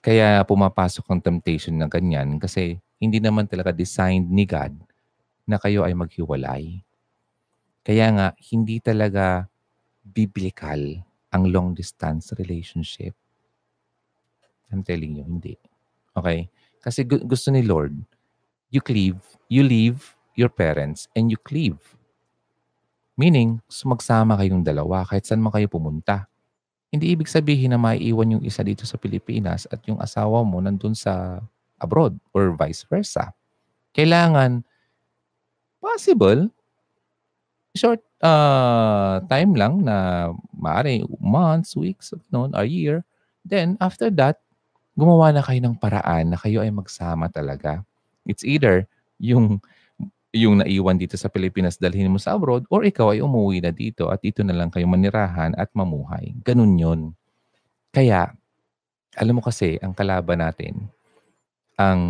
Kaya 0.09 0.41
pumapasok 0.49 1.05
ang 1.13 1.21
temptation 1.21 1.77
na 1.77 1.85
ganyan 1.85 2.41
kasi 2.41 2.81
hindi 2.97 3.21
naman 3.21 3.45
talaga 3.45 3.77
designed 3.77 4.33
ni 4.33 4.49
God 4.49 4.73
na 5.45 5.61
kayo 5.61 5.85
ay 5.85 5.93
maghiwalay. 5.93 6.81
Kaya 7.85 8.07
nga, 8.17 8.27
hindi 8.49 8.81
talaga 8.81 9.53
biblical 10.01 11.05
ang 11.29 11.53
long 11.53 11.77
distance 11.77 12.33
relationship. 12.41 13.13
I'm 14.73 14.81
telling 14.81 15.21
you, 15.21 15.29
hindi. 15.29 15.61
Okay? 16.17 16.49
Kasi 16.81 17.05
gusto 17.05 17.53
ni 17.53 17.61
Lord, 17.69 17.93
you 18.73 18.81
cleave, 18.81 19.21
you 19.53 19.61
leave 19.61 20.17
your 20.41 20.49
parents 20.49 21.05
and 21.13 21.29
you 21.29 21.37
cleave. 21.37 21.77
Meaning, 23.13 23.61
sumagsama 23.69 24.41
kayong 24.41 24.65
dalawa 24.65 25.05
kahit 25.05 25.29
saan 25.29 25.45
man 25.45 25.53
kayo 25.53 25.69
pumunta. 25.69 26.28
Hindi 26.89 27.13
ibig 27.13 27.29
sabihin 27.29 27.77
na 27.77 27.81
maiiwan 27.81 28.39
yung 28.39 28.45
isa 28.45 28.65
dito 28.65 28.89
sa 28.89 28.97
Pilipinas 28.97 29.69
at 29.69 29.85
yung 29.85 30.01
asawa 30.01 30.41
mo 30.41 30.57
nandun 30.61 30.97
sa 30.97 31.45
abroad 31.77 32.17
or 32.33 32.57
vice 32.57 32.89
versa. 32.89 33.37
Kailangan, 33.93 34.65
possible, 35.79 36.49
short 37.77 38.01
uh, 38.25 39.21
time 39.29 39.53
lang 39.53 39.85
na 39.85 40.29
maaari 40.57 41.05
months, 41.21 41.77
weeks, 41.77 42.17
noon, 42.33 42.57
a 42.57 42.65
year. 42.65 43.05
Then, 43.45 43.77
after 43.79 44.09
that, 44.17 44.41
gumawa 44.99 45.31
na 45.31 45.45
kayo 45.45 45.61
ng 45.63 45.79
paraan 45.79 46.35
na 46.35 46.39
kayo 46.41 46.65
ay 46.65 46.73
magsama 46.75 47.31
talaga. 47.31 47.85
It's 48.27 48.43
either 48.43 48.89
yung 49.21 49.63
yung 50.39 50.63
naiwan 50.63 50.95
dito 50.95 51.19
sa 51.19 51.27
Pilipinas 51.27 51.77
dalhin 51.83 52.07
mo 52.07 52.23
sa 52.23 52.39
abroad 52.39 52.63
or 52.71 52.87
ikaw 52.87 53.11
ay 53.11 53.19
umuwi 53.19 53.59
na 53.59 53.75
dito 53.75 54.07
at 54.09 54.23
dito 54.23 54.47
na 54.47 54.55
lang 54.55 54.71
kayo 54.71 54.87
manirahan 54.87 55.59
at 55.59 55.69
mamuhay. 55.75 56.33
Ganun 56.47 56.79
yon. 56.79 57.01
Kaya, 57.91 58.31
alam 59.19 59.35
mo 59.41 59.43
kasi, 59.43 59.81
ang 59.83 59.97
kalaban 59.97 60.39
natin, 60.39 60.87
ang 61.75 62.03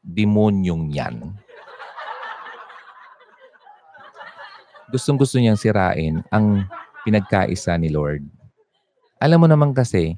demonyong 0.00 0.88
yan. 0.92 1.36
Gustong 4.88 5.18
gusto 5.18 5.36
niyang 5.36 5.58
sirain 5.58 6.22
ang 6.30 6.64
pinagkaisa 7.02 7.74
ni 7.76 7.90
Lord. 7.90 8.22
Alam 9.18 9.44
mo 9.44 9.48
naman 9.50 9.74
kasi, 9.74 10.16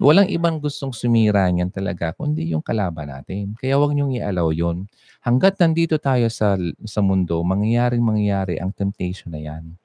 Walang 0.00 0.32
ibang 0.32 0.56
gustong 0.56 0.96
sumira 0.96 1.44
niyan 1.52 1.68
talaga, 1.68 2.16
kundi 2.16 2.56
yung 2.56 2.64
kalaban 2.64 3.12
natin. 3.12 3.52
Kaya 3.52 3.76
huwag 3.76 3.92
niyong 3.92 4.16
i-allow 4.16 4.48
yun. 4.48 4.88
Hanggat 5.20 5.60
nandito 5.60 6.00
tayo 6.00 6.24
sa, 6.32 6.56
sa 6.88 7.04
mundo, 7.04 7.36
mangyayaring 7.44 8.00
mangyayari 8.00 8.56
ang 8.56 8.72
temptation 8.72 9.28
na 9.28 9.44
yan. 9.44 9.76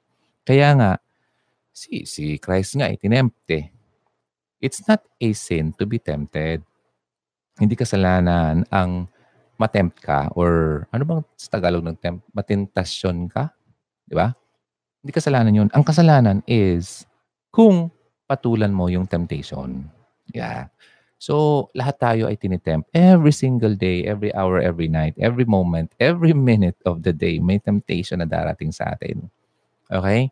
Kaya 0.48 0.72
nga, 0.72 0.92
si, 1.68 2.08
si 2.08 2.40
Christ 2.40 2.80
nga 2.80 2.88
itinempte. 2.88 3.68
It's 4.56 4.80
not 4.88 5.04
a 5.04 5.28
sin 5.36 5.76
to 5.76 5.84
be 5.84 6.00
tempted. 6.00 6.64
Hindi 7.60 7.76
kasalanan 7.76 8.64
ang 8.72 9.12
matempt 9.60 10.00
ka 10.00 10.32
or 10.32 10.84
ano 10.96 11.04
bang 11.04 11.20
sa 11.36 11.60
Tagalog 11.60 11.84
ng 11.84 12.00
tempt? 12.00 12.24
Matentasyon 12.32 13.28
ka? 13.28 13.52
Di 14.08 14.16
ba? 14.16 14.32
Hindi 15.04 15.12
kasalanan 15.12 15.52
yun. 15.52 15.68
Ang 15.76 15.84
kasalanan 15.84 16.40
is 16.48 17.04
kung 17.52 17.92
patulan 18.24 18.72
mo 18.72 18.88
yung 18.88 19.04
temptation. 19.04 19.95
Yeah. 20.36 20.68
So, 21.16 21.66
lahat 21.72 21.96
tayo 21.96 22.22
ay 22.28 22.36
tinitempt. 22.36 22.92
Every 22.92 23.32
single 23.32 23.72
day, 23.72 24.04
every 24.04 24.28
hour, 24.36 24.60
every 24.60 24.84
night, 24.86 25.16
every 25.16 25.48
moment, 25.48 25.96
every 25.96 26.36
minute 26.36 26.76
of 26.84 27.00
the 27.00 27.16
day, 27.16 27.40
may 27.40 27.56
temptation 27.56 28.20
na 28.20 28.28
darating 28.28 28.68
sa 28.68 28.92
atin. 28.92 29.24
Okay? 29.88 30.28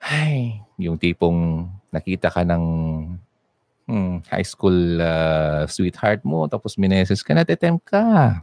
Ay, 0.00 0.64
yung 0.80 0.96
tipong 0.96 1.68
nakita 1.92 2.32
ka 2.32 2.40
ng 2.40 2.64
hmm, 3.84 4.24
high 4.32 4.48
school 4.48 4.96
uh, 4.96 5.68
sweetheart 5.68 6.24
mo, 6.24 6.48
tapos 6.48 6.80
mineses 6.80 7.20
ka, 7.20 7.36
natitempt 7.36 7.84
ka. 7.84 8.40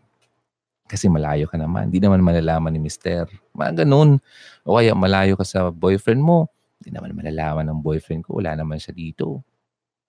Kasi 0.85 1.09
malayo 1.09 1.49
ka 1.49 1.57
naman. 1.57 1.89
Hindi 1.89 1.97
naman 1.97 2.21
malalaman 2.21 2.69
ni 2.69 2.77
mister. 2.77 3.25
Mga 3.57 3.81
ganun. 3.81 4.21
O 4.61 4.77
kaya 4.77 4.93
malayo 4.93 5.33
ka 5.33 5.41
sa 5.41 5.73
boyfriend 5.73 6.21
mo. 6.21 6.45
Hindi 6.77 6.93
naman 6.93 7.17
malalaman 7.17 7.73
ng 7.73 7.79
boyfriend 7.81 8.21
ko. 8.21 8.37
Wala 8.37 8.53
naman 8.53 8.77
siya 8.77 8.93
dito 8.93 9.41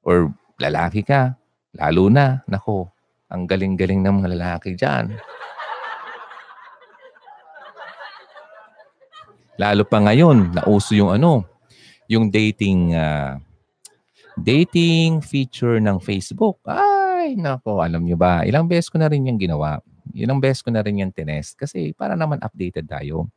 or 0.05 0.31
lalaki 0.61 1.03
ka, 1.03 1.35
lalo 1.75 2.13
na, 2.13 2.45
nako, 2.47 2.93
ang 3.33 3.49
galing-galing 3.49 4.05
ng 4.05 4.15
mga 4.23 4.29
lalaki 4.39 4.77
dyan. 4.79 5.17
Lalo 9.59 9.83
pa 9.87 9.99
ngayon, 10.03 10.55
nauso 10.55 10.95
yung 10.99 11.15
ano, 11.15 11.47
yung 12.11 12.29
dating 12.29 12.93
uh, 12.95 13.39
dating 14.35 15.23
feature 15.23 15.79
ng 15.79 16.03
Facebook. 16.03 16.59
Ay, 16.67 17.39
nako, 17.39 17.81
alam 17.81 18.03
nyo 18.03 18.19
ba, 18.19 18.43
ilang 18.43 18.67
beses 18.67 18.91
ko 18.91 18.99
na 18.99 19.07
rin 19.07 19.27
yung 19.27 19.39
ginawa. 19.39 19.79
Ilang 20.13 20.43
beses 20.43 20.61
ko 20.61 20.75
na 20.75 20.83
rin 20.83 21.01
yung 21.01 21.15
tinest 21.15 21.57
kasi 21.57 21.95
para 21.95 22.19
naman 22.19 22.43
updated 22.43 22.85
tayo. 22.87 23.31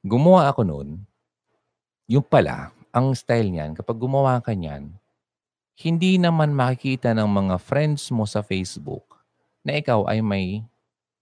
Gumawa 0.00 0.48
ako 0.50 0.62
noon, 0.64 0.88
yung 2.06 2.24
pala, 2.24 2.70
ang 2.94 3.12
style 3.12 3.50
niyan, 3.50 3.74
kapag 3.74 3.98
gumawa 3.98 4.38
ka 4.38 4.54
niyan, 4.54 4.94
hindi 5.76 6.16
naman 6.16 6.56
makikita 6.56 7.12
ng 7.12 7.28
mga 7.28 7.56
friends 7.60 8.08
mo 8.08 8.24
sa 8.24 8.40
Facebook 8.40 9.20
na 9.60 9.76
ikaw 9.76 10.08
ay 10.08 10.24
may 10.24 10.64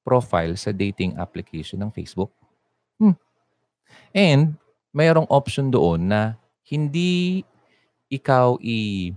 profile 0.07 0.55
sa 0.55 0.71
dating 0.71 1.19
application 1.19 1.83
ng 1.83 1.91
Facebook. 1.91 2.31
Hmm. 3.03 3.19
And 4.15 4.55
mayroong 4.95 5.27
option 5.27 5.75
doon 5.75 6.07
na 6.07 6.39
hindi 6.71 7.43
ikaw 8.07 8.63
i 8.63 9.11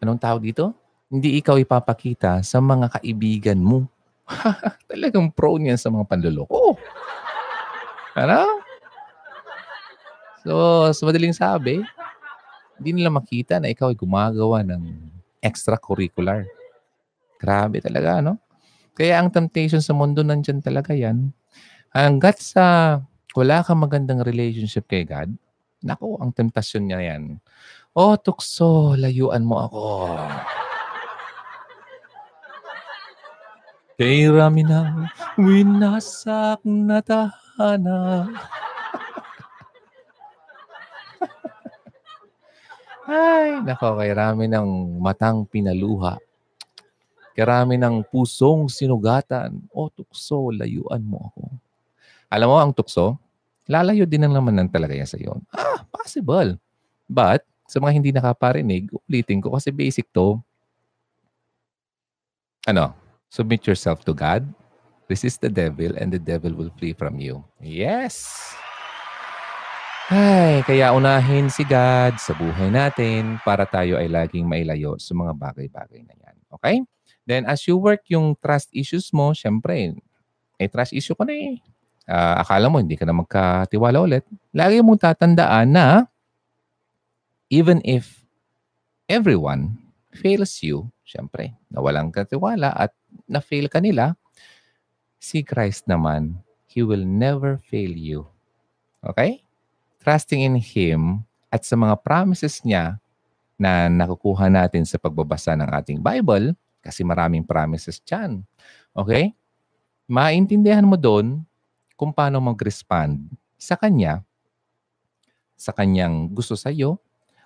anong 0.00 0.16
tawag 0.16 0.40
dito? 0.40 0.72
Hindi 1.12 1.36
ikaw 1.36 1.60
ipapakita 1.60 2.40
sa 2.40 2.64
mga 2.64 2.96
kaibigan 2.96 3.60
mo. 3.60 3.84
Talagang 4.90 5.28
pro 5.28 5.60
niyan 5.60 5.76
sa 5.76 5.92
mga 5.92 6.08
panloloko. 6.08 6.80
Ano? 8.16 8.62
So, 10.40 10.54
sa 10.96 11.02
madaling 11.04 11.36
sabi, 11.36 11.84
hindi 12.80 12.96
nila 12.96 13.12
makita 13.12 13.60
na 13.60 13.68
ikaw 13.68 13.92
ay 13.92 13.98
gumagawa 14.00 14.64
ng 14.64 14.88
extracurricular. 15.44 16.48
Grabe 17.36 17.84
talaga, 17.84 18.24
no? 18.24 18.40
Kaya 18.96 19.20
ang 19.20 19.28
temptation 19.28 19.84
sa 19.84 19.92
mundo 19.92 20.24
nandyan 20.24 20.64
talaga 20.64 20.96
yan. 20.96 21.28
Hanggat 21.92 22.40
sa 22.40 22.64
wala 23.36 23.60
kang 23.60 23.84
magandang 23.84 24.24
relationship 24.24 24.88
kay 24.88 25.04
God, 25.04 25.28
nako, 25.84 26.16
ang 26.24 26.32
temptasyon 26.32 26.88
niya 26.88 27.00
yan. 27.04 27.36
Oh, 27.92 28.16
tukso, 28.16 28.96
layuan 28.96 29.44
mo 29.44 29.68
ako. 29.68 29.84
Kay 34.00 34.24
rami 34.32 34.64
ng 34.64 35.04
winasak 35.36 36.64
na 36.64 37.04
tahanan. 37.04 38.32
Ay, 43.08 43.64
nako, 43.64 43.96
kay 43.96 44.12
rami 44.12 44.50
ng 44.50 45.00
matang 45.00 45.48
pinaluha. 45.48 46.20
Karami 47.32 47.80
ng 47.80 48.04
pusong 48.10 48.68
sinugatan. 48.68 49.64
O 49.72 49.88
tukso, 49.88 50.52
layuan 50.52 51.00
mo 51.00 51.32
ako. 51.32 51.42
Alam 52.28 52.46
mo, 52.52 52.56
ang 52.60 52.72
tukso, 52.76 53.16
lalayo 53.64 54.04
din 54.04 54.26
ang 54.28 54.34
naman 54.36 54.54
ng 54.60 54.68
talaga 54.68 54.92
yan 54.92 55.08
sa 55.08 55.16
iyo. 55.16 55.40
Ah, 55.54 55.80
possible. 55.88 56.60
But, 57.08 57.46
sa 57.70 57.78
mga 57.78 57.92
hindi 57.96 58.10
nakaparinig, 58.12 58.90
ulitin 59.06 59.40
ko 59.40 59.54
kasi 59.54 59.70
basic 59.70 60.10
to. 60.10 60.42
Ano? 62.66 62.92
Submit 63.30 63.64
yourself 63.64 64.02
to 64.04 64.12
God. 64.12 64.44
Resist 65.06 65.42
the 65.42 65.50
devil 65.50 65.94
and 65.98 66.10
the 66.10 66.22
devil 66.22 66.54
will 66.54 66.70
flee 66.78 66.94
from 66.94 67.18
you. 67.18 67.42
Yes! 67.58 68.30
Ay, 70.10 70.66
kaya 70.66 70.90
unahin 70.90 71.46
si 71.46 71.62
God 71.62 72.18
sa 72.18 72.34
buhay 72.34 72.66
natin 72.66 73.38
para 73.46 73.62
tayo 73.62 73.94
ay 73.94 74.10
laging 74.10 74.42
mailayo 74.42 74.98
sa 74.98 75.14
mga 75.14 75.38
bagay-bagay 75.38 76.02
na 76.02 76.18
yan. 76.18 76.36
Okay? 76.50 76.82
Then 77.30 77.46
as 77.46 77.62
you 77.70 77.78
work 77.78 78.02
yung 78.10 78.34
trust 78.42 78.74
issues 78.74 79.14
mo, 79.14 79.30
syempre, 79.38 79.94
eh 80.58 80.66
trust 80.66 80.98
issue 80.98 81.14
ko 81.14 81.22
na 81.22 81.30
eh. 81.30 81.62
Uh, 82.10 82.42
akala 82.42 82.66
mo 82.66 82.82
hindi 82.82 82.98
ka 82.98 83.06
na 83.06 83.14
magkatiwala 83.14 84.02
ulit. 84.02 84.26
Lagi 84.50 84.82
mong 84.82 84.98
tatandaan 84.98 85.70
na 85.70 85.86
even 87.46 87.78
if 87.86 88.26
everyone 89.06 89.78
fails 90.10 90.58
you, 90.58 90.90
syempre, 91.06 91.54
nawalan 91.70 92.10
ka 92.10 92.26
tiwala 92.26 92.74
at 92.74 92.90
na-fail 93.30 93.70
ka 93.70 93.78
nila, 93.78 94.18
si 95.22 95.46
Christ 95.46 95.86
naman, 95.86 96.42
He 96.66 96.82
will 96.82 97.06
never 97.06 97.62
fail 97.62 97.94
you. 97.94 98.26
Okay? 99.06 99.46
Trusting 100.00 100.42
in 100.42 100.56
Him 100.56 101.22
at 101.52 101.62
sa 101.62 101.76
mga 101.76 102.00
promises 102.00 102.64
niya 102.64 102.96
na 103.60 103.92
nakukuha 103.92 104.48
natin 104.48 104.88
sa 104.88 104.96
pagbabasa 104.96 105.52
ng 105.52 105.68
ating 105.68 106.00
Bible, 106.00 106.56
kasi 106.80 107.04
maraming 107.04 107.44
promises 107.44 108.00
dyan. 108.00 108.40
Okay? 108.96 109.36
Maintindihan 110.08 110.88
mo 110.88 110.96
doon 110.96 111.44
kung 111.94 112.10
paano 112.10 112.40
mag-respond 112.40 113.20
sa 113.60 113.76
Kanya, 113.76 114.24
sa 115.60 115.76
Kanyang 115.76 116.32
gusto 116.32 116.56
sa 116.56 116.72
iyo, 116.72 116.96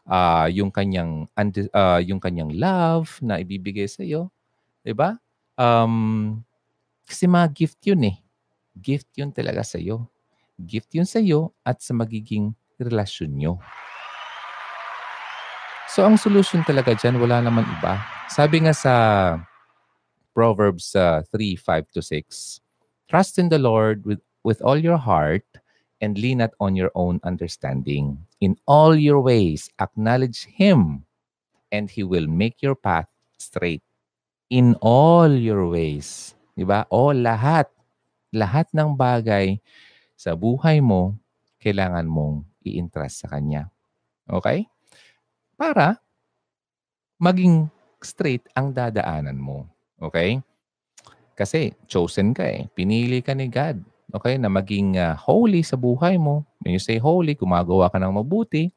uh, 0.06 0.46
yung 0.46 0.70
Kanyang, 0.70 1.26
uh, 1.74 2.00
yung 2.06 2.22
Kanyang 2.22 2.54
love 2.54 3.18
na 3.18 3.42
ibibigay 3.42 3.90
sa 3.90 4.06
iyo. 4.06 4.30
Diba? 4.86 5.18
Um, 5.58 6.38
kasi 7.02 7.26
mga 7.26 7.50
gift 7.50 7.82
yun 7.82 8.14
eh. 8.14 8.16
Gift 8.78 9.10
yun 9.18 9.34
talaga 9.34 9.66
sa 9.66 9.82
iyo. 9.82 10.06
Gift 10.62 10.94
yun 10.94 11.06
sa 11.06 11.18
iyo 11.18 11.50
at 11.66 11.82
sa 11.82 11.90
magiging 11.90 12.54
relasyon 12.78 13.34
nyo. 13.34 13.58
So 15.90 16.02
ang 16.02 16.18
solution 16.18 16.62
talaga 16.66 16.94
dyan, 16.94 17.18
wala 17.22 17.38
naman 17.42 17.66
iba. 17.78 18.02
Sabi 18.26 18.66
nga 18.66 18.74
sa 18.74 18.94
Proverbs 20.34 20.94
uh, 20.98 21.22
3, 21.30 21.54
5 21.54 21.94
to 21.94 22.02
6, 22.02 22.58
Trust 23.06 23.38
in 23.38 23.46
the 23.46 23.62
Lord 23.62 24.02
with, 24.02 24.18
with 24.42 24.58
all 24.62 24.78
your 24.78 24.98
heart 24.98 25.46
and 26.02 26.18
lean 26.18 26.42
not 26.42 26.50
on 26.58 26.74
your 26.74 26.90
own 26.94 27.22
understanding. 27.22 28.18
In 28.40 28.58
all 28.66 28.98
your 28.98 29.20
ways, 29.22 29.70
acknowledge 29.78 30.50
Him 30.50 31.06
and 31.70 31.90
He 31.90 32.02
will 32.02 32.26
make 32.26 32.58
your 32.58 32.74
path 32.74 33.06
straight. 33.38 33.82
In 34.50 34.74
all 34.82 35.30
your 35.30 35.66
ways. 35.70 36.34
Diba? 36.58 36.86
O 36.90 37.14
lahat. 37.14 37.70
Lahat 38.34 38.66
ng 38.74 38.98
bagay 38.98 39.62
sa 40.14 40.38
buhay 40.38 40.78
mo, 40.78 41.18
kailangan 41.58 42.06
mong 42.06 42.46
i-entrust 42.64 43.24
sa 43.24 43.30
Kanya. 43.30 43.68
Okay? 44.28 44.66
Para 45.54 46.00
maging 47.20 47.68
straight 48.00 48.44
ang 48.56 48.72
dadaanan 48.72 49.36
mo. 49.36 49.68
Okay? 50.00 50.40
Kasi 51.34 51.74
chosen 51.90 52.32
ka 52.36 52.46
eh. 52.46 52.70
Pinili 52.72 53.20
ka 53.20 53.34
ni 53.34 53.50
God. 53.50 53.82
Okay? 54.14 54.38
Na 54.38 54.48
maging 54.52 54.96
uh, 55.00 55.16
holy 55.18 55.64
sa 55.66 55.74
buhay 55.74 56.20
mo. 56.20 56.46
When 56.62 56.76
you 56.76 56.82
say 56.82 57.00
holy, 57.00 57.34
gumagawa 57.34 57.90
ka 57.90 57.98
ng 57.98 58.14
mabuti. 58.14 58.70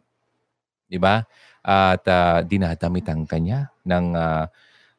Di 0.88 0.98
ba? 0.98 1.22
At 1.68 2.04
uh, 2.08 2.40
dinadamitan 2.48 3.28
ka 3.28 3.36
niya 3.38 3.68
ng 3.84 4.06
uh, 4.16 4.48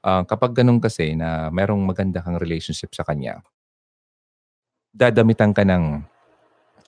uh, 0.05 0.23
kapag 0.29 0.53
ganun 0.53 0.79
kasi 0.79 1.17
na 1.17 1.49
merong 1.49 1.81
maganda 1.81 2.21
kang 2.21 2.37
relationship 2.37 2.93
sa 2.93 3.09
kanya, 3.09 3.41
dadamitan 4.93 5.57
ka 5.57 5.65
ng 5.65 6.05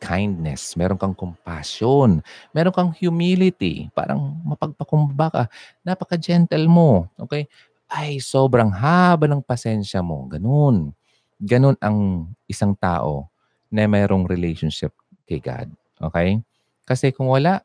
kindness, 0.01 0.75
meron 0.81 0.97
kang 0.97 1.13
compassion, 1.13 2.25
meron 2.57 2.73
kang 2.73 2.91
humility, 2.97 3.93
parang 3.93 4.41
mapagpakumbaba 4.43 5.29
ka, 5.29 5.43
napaka-gentle 5.85 6.65
mo, 6.67 7.07
okay? 7.21 7.47
Ay, 7.87 8.19
sobrang 8.19 8.73
haba 8.73 9.29
ng 9.29 9.45
pasensya 9.45 10.01
mo, 10.01 10.25
ganun. 10.27 10.97
Ganun 11.37 11.77
ang 11.79 12.29
isang 12.49 12.73
tao 12.73 13.29
na 13.69 13.85
mayroong 13.85 14.25
relationship 14.25 14.97
kay 15.29 15.39
God, 15.39 15.69
okay? 16.01 16.41
Kasi 16.89 17.13
kung 17.13 17.29
wala, 17.29 17.63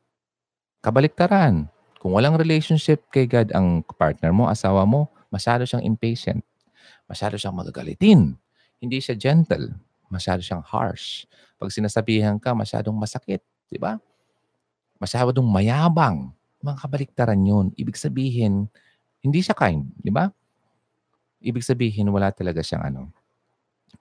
kabaliktaran. 0.86 1.66
Kung 1.98 2.14
walang 2.14 2.38
relationship 2.38 3.02
kay 3.10 3.26
God 3.26 3.50
ang 3.58 3.82
partner 3.98 4.30
mo, 4.30 4.46
asawa 4.46 4.86
mo, 4.86 5.10
masyado 5.34 5.66
siyang 5.66 5.82
impatient. 5.82 6.46
Masyado 7.10 7.34
siyang 7.42 7.58
magagalitin. 7.58 8.38
Hindi 8.78 9.02
siya 9.02 9.18
gentle. 9.18 9.74
Masyado 10.10 10.42
siyang 10.42 10.64
harsh. 10.64 11.26
Pag 11.56 11.72
sinasabihan 11.72 12.36
ka, 12.38 12.52
masyadong 12.54 12.96
masakit. 12.96 13.42
Di 13.70 13.80
ba? 13.80 13.98
Masyadong 15.02 15.46
mayabang. 15.46 16.32
Mga 16.62 16.78
kabaliktaran 16.82 17.42
yun. 17.42 17.70
Ibig 17.76 17.98
sabihin, 17.98 18.70
hindi 19.22 19.40
siya 19.42 19.58
kind. 19.58 19.90
Di 20.00 20.14
ba? 20.14 20.30
Ibig 21.42 21.62
sabihin, 21.62 22.10
wala 22.10 22.34
talaga 22.34 22.62
siyang 22.62 22.90
ano, 22.90 23.14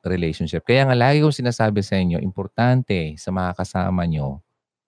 relationship. 0.05 0.65
Kaya 0.67 0.89
nga 0.89 0.97
lagi 0.97 1.25
kong 1.25 1.35
sinasabi 1.35 1.81
sa 1.81 1.97
inyo, 1.97 2.21
importante 2.21 3.17
sa 3.17 3.31
mga 3.33 3.57
kasama 3.57 4.05
nyo 4.05 4.41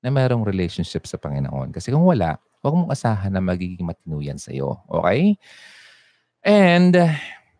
na 0.04 0.12
mayroong 0.12 0.44
relationship 0.44 1.08
sa 1.08 1.16
Panginoon. 1.16 1.72
Kasi 1.72 1.90
kung 1.90 2.04
wala, 2.04 2.36
huwag 2.60 2.74
mong 2.74 2.92
asahan 2.92 3.32
na 3.32 3.40
magiging 3.40 3.86
matino 3.86 4.18
sa 4.36 4.50
iyo. 4.50 4.82
Okay? 4.90 5.38
And 6.46 6.94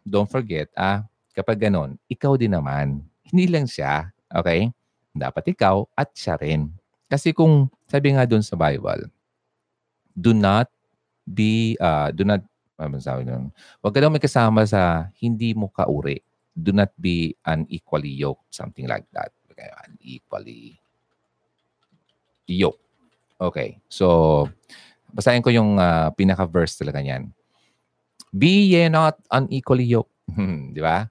don't 0.06 0.30
forget, 0.30 0.70
ah, 0.78 1.02
kapag 1.34 1.58
ganon, 1.66 1.98
ikaw 2.06 2.38
din 2.38 2.54
naman. 2.54 3.02
Hindi 3.30 3.44
lang 3.50 3.66
siya. 3.66 4.10
Okay? 4.30 4.70
Dapat 5.16 5.56
ikaw 5.56 5.86
at 5.96 6.12
siya 6.12 6.36
rin. 6.38 6.70
Kasi 7.06 7.30
kung 7.30 7.70
sabi 7.86 8.14
nga 8.14 8.26
doon 8.26 8.42
sa 8.42 8.58
Bible, 8.58 9.06
do 10.12 10.34
not 10.34 10.66
be, 11.22 11.78
uh, 11.78 12.10
do 12.10 12.26
not, 12.26 12.42
ano 12.76 12.98
sabi 12.98 13.24
doon? 13.24 13.48
Huwag 13.80 13.92
ka 13.94 14.00
daw 14.02 14.10
may 14.10 14.22
kasama 14.22 14.66
sa 14.66 15.12
hindi 15.22 15.54
mo 15.54 15.70
kauri. 15.70 16.20
Do 16.56 16.72
not 16.72 16.90
be 16.96 17.36
unequally 17.44 18.10
yoked. 18.16 18.48
Something 18.50 18.88
like 18.88 19.04
that. 19.12 19.30
Okay, 19.52 19.68
unequally 19.86 20.80
yoked. 22.48 22.82
Okay. 23.36 23.80
So, 23.88 24.48
basahin 25.12 25.44
ko 25.44 25.52
yung 25.52 25.76
uh, 25.76 26.12
pinaka-verse 26.16 26.80
talaga 26.80 27.04
niyan. 27.04 27.28
Be 28.32 28.72
ye 28.72 28.88
not 28.88 29.20
unequally 29.28 29.84
yoked. 29.84 30.12
Di 30.76 30.80
ba? 30.80 31.08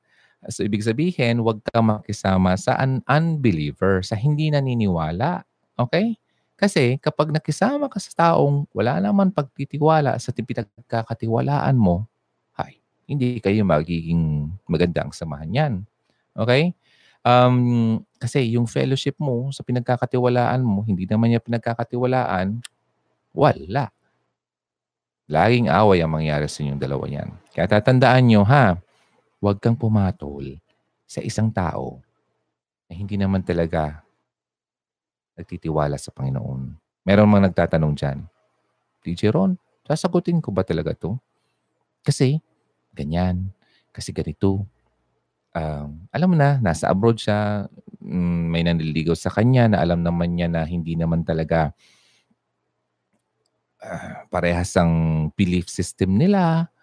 So, 0.49 0.61
ibig 0.61 0.85
sabihin, 0.85 1.41
huwag 1.41 1.61
kang 1.71 1.89
makisama 1.89 2.53
sa 2.59 2.77
un- 2.81 3.01
unbeliever, 3.09 4.05
sa 4.05 4.13
hindi 4.13 4.53
naniniwala. 4.53 5.41
Okay? 5.77 6.17
Kasi 6.55 6.95
kapag 7.03 7.35
nakisama 7.35 7.91
ka 7.91 7.99
sa 7.99 8.11
taong 8.15 8.63
wala 8.71 9.03
naman 9.03 9.27
pagtitiwala 9.35 10.15
sa 10.15 10.31
pinagkakatiwalaan 10.31 11.75
mo, 11.75 12.07
hay, 12.55 12.79
hindi 13.09 13.43
kayo 13.43 13.67
magiging 13.67 14.47
magandang 14.63 15.11
samahan 15.11 15.51
yan. 15.51 15.73
Okay? 16.31 16.71
Um, 17.25 17.99
kasi 18.21 18.55
yung 18.55 18.69
fellowship 18.69 19.19
mo 19.19 19.51
sa 19.51 19.65
pinagkakatiwalaan 19.67 20.63
mo, 20.63 20.85
hindi 20.85 21.03
naman 21.09 21.33
niya 21.33 21.43
pinagkakatiwalaan, 21.43 22.61
wala. 23.35 23.91
Laging 25.25 25.67
away 25.67 26.05
ang 26.05 26.13
mangyari 26.13 26.45
sa 26.45 26.61
inyong 26.61 26.79
dalawa 26.79 27.05
yan. 27.09 27.29
Kaya 27.51 27.65
tatandaan 27.67 28.23
nyo, 28.29 28.45
ha, 28.45 28.77
huwag 29.45 29.61
kang 29.61 29.77
pumatol 29.77 30.57
sa 31.05 31.21
isang 31.21 31.53
tao 31.53 32.01
na 32.89 32.97
hindi 32.97 33.13
naman 33.13 33.45
talaga 33.45 34.01
nagtitiwala 35.37 36.01
sa 36.01 36.09
Panginoon. 36.09 36.73
Meron 37.05 37.29
mga 37.29 37.53
nagtatanong 37.53 37.93
dyan, 37.93 38.25
DJ 39.05 39.29
Ron, 39.29 39.53
sasagutin 39.85 40.41
ko 40.41 40.49
ba 40.49 40.65
talaga 40.65 40.97
to? 40.97 41.21
Kasi, 42.01 42.41
ganyan. 42.89 43.53
Kasi 43.93 44.09
ganito. 44.09 44.65
Um, 45.53 46.09
alam 46.09 46.33
mo 46.33 46.35
na, 46.35 46.57
nasa 46.57 46.89
abroad 46.89 47.21
siya, 47.21 47.69
um, 48.01 48.49
may 48.49 48.65
nanliligaw 48.65 49.13
sa 49.13 49.29
kanya 49.29 49.69
na 49.69 49.77
alam 49.85 50.01
naman 50.01 50.33
niya 50.33 50.49
na 50.49 50.65
hindi 50.65 50.97
naman 50.97 51.21
talaga 51.21 51.69
uh, 53.85 54.25
parehas 54.33 54.73
ang 54.73 55.29
belief 55.37 55.69
system 55.69 56.17
nila. 56.17 56.73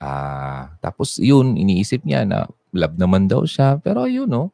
Ah, 0.00 0.72
tapos 0.80 1.20
yun, 1.20 1.60
iniisip 1.60 2.08
niya 2.08 2.24
na 2.24 2.48
love 2.72 2.96
naman 2.96 3.28
daw 3.28 3.44
siya. 3.44 3.76
Pero 3.84 4.08
yun, 4.08 4.32
no? 4.32 4.48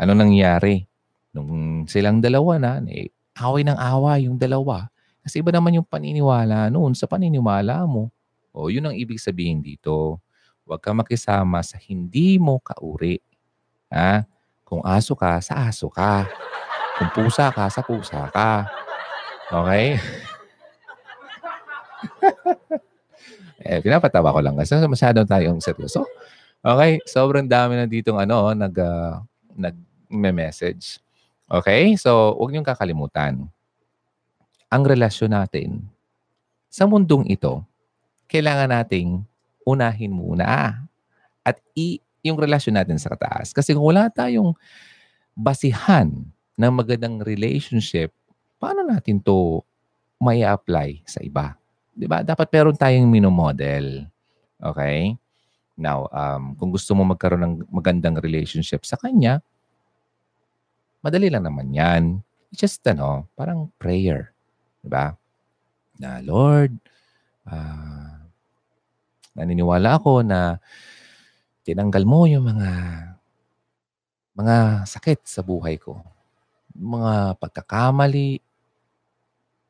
Ano 0.00 0.16
nangyari? 0.16 0.88
Nung 1.36 1.84
silang 1.84 2.24
dalawa 2.24 2.56
na, 2.56 2.80
eh, 2.88 3.12
away 3.36 3.68
ng 3.68 3.76
awa 3.76 4.16
yung 4.16 4.40
dalawa. 4.40 4.88
Kasi 5.20 5.44
iba 5.44 5.52
naman 5.52 5.76
yung 5.76 5.86
paniniwala 5.86 6.72
noon 6.72 6.96
sa 6.96 7.04
paniniwala 7.04 7.84
mo. 7.84 8.08
O, 8.56 8.72
yun 8.72 8.88
ang 8.88 8.96
ibig 8.96 9.20
sabihin 9.20 9.60
dito. 9.60 10.16
Huwag 10.64 10.80
ka 10.80 10.96
makisama 10.96 11.60
sa 11.60 11.76
hindi 11.76 12.40
mo 12.40 12.56
kauri. 12.64 13.20
Ha? 13.92 14.24
Kung 14.64 14.80
aso 14.88 15.12
ka, 15.12 15.36
sa 15.44 15.68
aso 15.68 15.92
ka. 15.92 16.24
Kung 16.96 17.12
pusa 17.12 17.52
ka, 17.52 17.68
sa 17.68 17.84
pusa 17.84 18.32
ka. 18.32 18.72
Okay? 19.52 20.00
Eh, 23.62 23.80
pinapatawa 23.80 24.34
ko 24.34 24.40
lang 24.42 24.58
kasi 24.58 24.74
masyadong 24.82 25.26
tayong 25.26 25.58
seryoso. 25.62 26.04
Okay? 26.62 26.98
Sobrang 27.06 27.46
dami 27.46 27.78
na 27.78 27.86
ditong 27.86 28.18
ano, 28.18 28.50
nag, 28.54 28.74
uh, 28.74 29.22
nag-message. 29.54 30.98
Okay? 31.46 31.94
So, 31.98 32.34
huwag 32.38 32.50
niyong 32.54 32.66
kakalimutan. 32.66 33.46
Ang 34.72 34.82
relasyon 34.88 35.36
natin 35.36 35.84
sa 36.72 36.88
mundong 36.88 37.28
ito, 37.28 37.60
kailangan 38.32 38.72
nating 38.72 39.20
unahin 39.68 40.08
muna 40.08 40.80
at 41.44 41.60
i 41.76 42.00
yung 42.24 42.38
relasyon 42.38 42.78
natin 42.78 42.96
sa 42.96 43.12
kataas. 43.12 43.52
Kasi 43.52 43.74
kung 43.76 43.84
wala 43.84 44.08
tayong 44.08 44.54
basihan 45.36 46.08
ng 46.56 46.72
magandang 46.72 47.20
relationship, 47.20 48.14
paano 48.56 48.86
natin 48.86 49.18
to 49.20 49.60
may 50.22 50.46
apply 50.46 51.02
sa 51.04 51.18
iba? 51.20 51.58
'Di 51.96 52.06
ba? 52.08 52.24
Dapat 52.24 52.48
meron 52.52 52.76
tayong 52.76 53.08
minomodel. 53.08 54.08
Okay? 54.62 55.16
Now, 55.76 56.06
um, 56.12 56.54
kung 56.60 56.70
gusto 56.70 56.92
mo 56.92 57.02
magkaroon 57.08 57.42
ng 57.42 57.54
magandang 57.72 58.20
relationship 58.20 58.84
sa 58.84 59.00
kanya, 59.00 59.40
madali 61.00 61.32
lang 61.32 61.48
naman 61.48 61.72
yan. 61.72 62.20
It's 62.52 62.60
just, 62.60 62.84
ano, 62.84 63.26
parang 63.32 63.72
prayer. 63.80 64.36
Di 64.84 64.88
ba? 64.92 65.16
Na, 65.96 66.20
Lord, 66.20 66.76
uh, 67.48 68.12
naniniwala 69.32 69.96
ako 69.96 70.20
na 70.20 70.60
tinanggal 71.64 72.04
mo 72.04 72.28
yung 72.28 72.44
mga 72.52 72.70
mga 74.32 74.88
sakit 74.88 75.24
sa 75.28 75.40
buhay 75.44 75.76
ko. 75.80 76.00
Mga 76.72 77.36
pagkakamali, 77.36 78.40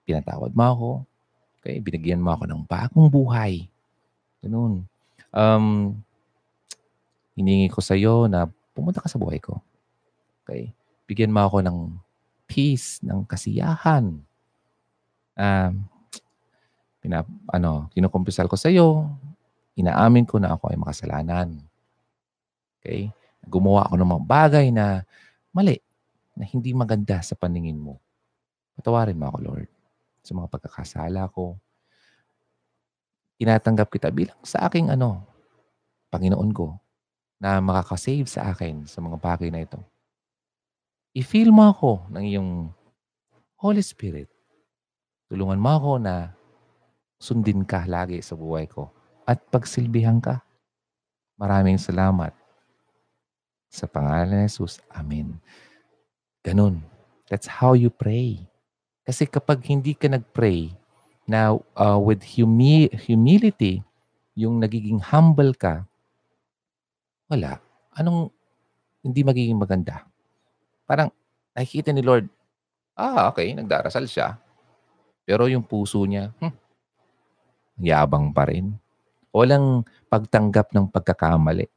pinatawad 0.06 0.54
mo 0.54 0.64
ako, 0.66 0.90
Okay, 1.62 1.78
binigyan 1.78 2.18
mo 2.18 2.34
ako 2.34 2.50
ng 2.50 2.66
bagong 2.66 3.06
buhay. 3.06 3.70
Ganun. 4.42 4.82
Um, 5.30 5.94
hiningi 7.38 7.70
ko 7.70 7.78
sa 7.78 7.94
iyo 7.94 8.26
na 8.26 8.50
pumunta 8.74 8.98
ka 8.98 9.06
sa 9.06 9.14
buhay 9.14 9.38
ko. 9.38 9.62
Okay? 10.42 10.74
Bigyan 11.06 11.30
mo 11.30 11.46
ako 11.46 11.62
ng 11.62 11.78
peace, 12.50 12.98
ng 13.06 13.22
kasiyahan. 13.30 14.10
Um, 15.38 15.72
pinap, 16.98 17.30
ano, 17.54 17.86
kinukumpisal 17.94 18.50
ko 18.50 18.58
sa 18.58 18.66
iyo, 18.66 19.06
inaamin 19.78 20.26
ko 20.26 20.42
na 20.42 20.58
ako 20.58 20.66
ay 20.66 20.78
makasalanan. 20.82 21.62
Okay? 22.82 23.06
Gumawa 23.46 23.86
ako 23.86 24.02
ng 24.02 24.10
mga 24.18 24.24
bagay 24.26 24.66
na 24.74 25.06
mali, 25.54 25.78
na 26.34 26.42
hindi 26.42 26.74
maganda 26.74 27.22
sa 27.22 27.38
paningin 27.38 27.78
mo. 27.78 28.02
Patawarin 28.74 29.14
mo 29.14 29.30
ako, 29.30 29.38
Lord 29.46 29.71
sa 30.22 30.32
mga 30.38 30.48
pagkakasala 30.48 31.26
ko. 31.34 31.58
Tinatanggap 33.38 33.90
kita 33.90 34.08
bilang 34.14 34.38
sa 34.46 34.70
aking 34.70 34.88
ano, 34.88 35.26
Panginoon 36.12 36.52
ko 36.54 36.78
na 37.42 37.58
makakasave 37.58 38.28
sa 38.30 38.54
akin 38.54 38.86
sa 38.86 39.02
mga 39.02 39.18
bagay 39.18 39.50
na 39.50 39.64
ito. 39.66 39.80
I-feel 41.16 41.50
mo 41.50 41.68
ako 41.68 42.06
ng 42.12 42.24
iyong 42.24 42.52
Holy 43.58 43.82
Spirit. 43.82 44.30
Tulungan 45.26 45.58
mo 45.58 45.70
ako 45.72 45.92
na 45.98 46.36
sundin 47.16 47.64
ka 47.64 47.88
lagi 47.88 48.20
sa 48.20 48.36
buhay 48.36 48.68
ko 48.68 48.92
at 49.24 49.40
pagsilbihan 49.48 50.20
ka. 50.20 50.42
Maraming 51.40 51.80
salamat 51.80 52.34
Sa 53.72 53.88
pangalan 53.88 54.44
ni 54.44 54.52
Jesus, 54.52 54.84
Amen. 54.92 55.40
Ganun. 56.44 56.84
That's 57.32 57.48
how 57.48 57.72
you 57.72 57.88
pray. 57.88 58.51
Kasi 59.02 59.26
kapag 59.26 59.62
hindi 59.66 59.98
ka 59.98 60.06
nag-pray, 60.06 60.70
na 61.26 61.54
uh, 61.54 61.98
with 61.98 62.22
humi- 62.34 62.90
humility, 63.06 63.82
yung 64.34 64.58
nagiging 64.58 64.98
humble 64.98 65.54
ka, 65.54 65.86
wala. 67.30 67.62
Anong 67.94 68.28
hindi 69.04 69.20
magiging 69.22 69.58
maganda? 69.58 70.04
Parang 70.84 71.08
nakikita 71.54 71.94
ni 71.94 72.02
Lord, 72.02 72.26
ah, 72.96 73.30
okay, 73.30 73.52
nagdarasal 73.54 74.04
siya. 74.08 74.36
Pero 75.22 75.46
yung 75.46 75.62
puso 75.62 76.02
niya, 76.02 76.34
hmm, 76.42 76.54
yabang 77.80 78.34
pa 78.34 78.50
rin. 78.50 78.74
Walang 79.32 79.86
pagtanggap 80.12 80.74
ng 80.76 80.92
pagkakamali. 80.92 81.70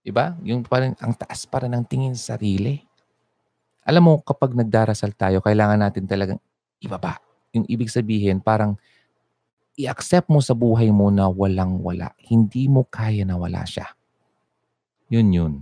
Diba? 0.00 0.32
Yung 0.40 0.64
parang 0.64 0.96
ang 1.04 1.12
taas 1.12 1.44
para 1.44 1.68
ng 1.68 1.84
tingin 1.84 2.16
sa 2.16 2.38
sarili. 2.38 2.80
Alam 3.84 4.02
mo, 4.08 4.12
kapag 4.24 4.56
nagdarasal 4.56 5.12
tayo, 5.12 5.44
kailangan 5.44 5.84
natin 5.84 6.08
talagang 6.08 6.40
ibaba. 6.78 7.18
Yung 7.54 7.64
ibig 7.66 7.90
sabihin, 7.90 8.42
parang 8.42 8.76
i-accept 9.78 10.26
mo 10.26 10.42
sa 10.42 10.52
buhay 10.52 10.90
mo 10.90 11.08
na 11.08 11.30
walang-wala. 11.30 12.12
Hindi 12.18 12.66
mo 12.66 12.84
kaya 12.86 13.22
na 13.22 13.38
wala 13.38 13.62
siya. 13.62 13.86
Yun 15.08 15.28
yun. 15.30 15.54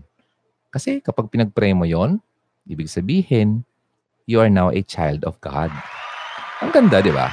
Kasi 0.73 1.01
kapag 1.01 1.31
pinag-pray 1.31 1.73
mo 1.77 1.87
yon, 1.87 2.19
ibig 2.67 2.91
sabihin, 2.91 3.63
you 4.27 4.43
are 4.43 4.51
now 4.51 4.73
a 4.73 4.83
child 4.83 5.23
of 5.25 5.39
God. 5.45 5.71
Ang 6.65 6.73
ganda, 6.73 7.05
di 7.05 7.13
ba? 7.13 7.31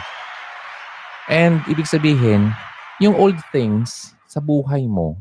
And 1.31 1.63
ibig 1.71 1.87
sabihin, 1.87 2.51
yung 2.99 3.15
old 3.15 3.39
things 3.55 4.13
sa 4.27 4.43
buhay 4.43 4.85
mo, 4.85 5.17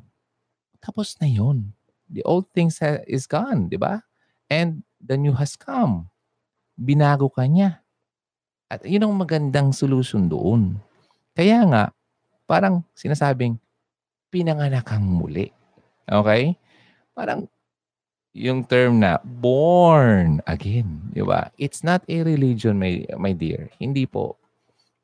tapos 0.82 1.14
na 1.22 1.30
yun 1.30 1.72
the 2.12 2.22
old 2.28 2.44
things 2.52 2.78
is 3.08 3.24
gone, 3.24 3.72
di 3.72 3.80
ba? 3.80 4.04
And 4.52 4.84
the 5.00 5.16
new 5.16 5.32
has 5.32 5.56
come. 5.56 6.12
Binago 6.76 7.32
ka 7.32 7.48
niya. 7.48 7.80
At 8.72 8.80
yun 8.88 9.04
ang 9.04 9.12
magandang 9.12 9.76
solution 9.76 10.32
doon. 10.32 10.80
Kaya 11.36 11.60
nga, 11.68 11.84
parang 12.48 12.80
sinasabing, 12.96 13.60
pinanganak 14.32 14.88
kang 14.88 15.04
muli. 15.04 15.52
Okay? 16.08 16.56
Parang 17.12 17.44
yung 18.32 18.64
term 18.64 19.04
na 19.04 19.20
born 19.20 20.40
again, 20.48 21.12
di 21.12 21.20
ba? 21.20 21.52
It's 21.60 21.84
not 21.84 22.00
a 22.08 22.24
religion, 22.24 22.80
my, 22.80 23.04
my 23.20 23.36
dear. 23.36 23.68
Hindi 23.76 24.08
po. 24.08 24.40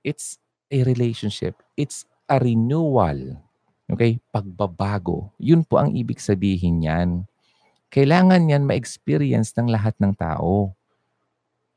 It's 0.00 0.40
a 0.72 0.80
relationship. 0.88 1.60
It's 1.76 2.08
a 2.24 2.40
renewal 2.40 3.36
Okay? 3.88 4.20
Pagbabago. 4.28 5.32
Yun 5.40 5.64
po 5.64 5.80
ang 5.80 5.96
ibig 5.96 6.20
sabihin 6.20 6.84
niyan. 6.84 7.24
Kailangan 7.88 8.52
yan 8.52 8.68
ma-experience 8.68 9.56
ng 9.56 9.72
lahat 9.72 9.96
ng 9.96 10.12
tao. 10.12 10.76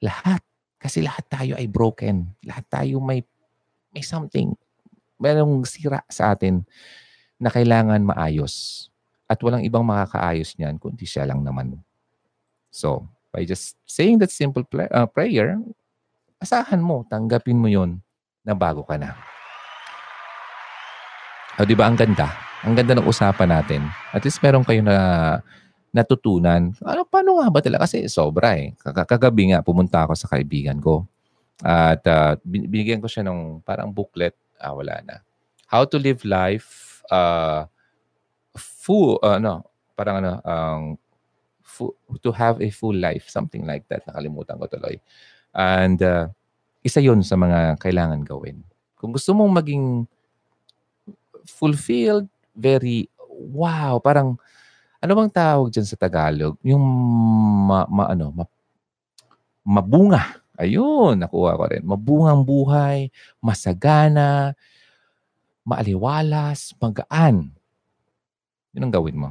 Lahat. 0.04 0.44
Kasi 0.82 1.06
lahat 1.06 1.30
tayo 1.30 1.54
ay 1.54 1.70
broken. 1.70 2.26
Lahat 2.42 2.66
tayo 2.66 2.98
may, 2.98 3.22
may 3.94 4.02
something. 4.02 4.58
Merong 5.22 5.62
sira 5.70 6.02
sa 6.10 6.34
atin 6.34 6.66
na 7.38 7.54
kailangan 7.54 8.02
maayos. 8.02 8.90
At 9.30 9.38
walang 9.46 9.62
ibang 9.62 9.86
makakaayos 9.86 10.58
niyan 10.58 10.82
kundi 10.82 11.06
siya 11.06 11.30
lang 11.30 11.46
naman. 11.46 11.78
So, 12.74 13.06
by 13.30 13.46
just 13.46 13.78
saying 13.86 14.18
that 14.26 14.34
simple 14.34 14.66
play, 14.66 14.90
uh, 14.90 15.06
prayer, 15.06 15.62
asahan 16.42 16.82
mo, 16.82 17.06
tanggapin 17.06 17.62
mo 17.62 17.70
yon 17.70 18.02
na 18.42 18.58
bago 18.58 18.82
ka 18.82 18.98
na. 18.98 19.14
O, 21.62 21.64
di 21.64 21.78
ba 21.78 21.86
ang 21.86 21.96
ganda? 21.96 22.34
Ang 22.66 22.74
ganda 22.74 22.98
ng 22.98 23.06
usapan 23.06 23.54
natin. 23.54 23.82
At 24.10 24.26
least 24.26 24.42
meron 24.42 24.66
kayo 24.66 24.82
na 24.82 24.96
natutunan. 25.92 26.72
Ano, 26.88 27.04
paano 27.04 27.40
nga 27.44 27.52
ba 27.52 27.60
talaga? 27.60 27.84
Kasi 27.84 28.08
sobra 28.08 28.56
eh. 28.56 28.72
Kagabi 28.84 29.52
nga, 29.52 29.60
pumunta 29.60 30.08
ako 30.08 30.16
sa 30.16 30.32
kaibigan 30.32 30.80
ko. 30.80 31.04
At 31.62 32.02
uh, 32.08 32.40
binigyan 32.48 33.04
ko 33.04 33.12
siya 33.12 33.28
ng 33.28 33.62
parang 33.62 33.92
booklet. 33.92 34.34
Ah, 34.58 34.72
wala 34.72 35.04
na. 35.04 35.20
How 35.68 35.84
to 35.88 36.00
live 36.00 36.24
life 36.24 37.04
uh, 37.12 37.68
full, 38.56 39.20
uh, 39.22 39.38
no, 39.38 39.68
parang 40.00 40.24
ano, 40.24 40.34
um, 40.42 40.84
full, 41.62 41.94
to 42.24 42.32
have 42.32 42.64
a 42.64 42.72
full 42.72 42.96
life. 42.96 43.28
Something 43.28 43.68
like 43.68 43.86
that. 43.92 44.08
Nakalimutan 44.08 44.58
ko 44.58 44.66
tuloy. 44.72 44.96
And 45.52 46.00
uh, 46.00 46.32
isa 46.82 47.04
yon 47.04 47.22
sa 47.22 47.36
mga 47.36 47.78
kailangan 47.84 48.24
gawin. 48.24 48.64
Kung 48.96 49.12
gusto 49.12 49.36
mong 49.36 49.60
maging 49.60 50.08
fulfilled, 51.46 52.32
very, 52.56 53.12
wow, 53.28 54.00
parang, 54.00 54.40
ano 55.02 55.12
bang 55.18 55.34
tawag 55.34 55.74
dyan 55.74 55.88
sa 55.90 55.98
Tagalog? 55.98 56.62
Yung 56.62 56.82
ma, 57.66 57.90
ma 57.90 58.14
ano, 58.14 58.30
ma, 58.30 58.46
mabunga. 59.66 60.38
Ayun, 60.62 61.18
nakuha 61.18 61.58
ko 61.58 61.64
rin. 61.74 61.82
Mabungang 61.82 62.46
buhay, 62.46 63.10
masagana, 63.42 64.54
maaliwalas, 65.66 66.78
magaan. 66.78 67.50
Yun 68.78 68.86
ang 68.86 68.94
gawin 68.94 69.18
mo. 69.18 69.30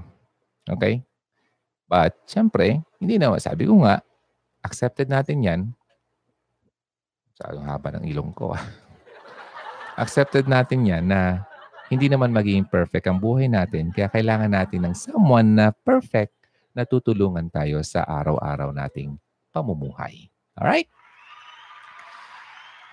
Okay? 0.67 1.07
But, 1.87 2.19
syempre, 2.27 2.83
hindi 2.99 3.15
na, 3.19 3.31
sabi 3.39 3.71
ko 3.71 3.79
nga, 3.87 4.03
accepted 4.67 5.07
natin 5.07 5.39
yan. 5.47 5.61
Sa 7.39 7.55
haba 7.55 7.95
ng 7.95 8.11
ilong 8.11 8.35
ko. 8.35 8.59
Ah. 8.59 8.67
accepted 10.03 10.51
natin 10.51 10.83
yan 10.83 11.07
na 11.07 11.47
hindi 11.91 12.07
naman 12.07 12.31
magiging 12.31 12.71
perfect 12.71 13.11
ang 13.11 13.19
buhay 13.19 13.51
natin. 13.51 13.91
Kaya 13.91 14.07
kailangan 14.07 14.55
natin 14.55 14.87
ng 14.87 14.95
someone 14.95 15.59
na 15.59 15.75
perfect 15.75 16.31
na 16.71 16.87
tutulungan 16.87 17.51
tayo 17.51 17.83
sa 17.83 18.07
araw-araw 18.07 18.71
nating 18.71 19.19
pamumuhay. 19.51 20.31
Alright? 20.55 20.87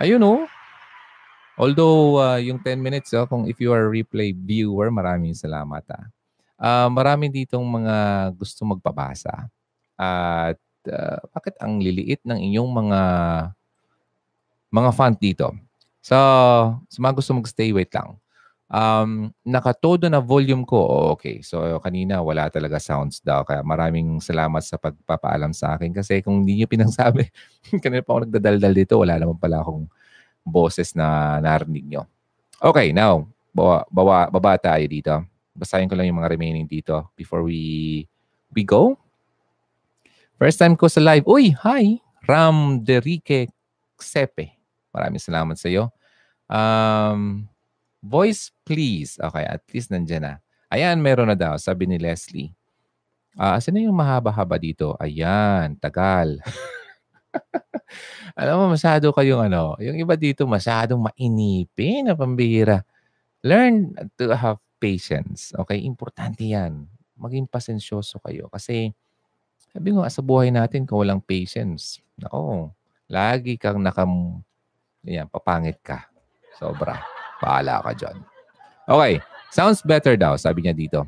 Ayun 0.01 0.25
o. 0.25 0.41
Oh. 0.41 0.43
Although 1.57 2.17
uh, 2.17 2.41
yung 2.41 2.57
10 2.57 2.81
minutes, 2.81 3.13
oh, 3.13 3.29
kung 3.29 3.45
if 3.45 3.61
you 3.61 3.69
are 3.69 3.85
replay 3.85 4.33
viewer, 4.33 4.89
maraming 4.89 5.37
salamat. 5.37 5.85
Ah. 5.93 6.05
Uh, 6.57 6.89
marami 6.89 7.29
ditong 7.29 7.65
mga 7.65 8.29
gusto 8.33 8.65
magpabasa. 8.65 9.45
At 9.93 10.57
uh, 10.89 11.17
bakit 11.37 11.53
ang 11.61 11.77
liliit 11.77 12.25
ng 12.25 12.37
inyong 12.49 12.69
mga 12.81 13.01
mga 14.73 14.89
font 14.89 15.17
dito? 15.21 15.53
So, 16.01 16.17
sa 16.81 16.97
mga 16.97 17.13
gusto 17.13 17.37
mag-stay, 17.37 17.69
wait 17.69 17.93
lang 17.93 18.17
um, 18.72 19.32
nakatodo 19.43 20.07
na 20.11 20.20
volume 20.20 20.68
ko. 20.68 20.78
Oh, 20.78 21.07
okay. 21.15 21.41
So, 21.43 21.63
kanina 21.80 22.20
wala 22.20 22.51
talaga 22.51 22.80
sounds 22.80 23.24
daw. 23.24 23.43
Kaya 23.47 23.63
maraming 23.63 24.20
salamat 24.20 24.63
sa 24.63 24.75
pagpapaalam 24.79 25.51
sa 25.55 25.75
akin. 25.75 25.91
Kasi 25.96 26.20
kung 26.24 26.43
hindi 26.43 26.63
nyo 26.63 26.67
pinangsabi, 26.67 27.28
kanina 27.83 28.04
pa 28.04 28.16
ako 28.16 28.20
nagdadaldal 28.28 28.74
dito, 28.75 28.93
wala 29.00 29.16
naman 29.20 29.39
pala 29.39 29.63
akong 29.63 29.87
boses 30.43 30.96
na 30.96 31.39
narinig 31.43 31.87
nyo. 31.87 32.04
Okay, 32.58 32.91
now, 32.91 33.28
bawa, 33.51 33.83
bawa, 33.91 34.32
baba 34.32 34.58
tayo 34.59 34.83
dito. 34.87 35.13
Basahin 35.58 35.89
ko 35.89 35.97
lang 35.97 36.08
yung 36.08 36.21
mga 36.21 36.32
remaining 36.37 36.70
dito 36.70 37.09
before 37.17 37.41
we 37.41 38.05
we 38.54 38.62
go. 38.62 38.96
First 40.37 40.62
time 40.62 40.78
ko 40.78 40.86
sa 40.86 41.01
live. 41.01 41.25
Uy, 41.25 41.50
hi! 41.66 41.97
Ram 42.29 42.86
Derike 42.86 43.50
Sepe. 43.97 44.54
Maraming 44.93 45.21
salamat 45.21 45.58
sa 45.58 45.66
iyo. 45.66 45.89
Um, 46.46 47.50
Voice 48.01 48.53
please. 48.63 49.17
Okay, 49.17 49.45
at 49.45 49.63
least 49.74 49.89
nandiyan 49.89 50.24
na. 50.24 50.33
Ayan, 50.67 50.99
meron 50.99 51.32
na 51.32 51.37
daw, 51.37 51.55
sabi 51.55 51.87
ni 51.87 51.95
Leslie. 51.95 52.51
Ah, 53.37 53.55
uh, 53.55 53.57
sino 53.61 53.78
yung 53.78 53.95
mahaba-haba 53.95 54.57
dito? 54.57 54.97
Ayan, 54.97 55.78
tagal. 55.78 56.41
Alam 58.39 58.55
mo, 58.57 58.65
masyado 58.74 59.13
kayong 59.13 59.47
ano, 59.47 59.78
yung 59.78 59.97
iba 59.97 60.17
dito 60.17 60.43
masyadong 60.49 61.05
mainipin 61.09 62.09
na 62.09 62.17
pambihira. 62.17 62.82
Learn 63.45 63.93
to 64.17 64.33
have 64.33 64.57
patience. 64.82 65.53
Okay? 65.53 65.86
Importante 65.86 66.43
yan. 66.45 66.89
Maging 67.17 67.45
pasensyoso 67.49 68.17
kayo. 68.21 68.49
Kasi, 68.49 68.93
sabi 69.71 69.93
ko, 69.93 70.05
sa 70.09 70.21
buhay 70.25 70.49
natin, 70.49 70.86
kung 70.89 71.05
walang 71.05 71.21
patience, 71.21 72.01
nako, 72.17 72.74
lagi 73.09 73.55
kang 73.55 73.79
nakam, 73.82 74.41
yan, 75.05 75.29
papangit 75.29 75.79
ka. 75.86 76.09
Sobra. 76.57 77.16
Paala 77.38 77.82
ka 77.86 77.92
dyan. 77.93 78.18
Okay. 78.88 79.22
Sounds 79.51 79.80
better 79.82 80.20
daw, 80.20 80.36
sabi 80.36 80.68
niya 80.68 80.76
dito. 80.76 81.08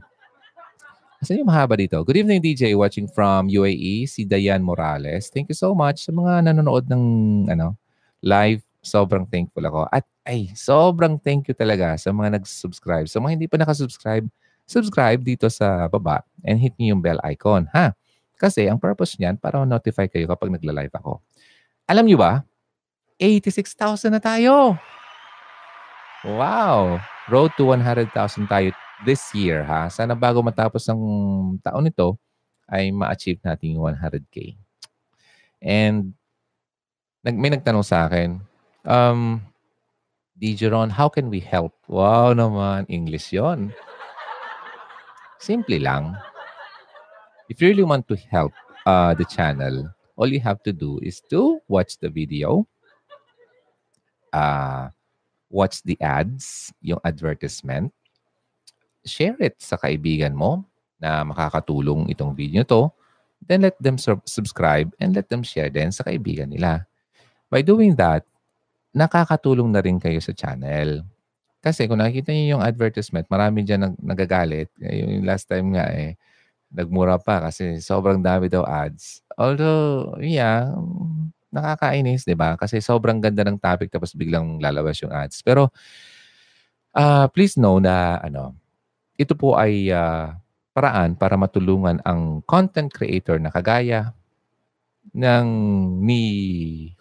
Asan 1.20 1.44
yung 1.44 1.52
mahaba 1.52 1.76
dito? 1.76 2.00
Good 2.00 2.24
evening, 2.24 2.40
DJ. 2.40 2.72
Watching 2.80 3.12
from 3.12 3.52
UAE, 3.52 4.08
si 4.08 4.24
Dayan 4.24 4.64
Morales. 4.64 5.28
Thank 5.28 5.52
you 5.52 5.58
so 5.58 5.76
much 5.76 6.08
sa 6.08 6.16
mga 6.16 6.48
nanonood 6.48 6.88
ng 6.88 7.04
ano, 7.52 7.76
live. 8.24 8.64
Sobrang 8.80 9.28
thankful 9.28 9.60
ako. 9.68 9.92
At 9.92 10.08
ay, 10.24 10.48
sobrang 10.56 11.20
thank 11.20 11.52
you 11.52 11.56
talaga 11.58 12.00
sa 12.00 12.16
mga 12.16 12.40
nag-subscribe. 12.40 13.12
Sa 13.12 13.20
mga 13.20 13.32
hindi 13.36 13.48
pa 13.52 13.60
nakasubscribe, 13.60 14.24
subscribe 14.64 15.20
dito 15.20 15.52
sa 15.52 15.92
baba 15.92 16.24
and 16.48 16.56
hit 16.64 16.72
niyo 16.80 16.96
yung 16.96 17.04
bell 17.04 17.20
icon. 17.28 17.68
Ha? 17.76 17.92
Kasi 18.40 18.72
ang 18.72 18.80
purpose 18.80 19.20
niyan, 19.20 19.36
para 19.36 19.60
ma-notify 19.60 20.08
kayo 20.08 20.32
kapag 20.32 20.56
nagla-live 20.56 20.96
ako. 20.96 21.20
Alam 21.92 22.08
niyo 22.08 22.16
ba? 22.16 22.48
86,000 23.20 24.16
na 24.16 24.24
tayo! 24.24 24.80
Wow! 26.28 27.00
Road 27.32 27.56
to 27.56 27.72
100,000 27.72 28.12
tayo 28.50 28.76
this 29.08 29.24
year 29.32 29.64
ha. 29.64 29.88
Sana 29.88 30.18
bago 30.18 30.44
matapos 30.44 30.84
ang 30.92 31.00
taon 31.64 31.88
nito 31.88 32.20
ay 32.68 32.92
ma-achieve 32.92 33.40
natin 33.40 33.80
yung 33.80 33.96
100K. 33.96 34.60
And 35.64 36.12
nag, 37.24 37.36
may 37.40 37.52
nagtanong 37.56 37.88
sa 37.88 38.08
akin, 38.08 38.44
um, 38.84 39.40
Digeron, 40.40 40.92
how 40.92 41.12
can 41.12 41.28
we 41.28 41.44
help? 41.44 41.76
Wow 41.92 42.32
naman, 42.32 42.88
English 42.88 43.36
yon. 43.36 43.76
Simple 45.40 45.80
lang. 45.80 46.16
If 47.52 47.60
you 47.60 47.72
really 47.72 47.88
want 47.88 48.08
to 48.12 48.16
help 48.28 48.52
uh, 48.88 49.16
the 49.16 49.28
channel, 49.28 49.92
all 50.16 50.28
you 50.28 50.40
have 50.40 50.64
to 50.64 50.72
do 50.72 51.00
is 51.04 51.20
to 51.32 51.60
watch 51.68 52.00
the 52.00 52.12
video, 52.12 52.68
uh, 54.32 54.92
watch 55.50 55.82
the 55.84 55.98
ads, 56.00 56.72
yung 56.82 57.02
advertisement, 57.04 57.92
share 59.06 59.36
it 59.42 59.58
sa 59.60 59.76
kaibigan 59.76 60.34
mo 60.38 60.64
na 61.00 61.24
makakatulong 61.26 62.08
itong 62.12 62.36
video 62.36 62.64
to, 62.68 62.92
then 63.44 63.64
let 63.64 63.76
them 63.80 63.98
sub- 63.98 64.26
subscribe 64.28 64.92
and 65.00 65.16
let 65.16 65.28
them 65.32 65.42
share 65.42 65.72
din 65.72 65.90
sa 65.90 66.04
kaibigan 66.04 66.52
nila. 66.52 66.86
By 67.50 67.64
doing 67.66 67.96
that, 67.98 68.28
nakakatulong 68.94 69.70
na 69.72 69.82
rin 69.82 69.98
kayo 69.98 70.20
sa 70.22 70.36
channel. 70.36 71.06
Kasi 71.60 71.88
kung 71.88 72.00
nakikita 72.00 72.32
niyo 72.32 72.58
yung 72.60 72.64
advertisement, 72.64 73.28
marami 73.28 73.64
dyan 73.68 73.92
nag- 73.92 74.02
nagagalit. 74.02 74.70
Eh, 74.80 75.04
Yung 75.04 75.28
last 75.28 75.48
time 75.48 75.76
nga 75.76 75.88
eh, 75.92 76.16
nagmura 76.72 77.18
pa 77.18 77.42
kasi 77.50 77.82
sobrang 77.82 78.22
dami 78.22 78.48
daw 78.48 78.64
ads. 78.64 79.26
Although, 79.36 80.16
yeah, 80.22 80.70
nakakainis, 81.50 82.26
di 82.26 82.38
ba? 82.38 82.56
Kasi 82.56 82.82
sobrang 82.82 83.22
ganda 83.22 83.42
ng 83.46 83.58
topic 83.58 83.90
tapos 83.90 84.14
biglang 84.14 84.62
lalabas 84.62 85.02
yung 85.02 85.14
ads. 85.14 85.42
Pero, 85.42 85.74
uh, 86.94 87.26
please 87.34 87.58
know 87.58 87.82
na 87.82 88.22
ano, 88.22 88.56
ito 89.18 89.34
po 89.36 89.58
ay 89.58 89.90
uh, 89.92 90.34
paraan 90.72 91.18
para 91.18 91.36
matulungan 91.36 92.00
ang 92.06 92.46
content 92.46 92.88
creator 92.94 93.42
na 93.42 93.52
kagaya 93.52 94.14
ng 95.12 95.48
ni 96.06 96.24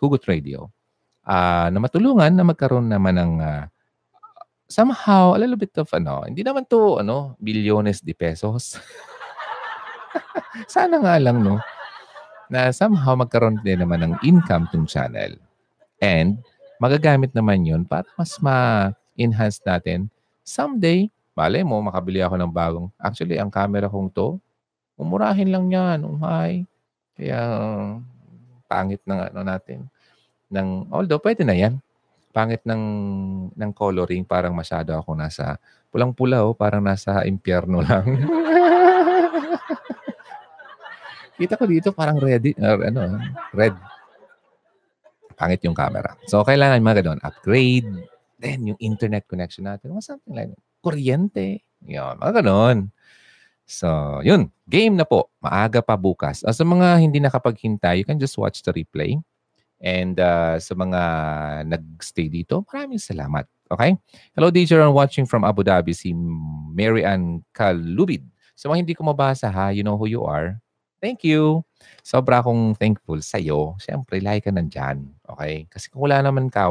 Hugot 0.00 0.24
Radio 0.24 0.72
uh, 1.28 1.68
na 1.68 1.78
matulungan 1.78 2.32
na 2.32 2.44
magkaroon 2.44 2.88
naman 2.88 3.20
ng 3.20 3.32
uh, 3.38 3.64
somehow 4.68 5.36
a 5.36 5.38
little 5.38 5.60
bit 5.60 5.76
of 5.76 5.88
ano, 5.92 6.24
hindi 6.24 6.40
naman 6.40 6.64
to 6.66 7.04
ano, 7.04 7.36
bilyones 7.38 8.00
de 8.00 8.16
pesos. 8.16 8.80
Sana 10.72 10.98
nga 10.98 11.20
lang 11.20 11.44
no 11.44 11.60
na 12.48 12.72
somehow 12.72 13.12
magkaroon 13.14 13.60
din 13.60 13.80
naman 13.84 14.00
ng 14.04 14.14
income 14.24 14.68
tong 14.72 14.88
channel. 14.88 15.36
And 16.00 16.40
magagamit 16.80 17.36
naman 17.36 17.68
yun 17.68 17.84
para 17.84 18.08
mas 18.16 18.40
ma-enhance 18.40 19.60
natin. 19.62 20.08
Someday, 20.42 21.12
malay 21.36 21.62
mo, 21.62 21.76
makabili 21.84 22.24
ako 22.24 22.40
ng 22.40 22.52
bagong. 22.52 22.88
Actually, 22.96 23.36
ang 23.36 23.52
camera 23.52 23.86
kong 23.86 24.08
to, 24.10 24.40
umurahin 24.96 25.52
lang 25.52 25.68
yan. 25.68 26.08
Umay. 26.08 26.64
Kaya, 27.14 27.40
pangit 28.64 29.04
ng 29.04 29.20
ano 29.34 29.40
natin. 29.44 29.84
Ng, 30.48 30.88
although, 30.88 31.20
pwede 31.20 31.44
na 31.44 31.52
yan. 31.52 31.76
Pangit 32.32 32.64
ng, 32.64 32.82
ng 33.52 33.70
coloring. 33.76 34.24
Parang 34.24 34.56
masyado 34.56 34.96
ako 34.96 35.12
nasa, 35.18 35.60
pulang-pula 35.92 36.46
oh, 36.46 36.56
parang 36.56 36.80
nasa 36.80 37.26
impyerno 37.28 37.84
lang. 37.84 38.06
Kita 41.38 41.54
ko 41.54 41.70
dito 41.70 41.94
parang 41.94 42.18
ready, 42.18 42.50
or 42.58 42.82
ano, 42.82 43.22
red. 43.54 43.78
Pangit 45.38 45.62
yung 45.62 45.78
camera. 45.78 46.18
So, 46.26 46.42
kailangan 46.42 46.82
mga 46.82 47.06
ganun, 47.06 47.22
upgrade. 47.22 47.86
Then, 48.42 48.74
yung 48.74 48.78
internet 48.82 49.30
connection 49.30 49.70
natin, 49.70 49.94
or 49.94 50.02
something 50.02 50.34
like 50.34 50.50
that. 50.50 50.62
Kuryente. 50.82 51.62
Yun, 51.86 52.18
mga 52.18 52.42
ganun. 52.42 52.90
So, 53.68 54.18
yun. 54.26 54.50
Game 54.66 54.98
na 54.98 55.06
po. 55.06 55.30
Maaga 55.38 55.78
pa 55.78 55.94
bukas. 55.94 56.42
Uh, 56.42 56.50
sa 56.50 56.66
mga 56.66 56.98
hindi 56.98 57.22
nakapaghintay, 57.22 58.02
you 58.02 58.06
can 58.08 58.18
just 58.18 58.34
watch 58.34 58.58
the 58.66 58.74
replay. 58.74 59.14
And 59.78 60.18
uh, 60.18 60.58
sa 60.58 60.74
mga 60.74 61.00
nag-stay 61.70 62.26
dito, 62.26 62.66
maraming 62.66 62.98
salamat. 62.98 63.46
Okay? 63.70 63.94
Hello, 64.34 64.50
DJ 64.50 64.80
Ron 64.82 64.90
watching 64.90 65.22
from 65.22 65.46
Abu 65.46 65.62
Dhabi, 65.62 65.94
si 65.94 66.10
Mary 66.74 67.06
Ann 67.06 67.46
Kalubid. 67.54 68.26
Sa 68.58 68.66
mga 68.66 68.82
hindi 68.82 68.94
ko 68.98 69.06
mabasa 69.06 69.52
ha, 69.54 69.70
you 69.70 69.86
know 69.86 69.94
who 69.94 70.10
you 70.10 70.26
are. 70.26 70.58
Thank 70.98 71.22
you. 71.22 71.62
Sobra 72.02 72.42
akong 72.42 72.74
thankful 72.74 73.22
sa'yo. 73.22 73.78
Siyempre, 73.78 74.18
like 74.18 74.46
ka 74.46 74.50
nandyan. 74.50 75.14
Okay? 75.30 75.70
Kasi 75.70 75.94
kung 75.94 76.10
wala 76.10 76.18
naman 76.18 76.50
ka, 76.50 76.66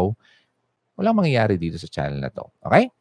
wala 1.00 1.10
mangyayari 1.16 1.56
dito 1.56 1.80
sa 1.80 1.88
channel 1.88 2.20
na 2.20 2.28
to. 2.28 2.44
Okay? 2.68 2.92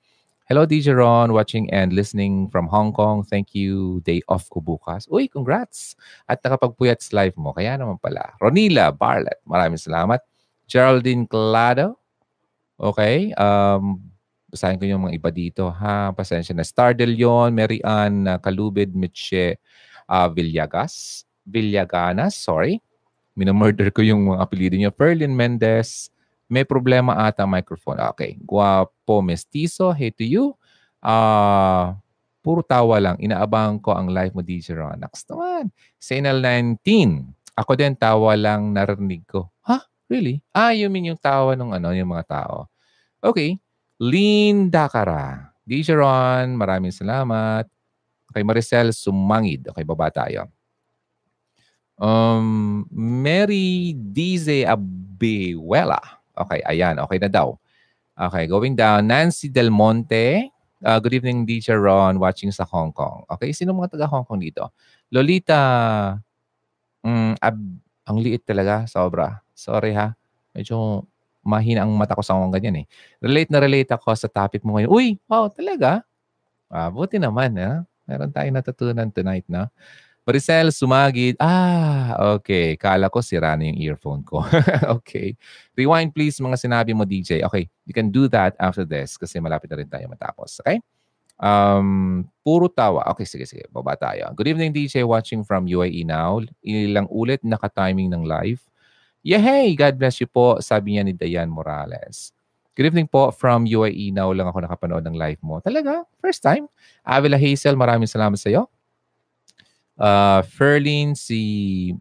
Hello, 0.47 0.63
DJ 0.63 0.95
Ron, 0.95 1.35
watching 1.35 1.67
and 1.75 1.91
listening 1.91 2.47
from 2.55 2.71
Hong 2.71 2.95
Kong. 2.95 3.27
Thank 3.27 3.59
you. 3.59 3.99
Day 4.07 4.23
off 4.31 4.47
ko 4.47 4.63
bukas. 4.63 5.11
Uy, 5.11 5.27
congrats. 5.27 5.99
At 6.31 6.39
nakapagpuyats 6.47 7.11
live 7.11 7.35
mo. 7.35 7.51
Kaya 7.51 7.75
naman 7.75 7.99
pala. 7.99 8.39
Ronila 8.39 8.95
Barlett, 8.95 9.43
maraming 9.43 9.83
salamat. 9.83 10.23
Geraldine 10.71 11.27
Clado. 11.27 11.99
Okay. 12.79 13.35
Um, 13.35 13.99
basahin 14.47 14.79
ko 14.79 14.87
yung 14.87 15.03
mga 15.03 15.19
iba 15.19 15.31
dito. 15.35 15.67
Ha, 15.67 16.15
pasensya 16.15 16.55
na. 16.55 16.63
Star 16.63 16.95
De 16.95 17.03
Leon, 17.03 17.51
Mary 17.51 17.83
Ann 17.83 18.39
Kalubid, 18.39 18.95
Mitche 18.95 19.59
uh, 20.09 20.29
Villagas. 20.31 21.27
Villaganas, 21.47 22.35
sorry. 22.35 22.83
Minamurder 23.37 23.93
ko 23.93 24.01
yung 24.03 24.33
mga 24.33 24.39
apelido 24.43 24.75
niyo. 24.75 24.91
Ferlin 24.91 25.31
Mendez, 25.31 26.09
may 26.49 26.65
problema 26.67 27.27
ata 27.27 27.45
microphone. 27.45 28.01
Okay. 28.15 28.39
Guapo 28.43 29.23
Mestizo, 29.23 29.93
hey 29.93 30.11
to 30.11 30.25
you. 30.27 30.55
Uh, 31.03 31.95
puro 32.41 32.63
tawa 32.63 32.99
lang. 33.03 33.17
Inaabangan 33.19 33.79
ko 33.83 33.95
ang 33.95 34.11
live 34.11 34.33
mo, 34.35 34.43
DJ 34.43 34.79
Ron. 34.79 34.99
Next 35.03 35.27
naman. 35.31 35.71
Senal 35.99 36.39
19. 36.43 37.35
Ako 37.59 37.75
din 37.75 37.95
tawa 37.99 38.35
lang 38.39 38.71
narinig 38.71 39.27
ko. 39.27 39.51
Ha? 39.67 39.79
Huh? 39.79 39.83
Really? 40.07 40.39
Ah, 40.55 40.71
you 40.71 40.87
mean 40.87 41.11
yung 41.11 41.19
tawa 41.19 41.59
ng 41.59 41.75
ano, 41.75 41.91
yung 41.91 42.15
mga 42.15 42.25
tao. 42.31 42.71
Okay. 43.19 43.59
Lynn 43.99 44.71
Dakara. 44.71 45.51
DJ 45.67 45.99
Ron, 45.99 46.55
maraming 46.55 46.95
salamat. 46.95 47.67
Kay 48.37 48.45
Maricel 48.45 48.93
Sumangid. 48.93 49.73
Okay, 49.73 49.81
baba 49.81 50.13
tayo. 50.13 50.45
Um, 51.97 52.85
Mary 52.93 53.97
Dize 53.97 54.69
Abiwela. 54.69 56.21
Okay, 56.37 56.61
ayan. 56.69 57.01
Okay 57.01 57.17
na 57.17 57.33
daw. 57.33 57.57
Okay, 58.13 58.45
going 58.45 58.77
down. 58.77 59.09
Nancy 59.09 59.49
Del 59.49 59.73
Monte. 59.73 60.53
Uh, 60.85 61.01
good 61.01 61.17
evening, 61.17 61.49
DJ 61.49 61.81
Ron, 61.81 62.21
watching 62.21 62.53
sa 62.53 62.69
Hong 62.69 62.93
Kong. 62.93 63.25
Okay, 63.33 63.57
sino 63.57 63.73
mga 63.73 63.97
taga 63.97 64.05
Hong 64.13 64.29
Kong 64.29 64.45
dito? 64.45 64.69
Lolita, 65.09 65.57
um, 67.01 67.33
ab, 67.41 67.57
ang 68.05 68.17
liit 68.21 68.45
talaga, 68.45 68.85
sobra. 68.85 69.41
Sorry 69.57 69.97
ha. 69.97 70.13
Medyo 70.53 71.09
mahina 71.41 71.89
ang 71.89 71.97
mata 71.97 72.13
ko 72.13 72.21
sa 72.21 72.37
mga 72.37 72.61
ganyan 72.61 72.85
eh. 72.85 72.87
Relate 73.25 73.49
na 73.49 73.65
relate 73.65 73.89
ako 73.97 74.13
sa 74.13 74.29
topic 74.29 74.61
mo 74.61 74.77
ngayon. 74.77 74.93
Uy, 74.93 75.07
wow, 75.25 75.49
talaga? 75.49 76.05
Ah, 76.69 76.93
buti 76.93 77.17
naman. 77.17 77.57
Ha? 77.57 77.89
Meron 78.07 78.31
tayong 78.31 78.57
natutunan 78.57 79.11
tonight 79.11 79.45
na. 79.51 79.69
Maricel 80.27 80.75
Sumagid. 80.75 81.39
Ah, 81.39 82.35
okay. 82.35 82.75
Kala 82.75 83.07
ko 83.07 83.23
sira 83.23 83.55
na 83.55 83.63
yung 83.71 83.79
earphone 83.79 84.27
ko. 84.27 84.43
okay. 84.99 85.39
Rewind 85.79 86.11
please 86.11 86.43
mga 86.43 86.59
sinabi 86.59 86.91
mo, 86.91 87.07
DJ. 87.07 87.47
Okay, 87.47 87.71
you 87.87 87.95
can 87.95 88.11
do 88.11 88.27
that 88.27 88.59
after 88.59 88.83
this 88.83 89.15
kasi 89.15 89.39
malapit 89.39 89.71
na 89.71 89.79
rin 89.79 89.87
tayo 89.87 90.11
matapos. 90.11 90.59
Okay? 90.67 90.83
Um, 91.39 92.27
puro 92.43 92.67
tawa. 92.67 93.07
Okay, 93.15 93.23
sige, 93.23 93.47
sige. 93.47 93.71
Baba 93.71 93.95
tayo. 93.95 94.27
Good 94.35 94.51
evening, 94.51 94.75
DJ. 94.75 95.07
Watching 95.07 95.47
from 95.47 95.71
UAE 95.71 96.03
now. 96.03 96.43
Ilang 96.67 97.07
ulit 97.07 97.47
naka-timing 97.47 98.11
ng 98.11 98.27
live. 98.27 98.59
Yeah, 99.23 99.43
hey! 99.43 99.79
God 99.79 99.95
bless 99.95 100.19
you 100.19 100.27
po. 100.27 100.59
Sabi 100.59 100.99
niya 100.99 101.07
ni 101.07 101.15
Dayan 101.15 101.51
Morales. 101.51 102.35
Good 102.77 102.93
evening 102.93 103.09
po 103.09 103.33
from 103.33 103.65
UAE. 103.65 104.13
Now 104.13 104.29
lang 104.37 104.53
ako 104.53 104.61
nakapanood 104.61 105.01
ng 105.09 105.17
live 105.17 105.41
mo. 105.41 105.65
Talaga? 105.65 106.05
First 106.21 106.45
time? 106.45 106.69
Avila 107.09 107.41
Hazel, 107.41 107.73
maraming 107.73 108.05
salamat 108.05 108.37
sa 108.37 108.53
iyo. 108.53 108.69
Uh, 109.97 110.45
Ferlin, 110.45 111.17
si 111.17 111.97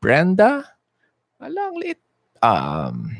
Brenda. 0.00 0.64
Alang 1.36 1.76
lit. 1.76 2.00
Um, 2.40 3.12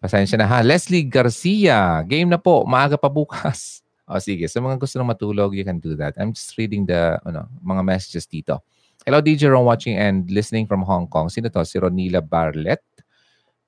pasensya 0.00 0.40
na 0.40 0.48
ha. 0.48 0.64
Leslie 0.64 1.04
Garcia. 1.04 2.00
Game 2.08 2.32
na 2.32 2.40
po. 2.40 2.64
Maaga 2.64 2.96
pa 2.96 3.12
bukas. 3.12 3.84
O 4.10 4.18
oh, 4.18 4.22
sige. 4.24 4.42
Sa 4.50 4.58
mga 4.58 4.74
gusto 4.74 4.98
nang 4.98 5.06
matulog, 5.06 5.54
you 5.54 5.62
can 5.62 5.78
do 5.78 5.94
that. 5.94 6.18
I'm 6.18 6.34
just 6.34 6.58
reading 6.58 6.82
the 6.82 7.14
ano, 7.22 7.46
mga 7.62 7.86
messages 7.86 8.26
dito. 8.26 8.58
Hello, 9.06 9.22
DJ 9.22 9.46
Ron 9.54 9.62
watching 9.62 9.94
and 9.94 10.26
listening 10.26 10.66
from 10.66 10.82
Hong 10.82 11.06
Kong. 11.06 11.30
Sino 11.30 11.46
to? 11.46 11.62
Si 11.62 11.78
Ronila 11.78 12.18
Barlet. 12.18 12.82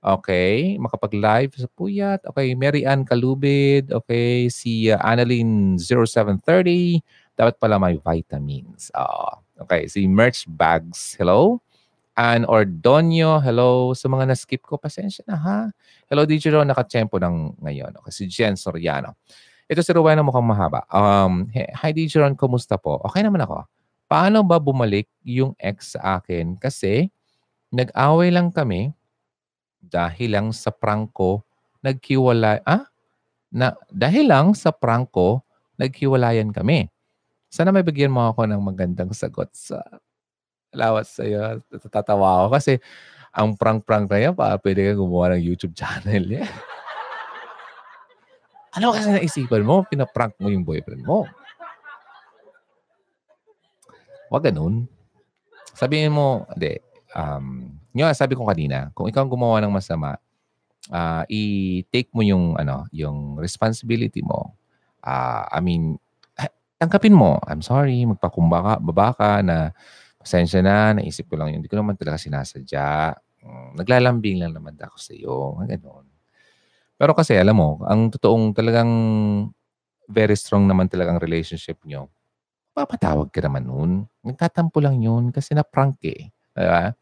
Okay. 0.02 0.74
Makapag-live 0.82 1.54
sa 1.54 1.70
Puyat. 1.70 2.26
Okay. 2.26 2.58
Mary 2.58 2.82
Ann 2.82 3.06
Kalubid. 3.06 3.94
Okay. 3.94 4.50
Si 4.50 4.90
uh, 4.90 4.98
Annalyn 4.98 5.78
0730. 5.78 6.98
Dapat 7.38 7.54
pala 7.62 7.78
may 7.78 7.94
vitamins. 8.02 8.90
Uh, 8.90 9.38
okay. 9.62 9.86
Si 9.86 10.10
Merch 10.10 10.50
Bags. 10.50 11.14
Hello. 11.14 11.62
Ann 12.18 12.42
Ordonio. 12.50 13.38
Hello. 13.38 13.94
Sa 13.94 14.10
mga 14.10 14.34
na-skip 14.34 14.66
ko, 14.66 14.74
pasensya 14.74 15.22
na 15.30 15.38
ha. 15.38 15.58
Hello, 16.10 16.26
DJ 16.26 16.50
Ron. 16.50 16.66
Nakachempo 16.66 17.22
ng 17.22 17.62
ngayon. 17.62 17.94
Okay. 18.02 18.12
Si 18.12 18.24
Jen 18.26 18.58
Soriano. 18.58 19.14
Ito 19.70 19.86
si 19.86 19.94
Rowena 19.94 20.26
mukhang 20.26 20.44
mahaba. 20.44 20.82
Um, 20.90 21.46
hi, 21.54 21.94
DJ 21.94 22.26
Ron. 22.26 22.34
Kumusta 22.34 22.74
po? 22.74 22.98
Okay 23.06 23.22
naman 23.22 23.46
ako. 23.46 23.64
paano 24.12 24.44
ba 24.44 24.60
bumalik 24.60 25.08
yung 25.24 25.56
ex 25.56 25.96
sa 25.96 26.20
akin? 26.20 26.60
Kasi 26.60 27.08
nag-away 27.72 28.28
lang 28.28 28.52
kami 28.52 28.92
dahil 29.82 30.38
lang 30.38 30.48
sa 30.54 30.70
prangko 30.70 31.42
naghiwalay. 31.82 32.62
Ah? 32.62 32.86
Na, 33.52 33.74
dahil 33.90 34.30
lang 34.30 34.54
sa 34.54 34.70
prangko 34.70 35.42
naghiwalayan 35.76 36.54
kami. 36.54 36.88
Sana 37.52 37.74
may 37.74 37.84
bigyan 37.84 38.14
mo 38.14 38.32
ako 38.32 38.48
ng 38.48 38.62
magandang 38.62 39.12
sagot 39.12 39.50
sa 39.52 39.82
lawat 40.72 41.04
sa 41.04 41.22
iyo. 41.26 41.60
Tatawa 41.92 42.46
ako 42.46 42.48
kasi 42.56 42.80
ang 43.32 43.56
prank-prank 43.56 44.08
na 44.08 44.18
yan, 44.20 44.34
pa, 44.36 44.56
pwede 44.60 44.92
kang 44.92 45.04
gumawa 45.04 45.36
ng 45.36 45.44
YouTube 45.44 45.76
channel. 45.76 46.24
Yeah. 46.28 46.48
ano 48.76 48.92
kasi 48.92 49.08
naisipan 49.08 49.64
mo? 49.64 49.84
Pinaprank 49.88 50.36
mo 50.40 50.48
yung 50.48 50.64
boyfriend 50.64 51.04
mo. 51.04 51.28
Huwag 54.32 54.48
ganun. 54.48 54.88
Sabihin 55.76 56.12
mo, 56.12 56.48
hindi, 56.56 56.80
um, 57.16 57.72
yun, 57.92 58.12
sabi 58.16 58.36
ko 58.36 58.44
kanina, 58.48 58.90
kung 58.96 59.08
ikaw 59.08 59.24
ang 59.24 59.32
gumawa 59.32 59.60
ng 59.62 59.72
masama, 59.72 60.16
uh, 60.90 61.22
i-take 61.28 62.10
mo 62.12 62.24
yung, 62.24 62.56
ano, 62.56 62.88
yung 62.90 63.38
responsibility 63.38 64.24
mo. 64.24 64.56
Uh, 65.04 65.44
I 65.52 65.60
mean, 65.60 65.98
tangkapin 66.82 67.14
mo. 67.14 67.38
I'm 67.46 67.62
sorry, 67.62 68.02
magpakumbaka, 68.02 68.82
babaka 68.82 69.38
na 69.44 69.70
pasensya 70.18 70.62
na, 70.62 70.98
naisip 70.98 71.30
ko 71.30 71.38
lang 71.38 71.54
yun. 71.54 71.62
Hindi 71.62 71.70
ko 71.70 71.78
naman 71.78 71.94
talaga 71.94 72.18
sinasadya. 72.18 73.14
Um, 73.42 73.78
naglalambing 73.78 74.42
lang 74.42 74.54
naman 74.54 74.74
ako 74.78 74.96
sa 74.98 75.12
iyo. 75.14 75.58
Ganun. 75.62 76.06
Pero 76.98 77.14
kasi, 77.14 77.38
alam 77.38 77.58
mo, 77.58 77.82
ang 77.86 78.10
totoong 78.10 78.54
talagang 78.54 78.90
very 80.10 80.34
strong 80.34 80.66
naman 80.66 80.90
talagang 80.90 81.18
relationship 81.22 81.78
nyo, 81.86 82.10
papatawag 82.74 83.30
ka 83.30 83.42
naman 83.42 83.64
nun. 83.66 83.90
Nagtatampo 84.22 84.78
lang 84.82 84.98
yun 85.02 85.30
kasi 85.30 85.54
na-prank 85.54 85.98
eh. 86.06 86.30
Diba? 86.52 86.94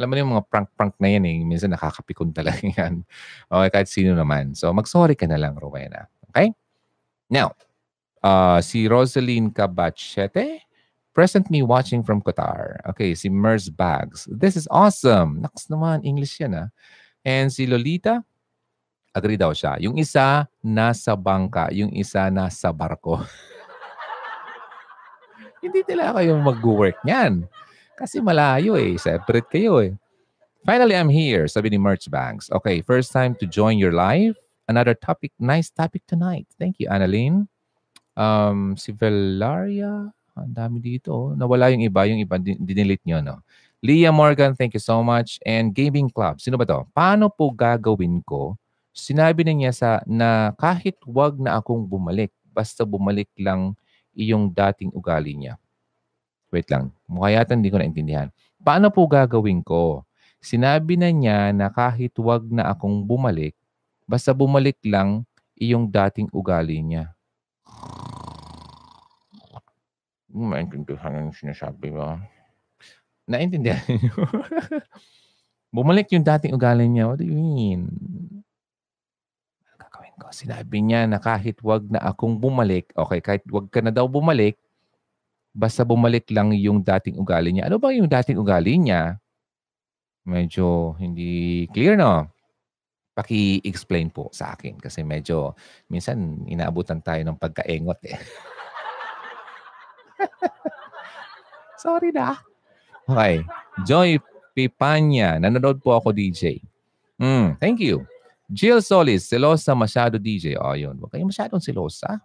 Alam 0.00 0.08
mo 0.08 0.14
yung 0.16 0.32
mga 0.32 0.44
prank-prank 0.48 0.94
na 0.96 1.08
yan 1.12 1.24
eh. 1.28 1.38
Minsan 1.44 1.76
nakakapikon 1.76 2.32
talaga 2.32 2.64
yan. 2.78 3.04
Okay, 3.52 3.68
kahit 3.68 3.88
sino 3.92 4.16
naman. 4.16 4.56
So, 4.56 4.72
mag-sorry 4.72 5.12
ka 5.12 5.28
na 5.28 5.36
lang, 5.36 5.60
Rowena. 5.60 6.08
Okay? 6.32 6.54
Now, 7.28 7.52
uh, 8.24 8.64
si 8.64 8.88
Rosaline 8.88 9.52
Cabachete, 9.52 10.64
present 11.12 11.50
me 11.50 11.60
watching 11.60 12.00
from 12.00 12.22
Qatar. 12.22 12.80
Okay, 12.94 13.12
si 13.12 13.28
Mers 13.28 13.68
Bags. 13.68 14.24
This 14.30 14.56
is 14.56 14.64
awesome. 14.70 15.44
Naks 15.44 15.68
naman, 15.68 16.00
English 16.00 16.40
yan 16.40 16.56
ah. 16.56 16.68
And 17.20 17.52
si 17.52 17.68
Lolita, 17.68 18.24
agree 19.12 19.36
daw 19.36 19.52
siya. 19.52 19.76
Yung 19.84 20.00
isa, 20.00 20.48
nasa 20.64 21.12
bangka. 21.12 21.68
Yung 21.76 21.92
isa, 21.92 22.30
nasa 22.32 22.72
barko. 22.72 23.20
Hindi 25.64 25.84
talaga 25.84 26.24
kayo 26.24 26.40
mag-work 26.40 27.04
niyan. 27.04 27.44
Kasi 28.00 28.24
malayo 28.24 28.80
eh. 28.80 28.96
Separate 28.96 29.44
kayo 29.52 29.84
eh. 29.84 29.92
Finally, 30.64 30.96
I'm 30.96 31.12
here, 31.12 31.44
sabi 31.48 31.68
ni 31.68 31.76
Merch 31.76 32.08
Banks. 32.08 32.48
Okay, 32.48 32.80
first 32.80 33.12
time 33.12 33.36
to 33.36 33.44
join 33.44 33.76
your 33.76 33.92
live. 33.92 34.40
Another 34.64 34.96
topic, 34.96 35.36
nice 35.36 35.68
topic 35.68 36.00
tonight. 36.08 36.48
Thank 36.56 36.80
you, 36.80 36.88
Annalyn. 36.88 37.44
Um, 38.16 38.72
si 38.76 38.96
Velaria, 38.96 40.08
ang 40.32 40.52
dami 40.52 40.80
dito. 40.80 41.12
Oh. 41.12 41.28
Nawala 41.36 41.68
yung 41.76 41.84
iba, 41.84 42.08
yung 42.08 42.24
iba 42.24 42.40
dinelete 42.40 43.04
nyo, 43.04 43.20
no? 43.20 43.36
Leah 43.84 44.12
Morgan, 44.12 44.56
thank 44.56 44.72
you 44.72 44.80
so 44.80 45.00
much. 45.04 45.36
And 45.44 45.72
Gaming 45.72 46.12
Club, 46.12 46.40
sino 46.40 46.56
ba 46.56 46.64
to? 46.68 46.88
Paano 46.92 47.28
po 47.32 47.52
gagawin 47.52 48.20
ko? 48.24 48.56
Sinabi 48.92 49.44
na 49.44 49.52
niya 49.56 49.72
sa, 49.76 49.90
na 50.08 50.52
kahit 50.56 50.96
wag 51.04 51.40
na 51.40 51.60
akong 51.60 51.84
bumalik, 51.84 52.32
basta 52.52 52.84
bumalik 52.84 53.28
lang 53.36 53.76
iyong 54.12 54.52
dating 54.52 54.92
ugali 54.92 55.32
niya. 55.36 55.56
Wait 56.50 56.66
lang. 56.66 56.90
Mukha 57.06 57.30
yata 57.30 57.54
hindi 57.54 57.70
ko 57.70 57.78
naintindihan. 57.78 58.28
Paano 58.60 58.90
po 58.90 59.06
gagawin 59.06 59.62
ko? 59.62 60.02
Sinabi 60.42 60.98
na 60.98 61.14
niya 61.14 61.54
na 61.54 61.70
kahit 61.70 62.12
wag 62.18 62.50
na 62.50 62.74
akong 62.74 63.06
bumalik, 63.06 63.54
basta 64.04 64.34
bumalik 64.34 64.76
lang 64.82 65.22
iyong 65.54 65.86
dating 65.86 66.26
ugali 66.34 66.82
niya. 66.82 67.14
Maintindihan 70.30 71.26
ang 71.26 71.30
sinasabi 71.30 71.94
mo. 71.94 72.18
Naintindihan 73.30 73.82
niyo? 73.90 74.14
bumalik 75.70 76.10
yung 76.10 76.26
dating 76.26 76.54
ugali 76.56 76.90
niya. 76.90 77.06
What 77.06 77.22
do 77.22 77.30
you 77.30 77.38
mean? 77.38 77.86
gagawin 79.78 80.14
ko? 80.18 80.34
Sinabi 80.34 80.82
niya 80.82 81.06
na 81.06 81.22
kahit 81.22 81.62
wag 81.62 81.86
na 81.90 82.02
akong 82.02 82.40
bumalik, 82.40 82.90
okay, 82.98 83.20
kahit 83.22 83.44
wag 83.52 83.70
ka 83.70 83.84
na 83.84 83.94
daw 83.94 84.08
bumalik, 84.10 84.58
basta 85.50 85.82
bumalik 85.82 86.30
lang 86.30 86.54
yung 86.54 86.82
dating 86.82 87.18
ugali 87.18 87.50
niya. 87.50 87.66
Ano 87.66 87.82
ba 87.82 87.90
yung 87.90 88.06
dating 88.06 88.38
ugali 88.38 88.78
niya? 88.78 89.18
Medyo 90.26 90.94
hindi 90.98 91.66
clear, 91.74 91.98
no? 91.98 92.30
Paki-explain 93.14 94.14
po 94.14 94.30
sa 94.30 94.54
akin 94.54 94.78
kasi 94.78 95.02
medyo 95.02 95.58
minsan 95.90 96.46
inaabutan 96.46 97.02
tayo 97.02 97.20
ng 97.26 97.36
pagkaengot 97.36 98.00
eh. 98.06 98.18
Sorry 101.82 102.14
na. 102.14 102.38
Okay. 103.08 103.42
Joy 103.82 104.22
Pipanya. 104.54 105.40
Nanonood 105.42 105.82
po 105.82 105.98
ako, 105.98 106.14
DJ. 106.14 106.62
Mm, 107.18 107.58
thank 107.58 107.82
you. 107.82 108.06
Jill 108.50 108.82
Solis, 108.82 109.26
selosa 109.30 109.74
masyado, 109.74 110.18
DJ. 110.18 110.58
O, 110.58 110.74
oh, 110.74 110.76
yun. 110.78 110.94
Huwag 110.98 111.10
kayong 111.14 111.30
masyadong 111.30 111.62
selosa. 111.62 112.18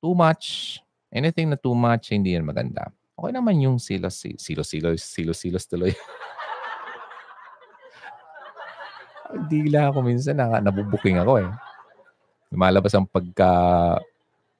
Too 0.00 0.12
much. 0.12 0.80
Anything 1.14 1.54
na 1.54 1.58
too 1.58 1.78
much, 1.78 2.10
hindi 2.10 2.34
yan 2.34 2.42
maganda. 2.42 2.90
Okay 3.14 3.30
naman 3.30 3.62
yung 3.62 3.78
silos, 3.78 4.18
silos, 4.18 4.66
silos, 4.66 4.98
silos, 4.98 5.38
silos 5.38 5.64
tuloy. 5.70 5.94
Dila 9.50 9.94
ako 9.94 10.02
minsan, 10.02 10.42
na, 10.42 10.58
nabubuking 10.58 11.22
ako 11.22 11.46
eh. 11.46 11.50
Lumalabas 12.50 12.98
ang 12.98 13.06
pagka, 13.06 13.50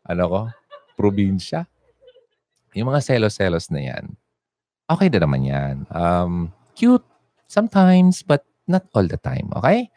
ano 0.06 0.24
ko, 0.31 0.40
probinsya. 0.94 1.66
Yung 2.78 2.90
mga 2.90 3.02
selos-selos 3.02 3.70
na 3.74 3.82
yan, 3.82 4.14
okay 4.86 5.10
na 5.10 5.22
naman 5.22 5.43
yan. 5.47 5.76
Um, 5.90 6.55
cute 6.78 7.06
sometimes, 7.47 8.22
but 8.22 8.47
not 8.66 8.86
all 8.94 9.06
the 9.06 9.18
time. 9.18 9.51
Okay? 9.59 9.90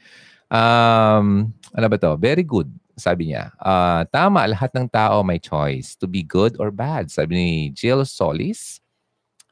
Um, 0.50 1.54
ano 1.74 1.86
ba 1.90 1.98
to? 1.98 2.18
Very 2.18 2.46
good. 2.46 2.70
Sabi 2.98 3.30
niya, 3.30 3.54
uh, 3.62 4.10
tama, 4.10 4.50
lahat 4.50 4.74
ng 4.74 4.90
tao 4.90 5.22
may 5.22 5.38
choice 5.38 5.94
to 5.94 6.10
be 6.10 6.26
good 6.26 6.58
or 6.58 6.74
bad. 6.74 7.14
Sabi 7.14 7.38
ni 7.38 7.50
Jill 7.70 8.02
Solis. 8.10 8.82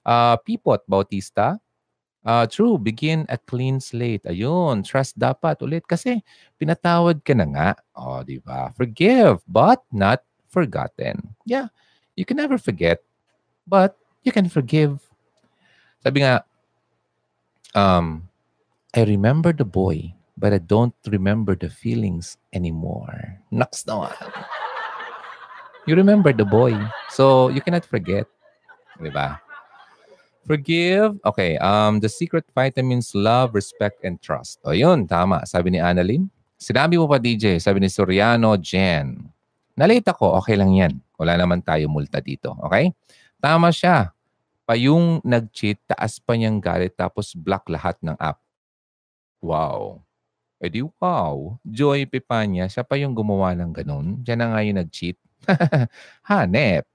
Uh, 0.05 0.37
Pipot 0.41 0.85
Bautista, 0.85 1.57
uh, 2.25 2.45
true, 2.45 2.77
begin 2.77 3.25
a 3.29 3.37
clean 3.37 3.77
slate. 3.81 4.25
Ayun, 4.25 4.81
trust 4.81 5.17
dapat 5.17 5.61
ulit 5.61 5.85
kasi 5.85 6.25
pinatawad 6.57 7.21
ka 7.21 7.37
na 7.37 7.45
nga. 7.49 7.69
O, 7.93 8.17
oh, 8.17 8.21
di 8.25 8.41
ba? 8.41 8.73
Forgive, 8.73 9.41
but 9.45 9.85
not 9.93 10.25
forgotten. 10.49 11.37
Yeah, 11.45 11.69
you 12.17 12.25
can 12.25 12.37
never 12.37 12.57
forget, 12.57 13.05
but 13.69 13.97
you 14.25 14.33
can 14.33 14.49
forgive. 14.49 15.01
Sabi 16.01 16.25
nga, 16.25 16.41
um, 17.77 18.25
I 18.93 19.05
remember 19.05 19.53
the 19.53 19.67
boy 19.67 20.14
but 20.37 20.51
I 20.51 20.59
don't 20.59 20.95
remember 21.07 21.55
the 21.55 21.71
feelings 21.71 22.37
anymore. 22.51 23.39
Naks 23.51 23.87
naman. 23.87 24.15
You 25.87 25.95
remember 25.95 26.33
the 26.33 26.45
boy. 26.45 26.75
So, 27.13 27.49
you 27.49 27.61
cannot 27.61 27.85
forget. 27.85 28.25
Diba? 28.99 29.39
Forgive. 30.45 31.17
Okay. 31.25 31.57
Um, 31.57 31.99
the 32.01 32.09
secret 32.09 32.45
vitamins, 32.53 33.13
love, 33.13 33.55
respect, 33.55 34.03
and 34.03 34.21
trust. 34.21 34.59
O 34.65 34.73
yun, 34.73 35.07
tama. 35.07 35.45
Sabi 35.45 35.73
ni 35.73 35.79
Annalyn. 35.81 36.29
Sinabi 36.57 36.97
mo 36.97 37.05
pa, 37.05 37.21
DJ. 37.21 37.61
Sabi 37.61 37.81
ni 37.81 37.89
Soriano 37.89 38.57
Jen. 38.57 39.29
Nalate 39.77 40.09
ako. 40.09 40.39
Okay 40.41 40.55
lang 40.57 40.73
yan. 40.73 40.93
Wala 41.21 41.37
naman 41.37 41.61
tayo 41.61 41.85
multa 41.87 42.19
dito. 42.19 42.55
Okay? 42.65 42.91
Tama 43.39 43.69
siya. 43.69 44.09
Pa 44.65 44.73
yung 44.73 45.21
nag-cheat, 45.21 45.77
taas 45.85 46.17
pa 46.17 46.33
niyang 46.33 46.57
galit 46.57 46.97
tapos 46.97 47.37
block 47.37 47.69
lahat 47.69 47.93
ng 48.01 48.17
app. 48.17 48.41
Wow. 49.37 50.01
Eh 50.63 50.71
di 50.71 50.79
wow, 50.79 51.59
Joy 51.67 52.07
Pipanya, 52.07 52.71
siya 52.71 52.87
pa 52.87 52.95
yung 52.95 53.11
gumawa 53.11 53.51
ng 53.59 53.71
ganun. 53.75 54.23
Diyan 54.23 54.39
na 54.39 54.47
nga 54.55 54.59
yung 54.63 54.77
nag-cheat. 54.79 55.17
Hanep. 56.31 56.87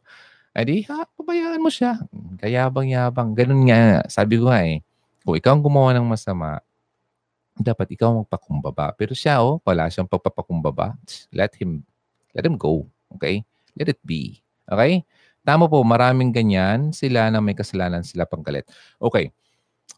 Eh 0.56 0.64
di, 0.66 0.82
ha, 0.88 1.04
pabayaan 1.06 1.62
mo 1.62 1.70
siya. 1.70 2.00
Kayabang-yabang. 2.40 3.36
Ganun 3.36 3.68
nga. 3.68 4.02
Sabi 4.08 4.40
ko 4.40 4.50
nga 4.50 4.64
eh, 4.64 4.82
kung 5.22 5.36
ikaw 5.36 5.54
ang 5.54 5.62
gumawa 5.62 5.92
ng 5.94 6.08
masama, 6.08 6.58
dapat 7.54 7.92
ikaw 7.92 8.24
magpakumbaba. 8.24 8.96
Pero 8.96 9.12
siya, 9.12 9.44
oh, 9.44 9.60
wala 9.62 9.86
siyang 9.92 10.08
pagpapakumbaba. 10.08 10.96
Let 11.30 11.54
him, 11.60 11.84
let 12.32 12.42
him 12.42 12.56
go. 12.56 12.88
Okay? 13.14 13.44
Let 13.76 13.92
it 13.92 14.00
be. 14.02 14.40
Okay? 14.66 15.04
Tama 15.44 15.68
po, 15.68 15.84
maraming 15.84 16.32
ganyan. 16.32 16.96
Sila 16.96 17.28
na 17.28 17.44
may 17.44 17.54
kasalanan, 17.54 18.02
sila 18.02 18.24
pang 18.24 18.40
galit. 18.40 18.64
Okay. 18.96 19.30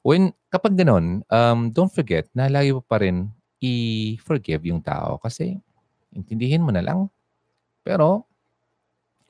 When, 0.02 0.34
kapag 0.50 0.74
ganun, 0.74 1.22
um, 1.30 1.70
don't 1.70 1.90
forget 1.90 2.26
na 2.34 2.50
lagi 2.50 2.74
pa 2.84 2.98
rin 2.98 3.30
i-forgive 3.62 4.74
yung 4.74 4.82
tao 4.82 5.22
kasi 5.22 5.54
intindihin 6.10 6.66
mo 6.66 6.74
na 6.74 6.82
lang. 6.82 7.06
Pero 7.86 8.26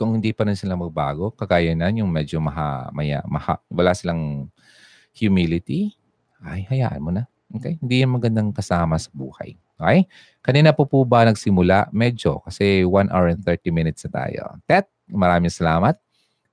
kung 0.00 0.16
hindi 0.18 0.32
pa 0.32 0.48
rin 0.48 0.56
sila 0.56 0.74
magbago, 0.74 1.30
kagaya 1.36 1.76
na 1.76 1.92
yung 1.92 2.09
medyo 2.09 2.40
maha, 2.40 2.88
maya, 2.90 3.20
maha, 3.28 3.60
wala 3.68 3.92
silang 3.92 4.48
humility, 5.14 5.94
ay, 6.42 6.66
hayaan 6.66 6.98
mo 7.04 7.12
na. 7.12 7.28
Okay? 7.54 7.78
Hindi 7.78 8.02
yan 8.02 8.16
magandang 8.16 8.50
kasama 8.50 8.98
sa 8.98 9.12
buhay. 9.12 9.54
Okay? 9.78 10.09
Kanina 10.42 10.74
po 10.74 10.88
po 10.88 11.04
ba 11.04 11.22
nagsimula? 11.28 11.92
Medyo, 11.92 12.40
kasi 12.42 12.82
1 12.82 13.12
hour 13.12 13.30
and 13.30 13.44
30 13.44 13.70
minutes 13.70 14.02
na 14.09 14.26
tayo. 14.26 14.42
Tet, 14.66 14.88
maraming 15.06 15.52
salamat. 15.52 15.94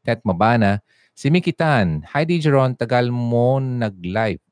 Tet 0.04 0.22
Mabana. 0.28 0.84
Si 1.16 1.32
Mickey 1.32 1.56
Tan. 1.56 2.06
Hi, 2.12 2.28
Dijeron. 2.28 2.78
Tagal 2.78 3.10
mo 3.10 3.58
nag-live. 3.58 4.44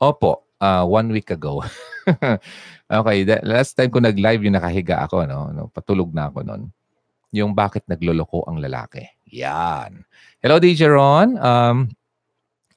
Opo, 0.00 0.45
uh, 0.60 0.84
one 0.84 1.12
week 1.12 1.30
ago. 1.30 1.64
okay, 2.90 3.18
that, 3.26 3.42
last 3.42 3.74
time 3.74 3.90
ko 3.90 3.98
nag-live 3.98 4.44
yung 4.44 4.56
nakahiga 4.56 5.04
ako, 5.04 5.26
no? 5.26 5.50
no 5.52 5.68
patulog 5.72 6.12
na 6.14 6.28
ako 6.30 6.46
noon 6.46 6.72
yung 7.34 7.52
bakit 7.52 7.84
nagloloko 7.84 8.46
ang 8.46 8.62
lalaki. 8.62 9.04
Yan. 9.34 10.06
Hello, 10.40 10.56
DJ 10.56 10.88
Ron. 10.88 11.36
Um, 11.36 11.90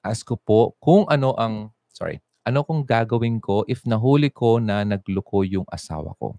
ask 0.04 0.28
ko 0.28 0.36
po 0.36 0.76
kung 0.82 1.06
ano 1.08 1.32
ang, 1.38 1.72
sorry, 1.94 2.20
ano 2.44 2.66
kung 2.66 2.84
gagawin 2.84 3.38
ko 3.38 3.64
if 3.70 3.86
nahuli 3.86 4.34
ko 4.34 4.58
na 4.58 4.82
nagloko 4.84 5.46
yung 5.46 5.68
asawa 5.70 6.12
ko? 6.18 6.36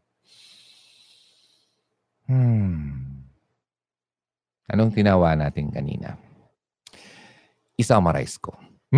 Hmm. 2.26 3.24
Anong 4.70 4.94
tinawa 4.94 5.34
natin 5.34 5.70
kanina? 5.72 6.14
I-summarize 7.80 8.38
ko. 8.38 8.54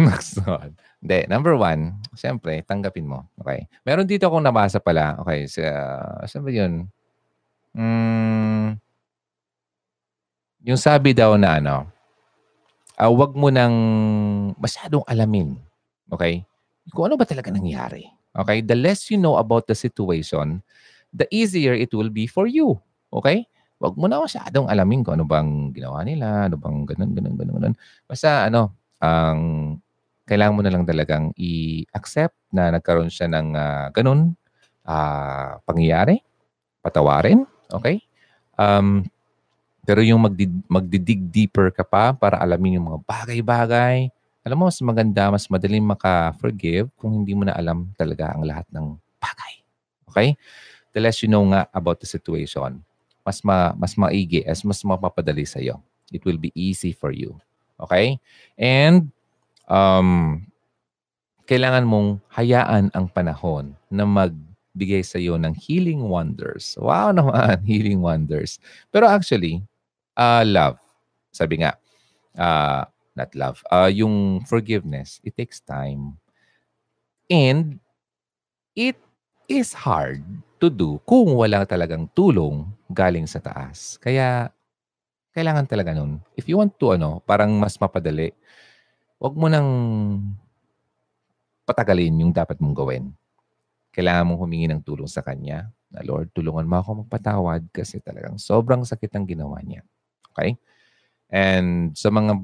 Hindi. 1.02 1.26
Number 1.26 1.58
one, 1.58 1.98
siyempre, 2.14 2.62
tanggapin 2.62 3.10
mo. 3.10 3.26
Okay. 3.42 3.66
Meron 3.82 4.06
dito 4.06 4.30
akong 4.30 4.46
nabasa 4.46 4.78
pala. 4.78 5.18
Okay. 5.26 5.50
Sa, 5.50 5.66
saan 6.30 6.46
ba 6.46 6.50
yun? 6.54 6.86
Hmm, 7.74 8.78
yung 10.62 10.78
sabi 10.78 11.10
daw 11.10 11.34
na 11.34 11.58
ano, 11.58 11.90
uh, 12.94 13.10
wag 13.10 13.34
mo 13.34 13.50
nang 13.50 13.74
masyadong 14.62 15.02
alamin. 15.10 15.58
Okay? 16.06 16.46
Kung 16.94 17.10
ano 17.10 17.18
ba 17.18 17.26
talaga 17.26 17.50
nangyari. 17.50 18.06
Okay? 18.30 18.62
The 18.62 18.78
less 18.78 19.10
you 19.10 19.18
know 19.18 19.42
about 19.42 19.66
the 19.66 19.74
situation, 19.74 20.62
the 21.10 21.26
easier 21.34 21.74
it 21.74 21.90
will 21.90 22.14
be 22.14 22.30
for 22.30 22.46
you. 22.46 22.78
Okay? 23.10 23.42
Wag 23.82 23.98
mo 23.98 24.06
na 24.06 24.22
masyadong 24.22 24.70
alamin 24.70 25.02
kung 25.02 25.18
ano 25.18 25.26
bang 25.26 25.74
ginawa 25.74 26.06
nila, 26.06 26.46
ano 26.46 26.54
bang 26.54 26.86
ganun, 26.86 27.10
ganun, 27.10 27.34
ganun, 27.34 27.54
ganun. 27.58 27.74
Basta 28.06 28.46
ano, 28.46 28.78
ang 29.02 29.40
kailangan 30.26 30.54
mo 30.54 30.62
na 30.62 30.72
lang 30.72 30.84
talagang 30.86 31.34
i-accept 31.34 32.34
na 32.54 32.70
nagkaroon 32.70 33.10
siya 33.10 33.26
ng 33.30 33.48
uh, 33.54 33.86
ganun 33.90 34.34
uh, 34.86 35.58
pangyayari, 35.66 36.22
patawarin, 36.82 37.46
okay? 37.70 38.02
Um, 38.58 39.06
pero 39.82 39.98
yung 39.98 40.22
magdi, 40.22 40.46
magdidig 40.70 41.26
deeper 41.26 41.74
ka 41.74 41.82
pa 41.82 42.14
para 42.14 42.38
alamin 42.38 42.78
yung 42.78 42.86
mga 42.94 43.00
bagay-bagay, 43.02 44.10
alam 44.42 44.58
mo, 44.58 44.66
mas 44.66 44.78
maganda, 44.82 45.30
mas 45.30 45.46
madaling 45.46 45.86
maka-forgive 45.86 46.90
kung 46.98 47.22
hindi 47.22 47.30
mo 47.30 47.46
na 47.46 47.54
alam 47.54 47.86
talaga 47.94 48.34
ang 48.34 48.42
lahat 48.42 48.66
ng 48.74 48.98
bagay. 49.22 49.54
Okay? 50.10 50.28
The 50.90 50.98
less 50.98 51.22
you 51.22 51.30
know 51.30 51.46
nga 51.50 51.70
about 51.70 52.02
the 52.02 52.10
situation, 52.10 52.82
mas 53.22 53.38
ma, 53.46 53.70
mas 53.78 53.94
maigi, 53.94 54.42
as 54.42 54.66
mas 54.66 54.82
mapapadali 54.82 55.46
sa 55.46 55.62
iyo. 55.62 55.78
It 56.10 56.26
will 56.26 56.42
be 56.42 56.50
easy 56.58 56.90
for 56.90 57.14
you. 57.14 57.38
Okay? 57.78 58.18
And 58.58 59.14
um, 59.72 60.40
kailangan 61.48 61.88
mong 61.88 62.20
hayaan 62.36 62.92
ang 62.92 63.08
panahon 63.08 63.72
na 63.88 64.04
magbigay 64.04 65.00
sa 65.00 65.16
iyo 65.16 65.40
ng 65.40 65.56
healing 65.56 66.04
wonders. 66.04 66.76
Wow 66.76 67.16
naman, 67.16 67.64
healing 67.70 68.04
wonders. 68.04 68.60
Pero 68.92 69.08
actually, 69.08 69.64
uh, 70.20 70.44
love. 70.44 70.76
Sabi 71.32 71.64
nga, 71.64 71.80
uh, 72.36 72.84
not 73.16 73.32
love, 73.32 73.64
uh, 73.72 73.88
yung 73.88 74.44
forgiveness, 74.44 75.20
it 75.24 75.32
takes 75.32 75.64
time. 75.64 76.20
And 77.32 77.80
it 78.76 79.00
is 79.48 79.72
hard 79.72 80.20
to 80.60 80.68
do 80.68 81.00
kung 81.08 81.32
wala 81.32 81.64
talagang 81.64 82.12
tulong 82.12 82.68
galing 82.92 83.24
sa 83.24 83.40
taas. 83.40 83.96
Kaya, 83.96 84.52
kailangan 85.32 85.64
talaga 85.64 85.96
nun. 85.96 86.20
If 86.36 86.44
you 86.44 86.60
want 86.60 86.76
to, 86.76 86.96
ano, 86.96 87.24
parang 87.24 87.56
mas 87.56 87.80
mapadali, 87.80 88.36
wag 89.22 89.34
mo 89.38 89.46
nang 89.46 89.70
patagalin 91.62 92.26
yung 92.26 92.34
dapat 92.34 92.58
mong 92.58 92.74
gawin. 92.74 93.14
Kailangan 93.94 94.26
mong 94.26 94.40
humingi 94.42 94.66
ng 94.66 94.82
tulong 94.82 95.06
sa 95.06 95.22
Kanya 95.22 95.70
na, 95.94 96.02
Lord, 96.02 96.34
tulungan 96.34 96.66
mo 96.66 96.82
ako 96.82 97.06
magpatawad 97.06 97.70
kasi 97.70 98.02
talagang 98.02 98.34
sobrang 98.42 98.82
sakit 98.82 99.14
ang 99.14 99.22
ginawa 99.22 99.62
niya. 99.62 99.86
Okay? 100.34 100.58
And 101.30 101.94
sa 101.94 102.10
mga 102.10 102.34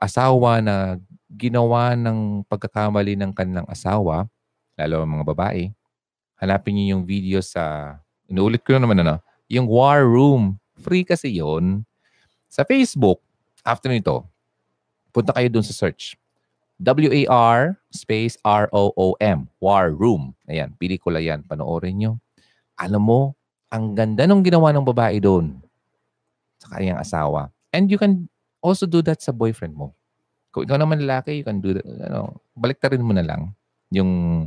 asawa 0.00 0.64
na 0.64 0.96
ginawa 1.28 1.92
ng 2.00 2.48
pagkakamali 2.48 3.12
ng 3.20 3.36
kanilang 3.36 3.68
asawa, 3.68 4.24
lalo 4.80 5.04
ang 5.04 5.20
mga 5.20 5.28
babae, 5.36 5.68
hanapin 6.40 6.80
niyo 6.80 6.96
yung 6.96 7.04
video 7.04 7.44
sa, 7.44 7.96
inuulit 8.24 8.64
ko 8.64 8.72
na 8.72 8.88
naman 8.88 9.04
ano, 9.04 9.20
yung 9.52 9.68
War 9.68 10.00
Room. 10.00 10.56
Free 10.80 11.04
kasi 11.04 11.36
yon 11.36 11.84
Sa 12.48 12.64
Facebook, 12.64 13.20
after 13.60 13.92
nito, 13.92 14.24
punta 15.12 15.36
kayo 15.36 15.52
dun 15.52 15.62
sa 15.62 15.76
search. 15.76 16.16
W-A-R 16.82 17.78
space 17.94 18.34
R-O-O-M. 18.42 19.46
War 19.62 19.94
Room. 19.94 20.34
Ayan, 20.50 20.74
pelikula 20.74 21.22
yan. 21.22 21.46
Panoorin 21.46 21.94
nyo. 21.94 22.12
Alam 22.74 23.02
mo, 23.06 23.20
ang 23.70 23.94
ganda 23.94 24.26
nung 24.26 24.42
ginawa 24.42 24.74
ng 24.74 24.82
babae 24.82 25.22
doon 25.22 25.62
sa 26.58 26.74
kanyang 26.74 26.98
asawa. 26.98 27.54
And 27.70 27.86
you 27.86 27.96
can 27.96 28.26
also 28.58 28.84
do 28.84 29.00
that 29.06 29.22
sa 29.22 29.30
boyfriend 29.30 29.78
mo. 29.78 29.94
Kung 30.50 30.66
ikaw 30.66 30.76
naman 30.76 31.06
lalaki, 31.06 31.40
you 31.40 31.46
can 31.46 31.62
do 31.62 31.72
that. 31.78 31.86
Ano, 31.86 32.42
baliktarin 32.58 33.00
mo 33.00 33.14
na 33.16 33.24
lang 33.24 33.54
yung 33.88 34.44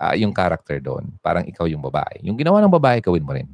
uh, 0.00 0.14
yung 0.16 0.32
character 0.32 0.80
doon. 0.80 1.12
Parang 1.20 1.44
ikaw 1.44 1.68
yung 1.68 1.84
babae. 1.84 2.24
Yung 2.24 2.38
ginawa 2.40 2.64
ng 2.64 2.72
babae, 2.72 3.04
gawin 3.04 3.26
mo 3.26 3.36
rin. 3.36 3.50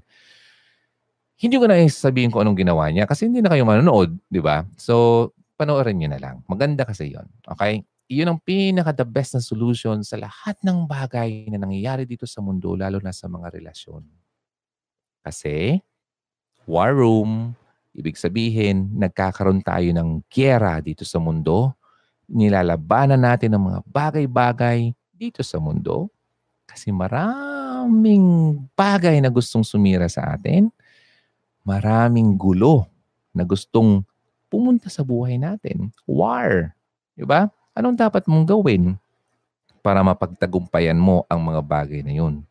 Hindi 1.41 1.57
ko 1.57 1.65
na 1.67 1.81
sabihin 1.89 2.29
kung 2.29 2.45
anong 2.45 2.61
ginawa 2.61 2.93
niya 2.93 3.09
kasi 3.09 3.27
hindi 3.27 3.41
na 3.41 3.49
kayo 3.49 3.65
manonood, 3.65 4.13
di 4.29 4.45
ba? 4.45 4.63
So, 4.77 5.33
panoorin 5.57 5.97
niyo 5.97 6.13
na 6.13 6.21
lang. 6.21 6.45
Maganda 6.47 6.85
kasi 6.85 7.17
yon 7.17 7.27
Okay? 7.49 7.81
Iyon 8.11 8.35
ang 8.35 8.41
pinaka-the 8.43 9.07
best 9.07 9.39
na 9.39 9.43
solution 9.43 10.03
sa 10.03 10.19
lahat 10.19 10.59
ng 10.67 10.83
bagay 10.91 11.47
na 11.47 11.63
nangyayari 11.63 12.03
dito 12.11 12.27
sa 12.27 12.43
mundo, 12.43 12.75
lalo 12.75 12.99
na 12.99 13.15
sa 13.15 13.31
mga 13.31 13.55
relasyon. 13.55 14.03
Kasi, 15.23 15.79
war 16.67 16.91
room, 16.91 17.55
Ibig 17.91 18.15
sabihin, 18.15 18.95
nagkakaroon 18.95 19.67
tayo 19.67 19.91
ng 19.91 20.23
gyera 20.31 20.79
dito 20.79 21.03
sa 21.03 21.19
mundo. 21.19 21.75
Nilalabanan 22.31 23.19
natin 23.19 23.59
ang 23.59 23.67
mga 23.67 23.81
bagay-bagay 23.83 24.95
dito 25.11 25.43
sa 25.43 25.59
mundo. 25.59 26.07
Kasi 26.71 26.95
maraming 26.95 28.57
bagay 28.79 29.19
na 29.19 29.27
gustong 29.27 29.67
sumira 29.67 30.07
sa 30.07 30.39
atin. 30.39 30.71
Maraming 31.67 32.39
gulo 32.39 32.87
na 33.35 33.43
gustong 33.43 34.07
pumunta 34.47 34.87
sa 34.87 35.03
buhay 35.03 35.35
natin. 35.35 35.91
War. 36.07 36.71
Diba? 37.19 37.51
Anong 37.75 37.97
dapat 37.97 38.27
mong 38.27 38.47
gawin 38.47 38.99
para 39.81 40.03
mapagtagumpayan 40.03 40.99
mo 40.99 41.25
ang 41.31 41.41
mga 41.41 41.63
bagay 41.63 42.01
na 42.03 42.13
yun? 42.13 42.43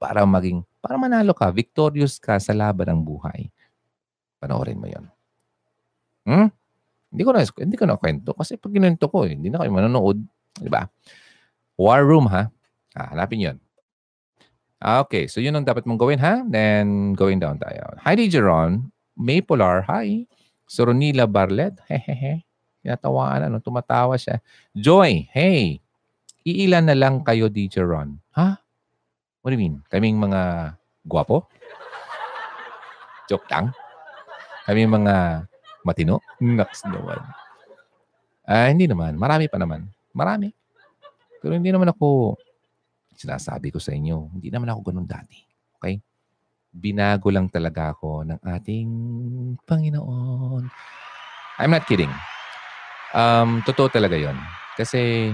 Para 0.00 0.26
maging, 0.26 0.64
para 0.82 0.98
manalo 0.98 1.36
ka, 1.36 1.52
victorious 1.52 2.18
ka 2.18 2.40
sa 2.40 2.56
laban 2.56 2.90
ng 2.90 3.00
buhay. 3.04 3.52
Panoorin 4.42 4.80
mo 4.80 4.90
yon. 4.90 5.06
Hmm? 6.26 6.48
Hindi 7.12 7.22
ko 7.28 7.30
na 7.36 7.44
hindi 7.44 7.76
ko 7.76 7.84
na 7.84 8.00
kwento 8.00 8.32
kasi 8.32 8.56
pag 8.56 8.72
ginento 8.72 9.04
ko, 9.06 9.28
hindi 9.28 9.52
na 9.52 9.60
kayo 9.60 9.70
manonood, 9.70 10.18
di 10.56 10.70
ba? 10.72 10.88
War 11.76 12.00
Room 12.00 12.24
ha. 12.32 12.48
Ah, 12.96 13.12
hanapin 13.12 13.44
'yon. 13.44 13.56
Okay, 14.82 15.30
so 15.30 15.38
yun 15.38 15.54
ang 15.54 15.62
dapat 15.62 15.86
mong 15.86 16.00
gawin 16.00 16.18
ha. 16.18 16.42
Then 16.42 17.12
going 17.14 17.38
down 17.38 17.60
tayo. 17.60 17.94
Hi 18.02 18.16
DJ 18.18 18.42
Ron, 18.42 18.90
Maypolar, 19.14 19.86
hi. 19.86 20.26
Soronila 20.66 21.28
Barlet, 21.28 21.76
hehehe. 21.86 22.42
Tinatawaan, 22.82 23.46
ano, 23.46 23.62
tumatawa 23.62 24.18
siya. 24.18 24.42
Joy, 24.74 25.30
hey. 25.30 25.78
Iilan 26.42 26.90
na 26.90 26.98
lang 26.98 27.22
kayo 27.22 27.46
DJ 27.46 27.86
Ron. 27.86 28.18
Ha? 28.34 28.58
What 29.42 29.50
do 29.50 29.54
you 29.54 29.62
mean? 29.62 29.78
Kaming 29.86 30.18
mga 30.18 30.74
guwapo? 31.06 31.46
Joke 33.30 33.46
lang. 33.46 33.70
Kami 34.66 34.86
mga 34.86 35.46
matino? 35.86 36.18
Naks 36.42 36.82
naman. 36.86 37.22
Ah, 38.42 38.66
hindi 38.70 38.90
naman. 38.90 39.14
Marami 39.14 39.46
pa 39.46 39.58
naman. 39.58 39.86
Marami. 40.10 40.50
Pero 41.38 41.54
hindi 41.54 41.70
naman 41.70 41.90
ako, 41.90 42.38
sinasabi 43.14 43.70
ko 43.70 43.78
sa 43.78 43.94
inyo, 43.94 44.34
hindi 44.34 44.50
naman 44.50 44.70
ako 44.70 44.90
ganun 44.90 45.06
dati. 45.06 45.38
Okay? 45.78 45.98
Binago 46.70 47.30
lang 47.30 47.46
talaga 47.50 47.94
ako 47.94 48.26
ng 48.26 48.40
ating 48.42 48.90
Panginoon. 49.66 50.66
I'm 51.58 51.70
not 51.70 51.86
kidding. 51.86 52.10
Um, 53.12 53.60
totoo 53.68 53.92
talaga 53.92 54.16
yon 54.16 54.36
Kasi 54.76 55.32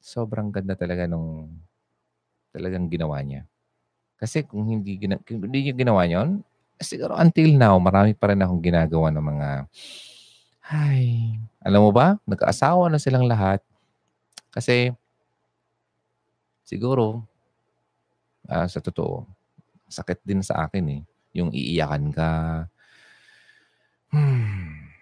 sobrang 0.00 0.48
ganda 0.52 0.76
talaga 0.76 1.04
nung 1.08 1.48
talagang 2.54 2.86
ginawa 2.88 3.20
niya. 3.24 3.44
Kasi 4.20 4.46
kung 4.46 4.66
hindi, 4.68 4.96
gina, 5.00 5.18
kung 5.22 5.42
hindi 5.44 5.70
niya 5.70 5.74
ginawa 5.76 6.04
yon 6.08 6.42
siguro 6.80 7.16
until 7.18 7.50
now, 7.56 7.76
marami 7.80 8.14
pa 8.16 8.32
rin 8.32 8.42
akong 8.42 8.62
ginagawa 8.62 9.08
ng 9.12 9.24
mga, 9.24 9.48
ay, 10.64 11.36
alam 11.60 11.80
mo 11.84 11.90
ba, 11.92 12.16
nag-aasawa 12.24 12.88
na 12.88 13.00
silang 13.00 13.28
lahat. 13.28 13.60
Kasi, 14.52 14.92
siguro, 16.64 17.24
uh, 18.48 18.66
sa 18.68 18.80
totoo, 18.80 19.24
sakit 19.88 20.20
din 20.24 20.40
sa 20.44 20.66
akin 20.68 20.86
eh. 21.00 21.02
Yung 21.36 21.50
iiyakan 21.52 22.14
ka, 22.14 22.30
hmm, 24.12 24.93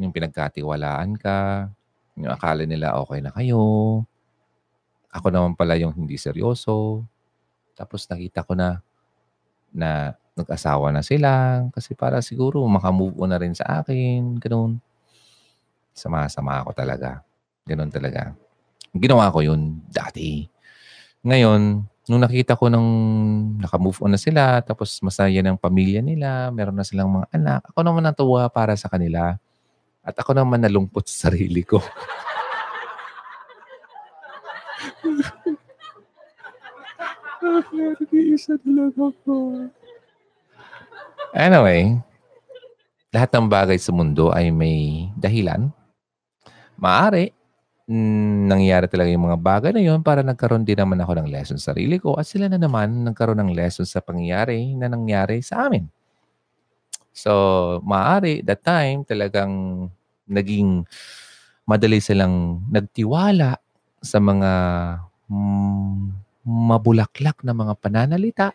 yung 0.00 0.16
pinagkatiwalaan 0.16 1.20
ka, 1.20 1.68
yung 2.16 2.32
akala 2.32 2.64
nila 2.64 2.96
okay 2.96 3.20
na 3.20 3.32
kayo. 3.32 3.60
Ako 5.12 5.28
naman 5.28 5.52
pala 5.58 5.76
yung 5.76 5.92
hindi 5.92 6.16
seryoso. 6.16 7.04
Tapos 7.76 8.08
nakita 8.08 8.46
ko 8.46 8.56
na 8.56 8.80
na 9.70 10.16
nag-asawa 10.34 10.90
na 10.90 11.04
sila 11.04 11.62
kasi 11.74 11.94
para 11.94 12.18
siguro 12.24 12.64
makamove 12.66 13.14
on 13.20 13.30
na 13.30 13.38
rin 13.38 13.52
sa 13.52 13.84
akin. 13.84 14.40
Ganun. 14.40 14.80
Sama-sama 15.92 16.64
ako 16.64 16.72
talaga. 16.72 17.20
Ganun 17.68 17.92
talaga. 17.92 18.32
Ginawa 18.96 19.30
ko 19.30 19.44
yun 19.44 19.84
dati. 19.86 20.48
Ngayon, 21.20 21.84
nung 22.08 22.22
nakita 22.22 22.56
ko 22.56 22.72
nung 22.72 22.90
nakamove 23.60 24.00
on 24.02 24.16
na 24.16 24.20
sila, 24.20 24.64
tapos 24.64 24.98
masaya 25.04 25.44
ng 25.44 25.60
pamilya 25.60 26.00
nila, 26.00 26.48
meron 26.50 26.74
na 26.74 26.82
silang 26.82 27.12
mga 27.12 27.26
anak, 27.36 27.60
ako 27.70 27.80
naman 27.84 28.02
natuwa 28.02 28.48
para 28.48 28.74
sa 28.74 28.88
kanila. 28.88 29.36
At 30.10 30.18
ako 30.18 30.34
naman 30.34 30.66
nalungkot 30.66 31.06
sa 31.06 31.30
sarili 31.30 31.62
ko. 31.62 31.78
Nag-iisa. 37.70 38.58
Anyway, 41.30 41.94
lahat 43.14 43.30
ng 43.30 43.46
bagay 43.46 43.78
sa 43.78 43.94
mundo 43.94 44.34
ay 44.34 44.50
may 44.50 45.06
dahilan. 45.14 45.70
Maari, 46.74 47.30
mm, 47.86 48.50
nangyari 48.50 48.90
talaga 48.90 49.14
yung 49.14 49.30
mga 49.30 49.38
bagay 49.38 49.70
na 49.70 49.82
yun 49.84 50.02
para 50.02 50.26
nagkaroon 50.26 50.66
din 50.66 50.82
naman 50.82 50.98
ako 50.98 51.22
ng 51.22 51.30
lesson 51.30 51.58
sa 51.62 51.70
sarili 51.70 52.02
ko 52.02 52.18
at 52.18 52.26
sila 52.26 52.50
na 52.50 52.58
naman 52.58 53.06
nagkaroon 53.06 53.38
ng 53.46 53.54
lesson 53.54 53.86
sa 53.86 54.02
pangyayari 54.02 54.74
na 54.74 54.90
nangyari 54.90 55.38
sa 55.38 55.70
amin. 55.70 55.86
So, 57.10 57.30
maaari, 57.84 58.40
that 58.46 58.64
time, 58.64 59.04
talagang 59.04 59.86
naging 60.30 60.86
madali 61.66 61.98
silang 61.98 62.62
nagtiwala 62.70 63.58
sa 64.00 64.18
mga 64.22 64.52
mm, 65.26 65.94
mabulaklak 66.46 67.42
na 67.44 67.52
mga 67.52 67.74
pananalita. 67.76 68.48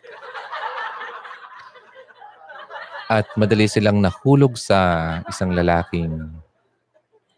At 3.05 3.29
madali 3.37 3.69
silang 3.69 4.01
nahulog 4.01 4.57
sa 4.57 5.21
isang 5.29 5.53
lalaking 5.53 6.33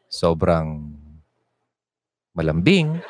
sobrang 0.07 0.95
malambing. 2.31 3.03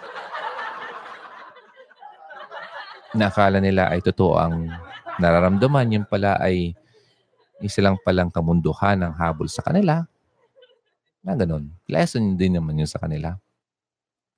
Nakala 3.14 3.62
nila 3.62 3.94
ay 3.94 4.02
totoo 4.02 4.42
ang 4.42 4.74
nararamdaman. 5.22 5.94
Yun 5.94 6.06
pala 6.10 6.42
ay 6.42 6.74
isa 7.62 7.86
lang 7.86 8.02
palang 8.02 8.34
kamunduhan 8.34 9.06
ng 9.06 9.14
habol 9.14 9.46
sa 9.46 9.62
kanila. 9.62 10.06
Na 11.26 11.34
ganun. 11.34 11.74
Lesson 11.90 12.38
din 12.38 12.58
naman 12.58 12.78
yun 12.78 12.90
sa 12.90 13.02
kanila. 13.02 13.38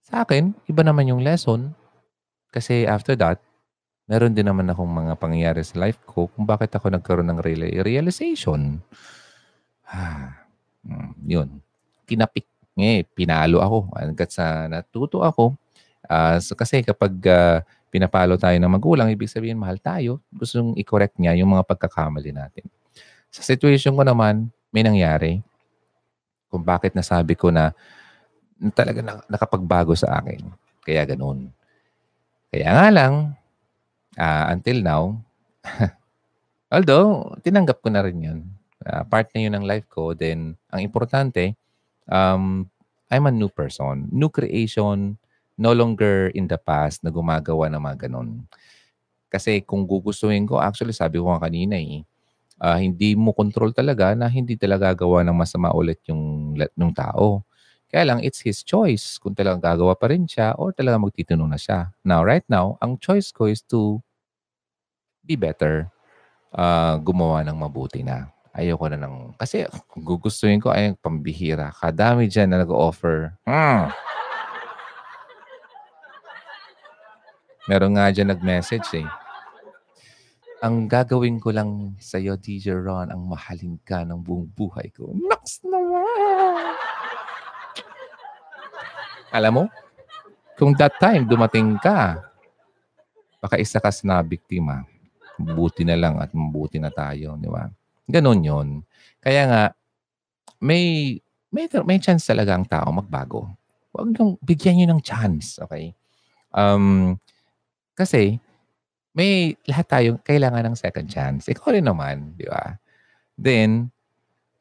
Sa 0.10 0.26
akin, 0.26 0.56
iba 0.65 0.81
naman 0.81 1.10
yung 1.10 1.22
lesson. 1.22 1.73
Kasi 2.49 2.89
after 2.89 3.14
that, 3.14 3.38
meron 4.10 4.34
din 4.34 4.49
naman 4.49 4.65
akong 4.73 4.89
mga 4.89 5.14
pangyayari 5.22 5.61
sa 5.61 5.77
life 5.77 6.01
ko 6.10 6.26
kung 6.34 6.49
bakit 6.49 6.73
ako 6.73 6.89
nagkaroon 6.89 7.30
ng 7.30 7.39
realization. 7.85 8.81
Ah, 9.85 10.45
hmm, 10.81 11.14
yun. 11.30 11.49
Kinapik. 12.10 12.49
Eh, 12.80 13.06
pinalo 13.06 13.61
ako. 13.61 13.93
Hanggat 13.93 14.34
sa 14.34 14.65
natuto 14.65 15.22
ako. 15.22 15.53
Uh, 16.10 16.41
so 16.41 16.57
kasi 16.57 16.81
kapag 16.81 17.14
uh, 17.30 17.61
pinapalo 17.93 18.34
tayo 18.39 18.57
ng 18.57 18.72
magulang, 18.72 19.14
ibig 19.14 19.30
sabihin 19.30 19.61
mahal 19.61 19.77
tayo. 19.77 20.23
Gusto 20.34 20.57
nung 20.57 20.73
i-correct 20.73 21.22
niya 21.22 21.38
yung 21.38 21.53
mga 21.53 21.69
pagkakamali 21.69 22.34
natin. 22.34 22.65
Sa 23.30 23.45
situation 23.45 23.93
ko 23.93 24.01
naman, 24.01 24.49
may 24.73 24.81
nangyari 24.81 25.45
kung 26.50 26.66
bakit 26.66 26.98
nasabi 26.98 27.38
ko 27.38 27.54
na 27.54 27.72
talaga 28.76 29.00
na, 29.00 29.14
nakapagbago 29.32 29.96
sa 29.96 30.20
akin. 30.20 30.44
Kaya 30.84 31.08
ganun. 31.08 31.54
Kaya 32.50 32.70
nga 32.76 32.88
lang, 32.90 33.14
uh, 34.18 34.46
until 34.52 34.78
now, 34.82 35.04
although 36.74 37.38
tinanggap 37.46 37.80
ko 37.80 37.88
na 37.94 38.04
rin 38.04 38.20
yun. 38.20 38.40
Uh, 38.82 39.06
part 39.06 39.30
na 39.32 39.40
yun 39.46 39.54
ng 39.56 39.66
life 39.68 39.88
ko. 39.88 40.18
Then, 40.18 40.58
ang 40.74 40.82
importante, 40.82 41.56
um, 42.10 42.68
I'm 43.10 43.26
a 43.30 43.34
new 43.34 43.50
person. 43.50 44.10
New 44.10 44.34
creation, 44.34 45.20
no 45.60 45.72
longer 45.76 46.32
in 46.32 46.48
the 46.48 46.58
past 46.58 47.04
na 47.04 47.12
gumagawa 47.12 47.68
ng 47.68 47.82
mga 47.82 48.08
ganun. 48.08 48.48
Kasi 49.30 49.62
kung 49.62 49.86
gugustuhin 49.86 50.50
ko, 50.50 50.58
actually 50.58 50.96
sabi 50.96 51.22
ko 51.22 51.30
nga 51.30 51.46
kanina 51.46 51.78
eh, 51.78 52.02
uh, 52.60 52.77
hindi 52.77 53.15
mo 53.15 53.31
control 53.31 53.72
talaga 53.72 54.14
na 54.14 54.27
hindi 54.27 54.60
talaga 54.60 54.91
gagawa 54.94 55.23
ng 55.26 55.36
masama 55.36 55.72
ulit 55.73 55.99
yung 56.11 56.53
ng 56.56 56.91
tao. 56.94 57.44
Kaya 57.90 58.06
lang, 58.06 58.19
it's 58.22 58.45
his 58.45 58.61
choice 58.61 59.18
kung 59.18 59.34
talagang 59.34 59.65
gagawa 59.65 59.98
pa 59.98 60.14
rin 60.14 60.30
siya 60.30 60.53
or 60.61 60.69
talagang 60.77 61.10
magtitinong 61.10 61.49
na 61.49 61.57
siya. 61.57 61.90
Now, 62.06 62.22
right 62.22 62.45
now, 62.45 62.77
ang 62.86 63.02
choice 63.02 63.34
ko 63.34 63.49
is 63.49 63.65
to 63.73 63.98
be 65.26 65.34
better. 65.34 65.90
Uh, 66.53 67.02
gumawa 67.02 67.41
ng 67.41 67.57
mabuti 67.57 68.06
na. 68.06 68.30
Ayoko 68.53 68.94
na 68.94 68.98
ng... 69.02 69.34
Kasi 69.41 69.65
gugustuhin 69.98 70.61
ko 70.61 70.69
ay 70.69 70.94
pambihira. 71.02 71.73
Kadami 71.73 72.30
dyan 72.30 72.53
na 72.53 72.61
nag-offer. 72.61 73.34
Hmm. 73.49 73.90
Meron 77.69 77.98
nga 77.98 78.14
dyan 78.14 78.34
nag-message 78.34 79.02
eh. 79.02 79.10
Ang 80.60 80.91
gagawin 80.91 81.40
ko 81.40 81.56
lang 81.56 81.95
sa 82.03 82.19
iyo, 82.19 82.36
DJ 82.36 82.76
Ron, 82.76 83.07
ang 83.07 83.23
mahalin 83.31 83.80
ka 83.88 84.03
ng 84.03 84.19
buong 84.19 84.52
buhay 84.52 84.91
ko. 84.91 85.15
Naks 85.15 85.64
naman! 85.64 86.76
Alam 89.31 89.53
mo, 89.56 89.64
kung 90.60 90.76
that 90.76 90.99
time 90.99 91.23
dumating 91.23 91.80
ka, 91.80 92.19
baka 93.40 93.56
isa 93.56 93.80
ka 93.80 93.88
na 94.03 94.19
biktima. 94.19 94.84
Buti 95.40 95.88
na 95.88 95.95
lang 95.95 96.19
at 96.19 96.36
mabuti 96.36 96.76
na 96.76 96.91
tayo, 96.91 97.40
di 97.40 97.48
ba? 97.48 97.64
Ganon 98.03 98.44
yon. 98.44 98.68
Kaya 99.23 99.48
nga, 99.48 99.64
may, 100.60 101.15
may, 101.56 101.72
may 101.88 102.03
chance 102.03 102.27
talaga 102.27 102.60
ang 102.60 102.68
tao 102.68 102.91
magbago. 102.91 103.48
Huwag 103.95 104.11
niyong 104.11 104.36
bigyan 104.44 104.76
niyo 104.76 104.88
ng 104.91 105.02
chance, 105.07 105.56
okay? 105.64 105.95
Um, 106.52 107.15
kasi, 107.95 108.44
may 109.14 109.57
lahat 109.65 109.86
tayo 109.90 110.10
kailangan 110.22 110.69
ng 110.69 110.77
second 110.77 111.07
chance. 111.10 111.49
Ikaw 111.49 111.76
rin 111.76 111.86
naman, 111.86 112.38
di 112.38 112.45
ba? 112.45 112.77
Then, 113.40 113.90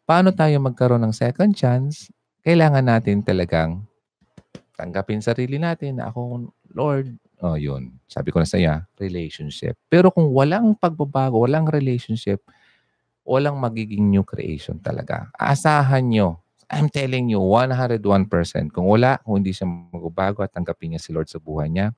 paano 0.09 0.33
tayo 0.33 0.57
magkaroon 0.63 1.05
ng 1.05 1.15
second 1.15 1.53
chance? 1.53 2.09
Kailangan 2.41 2.85
natin 2.87 3.21
talagang 3.21 3.85
tanggapin 4.79 5.21
sarili 5.21 5.59
natin 5.59 5.99
na 5.99 6.09
ako, 6.09 6.49
Lord, 6.73 7.19
oh 7.43 7.59
yun, 7.59 7.99
sabi 8.07 8.31
ko 8.31 8.39
na 8.39 8.47
sa 8.47 8.57
iya, 8.57 8.87
relationship. 8.97 9.75
Pero 9.91 10.15
kung 10.15 10.31
walang 10.31 10.79
pagbabago, 10.79 11.43
walang 11.43 11.67
relationship, 11.67 12.41
walang 13.27 13.59
magiging 13.59 14.07
new 14.07 14.23
creation 14.23 14.79
talaga. 14.79 15.29
Asahan 15.35 16.07
nyo. 16.09 16.41
I'm 16.69 16.93
telling 16.93 17.33
you, 17.33 17.41
101%. 17.41 18.05
Kung 18.71 18.87
wala, 18.93 19.17
kung 19.25 19.41
hindi 19.41 19.57
siya 19.57 19.65
magbabago 19.65 20.45
at 20.45 20.53
tanggapin 20.53 20.95
niya 20.95 21.01
si 21.01 21.17
Lord 21.17 21.25
sa 21.25 21.41
buhay 21.41 21.73
niya, 21.73 21.97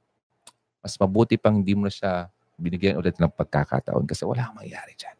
mas 0.78 0.94
mabuti 0.96 1.34
pang 1.36 1.58
hindi 1.58 1.74
mo 1.74 1.90
siya 1.90 2.30
binigyan 2.60 3.00
ulit 3.00 3.16
ng 3.16 3.32
pagkakataon 3.32 4.04
kasi 4.04 4.28
wala 4.28 4.44
kang 4.44 4.60
mangyayari 4.60 4.92
dyan. 4.94 5.16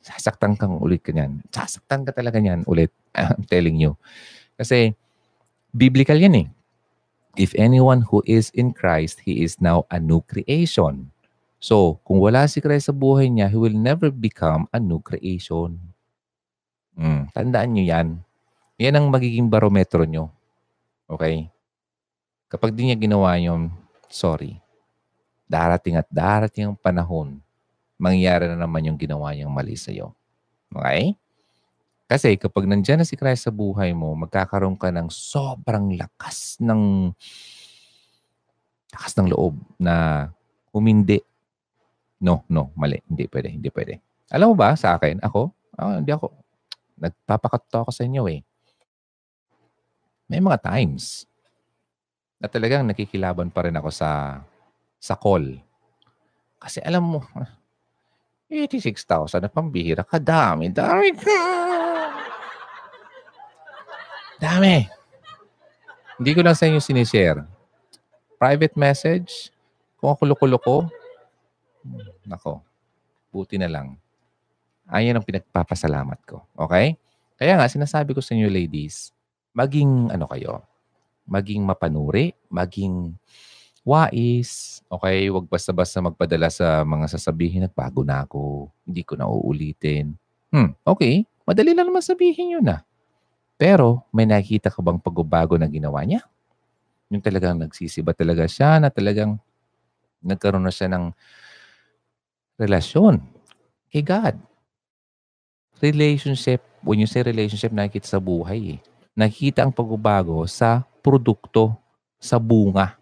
Sasaktan 0.00 0.56
kang 0.56 0.80
ulit 0.80 1.02
ka 1.04 1.12
niyan. 1.12 1.44
Sasaktan 1.50 2.06
ka 2.06 2.14
talaga 2.14 2.40
niyan 2.40 2.64
ulit. 2.64 2.94
I'm 3.18 3.44
telling 3.44 3.76
you. 3.76 3.98
Kasi, 4.56 4.94
biblical 5.74 6.16
yan 6.16 6.46
eh. 6.46 6.48
If 7.36 7.52
anyone 7.58 8.06
who 8.08 8.24
is 8.24 8.48
in 8.56 8.72
Christ, 8.72 9.22
he 9.26 9.44
is 9.44 9.60
now 9.60 9.84
a 9.92 10.00
new 10.00 10.24
creation. 10.24 11.12
So, 11.60 12.00
kung 12.08 12.18
wala 12.18 12.48
si 12.48 12.64
Christ 12.64 12.88
sa 12.88 12.94
buhay 12.96 13.28
niya, 13.28 13.52
he 13.52 13.58
will 13.60 13.76
never 13.76 14.08
become 14.08 14.64
a 14.72 14.80
new 14.80 14.98
creation. 15.04 15.76
Hmm, 16.96 17.28
tandaan 17.36 17.76
niyo 17.76 17.84
yan. 17.92 18.08
Yan 18.80 18.96
ang 18.96 19.06
magiging 19.12 19.52
barometro 19.52 20.08
nyo. 20.08 20.32
Okay? 21.04 21.52
Kapag 22.48 22.72
di 22.72 22.88
niya 22.88 22.96
ginawa 22.96 23.36
yun, 23.36 23.68
sorry 24.08 24.69
darating 25.50 25.98
at 25.98 26.06
darating 26.06 26.70
ang 26.70 26.78
panahon, 26.78 27.42
mangyayari 27.98 28.46
na 28.46 28.54
naman 28.54 28.86
yung 28.86 28.94
ginawa 28.94 29.34
niyang 29.34 29.50
mali 29.50 29.74
sa 29.74 29.90
iyo. 29.90 30.14
Okay? 30.70 31.18
Kasi 32.06 32.38
kapag 32.38 32.70
nandiyan 32.70 33.02
na 33.02 33.06
si 33.06 33.18
Christ 33.18 33.50
sa 33.50 33.52
buhay 33.54 33.90
mo, 33.90 34.14
magkakaroon 34.14 34.78
ka 34.78 34.94
ng 34.94 35.10
sobrang 35.10 35.98
lakas 35.98 36.58
ng 36.62 37.10
lakas 38.94 39.12
ng 39.18 39.30
loob 39.30 39.58
na 39.78 40.26
humindi. 40.70 41.22
No, 42.22 42.46
no, 42.46 42.70
mali. 42.78 43.02
Hindi 43.06 43.26
pwede, 43.30 43.48
hindi 43.50 43.70
pwede. 43.70 43.98
Alam 44.30 44.54
mo 44.54 44.56
ba 44.58 44.74
sa 44.78 44.94
akin, 44.98 45.18
ako, 45.22 45.50
ah, 45.78 45.98
hindi 45.98 46.10
ako, 46.10 46.30
nagpapakato 46.98 47.86
ako 47.86 47.90
sa 47.90 48.06
inyo 48.06 48.22
eh. 48.30 48.42
May 50.30 50.38
mga 50.38 50.62
times 50.62 51.26
na 52.38 52.46
talagang 52.46 52.86
nakikilaban 52.86 53.50
pa 53.50 53.66
rin 53.66 53.74
ako 53.74 53.90
sa 53.90 54.40
sa 55.00 55.16
call. 55.16 55.56
Kasi 56.60 56.84
alam 56.84 57.16
mo, 57.16 57.24
86,000 58.52 59.40
na 59.40 59.48
pambihira. 59.48 60.04
Kadami, 60.04 60.68
dami 60.68 61.16
ka. 61.16 61.40
Dami. 64.36 64.84
Hindi 66.20 66.30
ko 66.36 66.40
lang 66.44 66.52
sa 66.52 66.68
inyo 66.68 66.84
sinishare. 66.84 67.48
Private 68.36 68.76
message, 68.76 69.48
kung 69.96 70.12
ako 70.12 70.36
kulo 70.36 70.56
ko, 70.60 70.76
nako, 72.28 72.60
buti 73.32 73.56
na 73.56 73.72
lang. 73.72 73.96
Ayan 74.90 75.16
ang 75.16 75.24
pinagpapasalamat 75.24 76.18
ko. 76.28 76.44
Okay? 76.56 76.98
Kaya 77.40 77.56
nga, 77.56 77.68
sinasabi 77.72 78.12
ko 78.12 78.20
sa 78.20 78.36
inyo 78.36 78.52
ladies, 78.52 79.16
maging 79.56 80.12
ano 80.12 80.28
kayo, 80.28 80.60
maging 81.24 81.64
mapanuri, 81.64 82.36
maging 82.52 83.16
wais, 83.82 84.80
okay? 84.86 85.28
Huwag 85.32 85.48
basta-basta 85.48 85.98
magpadala 86.04 86.52
sa 86.52 86.84
mga 86.84 87.06
sasabihin, 87.16 87.64
nagbago 87.66 88.04
na 88.04 88.24
ako, 88.24 88.70
hindi 88.84 89.02
ko 89.02 89.14
na 89.16 89.26
uulitin. 89.26 90.14
Hmm, 90.52 90.76
okay. 90.84 91.24
Madali 91.48 91.74
lang 91.74 91.88
naman 91.90 92.04
sabihin 92.04 92.60
yun 92.60 92.64
na. 92.66 92.80
Ah. 92.80 92.82
Pero, 93.60 94.08
may 94.12 94.24
nakikita 94.24 94.72
ka 94.72 94.80
bang 94.80 95.00
pagbabago 95.00 95.56
na 95.60 95.68
ginawa 95.68 96.00
niya? 96.04 96.24
Yung 97.12 97.20
talagang 97.20 97.58
nagsisiba 97.60 98.16
talaga 98.16 98.48
siya, 98.48 98.80
na 98.80 98.88
talagang 98.88 99.36
nagkaroon 100.20 100.64
na 100.64 100.72
siya 100.72 100.88
ng 100.92 101.12
relasyon 102.60 103.24
kay 103.88 104.04
God 104.04 104.36
relationship, 105.80 106.60
when 106.84 107.00
you 107.00 107.08
say 107.08 107.24
relationship, 107.24 107.72
nakikita 107.72 108.16
sa 108.16 108.20
buhay 108.20 108.76
eh. 108.76 108.80
Nakikita 109.16 109.64
ang 109.64 109.72
pagbabago 109.72 110.44
sa 110.44 110.84
produkto, 111.00 111.74
sa 112.20 112.36
bunga. 112.36 112.99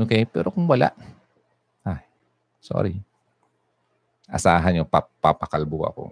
Okay? 0.00 0.24
Pero 0.24 0.48
kung 0.48 0.64
wala, 0.64 0.96
ay, 1.84 2.00
sorry. 2.60 2.96
Asahan 4.30 4.80
yung 4.80 4.88
pap 4.88 5.10
papakalbo 5.18 5.84
ako. 5.84 6.02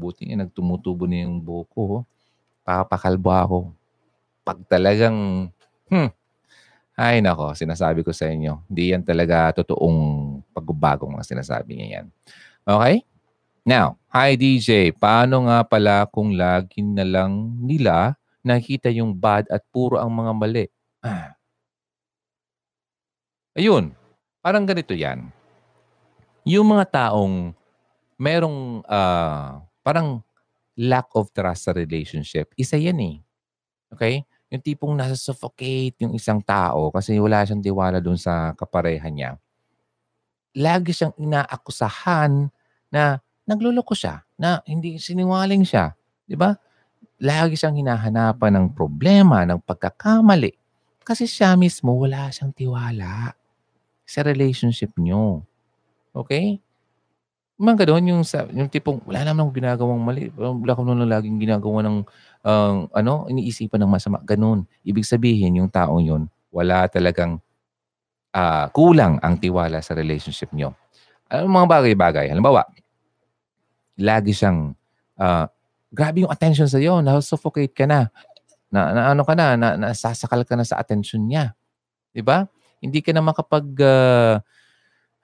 buti 0.00 0.32
nga 0.32 0.42
nagtumutubo 0.42 1.04
na 1.04 1.28
yung 1.28 1.38
buko. 1.38 1.78
Oh. 1.78 2.02
Papakalbo 2.64 3.30
ako. 3.30 3.58
Pag 4.42 4.58
talagang, 4.66 5.48
hmm, 5.92 6.10
ay 6.96 7.20
nako, 7.20 7.52
sinasabi 7.56 8.00
ko 8.04 8.12
sa 8.12 8.28
inyo, 8.28 8.64
hindi 8.68 8.92
yan 8.92 9.04
talaga 9.04 9.60
totoong 9.60 10.40
pagbabagong 10.52 11.16
mga 11.16 11.28
sinasabi 11.36 11.76
niya 11.76 11.88
yan. 12.00 12.06
Okay? 12.64 13.04
Now, 13.64 14.00
hi 14.08 14.40
DJ, 14.40 14.96
paano 14.96 15.48
nga 15.48 15.64
pala 15.64 16.08
kung 16.08 16.32
lagi 16.32 16.80
na 16.80 17.04
lang 17.04 17.60
nila 17.60 18.16
nakita 18.40 18.88
yung 18.88 19.12
bad 19.12 19.48
at 19.52 19.60
puro 19.68 20.00
ang 20.00 20.12
mga 20.12 20.32
mali? 20.32 20.66
Ah. 21.04 21.39
Ayun, 23.60 23.92
parang 24.40 24.64
ganito 24.64 24.96
yan. 24.96 25.28
Yung 26.48 26.72
mga 26.72 27.12
taong 27.12 27.52
merong 28.16 28.80
uh, 28.88 29.60
parang 29.84 30.24
lack 30.80 31.12
of 31.12 31.28
trust 31.28 31.68
sa 31.68 31.76
relationship, 31.76 32.56
isa 32.56 32.80
yan 32.80 32.96
eh. 33.04 33.16
Okay? 33.92 34.24
Yung 34.48 34.64
tipong 34.64 34.96
nasa 34.96 35.12
suffocate 35.12 35.92
yung 36.00 36.16
isang 36.16 36.40
tao 36.40 36.88
kasi 36.88 37.20
wala 37.20 37.44
siyang 37.44 37.60
tiwala 37.60 38.00
doon 38.00 38.16
sa 38.16 38.56
kapareha 38.56 39.04
niya. 39.12 39.36
Lagi 40.56 40.96
siyang 40.96 41.12
inaakusahan 41.20 42.48
na 42.88 43.20
nagluloko 43.44 43.92
siya, 43.92 44.24
na 44.40 44.64
hindi 44.64 44.96
sinungaling 44.96 45.68
siya. 45.68 45.92
Di 46.24 46.32
ba? 46.32 46.56
Lagi 47.20 47.60
siyang 47.60 47.76
hinahanapan 47.76 48.56
ng 48.56 48.66
problema, 48.72 49.44
ng 49.44 49.60
pagkakamali. 49.60 50.56
Kasi 51.04 51.28
siya 51.28 51.60
mismo, 51.60 51.92
wala 52.00 52.32
siyang 52.32 52.56
tiwala 52.56 53.36
sa 54.10 54.26
relationship 54.26 54.90
niyo. 54.98 55.46
Okay? 56.10 56.58
Mga 57.54 57.86
ganoon 57.86 58.10
yung, 58.10 58.22
sa, 58.26 58.50
yung 58.50 58.66
tipong 58.66 58.98
wala 59.06 59.22
naman 59.22 59.46
akong 59.46 59.56
ginagawang 59.62 60.02
mali. 60.02 60.34
Wala 60.34 60.72
akong 60.74 60.88
naman 60.90 61.06
laging 61.06 61.38
ginagawa 61.38 61.86
ng 61.86 61.96
uh, 62.42 62.90
ano, 62.90 63.30
iniisipan 63.30 63.78
ng 63.78 63.90
masama. 63.90 64.18
Ganun. 64.26 64.66
Ibig 64.82 65.06
sabihin, 65.06 65.62
yung 65.62 65.70
taong 65.70 66.02
yun, 66.02 66.26
wala 66.50 66.90
talagang 66.90 67.38
uh, 68.34 68.66
kulang 68.74 69.22
ang 69.22 69.38
tiwala 69.38 69.78
sa 69.78 69.94
relationship 69.94 70.50
niyo. 70.50 70.74
Ano 71.30 71.46
mga 71.46 71.70
bagay-bagay? 71.70 72.26
Halimbawa, 72.34 72.66
lagi 74.02 74.34
siyang, 74.34 74.74
uh, 75.22 75.46
grabe 75.94 76.26
yung 76.26 76.32
attention 76.32 76.66
sa 76.66 76.82
iyo, 76.82 76.98
na-suffocate 76.98 77.70
ka 77.70 77.86
na. 77.86 78.10
Na, 78.70 78.90
na 78.90 79.02
ano 79.14 79.22
ka 79.22 79.38
na, 79.38 79.54
na, 79.54 79.78
nasasakal 79.78 80.42
ka 80.42 80.58
na 80.58 80.66
sa 80.66 80.78
attention 80.78 81.22
niya. 81.26 81.54
'Di 82.14 82.22
ba? 82.22 82.46
Hindi 82.80 83.04
ka 83.04 83.12
na 83.12 83.22
makapag 83.22 83.66
uh, 83.80 84.40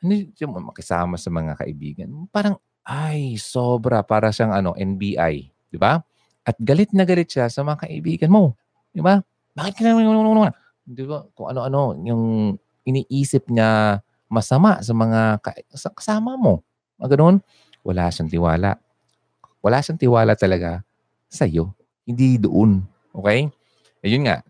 hindi 0.05 0.31
makisama 0.45 1.17
sa 1.17 1.33
mga 1.33 1.57
kaibigan. 1.57 2.29
Parang 2.29 2.61
ay, 2.87 3.35
sobra 3.41 4.07
para 4.07 4.31
siyang 4.31 4.55
ano, 4.55 4.77
NBI, 4.79 5.51
'di 5.73 5.79
ba? 5.81 5.99
At 6.47 6.55
galit 6.63 6.95
na 6.95 7.03
galit 7.03 7.27
siya 7.27 7.51
sa 7.51 7.67
mga 7.67 7.89
kaibigan 7.89 8.31
mo. 8.31 8.55
'Di 8.95 9.03
ba? 9.03 9.19
Bakit 9.57 9.73
ka 9.75 9.83
na 9.83 9.99
'di 10.87 11.05
ba? 11.09 11.27
Kung 11.35 11.51
ano-ano 11.51 11.99
yung 12.07 12.55
iniisip 12.87 13.51
niya 13.51 13.99
masama 14.31 14.79
sa 14.85 14.95
mga 14.95 15.43
kasama 15.97 16.39
mo. 16.39 16.63
Mga 17.03 17.19
ganun 17.19 17.37
wala 17.87 18.11
siyang 18.11 18.31
tiwala. 18.31 18.71
Wala 19.63 19.79
siyang 19.79 19.99
tiwala 19.99 20.35
talaga 20.35 20.83
sa 21.31 21.47
iyo. 21.47 21.71
Hindi 22.03 22.39
doon. 22.43 22.83
Okay? 23.15 23.47
Ayun 24.03 24.27
nga. 24.27 24.43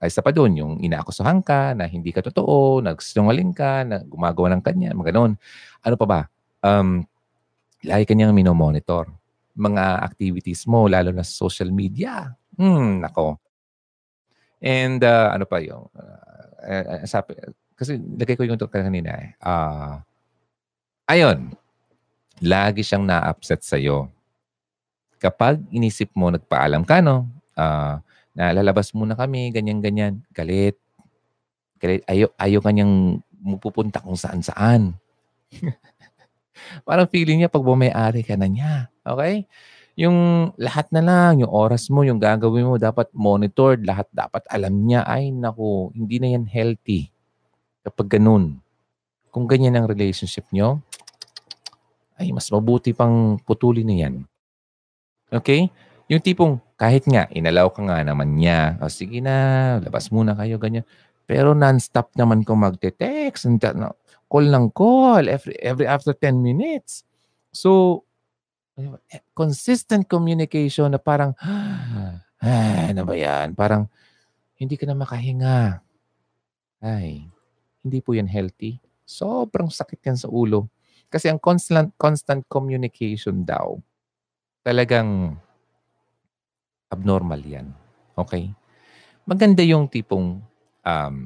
Ay 0.00 0.08
sa 0.08 0.24
pa 0.24 0.32
doon, 0.32 0.56
yung 0.56 0.72
inaakusahan 0.80 1.44
ka 1.44 1.76
na 1.76 1.84
hindi 1.84 2.08
ka 2.08 2.24
totoo, 2.24 2.80
nagsinungaling 2.80 3.52
ka, 3.52 3.84
na 3.84 4.00
gumagawa 4.00 4.56
ng 4.56 4.62
kanya, 4.64 4.96
mga 4.96 5.12
ganun. 5.12 5.36
Ano 5.84 5.94
pa 6.00 6.06
ba? 6.08 6.20
Um, 6.64 7.04
lagi 7.84 8.08
kanyang 8.08 8.32
minomonitor. 8.32 9.12
Mga 9.52 10.00
activities 10.00 10.64
mo, 10.64 10.88
lalo 10.88 11.12
na 11.12 11.20
sa 11.20 11.44
social 11.44 11.68
media. 11.68 12.32
Hmm, 12.56 13.04
nako. 13.04 13.36
And 14.56 15.04
uh, 15.04 15.36
ano 15.36 15.44
pa 15.44 15.60
yung, 15.60 15.84
uh, 15.92 16.44
uh, 16.64 17.04
sabi, 17.04 17.36
kasi 17.76 18.00
lagay 18.00 18.40
ko 18.40 18.48
yung 18.48 18.56
kanina 18.56 19.20
eh. 19.20 19.36
Uh, 19.40 20.00
ayun, 21.08 21.52
lagi 22.40 22.80
siyang 22.80 23.04
na-upset 23.04 23.60
sa'yo. 23.60 24.08
Kapag 25.20 25.60
inisip 25.68 26.08
mo, 26.16 26.32
nagpaalam 26.32 26.88
ka, 26.88 27.04
no? 27.04 27.28
Uh, 27.52 28.00
na 28.40 28.56
lalabas 28.56 28.96
muna 28.96 29.12
kami, 29.12 29.52
ganyan-ganyan, 29.52 30.24
galit. 30.32 30.80
Galit. 31.76 32.00
Ayaw, 32.08 32.32
ayaw 32.40 32.60
kanyang 32.64 33.20
pupunta 33.60 34.00
kung 34.00 34.16
saan-saan. 34.16 34.96
Parang 36.88 37.04
feeling 37.12 37.44
niya 37.44 37.52
pag 37.52 37.60
bumayari 37.60 38.24
ka 38.24 38.40
na 38.40 38.48
niya. 38.48 38.88
Okay? 39.04 39.44
Yung 40.00 40.48
lahat 40.56 40.88
na 40.88 41.04
lang, 41.04 41.44
yung 41.44 41.52
oras 41.52 41.92
mo, 41.92 42.00
yung 42.00 42.16
gagawin 42.16 42.64
mo, 42.64 42.80
dapat 42.80 43.12
monitored, 43.12 43.84
lahat 43.84 44.08
dapat 44.08 44.40
alam 44.48 44.72
niya. 44.88 45.04
Ay, 45.04 45.28
naku, 45.36 45.92
hindi 45.92 46.16
na 46.16 46.32
yan 46.32 46.48
healthy. 46.48 47.12
Kapag 47.84 48.16
ganun. 48.16 48.56
Kung 49.28 49.44
ganyan 49.44 49.76
ang 49.76 49.84
relationship 49.84 50.48
nyo, 50.48 50.80
ay 52.16 52.32
mas 52.32 52.48
mabuti 52.48 52.96
pang 52.96 53.36
putulin 53.44 53.84
na 53.84 53.96
yan. 54.00 54.14
Okay? 55.28 55.68
Yung 56.08 56.24
tipong 56.24 56.56
kahit 56.80 57.04
nga, 57.04 57.28
inalaw 57.28 57.68
ka 57.68 57.84
nga 57.84 58.00
naman 58.00 58.40
niya, 58.40 58.80
o 58.80 58.88
sige 58.88 59.20
na, 59.20 59.76
labas 59.84 60.08
muna 60.08 60.32
kayo, 60.32 60.56
ganyan. 60.56 60.88
Pero 61.28 61.52
non-stop 61.52 62.16
naman 62.16 62.40
kung 62.40 62.64
magte-text, 62.64 63.44
call 64.24 64.46
ng 64.48 64.72
call 64.72 65.28
every, 65.28 65.60
every 65.60 65.84
after 65.84 66.16
10 66.16 66.40
minutes. 66.40 67.04
So, 67.52 68.02
consistent 69.36 70.08
communication 70.08 70.96
na 70.96 70.96
parang, 70.96 71.36
ay, 72.40 72.96
ano 72.96 73.04
ba 73.04 73.12
yan? 73.12 73.52
Parang, 73.52 73.84
hindi 74.56 74.80
ka 74.80 74.88
na 74.88 74.96
makahinga. 74.96 75.84
Ay, 76.80 77.28
hindi 77.84 77.98
po 78.00 78.16
yan 78.16 78.24
healthy. 78.24 78.80
Sobrang 79.04 79.68
sakit 79.68 80.00
yan 80.00 80.16
sa 80.16 80.32
ulo. 80.32 80.72
Kasi 81.12 81.28
ang 81.28 81.36
constant, 81.36 81.92
constant 82.00 82.40
communication 82.48 83.44
daw, 83.44 83.76
talagang 84.64 85.36
abnormal 86.90 87.40
yan. 87.40 87.70
Okay? 88.18 88.50
Maganda 89.24 89.62
yung 89.62 89.86
tipong 89.86 90.42
um, 90.84 91.16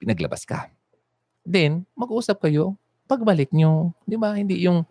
pinaglabas 0.00 0.48
ka. 0.48 0.72
Then, 1.44 1.84
mag-usap 1.92 2.40
kayo. 2.40 2.74
Pagbalik 3.04 3.52
nyo, 3.52 3.92
di 4.08 4.16
ba? 4.16 4.34
Hindi 4.34 4.64
yung, 4.64 4.82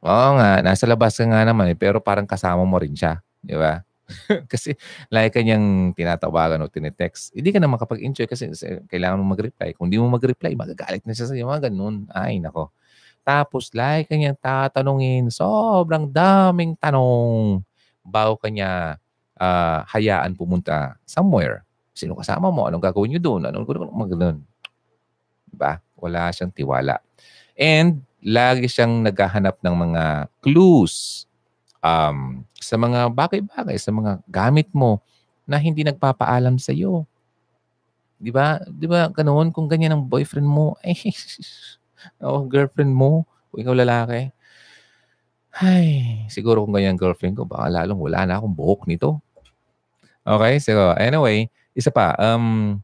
oo 0.00 0.30
nga, 0.40 0.64
nasa 0.64 0.88
labas 0.88 1.20
ka 1.20 1.28
nga 1.28 1.44
naman 1.44 1.68
eh, 1.70 1.78
pero 1.78 2.00
parang 2.00 2.24
kasama 2.24 2.64
mo 2.64 2.80
rin 2.80 2.96
siya. 2.96 3.20
Di 3.44 3.54
ba? 3.54 3.84
kasi 4.52 4.72
lagi 5.12 5.28
kanyang 5.28 5.92
tinatawagan 5.92 6.64
o 6.64 6.72
tinetext. 6.72 7.36
Hindi 7.36 7.52
ka 7.52 7.60
na 7.60 7.68
makapag-enjoy 7.68 8.24
kasi 8.24 8.48
kailangan 8.88 9.20
mo 9.20 9.36
mag-reply. 9.36 9.76
Kung 9.76 9.92
hindi 9.92 10.00
mo 10.00 10.08
mag-reply, 10.08 10.56
magagalit 10.56 11.04
na 11.04 11.12
siya 11.12 11.28
sa 11.28 11.36
iyo. 11.36 11.44
Mga 11.44 11.68
ganun. 11.68 12.08
Ay, 12.12 12.40
nako. 12.40 12.72
Tapos, 13.20 13.68
like 13.76 14.08
kanyang 14.08 14.40
tatanungin, 14.40 15.28
sobrang 15.28 16.08
daming 16.08 16.72
tanong 16.80 17.60
bago 18.00 18.40
kanya 18.40 18.96
uh, 19.38 19.86
hayaan 19.88 20.34
pumunta 20.34 20.98
somewhere. 21.06 21.64
Sino 21.94 22.14
kasama 22.14 22.50
mo? 22.52 22.66
Anong 22.66 22.82
gagawin 22.82 23.14
niyo 23.16 23.22
doon? 23.22 23.48
Anong 23.48 23.66
gagawin 23.66 23.90
mo? 23.90 24.04
Ganun. 24.06 24.36
Diba? 25.48 25.82
Wala 25.98 26.30
siyang 26.30 26.54
tiwala. 26.54 27.02
And 27.58 28.06
lagi 28.22 28.66
siyang 28.70 29.02
naghahanap 29.02 29.58
ng 29.62 29.74
mga 29.74 30.04
clues 30.42 31.26
um, 31.82 32.42
sa 32.58 32.74
mga 32.78 33.10
bagay-bagay, 33.14 33.78
sa 33.78 33.90
mga 33.94 34.22
gamit 34.26 34.70
mo 34.74 35.02
na 35.48 35.56
hindi 35.58 35.82
nagpapaalam 35.86 36.58
sa 36.60 36.74
iyo. 36.74 37.08
'Di 38.18 38.30
ba? 38.34 38.58
'Di 38.66 38.86
ba 38.90 39.08
ganoon 39.08 39.54
kung 39.54 39.70
ganyan 39.70 39.94
ang 39.94 40.02
boyfriend 40.04 40.46
mo, 40.46 40.74
eh 40.86 40.98
o 42.22 42.46
girlfriend 42.46 42.92
mo, 42.94 43.26
kung 43.50 43.60
ikaw 43.62 43.74
lalaki. 43.74 44.30
Ay, 45.58 46.22
siguro 46.30 46.62
kung 46.62 46.74
ganyan 46.76 46.94
girlfriend 46.94 47.34
ko, 47.34 47.42
baka 47.48 47.66
lalong 47.72 47.98
wala 47.98 48.22
na 48.28 48.38
akong 48.38 48.54
buhok 48.54 48.86
nito. 48.86 49.18
Okay, 50.26 50.54
so 50.60 50.92
anyway, 50.98 51.48
isa 51.72 51.88
pa, 51.90 52.12
um, 52.18 52.78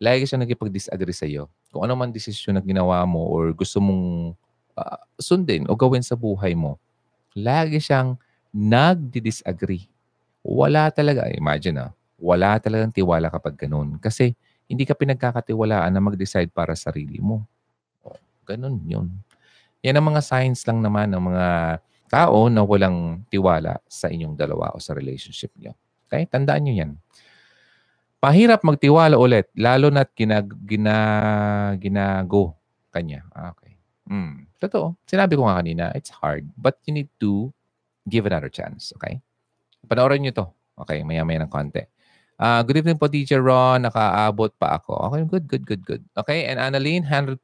lagi 0.00 0.26
siya 0.26 0.40
nagkipag-disagree 0.40 1.16
sa 1.16 1.26
iyo. 1.28 1.48
Kung 1.70 1.86
ano 1.86 1.94
man 1.94 2.10
desisyon 2.10 2.58
na 2.58 2.62
ginawa 2.64 3.04
mo 3.06 3.24
or 3.30 3.54
gusto 3.54 3.78
mong 3.78 4.34
uh, 4.74 5.00
sundin 5.20 5.68
o 5.70 5.76
gawin 5.78 6.02
sa 6.02 6.18
buhay 6.18 6.56
mo, 6.56 6.76
lagi 7.36 7.78
siyang 7.78 8.18
nagdi-disagree. 8.50 9.86
Wala 10.42 10.90
talaga, 10.90 11.30
imagine 11.30 11.88
ah, 11.88 11.92
wala 12.18 12.58
talagang 12.58 12.92
tiwala 12.92 13.30
kapag 13.30 13.54
ganun. 13.56 13.96
Kasi 14.02 14.34
hindi 14.66 14.84
ka 14.84 14.94
pinagkakatiwalaan 14.96 15.92
na 15.92 16.02
mag-decide 16.02 16.50
para 16.50 16.74
sa 16.74 16.90
sarili 16.90 17.18
mo. 17.22 17.44
O, 18.04 18.14
ganun 18.46 18.80
yun. 18.86 19.08
Yan 19.84 19.96
ang 20.00 20.12
mga 20.12 20.22
signs 20.24 20.64
lang 20.68 20.84
naman 20.84 21.08
ng 21.12 21.22
mga 21.22 21.46
tao 22.10 22.50
na 22.50 22.60
walang 22.66 23.22
tiwala 23.32 23.78
sa 23.88 24.10
inyong 24.12 24.34
dalawa 24.36 24.74
o 24.74 24.82
sa 24.82 24.92
relationship 24.92 25.54
niyo. 25.56 25.72
Okay? 26.10 26.26
Tandaan 26.26 26.66
niyo 26.66 26.74
yan. 26.82 26.98
Pahirap 28.18 28.66
magtiwala 28.66 29.14
ulit, 29.14 29.48
lalo 29.54 29.88
na't 29.88 30.10
ginag, 30.18 30.50
gina, 30.66 30.98
ginago 31.78 32.58
kanya. 32.90 33.22
Ah, 33.32 33.54
okay. 33.54 33.78
Mm, 34.10 34.50
totoo. 34.58 34.98
Sinabi 35.06 35.38
ko 35.38 35.46
nga 35.46 35.62
kanina, 35.62 35.94
it's 35.94 36.10
hard. 36.10 36.50
But 36.58 36.82
you 36.84 36.92
need 36.92 37.08
to 37.22 37.54
give 38.10 38.26
another 38.26 38.50
chance. 38.50 38.90
Okay? 38.98 39.22
Panoorin 39.86 40.26
niyo 40.26 40.34
to. 40.34 40.46
Okay, 40.84 41.06
maya-maya 41.06 41.46
ng 41.46 41.52
konti. 41.52 41.86
Uh, 42.40 42.64
good 42.64 42.80
evening 42.80 42.96
po, 42.96 43.04
Teacher 43.04 43.44
Ron. 43.44 43.84
Nakaabot 43.84 44.48
pa 44.56 44.80
ako. 44.80 44.96
Okay, 45.12 45.22
good, 45.28 45.44
good, 45.44 45.64
good, 45.68 45.82
good. 45.84 46.02
Okay, 46.16 46.48
and 46.48 46.56
Annalene, 46.56 47.04
100% 47.04 47.36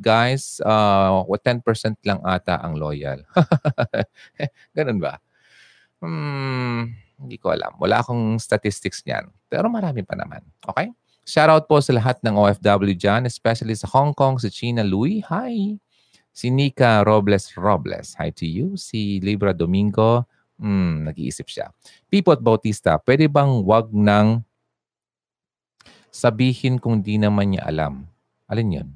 guys. 0.00 0.56
Uh, 0.64 1.20
10% 1.24 1.62
lang 2.08 2.20
ata 2.24 2.56
ang 2.64 2.80
loyal. 2.80 3.20
Ganun 4.76 5.04
ba? 5.04 5.20
Hmm, 6.00 6.96
hindi 7.18 7.36
ko 7.36 7.50
alam. 7.50 7.74
Wala 7.82 8.00
akong 8.00 8.38
statistics 8.38 9.02
niyan. 9.02 9.26
Pero 9.50 9.66
marami 9.66 10.06
pa 10.06 10.14
naman. 10.14 10.40
Okay? 10.62 10.94
Shoutout 11.28 11.68
po 11.68 11.82
sa 11.82 11.92
lahat 11.92 12.22
ng 12.24 12.32
OFW 12.32 12.96
dyan, 12.96 13.28
especially 13.28 13.76
sa 13.76 13.90
Hong 13.92 14.16
Kong, 14.16 14.40
si 14.40 14.48
China 14.48 14.80
Louie. 14.86 15.20
Hi! 15.28 15.76
Si 16.32 16.48
Nika 16.48 17.02
Robles 17.02 17.52
Robles. 17.58 18.14
Hi 18.16 18.30
to 18.30 18.46
you. 18.46 18.78
Si 18.78 19.18
Libra 19.20 19.50
Domingo. 19.50 20.24
Hmm, 20.56 21.04
nag-iisip 21.04 21.50
siya. 21.50 21.74
Pipot 22.06 22.38
Bautista, 22.38 22.98
pwede 23.02 23.26
bang 23.26 23.62
wag 23.62 23.90
nang 23.94 24.42
sabihin 26.08 26.78
kung 26.82 26.98
di 27.02 27.18
naman 27.18 27.54
niya 27.54 27.66
alam? 27.66 28.06
Alin 28.50 28.74
yun? 28.74 28.88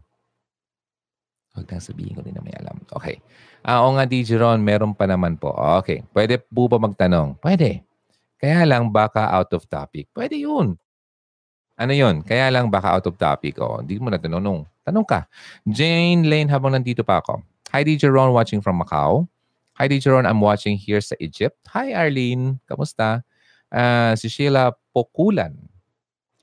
Huwag 1.52 1.68
nang 1.68 1.84
sabihin 1.84 2.16
kung 2.16 2.26
di 2.26 2.34
naman 2.34 2.50
niya 2.50 2.66
alam. 2.66 2.78
Okay. 2.96 3.20
Ah, 3.62 3.86
oo 3.86 3.94
nga, 3.94 4.08
DJ 4.08 4.42
Ron, 4.42 4.58
meron 4.58 4.96
pa 4.96 5.06
naman 5.06 5.38
po. 5.38 5.54
Okay. 5.84 6.02
Pwede 6.10 6.40
po 6.40 6.66
ba 6.66 6.82
magtanong? 6.82 7.38
Pwede. 7.38 7.86
Kaya 8.42 8.66
lang 8.66 8.90
baka 8.90 9.30
out 9.30 9.54
of 9.54 9.62
topic. 9.70 10.10
Pwede 10.10 10.34
yun. 10.34 10.74
Ano 11.78 11.92
yun? 11.94 12.26
Kaya 12.26 12.50
lang 12.50 12.66
baka 12.66 12.98
out 12.98 13.06
of 13.06 13.14
topic. 13.14 13.62
O, 13.62 13.78
oh, 13.78 13.78
hindi 13.78 14.02
mo 14.02 14.10
na 14.10 14.18
tanong. 14.18 14.66
Tanong 14.82 15.06
ka. 15.06 15.30
Jane 15.62 16.26
Lane, 16.26 16.50
habang 16.50 16.74
nandito 16.74 17.06
pa 17.06 17.22
ako. 17.22 17.38
Hi, 17.70 17.86
DJ 17.86 18.10
Ron, 18.10 18.34
watching 18.34 18.58
from 18.58 18.82
Macau. 18.82 19.30
Hi, 19.80 19.88
Teacher 19.88 20.12
Ron. 20.12 20.28
I'm 20.28 20.38
watching 20.38 20.76
here 20.76 21.00
sa 21.00 21.16
Egypt. 21.16 21.56
Hi, 21.72 21.96
Arlene. 21.96 22.60
Kamusta? 22.68 23.24
Uh, 23.72 24.12
si 24.20 24.28
Sheila 24.28 24.76
Pokulan. 24.92 25.56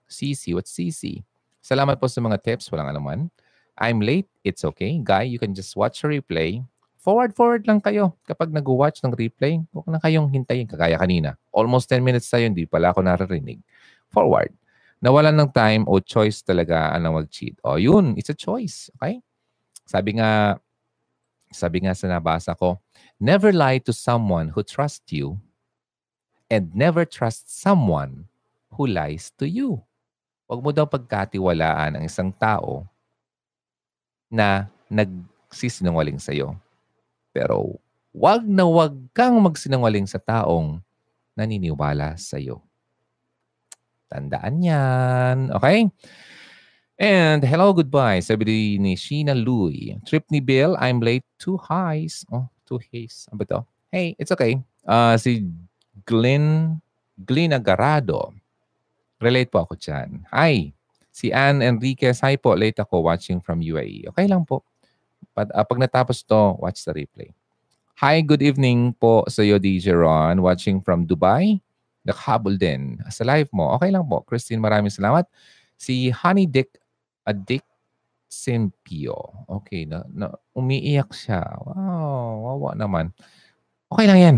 CC. 0.10 0.58
What's 0.58 0.74
CC? 0.74 1.22
Salamat 1.62 2.02
po 2.02 2.10
sa 2.10 2.26
mga 2.26 2.42
tips. 2.42 2.74
Walang 2.74 2.90
alaman. 2.90 3.20
I'm 3.78 4.02
late. 4.02 4.26
It's 4.42 4.66
okay. 4.66 4.98
Guy, 5.06 5.30
you 5.30 5.38
can 5.38 5.54
just 5.54 5.78
watch 5.78 6.02
a 6.02 6.10
replay. 6.10 6.66
Forward, 7.10 7.34
forward 7.34 7.66
lang 7.66 7.82
kayo. 7.82 8.14
Kapag 8.22 8.54
nag-watch 8.54 9.02
ng 9.02 9.18
replay, 9.18 9.58
huwag 9.74 9.90
na 9.90 9.98
kayong 9.98 10.30
hintayin. 10.30 10.70
Kagaya 10.70 10.94
kanina. 10.94 11.42
Almost 11.50 11.90
10 11.90 12.06
minutes 12.06 12.30
tayo, 12.30 12.46
hindi 12.46 12.70
pala 12.70 12.94
ako 12.94 13.02
naririnig. 13.02 13.58
Forward. 14.14 14.54
Nawalan 15.02 15.34
ng 15.34 15.50
time 15.50 15.90
o 15.90 15.98
choice 15.98 16.46
talaga 16.46 16.94
ang 16.94 17.10
mag-cheat. 17.10 17.58
O 17.66 17.82
yun, 17.82 18.14
it's 18.14 18.30
a 18.30 18.38
choice. 18.38 18.94
Okay? 18.94 19.26
Sabi 19.90 20.22
nga, 20.22 20.62
sabi 21.50 21.82
nga 21.82 21.98
sa 21.98 22.06
nabasa 22.06 22.54
ko, 22.54 22.78
Never 23.18 23.50
lie 23.50 23.82
to 23.90 23.92
someone 23.92 24.54
who 24.54 24.62
trusts 24.62 25.10
you 25.10 25.42
and 26.46 26.70
never 26.78 27.10
trust 27.10 27.50
someone 27.50 28.30
who 28.78 28.86
lies 28.86 29.34
to 29.42 29.50
you. 29.50 29.82
Huwag 30.46 30.62
mo 30.62 30.70
daw 30.70 30.86
pagkatiwalaan 30.86 31.98
ang 31.98 32.04
isang 32.06 32.30
tao 32.30 32.86
na 34.30 34.70
nagsisinungaling 34.94 36.22
sa 36.22 36.38
iyo. 36.38 36.54
Pero 37.32 37.78
wag 38.16 38.44
na 38.46 38.66
wag 38.66 38.98
kang 39.14 39.38
magsinungaling 39.40 40.10
sa 40.10 40.18
taong 40.18 40.82
naniniwala 41.38 42.18
sa 42.20 42.36
iyo. 42.36 42.60
Tandaan 44.10 44.66
yan. 44.66 45.38
Okay? 45.54 45.88
And 47.00 47.40
hello, 47.46 47.72
goodbye. 47.72 48.20
Sabi 48.20 48.76
ni 48.76 49.00
Sheena 49.00 49.32
Louie. 49.32 49.96
Trip 50.04 50.26
ni 50.34 50.44
Bill, 50.44 50.76
I'm 50.82 51.00
late. 51.00 51.24
Two 51.40 51.56
highs. 51.56 52.28
Oh, 52.28 52.50
to 52.68 52.82
his, 52.92 53.24
ano 53.32 53.40
ba 53.40 53.46
to? 53.48 53.60
Hey, 53.88 54.20
it's 54.20 54.34
okay. 54.36 54.60
Uh, 54.84 55.16
si 55.16 55.48
Glenn, 56.04 56.82
Glenn 57.24 57.56
Agarado. 57.56 58.36
Relate 59.24 59.48
po 59.48 59.64
ako 59.64 59.80
dyan. 59.80 60.28
Hi. 60.34 60.76
Si 61.14 61.32
Anne 61.32 61.64
Enriquez. 61.64 62.20
Hi 62.20 62.36
po. 62.36 62.58
Late 62.58 62.84
ako 62.84 63.08
watching 63.08 63.40
from 63.40 63.64
UAE. 63.64 64.12
Okay 64.12 64.28
lang 64.28 64.44
po. 64.44 64.68
Pag, 65.40 65.56
uh, 65.56 65.64
pag 65.64 65.80
natapos 65.80 66.20
to, 66.28 66.60
watch 66.60 66.84
the 66.84 66.92
replay. 66.92 67.32
Hi, 68.04 68.20
good 68.20 68.44
evening 68.44 68.92
po 69.00 69.24
sa 69.32 69.40
iyo, 69.40 69.56
DJ 69.56 69.96
Ron. 69.96 70.44
Watching 70.44 70.84
from 70.84 71.08
Dubai. 71.08 71.64
Nakahabol 72.04 72.60
din. 72.60 73.00
Sa 73.08 73.24
live 73.24 73.48
mo. 73.56 73.72
Okay 73.80 73.88
lang 73.88 74.04
po. 74.04 74.20
Christine, 74.28 74.60
maraming 74.60 74.92
salamat. 74.92 75.24
Si 75.80 76.12
Honey 76.12 76.44
Dick, 76.44 76.76
a 77.24 77.32
Dick 77.32 77.64
Sempio. 78.28 79.16
Okay, 79.48 79.88
na, 79.88 80.04
na, 80.12 80.28
umiiyak 80.52 81.16
siya. 81.16 81.40
Wow, 81.64 82.60
wawa 82.60 82.76
naman. 82.76 83.16
Okay 83.88 84.12
lang 84.12 84.20
yan. 84.20 84.38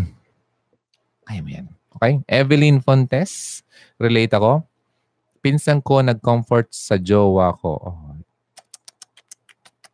Kaya 1.25 1.41
mo 1.41 1.49
yan. 1.49 1.67
Okay? 1.97 2.21
Evelyn 2.29 2.77
Fontes, 2.77 3.65
relate 3.97 4.37
ako. 4.37 4.61
Pinsan 5.41 5.81
ko 5.81 6.05
nag-comfort 6.05 6.69
sa 6.69 7.01
jowa 7.01 7.57
ko. 7.57 7.73
Oh. 7.89 8.10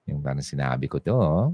Yung 0.07 0.23
parang 0.23 0.43
sinabi 0.43 0.87
ko 0.87 1.03
to, 1.03 1.15
oh. 1.15 1.47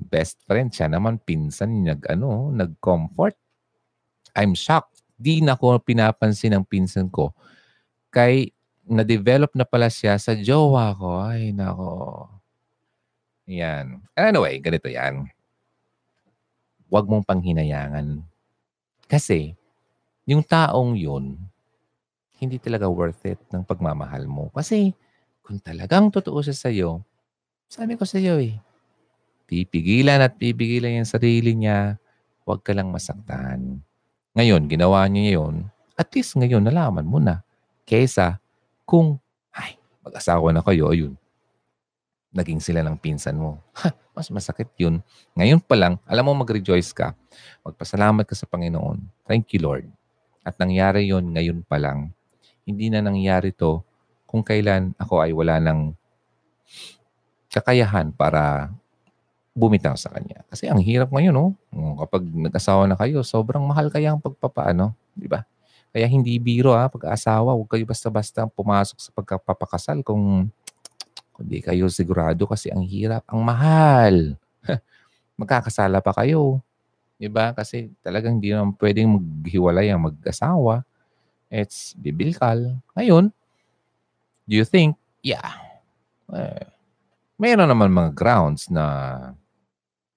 best 0.00 0.40
friend 0.48 0.72
siya 0.72 0.88
naman, 0.88 1.20
pinsan 1.20 1.84
nag, 1.84 2.08
ano, 2.08 2.48
nag-comfort. 2.48 3.36
I'm 4.32 4.56
shocked. 4.56 5.04
Di 5.20 5.44
na 5.44 5.52
ko 5.52 5.76
pinapansin 5.76 6.56
ng 6.56 6.64
pinsan 6.64 7.12
ko. 7.12 7.36
Kay 8.08 8.56
na-develop 8.88 9.52
na 9.52 9.68
pala 9.68 9.92
siya 9.92 10.16
sa 10.16 10.32
jowa 10.32 10.96
ko. 10.96 11.20
Ay, 11.20 11.52
nako. 11.52 12.26
Yan. 13.44 14.00
Anyway, 14.16 14.56
ganito 14.64 14.88
yan. 14.88 15.28
Huwag 16.88 17.06
mong 17.06 17.28
panghinayangan. 17.28 18.24
Kasi, 19.06 19.54
yung 20.24 20.42
taong 20.42 20.96
yun, 20.96 21.38
hindi 22.40 22.56
talaga 22.56 22.88
worth 22.88 23.20
it 23.28 23.40
ng 23.52 23.62
pagmamahal 23.66 24.24
mo. 24.24 24.48
Kasi, 24.54 24.96
kung 25.44 25.60
talagang 25.60 26.08
totoo 26.08 26.40
siya 26.40 26.56
sa'yo, 26.56 27.02
sabi 27.70 27.94
ko 27.94 28.02
sa'yo 28.02 28.42
eh, 28.42 28.58
pipigilan 29.46 30.18
at 30.18 30.34
pipigilan 30.34 30.98
yung 30.98 31.06
sarili 31.06 31.54
niya, 31.54 32.02
huwag 32.42 32.66
ka 32.66 32.74
lang 32.74 32.90
masaktan. 32.90 33.78
Ngayon, 34.34 34.66
ginawa 34.66 35.06
niya 35.06 35.38
yun, 35.38 35.70
at 35.94 36.10
least 36.10 36.34
ngayon 36.34 36.66
nalaman 36.66 37.06
mo 37.06 37.22
na. 37.22 37.46
Kesa 37.86 38.42
kung, 38.82 39.22
ay, 39.54 39.78
mag-asawa 40.02 40.50
na 40.50 40.66
kayo, 40.66 40.90
ayun, 40.90 41.14
naging 42.34 42.58
sila 42.58 42.82
ng 42.82 42.98
pinsan 42.98 43.38
mo. 43.38 43.62
Ha, 43.78 43.94
mas 44.18 44.26
masakit 44.34 44.70
yun. 44.74 44.98
Ngayon 45.38 45.62
pa 45.62 45.78
lang, 45.78 46.02
alam 46.10 46.26
mo 46.26 46.34
mag-rejoice 46.42 46.90
ka. 46.90 47.14
Magpasalamat 47.62 48.26
ka 48.26 48.34
sa 48.34 48.50
Panginoon. 48.50 48.98
Thank 49.30 49.54
you, 49.54 49.62
Lord. 49.62 49.86
At 50.42 50.58
nangyari 50.58 51.06
yon 51.06 51.30
ngayon 51.30 51.62
pa 51.62 51.78
lang. 51.78 52.10
Hindi 52.66 52.90
na 52.90 52.98
nangyari 52.98 53.54
to 53.54 53.82
kung 54.26 54.42
kailan 54.42 54.94
ako 54.98 55.22
ay 55.22 55.30
wala 55.30 55.62
ng 55.62 55.94
kakayahan 57.50 58.14
para 58.14 58.70
bumitaw 59.50 59.98
sa 59.98 60.14
kanya. 60.14 60.46
Kasi 60.46 60.70
ang 60.70 60.78
hirap 60.78 61.10
ngayon, 61.10 61.34
no? 61.34 61.46
Kapag 61.98 62.22
nag-asawa 62.22 62.86
na 62.86 62.96
kayo, 62.96 63.20
sobrang 63.26 63.62
mahal 63.66 63.90
kaya 63.90 64.14
ang 64.14 64.22
pagpapaano, 64.22 64.94
di 65.12 65.26
ba? 65.26 65.42
Kaya 65.90 66.06
hindi 66.06 66.38
biro 66.38 66.70
ha, 66.70 66.86
pag-asawa, 66.86 67.50
huwag 67.58 67.66
kayo 67.66 67.82
basta-basta 67.82 68.46
pumasok 68.46 68.98
sa 69.02 69.10
pagpapakasal 69.10 70.06
kung 70.06 70.46
hindi 71.34 71.58
kayo 71.58 71.90
sigurado 71.90 72.46
kasi 72.46 72.70
ang 72.70 72.86
hirap, 72.86 73.26
ang 73.26 73.42
mahal. 73.42 74.38
Magkakasala 75.40 75.98
pa 75.98 76.14
kayo. 76.14 76.62
Di 77.18 77.26
ba? 77.26 77.50
Kasi 77.50 77.90
talagang 78.06 78.38
hindi 78.38 78.54
naman 78.54 78.78
pwedeng 78.78 79.18
maghiwalay 79.18 79.90
ang 79.90 80.06
mag-asawa. 80.06 80.86
It's 81.50 81.98
biblical. 81.98 82.78
Ngayon, 82.94 83.34
do 84.46 84.54
you 84.54 84.62
think, 84.62 84.94
yeah, 85.26 85.58
eh, 86.30 86.70
mayroon 87.40 87.72
naman 87.72 87.88
mga 87.88 88.12
grounds 88.12 88.68
na 88.68 88.84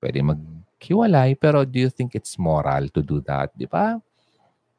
pwede 0.04 0.20
maghiwalay, 0.20 1.40
pero 1.40 1.64
do 1.64 1.80
you 1.80 1.88
think 1.88 2.20
it's 2.20 2.36
moral 2.36 2.91
to 2.91 3.00
do 3.00 3.24
that? 3.24 3.56
Di 3.56 3.64
ba? 3.64 3.95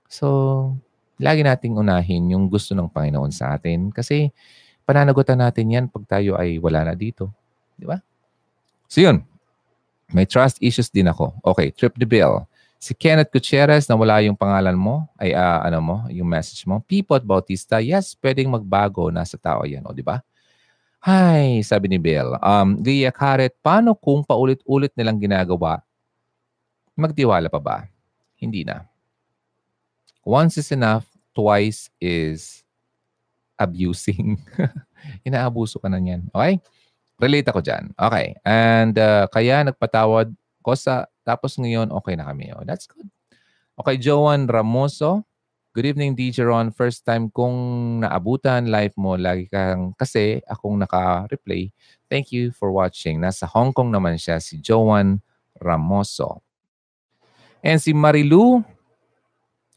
So, 0.04 0.76
lagi 1.16 1.40
nating 1.40 1.80
unahin 1.80 2.36
yung 2.36 2.52
gusto 2.52 2.76
ng 2.76 2.92
Panginoon 2.92 3.32
sa 3.32 3.56
atin 3.56 3.88
kasi 3.88 4.28
pananagutan 4.84 5.40
natin 5.40 5.72
yan 5.72 5.84
pag 5.88 6.04
tayo 6.04 6.36
ay 6.36 6.60
wala 6.60 6.84
na 6.84 6.94
dito. 6.94 7.32
Di 7.80 7.88
ba? 7.88 7.96
So 8.92 9.00
yun, 9.00 9.24
may 10.12 10.28
trust 10.28 10.60
issues 10.60 10.92
din 10.92 11.08
ako. 11.08 11.32
Okay, 11.40 11.72
trip 11.72 11.96
the 11.96 12.04
bill. 12.06 12.44
Si 12.76 12.92
Kenneth 12.92 13.32
Gutierrez, 13.32 13.88
na 13.88 13.96
wala 13.96 14.20
yung 14.20 14.36
pangalan 14.36 14.76
mo, 14.76 15.08
ay 15.16 15.32
uh, 15.32 15.64
ano 15.64 15.80
mo, 15.80 15.96
yung 16.12 16.28
message 16.28 16.68
mo. 16.68 16.84
Pipot 16.84 17.24
Bautista, 17.24 17.80
yes, 17.80 18.12
pwedeng 18.20 18.52
magbago. 18.52 19.08
Nasa 19.08 19.40
tao 19.40 19.64
yan, 19.64 19.80
o 19.88 19.96
di 19.96 20.04
ba? 20.04 20.20
Hi, 21.04 21.60
sabi 21.60 21.92
ni 21.92 22.00
Bill. 22.00 22.32
Um, 22.40 22.80
Lia 22.80 23.12
Karet, 23.12 23.52
paano 23.60 23.92
kung 23.92 24.24
paulit-ulit 24.24 24.88
nilang 24.96 25.20
ginagawa? 25.20 25.84
Magtiwala 26.96 27.52
pa 27.52 27.60
ba? 27.60 27.84
Hindi 28.40 28.64
na. 28.64 28.88
Once 30.24 30.56
is 30.56 30.72
enough, 30.72 31.04
twice 31.36 31.92
is 32.00 32.64
abusing. 33.60 34.40
Inaabuso 35.28 35.76
ka 35.76 35.92
na 35.92 36.00
niyan. 36.00 36.24
Okay? 36.32 36.56
Relate 37.20 37.52
ako 37.52 37.60
dyan. 37.60 37.92
Okay. 38.00 38.32
And 38.40 38.96
uh, 38.96 39.28
kaya 39.28 39.60
nagpatawad 39.60 40.32
ko 40.64 40.72
sa, 40.72 41.04
tapos 41.20 41.60
ngayon, 41.60 41.92
okay 41.92 42.16
na 42.16 42.32
kami. 42.32 42.48
Oh, 42.56 42.64
that's 42.64 42.88
good. 42.88 43.12
Okay, 43.76 44.00
Joan 44.00 44.48
Ramoso. 44.48 45.28
Good 45.74 45.90
evening, 45.90 46.14
DJ 46.14 46.46
Ron. 46.46 46.70
First 46.70 47.02
time 47.02 47.34
kong 47.34 47.98
naabutan 48.06 48.70
live 48.70 48.94
mo. 48.94 49.18
Lagi 49.18 49.50
kang, 49.50 49.90
kasi 49.98 50.38
akong 50.46 50.78
naka-replay. 50.78 51.74
Thank 52.06 52.30
you 52.30 52.54
for 52.54 52.70
watching. 52.70 53.18
Nasa 53.18 53.42
Hong 53.50 53.74
Kong 53.74 53.90
naman 53.90 54.14
siya, 54.14 54.38
si 54.38 54.62
Joan 54.62 55.18
Ramoso. 55.58 56.46
And 57.58 57.82
si 57.82 57.90
Marilu, 57.90 58.62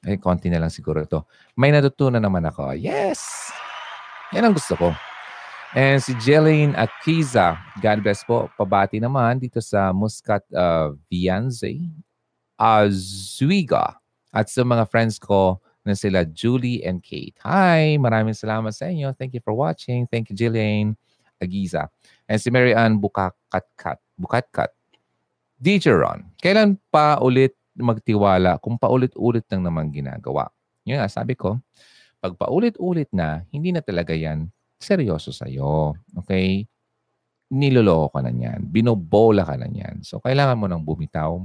ay, 0.06 0.22
konti 0.22 0.54
na 0.54 0.62
lang 0.62 0.70
siguro 0.70 1.02
ito. 1.02 1.26
May 1.58 1.74
natutunan 1.74 2.22
naman 2.22 2.46
ako. 2.46 2.78
Yes! 2.78 3.50
Yan 4.38 4.46
ang 4.46 4.54
gusto 4.54 4.78
ko. 4.78 4.94
And 5.74 5.98
si 5.98 6.14
Jeline 6.22 6.78
Akiza, 6.78 7.58
God 7.82 8.06
bless 8.06 8.22
po. 8.22 8.54
Pabati 8.54 9.02
naman 9.02 9.42
dito 9.42 9.58
sa 9.66 9.90
Muscat 9.90 10.46
uh, 10.54 10.94
Vianze, 11.10 11.90
Azuiga. 12.54 13.98
At 14.30 14.54
sa 14.54 14.62
mga 14.62 14.86
friends 14.86 15.18
ko 15.18 15.58
na 15.88 15.96
sila 15.96 16.28
Julie 16.28 16.84
and 16.84 17.00
Kate. 17.00 17.40
Hi! 17.48 17.96
Maraming 17.96 18.36
salamat 18.36 18.76
sa 18.76 18.92
inyo. 18.92 19.16
Thank 19.16 19.40
you 19.40 19.44
for 19.44 19.56
watching. 19.56 20.04
Thank 20.12 20.28
you, 20.30 20.36
Jillian 20.36 21.00
Agiza. 21.40 21.88
And 22.28 22.38
si 22.38 22.52
Mary 22.52 22.76
Ann 22.76 23.00
Bukatkat. 23.00 24.04
Bukatkat. 24.20 24.76
DJ 25.58 25.96
Ron, 25.96 26.28
kailan 26.38 26.78
pa 26.94 27.18
ulit 27.18 27.58
magtiwala 27.74 28.62
kung 28.62 28.78
paulit-ulit 28.78 29.46
lang 29.50 29.66
naman 29.66 29.90
ginagawa. 29.90 30.50
Yun 30.86 31.02
nga, 31.02 31.10
sabi 31.10 31.34
ko, 31.34 31.58
pag 32.22 32.34
paulit-ulit 32.38 33.10
na, 33.14 33.46
hindi 33.50 33.74
na 33.74 33.82
talaga 33.82 34.14
yan 34.14 34.50
seryoso 34.78 35.34
sa'yo. 35.34 35.98
Okay? 36.26 36.70
Niloloko 37.48 38.20
ka 38.20 38.20
na 38.20 38.32
niyan. 38.32 38.68
Binobola 38.68 39.48
ka 39.48 39.56
na 39.56 39.72
niyan. 39.72 40.04
So, 40.04 40.20
kailangan 40.20 40.60
mo 40.60 40.68
nang 40.68 40.84
bumitaw. 40.84 41.40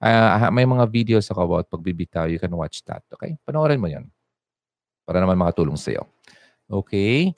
Uh, 0.00 0.48
may 0.48 0.64
mga 0.64 0.88
videos 0.88 1.28
ako 1.28 1.40
about 1.44 1.66
pagbibitaw. 1.68 2.24
You 2.32 2.40
can 2.40 2.56
watch 2.56 2.80
that. 2.88 3.04
Okay? 3.12 3.36
Panoorin 3.44 3.76
mo 3.76 3.88
yan. 3.92 4.08
Para 5.04 5.20
naman 5.20 5.36
makatulong 5.36 5.76
sa'yo. 5.76 6.08
Okay? 6.72 7.36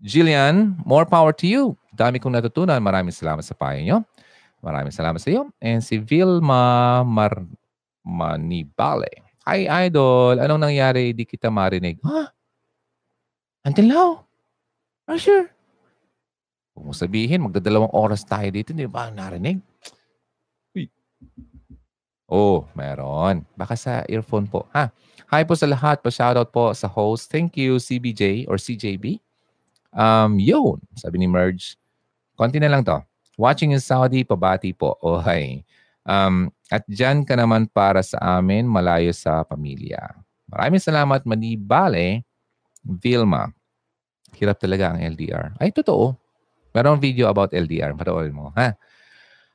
Jillian, 0.00 0.76
more 0.88 1.04
power 1.04 1.36
to 1.36 1.44
you. 1.44 1.76
Dami 1.92 2.16
kong 2.16 2.32
natutunan. 2.32 2.80
Maraming 2.80 3.12
salamat 3.12 3.44
sa 3.44 3.52
payo 3.52 3.80
nyo. 3.84 3.98
Maraming 4.64 4.96
salamat 4.96 5.20
sa 5.20 5.28
iyo. 5.28 5.52
And 5.60 5.84
si 5.84 6.00
Vilma 6.00 7.04
Mar 7.04 7.44
Manibale. 8.00 9.20
Hi, 9.44 9.68
Idol. 9.88 10.40
Anong 10.40 10.72
nangyari? 10.72 11.12
Di 11.12 11.28
kita 11.28 11.52
marinig. 11.52 12.00
Ha? 12.00 12.08
Huh? 12.08 12.28
Until 13.64 13.88
now? 13.88 14.08
You 15.08 15.20
sure? 15.20 15.52
Kung 16.74 16.90
mo 16.90 16.92
sabihin, 16.92 17.46
magdadalawang 17.46 17.94
oras 17.94 18.26
tayo 18.26 18.50
dito, 18.50 18.74
hindi 18.74 18.90
ba 18.90 19.06
narinig? 19.06 19.62
Uy. 20.74 20.90
Oh, 22.26 22.66
meron. 22.74 23.46
Baka 23.54 23.78
sa 23.78 24.02
earphone 24.10 24.50
po. 24.50 24.66
Ha? 24.74 24.90
Hi 25.30 25.46
po 25.46 25.54
sa 25.54 25.70
lahat. 25.70 26.02
Pa-shoutout 26.02 26.50
po 26.50 26.74
sa 26.74 26.90
host. 26.90 27.30
Thank 27.30 27.54
you, 27.54 27.78
CBJ 27.78 28.50
or 28.50 28.58
CJB. 28.58 29.22
Um, 29.94 30.42
yun, 30.42 30.82
sabi 30.98 31.22
ni 31.22 31.30
Merge. 31.30 31.78
Konti 32.34 32.58
na 32.58 32.66
lang 32.66 32.82
to. 32.82 32.98
Watching 33.38 33.70
in 33.70 33.82
Saudi, 33.82 34.26
pabati 34.26 34.74
po. 34.74 34.98
Oh, 35.06 35.22
hi. 35.22 35.62
Um, 36.04 36.50
at 36.68 36.82
dyan 36.90 37.22
ka 37.22 37.38
naman 37.38 37.70
para 37.70 38.02
sa 38.02 38.18
amin, 38.36 38.66
malayo 38.66 39.14
sa 39.14 39.46
pamilya. 39.46 40.18
Maraming 40.50 40.82
salamat, 40.82 41.22
Manibale, 41.22 42.26
Vilma. 42.82 43.48
Hirap 44.34 44.58
talaga 44.58 44.92
ang 44.92 44.98
LDR. 45.00 45.54
Ay, 45.62 45.70
totoo. 45.70 46.18
Meron 46.74 46.98
video 46.98 47.30
about 47.30 47.54
LDR. 47.54 47.94
Panoorin 47.94 48.34
mo, 48.34 48.50
ha? 48.58 48.74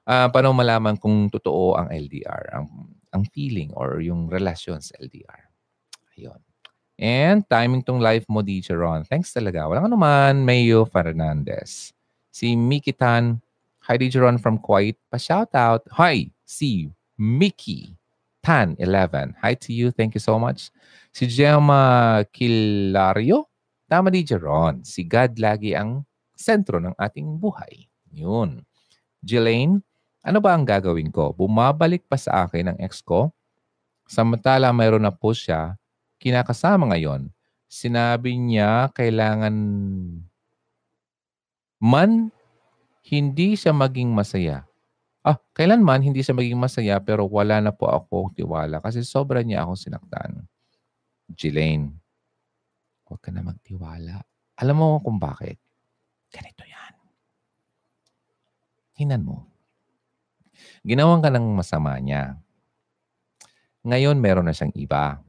Uh, 0.09 0.27
paano 0.33 0.55
malaman 0.55 0.97
kung 0.97 1.29
totoo 1.29 1.77
ang 1.77 1.91
LDR, 1.91 2.49
ang, 2.55 2.65
ang 3.13 3.23
feeling 3.29 3.69
or 3.77 4.01
yung 4.01 4.25
relasyon 4.25 4.81
sa 4.81 4.97
LDR. 4.97 5.51
Ayun. 6.17 6.39
And 6.97 7.45
timing 7.45 7.85
tong 7.85 8.01
live 8.01 8.25
mo, 8.25 8.41
DJ 8.41 8.73
Ron. 8.73 9.05
Thanks 9.05 9.29
talaga. 9.35 9.69
Walang 9.69 9.91
anuman, 9.91 10.41
Mayo 10.41 10.87
Fernandez. 10.89 11.93
Si 12.33 12.57
Miki 12.57 12.95
Tan, 12.95 13.37
Hi, 13.89 13.97
Dijeron 13.97 14.37
from 14.37 14.61
Kuwait. 14.61 15.01
Pa-shout 15.09 15.49
out. 15.57 15.81
Hi, 15.97 16.29
si 16.45 16.93
Mickey 17.17 17.97
Tan 18.45 18.77
11. 18.77 19.33
Hi 19.41 19.57
to 19.57 19.73
you. 19.73 19.89
Thank 19.89 20.13
you 20.13 20.21
so 20.21 20.37
much. 20.37 20.69
Si 21.09 21.25
Gemma 21.25 22.21
Kilario. 22.29 23.49
Tama, 23.89 24.13
Dijeron. 24.13 24.85
Si 24.85 25.01
God 25.01 25.41
lagi 25.41 25.73
ang 25.73 26.05
sentro 26.39 26.79
ng 26.79 26.95
ating 26.95 27.35
buhay. 27.35 27.91
Yun. 28.15 28.63
Jelaine, 29.19 29.83
ano 30.23 30.39
ba 30.39 30.55
ang 30.55 30.63
gagawin 30.63 31.11
ko? 31.11 31.35
Bumabalik 31.35 32.07
pa 32.07 32.15
sa 32.15 32.47
akin 32.47 32.71
ang 32.71 32.77
ex 32.79 33.03
ko? 33.03 33.35
Samantala 34.07 34.71
mayroon 34.71 35.03
na 35.03 35.11
po 35.11 35.35
siya, 35.35 35.75
kinakasama 36.23 36.95
ngayon. 36.95 37.27
Sinabi 37.69 38.39
niya 38.39 38.89
kailangan 38.95 39.53
man 41.77 42.33
hindi 43.05 43.53
siya 43.53 43.75
maging 43.75 44.09
masaya. 44.09 44.65
Ah, 45.21 45.37
kailanman 45.53 46.01
hindi 46.01 46.23
siya 46.25 46.33
maging 46.33 46.57
masaya 46.57 46.97
pero 47.03 47.27
wala 47.29 47.61
na 47.61 47.69
po 47.69 47.91
ako 47.91 48.33
tiwala 48.33 48.81
kasi 48.81 49.05
sobra 49.05 49.45
niya 49.45 49.67
akong 49.67 49.77
sinaktan. 49.77 50.47
Jelaine, 51.29 51.93
huwag 53.05 53.21
ka 53.21 53.29
na 53.29 53.45
magtiwala. 53.45 54.25
Alam 54.57 54.75
mo 54.81 54.87
kung 55.05 55.21
bakit? 55.21 55.61
Ganito 56.29 56.63
yan. 56.65 56.93
Hinan 58.99 59.25
mo. 59.25 59.49
Ginawan 60.85 61.23
ka 61.23 61.29
ng 61.33 61.47
masama 61.55 61.97
niya. 61.97 62.37
Ngayon, 63.83 64.19
meron 64.19 64.45
na 64.45 64.53
siyang 64.53 64.75
iba. 64.75 65.23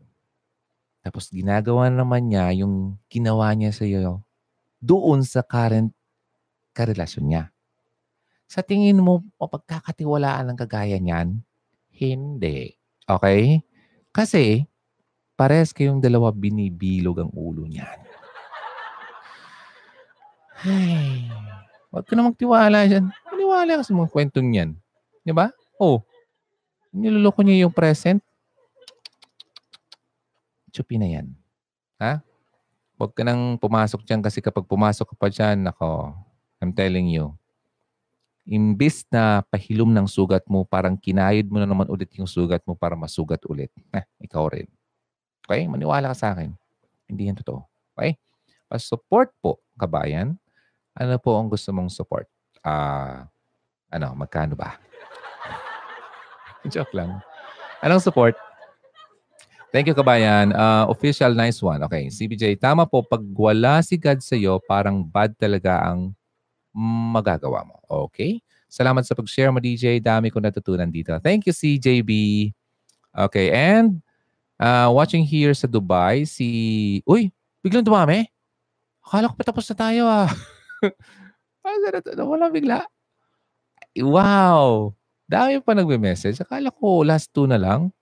Tapos 1.01 1.33
ginagawa 1.33 1.89
naman 1.89 2.29
niya 2.29 2.53
yung 2.53 3.01
ginawa 3.09 3.55
niya 3.57 3.73
sa 3.73 3.89
iyo 3.89 4.21
doon 4.81 5.25
sa 5.25 5.41
current 5.41 5.93
karelasyon 6.77 7.27
niya. 7.29 7.45
Sa 8.51 8.67
tingin 8.67 8.99
mo, 8.99 9.23
mapagkakatiwalaan 9.39 10.51
ng 10.51 10.59
kagaya 10.59 10.99
niyan? 10.99 11.39
Hindi. 11.95 12.75
Okay? 13.07 13.63
Kasi, 14.11 14.67
pares 15.39 15.71
kayong 15.71 16.03
dalawa 16.03 16.35
binibilog 16.35 17.23
ang 17.23 17.31
ulo 17.31 17.63
niyan. 17.71 18.10
Ay, 20.61 21.25
huwag 21.89 22.05
ka 22.05 22.13
na 22.13 22.29
magtiwala 22.29 22.85
dyan. 22.85 23.09
Maniwala 23.33 23.81
ka 23.81 23.83
sa 23.89 23.97
mga 23.97 24.13
kwentong 24.13 24.51
yan. 24.53 24.71
Di 25.25 25.33
ba? 25.33 25.49
Oh, 25.81 26.05
niloloko 26.93 27.41
niya 27.41 27.65
yung 27.65 27.73
present. 27.73 28.21
Chupi 30.69 31.01
na 31.01 31.09
yan. 31.09 31.33
Ha? 31.97 32.21
Huwag 33.01 33.17
ka 33.17 33.25
nang 33.25 33.57
pumasok 33.57 34.05
dyan 34.05 34.21
kasi 34.21 34.45
kapag 34.45 34.69
pumasok 34.69 35.09
ka 35.09 35.17
pa 35.17 35.29
dyan, 35.33 35.65
ako, 35.73 36.13
I'm 36.61 36.77
telling 36.77 37.09
you, 37.09 37.33
imbis 38.45 39.09
na 39.09 39.41
pahilom 39.49 39.89
ng 39.97 40.05
sugat 40.05 40.45
mo, 40.45 40.69
parang 40.69 40.99
kinayod 40.99 41.49
mo 41.49 41.57
na 41.57 41.69
naman 41.69 41.89
ulit 41.89 42.13
yung 42.21 42.29
sugat 42.29 42.61
mo 42.69 42.77
para 42.77 42.97
masugat 42.97 43.41
ulit. 43.49 43.73
Eh, 43.97 44.05
ikaw 44.25 44.49
rin. 44.53 44.69
Okay? 45.49 45.65
Maniwala 45.65 46.13
ka 46.13 46.17
sa 46.17 46.29
akin. 46.37 46.53
Hindi 47.09 47.33
yan 47.33 47.41
totoo. 47.41 47.65
Okay? 47.97 48.21
Pa-support 48.69 49.33
po, 49.41 49.61
kabayan. 49.77 50.40
Ano 50.99 51.15
po 51.23 51.39
ang 51.39 51.47
gusto 51.47 51.71
mong 51.71 51.91
support? 51.93 52.27
Ah, 52.61 52.71
uh, 52.71 53.19
ano, 53.91 54.15
magkano 54.15 54.55
ba? 54.55 54.79
Joke 56.73 56.95
lang. 56.95 57.23
Anong 57.81 58.03
support? 58.03 58.37
Thank 59.71 59.87
you, 59.87 59.95
kabayan. 59.95 60.51
Uh, 60.51 60.91
official, 60.91 61.31
nice 61.31 61.63
one. 61.63 61.79
Okay, 61.87 62.11
CBJ, 62.11 62.59
tama 62.59 62.91
po. 62.91 63.07
Pag 63.07 63.23
wala 63.23 63.79
si 63.87 63.95
God 63.95 64.19
sa 64.19 64.35
iyo, 64.35 64.59
parang 64.59 65.07
bad 65.07 65.31
talaga 65.39 65.79
ang 65.87 66.11
magagawa 67.15 67.63
mo. 67.63 67.79
Okay? 68.11 68.43
Salamat 68.67 69.07
sa 69.07 69.15
pag-share 69.15 69.55
mo, 69.55 69.63
DJ. 69.63 70.03
Dami 70.03 70.31
ko 70.35 70.43
natutunan 70.43 70.91
dito. 70.91 71.15
Thank 71.23 71.47
you, 71.47 71.55
CJB. 71.55 72.11
Okay, 73.11 73.51
and 73.55 74.03
uh, 74.59 74.91
watching 74.91 75.23
here 75.23 75.55
sa 75.55 75.71
Dubai, 75.71 76.27
si... 76.27 77.03
Uy, 77.07 77.31
biglang 77.63 77.87
dumami. 77.87 78.27
Akala 79.07 79.31
ko 79.31 79.35
pa 79.39 79.47
tapos 79.47 79.67
na 79.71 79.77
tayo 79.79 80.03
ah. 80.07 80.31
Wala 82.31 82.47
bigla. 82.49 82.87
Wow! 83.99 84.95
Dami 85.31 85.63
pa 85.63 85.79
nagme-message. 85.79 86.43
Akala 86.43 86.75
ko 86.75 87.07
last 87.07 87.31
two 87.31 87.47
na 87.47 87.59
lang. 87.59 87.95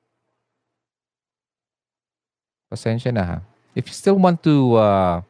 Pasensya 2.68 3.12
na 3.12 3.24
ha. 3.24 3.38
If 3.76 3.88
you 3.88 3.96
still 3.96 4.16
want 4.16 4.40
to 4.44 4.76
uh, 4.76 5.20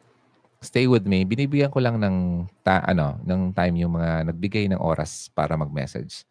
stay 0.63 0.87
with 0.91 1.07
me, 1.07 1.23
binibigyan 1.23 1.71
ko 1.71 1.79
lang 1.79 1.99
ng 1.99 2.47
ta- 2.63 2.87
ano, 2.87 3.19
ng 3.23 3.55
time 3.55 3.83
yung 3.83 3.99
mga 3.99 4.31
nagbigay 4.31 4.65
ng 4.71 4.81
oras 4.81 5.31
para 5.31 5.55
mag-message. 5.55 6.27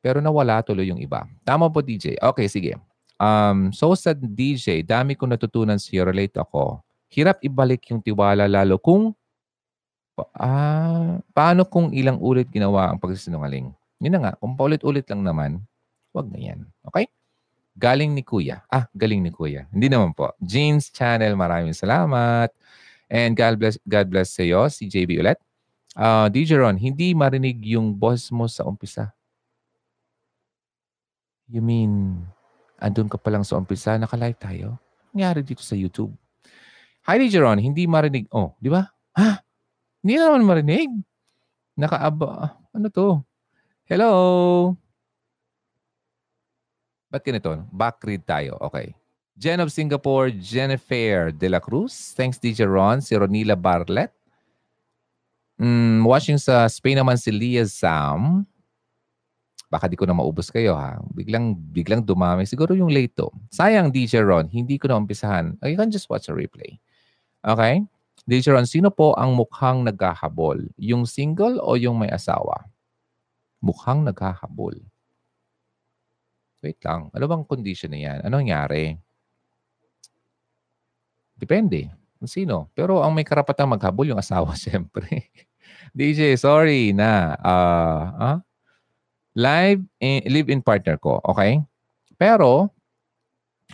Pero 0.00 0.24
nawala 0.24 0.64
tuloy 0.64 0.88
yung 0.88 1.00
iba. 1.00 1.28
Tama 1.44 1.68
po 1.68 1.84
DJ. 1.84 2.16
Okay, 2.16 2.48
sige. 2.48 2.80
Um, 3.20 3.68
so 3.68 3.92
sa 3.92 4.16
DJ, 4.16 4.80
dami 4.80 5.12
kong 5.12 5.36
natutunan 5.36 5.76
siya, 5.76 6.08
relate 6.08 6.40
ako. 6.40 6.80
Hirap 7.12 7.44
ibalik 7.44 7.84
yung 7.92 8.00
tiwala 8.00 8.48
lalo 8.48 8.80
kung 8.80 9.12
ah, 10.36 11.22
paano 11.32 11.64
kung 11.64 11.94
ilang 11.94 12.20
ulit 12.20 12.50
ginawa 12.50 12.92
ang 12.92 12.98
pagsisinungaling? 12.98 13.72
Yun 14.00 14.12
na 14.12 14.20
nga, 14.20 14.32
kung 14.40 14.56
paulit-ulit 14.56 15.04
lang 15.08 15.22
naman, 15.24 15.50
wag 16.12 16.28
na 16.28 16.40
yan. 16.40 16.66
Okay? 16.88 17.08
Galing 17.76 18.12
ni 18.12 18.26
Kuya. 18.26 18.64
Ah, 18.68 18.90
galing 18.92 19.24
ni 19.24 19.30
Kuya. 19.30 19.70
Hindi 19.70 19.88
naman 19.88 20.12
po. 20.12 20.32
Jeans 20.42 20.90
Channel, 20.90 21.32
maraming 21.38 21.76
salamat. 21.76 22.52
And 23.10 23.34
God 23.34 23.58
bless, 23.58 23.76
God 23.84 24.06
bless 24.06 24.34
sa 24.34 24.42
iyo, 24.46 24.66
si 24.70 24.86
JB 24.86 25.18
ulit. 25.18 25.38
Uh, 25.98 26.30
DJ 26.30 26.62
Ron, 26.62 26.78
hindi 26.78 27.10
marinig 27.18 27.58
yung 27.66 27.90
boss 27.90 28.30
mo 28.30 28.46
sa 28.46 28.62
umpisa. 28.62 29.10
You 31.50 31.58
mean, 31.58 32.22
andun 32.78 33.10
ka 33.10 33.18
pa 33.18 33.34
lang 33.34 33.42
sa 33.42 33.58
umpisa, 33.58 33.98
naka-live 33.98 34.38
tayo? 34.38 34.78
Nangyari 35.10 35.42
dito 35.42 35.66
sa 35.66 35.74
YouTube. 35.74 36.14
Hi, 37.10 37.18
DJ 37.18 37.42
Ron, 37.42 37.58
hindi 37.58 37.90
marinig. 37.90 38.30
Oh, 38.30 38.54
di 38.62 38.70
ba? 38.70 38.86
Ha? 39.18 39.42
Hindi 40.00 40.16
naman 40.16 40.48
marinig. 40.48 40.88
Nakaaba. 41.76 42.56
Ano 42.72 42.88
to? 42.88 43.20
Hello? 43.84 44.12
Ba't 47.12 47.20
ganito? 47.26 47.52
Backread 47.68 48.24
tayo. 48.24 48.56
Okay. 48.64 48.96
Jen 49.36 49.60
of 49.60 49.72
Singapore, 49.72 50.32
Jennifer 50.32 51.32
De 51.32 51.48
La 51.48 51.60
Cruz. 51.60 52.12
Thanks 52.16 52.40
DJ 52.40 52.68
Ron. 52.68 53.00
Si 53.00 53.12
Ronila 53.16 53.56
Bartlett. 53.56 54.12
Mm, 55.60 56.08
watching 56.08 56.40
sa 56.40 56.64
Spain 56.72 56.96
naman 56.96 57.20
si 57.20 57.28
Leah 57.28 57.68
Sam. 57.68 58.48
Baka 59.68 59.86
di 59.86 59.94
ko 59.94 60.08
na 60.08 60.16
maubos 60.16 60.48
kayo 60.48 60.72
ha. 60.72 60.96
Biglang, 61.12 61.52
biglang 61.52 62.00
dumami. 62.00 62.48
Siguro 62.48 62.72
yung 62.72 62.88
late 62.88 63.12
to. 63.20 63.28
Sayang 63.52 63.92
DJ 63.92 64.24
Ron, 64.24 64.48
hindi 64.48 64.80
ko 64.80 64.88
na 64.88 64.96
umpisahan. 64.96 65.60
You 65.60 65.76
can 65.76 65.92
just 65.92 66.08
watch 66.08 66.26
a 66.26 66.34
replay. 66.34 66.80
Okay? 67.44 67.84
DJ 68.28 68.52
Ron, 68.52 68.68
sino 68.68 68.92
po 68.92 69.16
ang 69.16 69.32
mukhang 69.32 69.84
naghahabol? 69.84 70.60
Yung 70.76 71.08
single 71.08 71.60
o 71.60 71.76
yung 71.76 71.96
may 72.00 72.12
asawa? 72.12 72.68
Mukhang 73.60 74.04
naghahabol. 74.04 74.76
Wait 76.60 76.80
lang. 76.84 77.08
Ano 77.16 77.24
bang 77.24 77.44
condition 77.48 77.92
na 77.92 78.00
yan? 78.00 78.18
Anong 78.24 78.44
nangyari? 78.44 79.00
Depende 81.40 81.88
kung 82.20 82.28
sino. 82.28 82.68
Pero 82.76 83.00
ang 83.00 83.16
may 83.16 83.24
karapatang 83.24 83.72
maghabol 83.72 84.12
yung 84.12 84.20
asawa, 84.20 84.52
siyempre. 84.60 85.32
DJ, 85.96 86.36
sorry 86.36 86.92
na. 86.92 87.32
Uh, 87.40 88.04
uh, 88.20 88.38
live 89.32 89.80
in, 90.04 90.20
live-in 90.28 90.60
partner 90.60 91.00
ko, 91.00 91.16
okay? 91.24 91.64
Pero, 92.20 92.68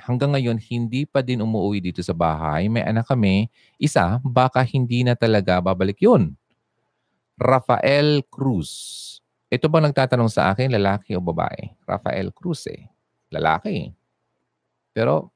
hanggang 0.04 0.36
ngayon, 0.36 0.60
hindi 0.60 1.08
pa 1.08 1.24
din 1.24 1.40
umuwi 1.40 1.80
dito 1.80 2.04
sa 2.04 2.12
bahay. 2.12 2.68
May 2.68 2.84
anak 2.84 3.08
kami. 3.08 3.48
Isa, 3.80 4.20
baka 4.20 4.60
hindi 4.66 5.00
na 5.06 5.16
talaga 5.16 5.62
babalik 5.64 6.02
yun. 6.04 6.36
Rafael 7.36 8.24
Cruz. 8.28 9.02
Ito 9.46 9.70
ba 9.70 9.78
nagtatanong 9.80 10.28
sa 10.32 10.50
akin, 10.50 10.72
lalaki 10.74 11.14
o 11.14 11.22
babae? 11.22 11.76
Rafael 11.86 12.32
Cruz 12.34 12.66
eh. 12.66 12.88
Lalaki. 13.30 13.92
Pero, 14.96 15.30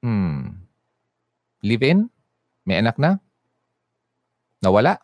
hmm, 0.00 0.54
live-in? 1.66 2.08
May 2.64 2.80
anak 2.80 2.96
na? 2.96 3.18
Nawala? 4.62 4.96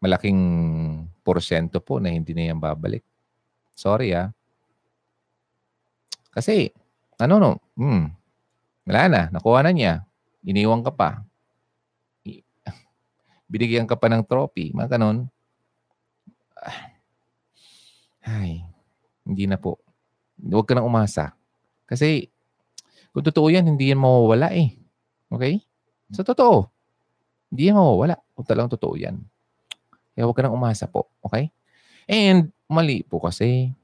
Malaking 0.00 0.40
porsyento 1.20 1.78
po 1.84 2.00
na 2.00 2.08
hindi 2.08 2.32
na 2.32 2.50
yan 2.50 2.58
babalik. 2.58 3.04
Sorry 3.76 4.16
ah. 4.16 4.32
Kasi, 6.30 6.70
ano 7.18 7.34
no, 7.36 7.50
hmm, 7.76 8.04
wala 8.86 9.02
na, 9.10 9.22
nakuha 9.34 9.66
na 9.66 9.70
niya. 9.74 10.06
Iniwan 10.46 10.80
ka 10.86 10.94
pa. 10.94 11.20
Binigyan 13.52 13.84
ka 13.90 13.98
pa 13.98 14.08
ng 14.08 14.24
trophy, 14.24 14.72
mga 14.72 14.96
ganon. 14.96 15.28
Ay, 18.24 18.62
hindi 19.26 19.44
na 19.50 19.58
po. 19.58 19.80
Huwag 20.40 20.66
ka 20.68 20.72
nang 20.76 20.88
umasa. 20.88 21.34
Kasi 21.84 22.30
kung 23.10 23.26
totoo 23.26 23.50
yan, 23.50 23.66
hindi 23.66 23.90
yan 23.90 24.00
mawawala 24.00 24.54
eh. 24.54 24.70
Okay? 25.28 25.60
Sa 26.14 26.22
totoo. 26.22 26.70
Hindi 27.50 27.68
yan 27.68 27.76
mawawala. 27.76 28.16
Kung 28.38 28.46
talagang 28.46 28.70
totoo 28.70 28.94
yan. 28.94 29.18
Kaya 30.14 30.24
huwag 30.28 30.36
ka 30.38 30.42
nang 30.46 30.54
umasa 30.54 30.86
po. 30.86 31.10
Okay? 31.26 31.50
And 32.06 32.54
mali 32.70 33.02
po 33.02 33.18
kasi. 33.18 33.74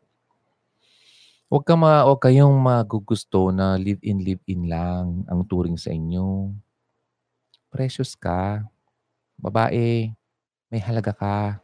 Huwag 1.46 1.62
ka 1.62 1.78
ma, 1.78 2.02
huwag 2.02 2.18
kayong 2.18 2.58
magugusto 2.58 3.54
na 3.54 3.78
live-in, 3.78 4.18
live-in 4.18 4.66
lang 4.66 5.22
ang 5.30 5.46
turing 5.46 5.78
sa 5.78 5.94
inyo. 5.94 6.50
Precious 7.70 8.18
ka. 8.18 8.66
Babae, 9.38 10.10
may 10.66 10.82
halaga 10.82 11.14
ka. 11.14 11.62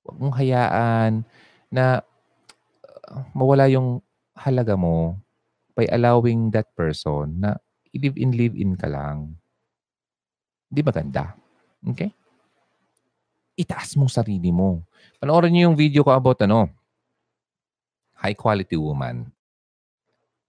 Huwag 0.00 0.16
mong 0.16 0.36
hayaan 0.40 1.28
na 1.68 2.00
uh, 3.12 3.20
mawala 3.36 3.68
yung 3.68 4.00
halaga 4.32 4.80
mo 4.80 5.20
by 5.76 5.84
allowing 5.92 6.48
that 6.48 6.72
person 6.72 7.36
na 7.36 7.60
live-in, 7.92 8.32
live-in 8.32 8.80
ka 8.80 8.88
lang. 8.88 9.36
Di 10.72 10.80
ba 10.80 10.88
ganda? 10.88 11.36
Okay? 11.84 12.08
Itaas 13.60 13.92
mong 13.92 14.08
sarili 14.08 14.48
mo. 14.48 14.88
Panoorin 15.20 15.52
niyo 15.52 15.68
yung 15.68 15.76
video 15.76 16.00
ko 16.00 16.16
about 16.16 16.40
ano, 16.48 16.72
high 18.22 18.38
quality 18.38 18.78
woman. 18.78 19.26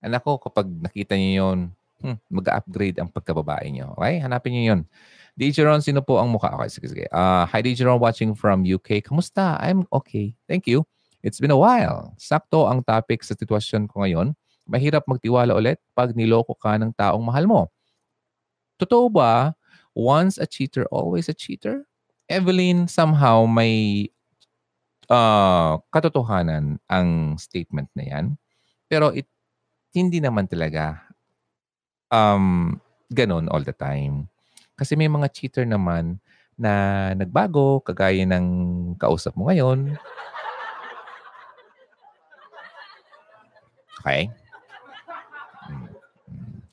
Anak 0.06 0.22
ko, 0.22 0.38
kapag 0.38 0.70
nakita 0.70 1.18
niyo 1.18 1.32
yun, 1.42 1.60
hmm, 2.06 2.18
mag-upgrade 2.30 3.02
ang 3.02 3.10
pagkababae 3.10 3.74
niyo. 3.74 3.98
Okay? 3.98 4.22
Hanapin 4.22 4.54
niyo 4.54 4.64
yun. 4.76 4.82
DJ 5.34 5.66
Ron, 5.66 5.82
sino 5.82 6.06
po 6.06 6.22
ang 6.22 6.30
mukha? 6.30 6.54
Okay, 6.54 6.70
sige, 6.70 6.88
sige. 6.94 7.06
Uh, 7.10 7.50
hi, 7.50 7.66
DJ 7.66 7.90
Ron, 7.90 7.98
watching 7.98 8.38
from 8.38 8.62
UK. 8.62 9.02
Kamusta? 9.02 9.58
I'm 9.58 9.90
okay. 9.90 10.38
Thank 10.46 10.70
you. 10.70 10.86
It's 11.26 11.42
been 11.42 11.56
a 11.56 11.58
while. 11.58 12.14
Sakto 12.22 12.70
ang 12.70 12.86
topic 12.86 13.26
sa 13.26 13.34
sitwasyon 13.34 13.90
ko 13.90 14.06
ngayon 14.06 14.38
mahirap 14.68 15.04
magtiwala 15.08 15.56
ulit 15.56 15.80
pag 15.92 16.16
niloko 16.16 16.56
ka 16.56 16.80
ng 16.80 16.92
taong 16.96 17.24
mahal 17.24 17.46
mo. 17.48 17.62
Totoo 18.80 19.12
ba, 19.12 19.54
once 19.94 20.40
a 20.40 20.48
cheater, 20.48 20.88
always 20.90 21.30
a 21.30 21.36
cheater? 21.36 21.86
Evelyn, 22.32 22.88
somehow 22.88 23.44
may 23.46 24.08
uh, 25.10 25.80
katotohanan 25.92 26.80
ang 26.88 27.40
statement 27.40 27.90
na 27.98 28.04
yan. 28.04 28.26
Pero 28.88 29.12
it, 29.12 29.28
hindi 29.96 30.22
naman 30.22 30.48
talaga 30.48 31.02
um, 32.14 32.78
ganun 33.10 33.50
all 33.50 33.66
the 33.66 33.76
time. 33.76 34.30
Kasi 34.78 34.98
may 34.98 35.10
mga 35.10 35.30
cheater 35.34 35.66
naman 35.66 36.22
na 36.58 37.12
nagbago, 37.18 37.82
kagaya 37.82 38.26
ng 38.26 38.46
kausap 38.98 39.34
mo 39.34 39.50
ngayon. 39.50 39.98
Okay? 44.02 44.30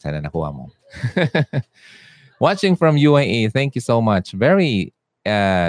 Sana 0.00 0.20
nakuha 0.24 0.48
mo. 0.52 0.72
Watching 2.40 2.74
from 2.74 2.96
UAE, 2.96 3.52
thank 3.52 3.76
you 3.76 3.84
so 3.84 4.00
much. 4.00 4.32
Very 4.32 4.96
uh, 5.28 5.68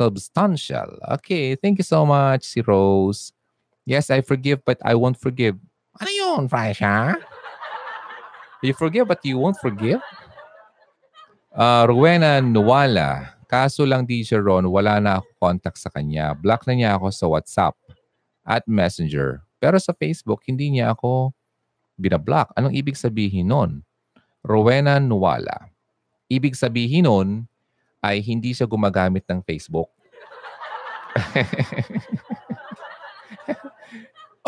substantial. 0.00 0.96
Okay, 1.20 1.60
thank 1.60 1.76
you 1.76 1.84
so 1.84 2.08
much, 2.08 2.48
si 2.48 2.64
Rose. 2.64 3.36
Yes, 3.84 4.08
I 4.08 4.24
forgive 4.24 4.64
but 4.64 4.80
I 4.80 4.96
won't 4.96 5.20
forgive. 5.20 5.60
Ano 6.00 6.08
yun, 6.08 6.48
Francia? 6.48 7.20
You 8.64 8.72
forgive 8.72 9.04
but 9.04 9.20
you 9.20 9.36
won't 9.36 9.60
forgive? 9.60 10.00
Uh, 11.52 11.84
Rowena 11.84 12.40
Nuwala. 12.40 13.36
Kaso 13.44 13.84
lang 13.84 14.08
DJ 14.08 14.40
Ron, 14.40 14.70
wala 14.70 15.02
na 15.02 15.20
ako 15.20 15.28
contact 15.36 15.76
sa 15.76 15.90
kanya. 15.92 16.32
Block 16.32 16.64
na 16.64 16.72
niya 16.72 16.90
ako 16.96 17.10
sa 17.10 17.26
WhatsApp 17.26 17.74
at 18.46 18.64
Messenger. 18.64 19.42
Pero 19.58 19.76
sa 19.76 19.92
Facebook, 19.92 20.46
hindi 20.46 20.78
niya 20.78 20.94
ako 20.94 21.34
binablock. 21.98 22.54
Anong 22.56 22.72
ibig 22.72 22.96
sabihin 22.96 23.52
nun? 23.52 23.82
Rowena 24.40 25.02
Nuwala. 25.02 25.68
Ibig 26.30 26.54
sabihin 26.56 27.04
nun 27.10 27.28
ay 28.00 28.24
hindi 28.24 28.56
siya 28.56 28.64
gumagamit 28.68 29.24
ng 29.28 29.44
Facebook. 29.44 29.92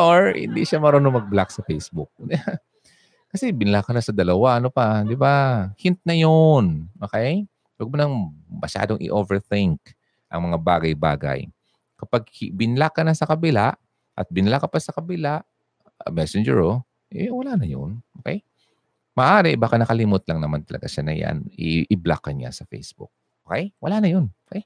Or 0.00 0.32
hindi 0.32 0.64
siya 0.64 0.80
marunong 0.80 1.20
mag-block 1.20 1.52
sa 1.52 1.60
Facebook. 1.64 2.08
Kasi 3.32 3.48
binla 3.52 3.80
ka 3.80 3.96
na 3.96 4.04
sa 4.04 4.12
dalawa, 4.12 4.60
ano 4.60 4.68
pa, 4.68 5.00
di 5.04 5.16
ba? 5.16 5.68
Hint 5.80 6.00
na 6.04 6.12
yon 6.12 6.88
Okay? 7.00 7.48
Huwag 7.80 7.88
mo 7.88 7.96
nang 7.96 8.14
masyadong 8.48 9.00
i-overthink 9.00 9.80
ang 10.28 10.48
mga 10.48 10.58
bagay-bagay. 10.60 11.48
Kapag 11.96 12.28
binla 12.52 12.92
ka 12.92 13.04
na 13.04 13.16
sa 13.16 13.24
kabila 13.24 13.72
at 14.12 14.26
binla 14.28 14.60
ka 14.60 14.68
pa 14.68 14.76
sa 14.80 14.92
kabila, 14.92 15.40
uh, 15.40 16.10
messenger 16.12 16.60
oh, 16.60 16.84
eh 17.08 17.32
wala 17.32 17.56
na 17.56 17.64
yun. 17.68 18.04
Okay? 18.20 18.44
Maari, 19.12 19.60
baka 19.60 19.76
nakalimot 19.76 20.24
lang 20.24 20.40
naman 20.40 20.64
talaga 20.64 20.88
siya 20.88 21.04
na 21.04 21.14
yan. 21.16 21.44
I- 21.56 21.88
i-block 21.88 22.28
ka 22.28 22.32
niya 22.32 22.48
sa 22.48 22.64
Facebook. 22.64 23.12
Okay? 23.52 23.68
Wala 23.84 24.00
na 24.00 24.08
yun. 24.08 24.32
Okay? 24.48 24.64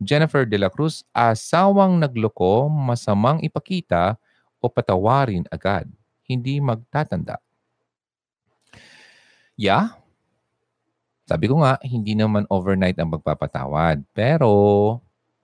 Jennifer 0.00 0.48
De 0.48 0.56
La 0.56 0.72
Cruz, 0.72 1.04
asawang 1.12 2.00
nagloko, 2.00 2.72
masamang 2.72 3.44
ipakita 3.44 4.16
o 4.64 4.72
patawarin 4.72 5.44
agad. 5.52 5.84
Hindi 6.24 6.56
magtatanda. 6.56 7.36
Yeah. 9.60 9.92
Sabi 11.28 11.52
ko 11.52 11.60
nga, 11.60 11.76
hindi 11.84 12.16
naman 12.16 12.48
overnight 12.48 12.96
ang 12.96 13.12
magpapatawad. 13.12 14.00
Pero, 14.16 14.48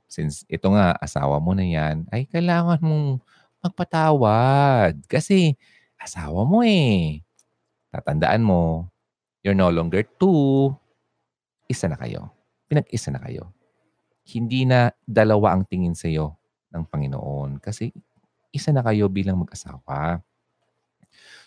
since 0.08 0.48
ito 0.48 0.72
nga, 0.72 0.96
asawa 0.96 1.36
mo 1.36 1.52
na 1.52 1.68
yan, 1.68 2.08
ay 2.08 2.24
kailangan 2.32 2.80
mong 2.80 3.20
magpatawad. 3.60 5.04
Kasi, 5.04 5.52
asawa 6.00 6.48
mo 6.48 6.64
eh. 6.64 7.20
Tatandaan 7.92 8.40
mo, 8.40 8.88
you're 9.44 9.56
no 9.56 9.68
longer 9.68 10.00
two. 10.16 10.72
Isa 11.68 11.84
na 11.84 12.00
kayo. 12.00 12.39
Pinag-isa 12.70 13.10
na 13.10 13.18
kayo. 13.18 13.50
Hindi 14.30 14.62
na 14.62 14.94
dalawa 15.02 15.58
ang 15.58 15.66
tingin 15.66 15.98
sa 15.98 16.06
iyo 16.06 16.38
ng 16.70 16.86
Panginoon. 16.86 17.58
Kasi 17.58 17.90
isa 18.54 18.70
na 18.70 18.86
kayo 18.86 19.10
bilang 19.10 19.42
mag-asawa. 19.42 20.22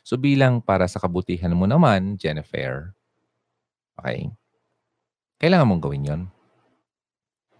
So 0.03 0.19
bilang 0.19 0.59
para 0.59 0.83
sa 0.91 0.99
kabutihan 0.99 1.55
mo 1.55 1.63
naman, 1.63 2.19
Jennifer, 2.19 2.91
okay, 3.95 4.27
kailangan 5.39 5.67
mong 5.67 5.83
gawin 5.83 6.09
yon. 6.11 6.21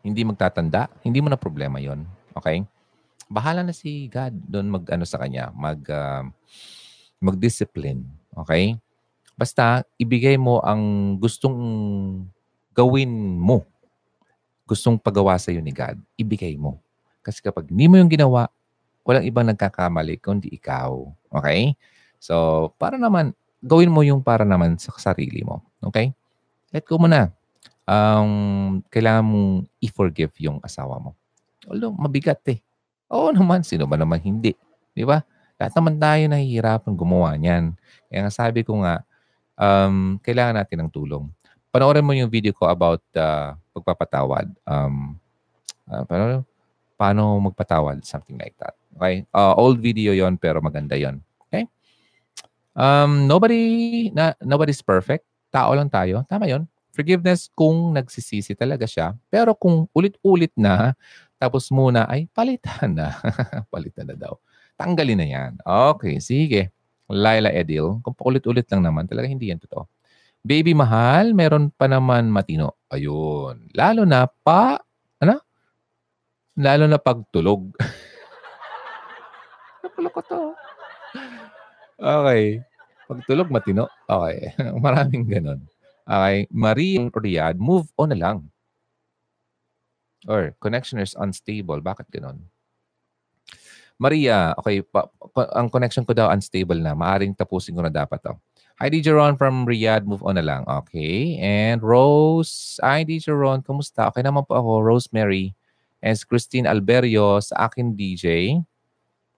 Hindi 0.03 0.27
magtatanda, 0.27 0.91
hindi 1.07 1.23
mo 1.23 1.31
na 1.31 1.39
problema 1.39 1.79
yon. 1.79 2.03
Okay? 2.35 2.67
Bahala 3.31 3.63
na 3.63 3.71
si 3.71 4.11
God 4.11 4.35
doon 4.35 4.67
mag-ano 4.75 5.07
sa 5.07 5.23
kanya, 5.23 5.55
mag, 5.55 5.79
uh, 5.87 6.27
mag-discipline. 7.23 8.03
Okay? 8.43 8.75
Basta, 9.39 9.87
ibigay 9.95 10.35
mo 10.35 10.59
ang 10.59 11.15
gustong 11.15 11.55
gawin 12.73 13.37
mo. 13.37 13.63
Gustong 14.65 14.97
pagawa 14.97 15.37
sa 15.37 15.53
iyo 15.53 15.61
ni 15.61 15.71
God. 15.71 16.01
Ibigay 16.17 16.57
mo. 16.57 16.81
Kasi 17.23 17.39
kapag 17.39 17.69
hindi 17.69 17.87
mo 17.87 17.95
yung 18.01 18.11
ginawa, 18.11 18.49
walang 19.05 19.23
ibang 19.23 19.47
nagkakamali 19.47 20.19
kundi 20.19 20.51
ikaw. 20.51 20.91
Okay? 21.29 21.77
So, 22.19 22.71
para 22.81 22.99
naman, 22.99 23.31
gawin 23.63 23.93
mo 23.93 24.03
yung 24.03 24.19
para 24.19 24.43
naman 24.43 24.75
sa 24.81 24.91
sarili 24.99 25.45
mo. 25.45 25.63
Okay? 25.79 26.11
Let 26.73 26.83
go 26.89 26.97
mo 26.99 27.07
na. 27.07 27.31
Um, 27.83 28.79
kailangan 28.87 29.23
mong 29.23 29.51
i-forgive 29.83 30.33
yung 30.43 30.59
asawa 30.63 30.99
mo. 30.99 31.15
Although, 31.67 31.95
mabigat 31.95 32.43
eh. 32.51 32.59
Oo 33.11 33.29
naman, 33.29 33.61
sino 33.61 33.85
ba 33.85 33.99
naman 33.99 34.19
hindi? 34.23 34.55
Di 34.95 35.03
ba? 35.05 35.21
Lahat 35.59 35.73
naman 35.77 35.95
tayo 36.01 36.23
nahihirapan 36.27 36.91
gumawa 36.97 37.37
niyan. 37.37 37.77
Kaya 38.09 38.19
nga 38.25 38.33
sabi 38.33 38.65
ko 38.65 38.81
nga, 38.81 39.03
um, 39.59 40.17
kailangan 40.19 40.59
natin 40.59 40.83
ng 40.83 40.91
tulong. 40.91 41.29
Panoorin 41.73 42.05
mo 42.05 42.13
yung 42.13 42.29
video 42.29 42.53
ko 42.53 42.69
about 42.69 43.01
uh, 43.17 43.57
pagpapatawad. 43.73 44.45
Um, 44.69 45.17
uh, 45.89 46.05
paano, 46.05 46.45
paano 46.93 47.23
magpatawad? 47.49 48.05
Something 48.05 48.37
like 48.37 48.53
that. 48.61 48.77
Okay? 48.93 49.25
Uh, 49.33 49.57
old 49.57 49.81
video 49.81 50.13
yon 50.13 50.37
pero 50.37 50.61
maganda 50.61 50.93
yon 50.93 51.17
Um, 52.73 53.29
nobody, 53.29 54.09
na, 54.11 54.33
nobody's 54.41 54.81
perfect. 54.81 55.25
Tao 55.53 55.73
lang 55.77 55.89
tayo. 55.89 56.25
Tama 56.25 56.49
yon. 56.49 56.65
Forgiveness 56.93 57.49
kung 57.53 57.93
nagsisisi 57.93 58.53
talaga 58.57 58.85
siya. 58.85 59.17
Pero 59.29 59.53
kung 59.57 59.89
ulit-ulit 59.93 60.53
na, 60.57 60.97
tapos 61.37 61.69
muna 61.69 62.05
ay 62.09 62.29
palitan 62.33 62.97
na. 62.97 63.17
palitan 63.73 64.09
na 64.09 64.17
daw. 64.17 64.37
Tanggalin 64.77 65.17
na 65.21 65.27
yan. 65.29 65.51
Okay, 65.93 66.17
sige. 66.17 66.73
Laila 67.09 67.53
Edil, 67.53 68.01
kung 68.01 68.15
paulit-ulit 68.17 68.65
lang 68.73 68.89
naman, 68.89 69.05
talaga 69.05 69.29
hindi 69.29 69.53
yan 69.53 69.61
totoo. 69.61 69.85
Baby 70.43 70.75
mahal, 70.75 71.31
meron 71.31 71.71
pa 71.71 71.87
naman 71.87 72.27
matino. 72.27 72.75
Ayun. 72.91 73.71
Lalo 73.71 74.03
na 74.03 74.27
pa, 74.27 74.75
ano? 75.23 75.39
Lalo 76.59 76.83
na 76.83 76.99
pagtulog. 76.99 77.71
Napulok 79.87 80.19
ko 80.19 80.21
to. 80.27 80.39
Okay. 81.95 82.59
Pagtulog 83.07 83.47
matino. 83.47 83.87
Okay. 84.03 84.51
Maraming 84.83 85.31
ganun. 85.31 85.63
Okay. 86.03 86.51
Marie 86.51 86.99
Riyadh, 86.99 87.55
move 87.55 87.87
on 87.95 88.11
na 88.11 88.19
lang. 88.19 88.51
Or 90.27 90.51
connection 90.59 90.99
is 90.99 91.15
unstable. 91.15 91.79
Bakit 91.79 92.11
ganun? 92.11 92.43
Maria, 93.95 94.51
okay, 94.59 94.83
pa, 94.83 95.07
ang 95.55 95.71
connection 95.71 96.03
ko 96.03 96.11
daw 96.11 96.27
unstable 96.35 96.83
na. 96.83 96.91
Maaring 96.91 97.31
tapusin 97.31 97.79
ko 97.79 97.79
na 97.79 97.93
dapat 97.93 98.19
to. 98.19 98.35
Hi, 98.35 98.52
DJ 98.81 99.13
Ron 99.13 99.37
from 99.37 99.67
Riyadh. 99.67 100.07
Move 100.07 100.25
on 100.25 100.39
na 100.39 100.45
lang. 100.45 100.63
Okay. 100.65 101.37
And 101.37 101.83
Rose. 101.83 102.79
Hi, 102.81 103.05
DJ 103.05 103.35
Ron. 103.35 103.61
Kamusta? 103.61 104.09
Okay 104.09 104.25
naman 104.25 104.47
po 104.47 104.57
ako. 104.57 104.81
Rosemary. 104.81 105.53
And 106.03 106.17
Christine 106.27 106.67
Alberio 106.67 107.39
sa 107.39 107.69
akin 107.69 107.95
DJ 107.95 108.59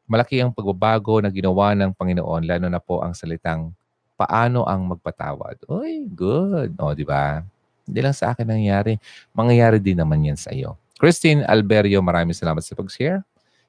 malaki 0.05 0.41
ang 0.41 0.53
pagbabago 0.53 1.17
na 1.21 1.33
ginawa 1.33 1.73
ng 1.73 1.91
Panginoon, 1.93 2.45
lalo 2.45 2.67
na 2.69 2.77
po 2.81 3.01
ang 3.01 3.17
salitang 3.17 3.73
paano 4.15 4.63
ang 4.63 4.85
magpatawad. 4.95 5.65
Uy, 5.67 6.07
good. 6.13 6.77
O, 6.77 6.93
di 6.93 7.03
ba? 7.03 7.41
Hindi 7.85 7.99
lang 8.01 8.15
sa 8.15 8.31
akin 8.33 8.47
nangyayari. 8.47 9.01
Mangyayari 9.33 9.81
din 9.81 9.99
naman 9.99 10.23
yan 10.23 10.37
sa 10.37 10.53
iyo. 10.53 10.77
Christine 10.95 11.43
Alberio, 11.49 11.99
maraming 11.99 12.37
salamat 12.37 12.63
sa 12.63 12.77
pag-share. 12.77 13.25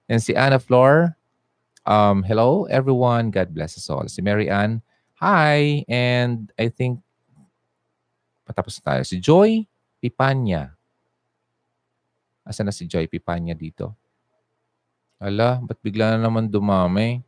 And 0.06 0.22
si 0.22 0.36
Anna 0.38 0.62
Flor, 0.62 1.18
um, 1.82 2.22
hello 2.22 2.70
everyone. 2.70 3.34
God 3.34 3.50
bless 3.50 3.74
us 3.74 3.90
all. 3.90 4.06
Si 4.06 4.22
Mary 4.22 4.46
Ann, 4.46 4.78
hi. 5.20 5.84
And 5.88 6.52
I 6.56 6.68
think, 6.68 7.00
patapos 8.46 8.78
na 8.80 8.94
tayo. 8.94 9.02
Si 9.02 9.18
Joy 9.18 9.66
Pipanya. 9.98 10.76
Asa 12.46 12.62
na 12.62 12.70
si 12.70 12.86
Joy 12.86 13.10
Pipanya 13.10 13.58
dito? 13.58 13.90
Ala, 15.18 15.58
ba't 15.64 15.80
bigla 15.82 16.14
na 16.14 16.28
naman 16.28 16.46
dumami? 16.46 17.24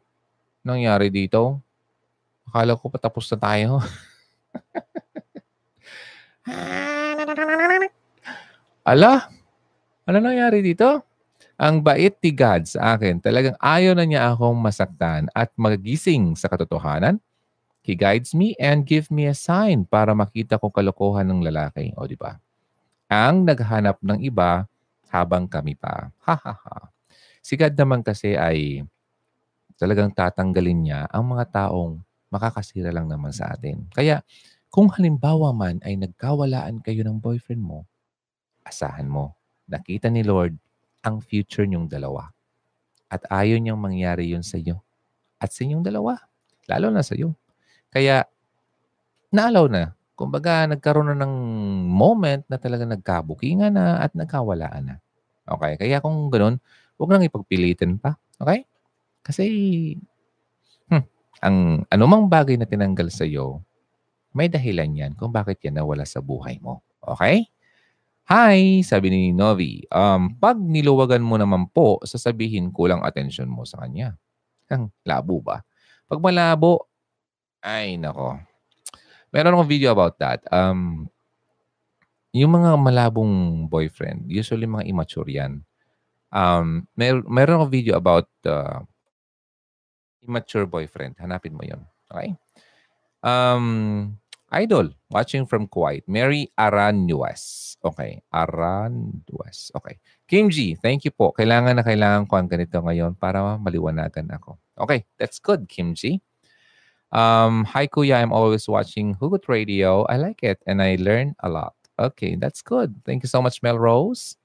Nangyari 0.62 1.10
dito? 1.10 1.58
Akala 2.46 2.76
ko 2.78 2.86
patapos 2.92 3.26
na 3.34 3.38
tayo. 3.40 3.80
Ala, 8.88 9.28
ano 10.08 10.16
nangyari 10.16 10.64
dito? 10.64 11.04
Ang 11.58 11.82
bait 11.82 12.14
ni 12.22 12.30
God 12.30 12.70
sa 12.70 12.94
akin, 12.94 13.18
talagang 13.18 13.58
ayaw 13.58 13.92
na 13.92 14.06
niya 14.06 14.30
akong 14.30 14.56
masaktan 14.56 15.26
at 15.34 15.50
magising 15.58 16.38
sa 16.38 16.46
katotohanan. 16.48 17.18
He 17.88 17.96
guides 17.96 18.36
me 18.36 18.52
and 18.60 18.84
give 18.84 19.08
me 19.08 19.24
a 19.24 19.32
sign 19.32 19.88
para 19.88 20.12
makita 20.12 20.60
ko 20.60 20.68
kalokohan 20.68 21.24
ng 21.24 21.40
lalaki. 21.40 21.96
O 21.96 22.04
di 22.04 22.20
ba? 22.20 22.36
Ang 23.08 23.48
naghanap 23.48 23.96
ng 24.04 24.20
iba 24.20 24.68
habang 25.08 25.48
kami 25.48 25.72
pa. 25.72 26.12
Ha 26.28 26.36
ha 26.36 26.52
ha. 26.52 26.92
Si 27.40 27.56
God 27.56 27.72
naman 27.72 28.04
kasi 28.04 28.36
ay 28.36 28.84
talagang 29.80 30.12
tatanggalin 30.12 30.84
niya 30.84 31.00
ang 31.08 31.32
mga 31.32 31.48
taong 31.48 32.04
makakasira 32.28 32.92
lang 32.92 33.08
naman 33.08 33.32
sa 33.32 33.56
atin. 33.56 33.88
Kaya 33.96 34.20
kung 34.68 34.92
halimbawa 34.92 35.56
man 35.56 35.80
ay 35.80 35.96
nagkawalaan 35.96 36.84
kayo 36.84 37.00
ng 37.08 37.16
boyfriend 37.16 37.64
mo, 37.64 37.88
asahan 38.68 39.08
mo, 39.08 39.32
nakita 39.64 40.12
ni 40.12 40.20
Lord 40.20 40.60
ang 41.00 41.24
future 41.24 41.64
niyong 41.64 41.88
dalawa. 41.88 42.28
At 43.08 43.24
ayaw 43.32 43.56
niyang 43.56 43.80
mangyari 43.80 44.28
yun 44.36 44.44
sa 44.44 44.60
iyo. 44.60 44.84
At 45.40 45.56
sa 45.56 45.64
inyong 45.64 45.80
dalawa. 45.80 46.20
Lalo 46.68 46.92
na 46.92 47.00
sa 47.00 47.16
iyo. 47.16 47.32
Kaya, 47.88 48.24
naalaw 49.32 49.66
na. 49.68 49.82
Kumbaga, 50.18 50.66
nagkaroon 50.66 51.14
na 51.14 51.16
ng 51.22 51.34
moment 51.86 52.42
na 52.50 52.58
talaga 52.58 52.82
nagkabukingan 52.84 53.70
na 53.70 54.02
at 54.02 54.12
nagkawalaan 54.18 54.84
na. 54.92 54.96
Okay? 55.46 55.78
Kaya 55.78 56.02
kung 56.02 56.28
ganun, 56.28 56.58
huwag 56.98 57.10
nang 57.14 57.24
ipagpilitin 57.24 58.02
pa. 58.02 58.18
Okay? 58.42 58.66
Kasi, 59.22 59.44
hmm, 60.90 61.04
ang 61.40 61.86
anumang 61.88 62.26
bagay 62.26 62.58
na 62.58 62.66
tinanggal 62.66 63.08
sa 63.14 63.24
iyo, 63.24 63.62
may 64.34 64.50
dahilan 64.50 64.90
yan 64.92 65.12
kung 65.16 65.32
bakit 65.32 65.62
yan 65.64 65.80
nawala 65.80 66.04
sa 66.04 66.20
buhay 66.20 66.58
mo. 66.60 66.82
Okay? 67.00 67.48
Hi, 68.28 68.84
sabi 68.84 69.08
ni 69.08 69.22
Novi. 69.32 69.88
Um, 69.88 70.36
pag 70.36 70.60
niluwagan 70.60 71.24
mo 71.24 71.40
naman 71.40 71.64
po, 71.72 71.96
sasabihin 72.04 72.68
kulang 72.76 73.00
atensyon 73.00 73.48
mo 73.48 73.64
sa 73.64 73.80
kanya. 73.80 74.20
Ang 74.68 74.92
labo 75.08 75.40
ba? 75.40 75.64
Pag 76.04 76.20
malabo, 76.20 76.87
ay 77.62 77.98
nako. 77.98 78.38
Meron 79.34 79.54
akong 79.54 79.70
video 79.70 79.92
about 79.92 80.16
that. 80.18 80.40
Um, 80.48 81.10
yung 82.32 82.56
mga 82.56 82.76
malabong 82.80 83.66
boyfriend, 83.68 84.28
usually 84.28 84.64
mga 84.64 84.88
immature 84.88 85.28
yan. 85.28 85.64
Um, 86.28 86.84
mer 86.96 87.24
meron 87.24 87.60
akong 87.60 87.72
video 87.72 87.96
about 87.96 88.28
uh, 88.44 88.84
immature 90.24 90.68
boyfriend. 90.68 91.16
Hanapin 91.20 91.56
mo 91.56 91.64
yon 91.64 91.84
Okay? 92.08 92.36
Um, 93.24 94.16
Idol, 94.48 94.96
watching 95.12 95.44
from 95.44 95.68
Kuwait. 95.68 96.08
Mary 96.08 96.48
Aranuas. 96.56 97.76
Okay, 97.84 98.24
Aranuas. 98.32 99.68
Okay. 99.76 100.00
Kim 100.24 100.48
G, 100.48 100.72
thank 100.80 101.04
you 101.04 101.12
po. 101.12 101.36
Kailangan 101.36 101.76
na 101.76 101.84
kailangan 101.84 102.24
ko 102.24 102.40
ang 102.40 102.48
ganito 102.48 102.80
ngayon 102.80 103.12
para 103.12 103.60
maliwanagan 103.60 104.24
ako. 104.32 104.56
Okay, 104.72 105.04
that's 105.20 105.36
good, 105.36 105.68
Kim 105.68 105.92
G. 105.92 106.24
Um, 107.10 107.64
hi 107.64 107.86
Kuya, 107.86 108.20
I'm 108.20 108.32
always 108.32 108.68
watching 108.68 109.14
Hugot 109.16 109.48
Radio. 109.48 110.04
I 110.04 110.16
like 110.16 110.42
it 110.42 110.60
and 110.66 110.82
I 110.82 110.96
learn 111.00 111.34
a 111.40 111.48
lot. 111.48 111.74
Okay, 111.98 112.36
that's 112.36 112.62
good. 112.62 112.94
Thank 113.04 113.22
you 113.22 113.28
so 113.28 113.42
much, 113.42 113.62
Melrose. 113.62 114.36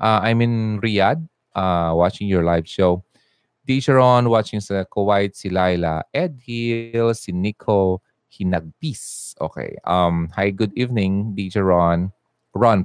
Uh, 0.00 0.20
I'm 0.22 0.40
in 0.40 0.80
Riyadh 0.80 1.26
uh, 1.54 1.92
watching 1.94 2.28
your 2.28 2.44
live 2.44 2.68
show. 2.68 3.02
Teacher 3.66 3.98
on 3.98 4.30
watching 4.30 4.60
sa 4.60 4.84
Kuwait, 4.84 5.34
si 5.34 5.50
Laila, 5.50 6.04
Ed 6.14 6.38
Hill, 6.38 7.12
si 7.14 7.32
Nico, 7.32 8.00
Hinagpis. 8.30 9.34
Okay. 9.40 9.76
Um, 9.84 10.30
hi, 10.36 10.50
good 10.50 10.72
evening, 10.78 11.34
DJ 11.34 11.66
Ron. 11.66 12.12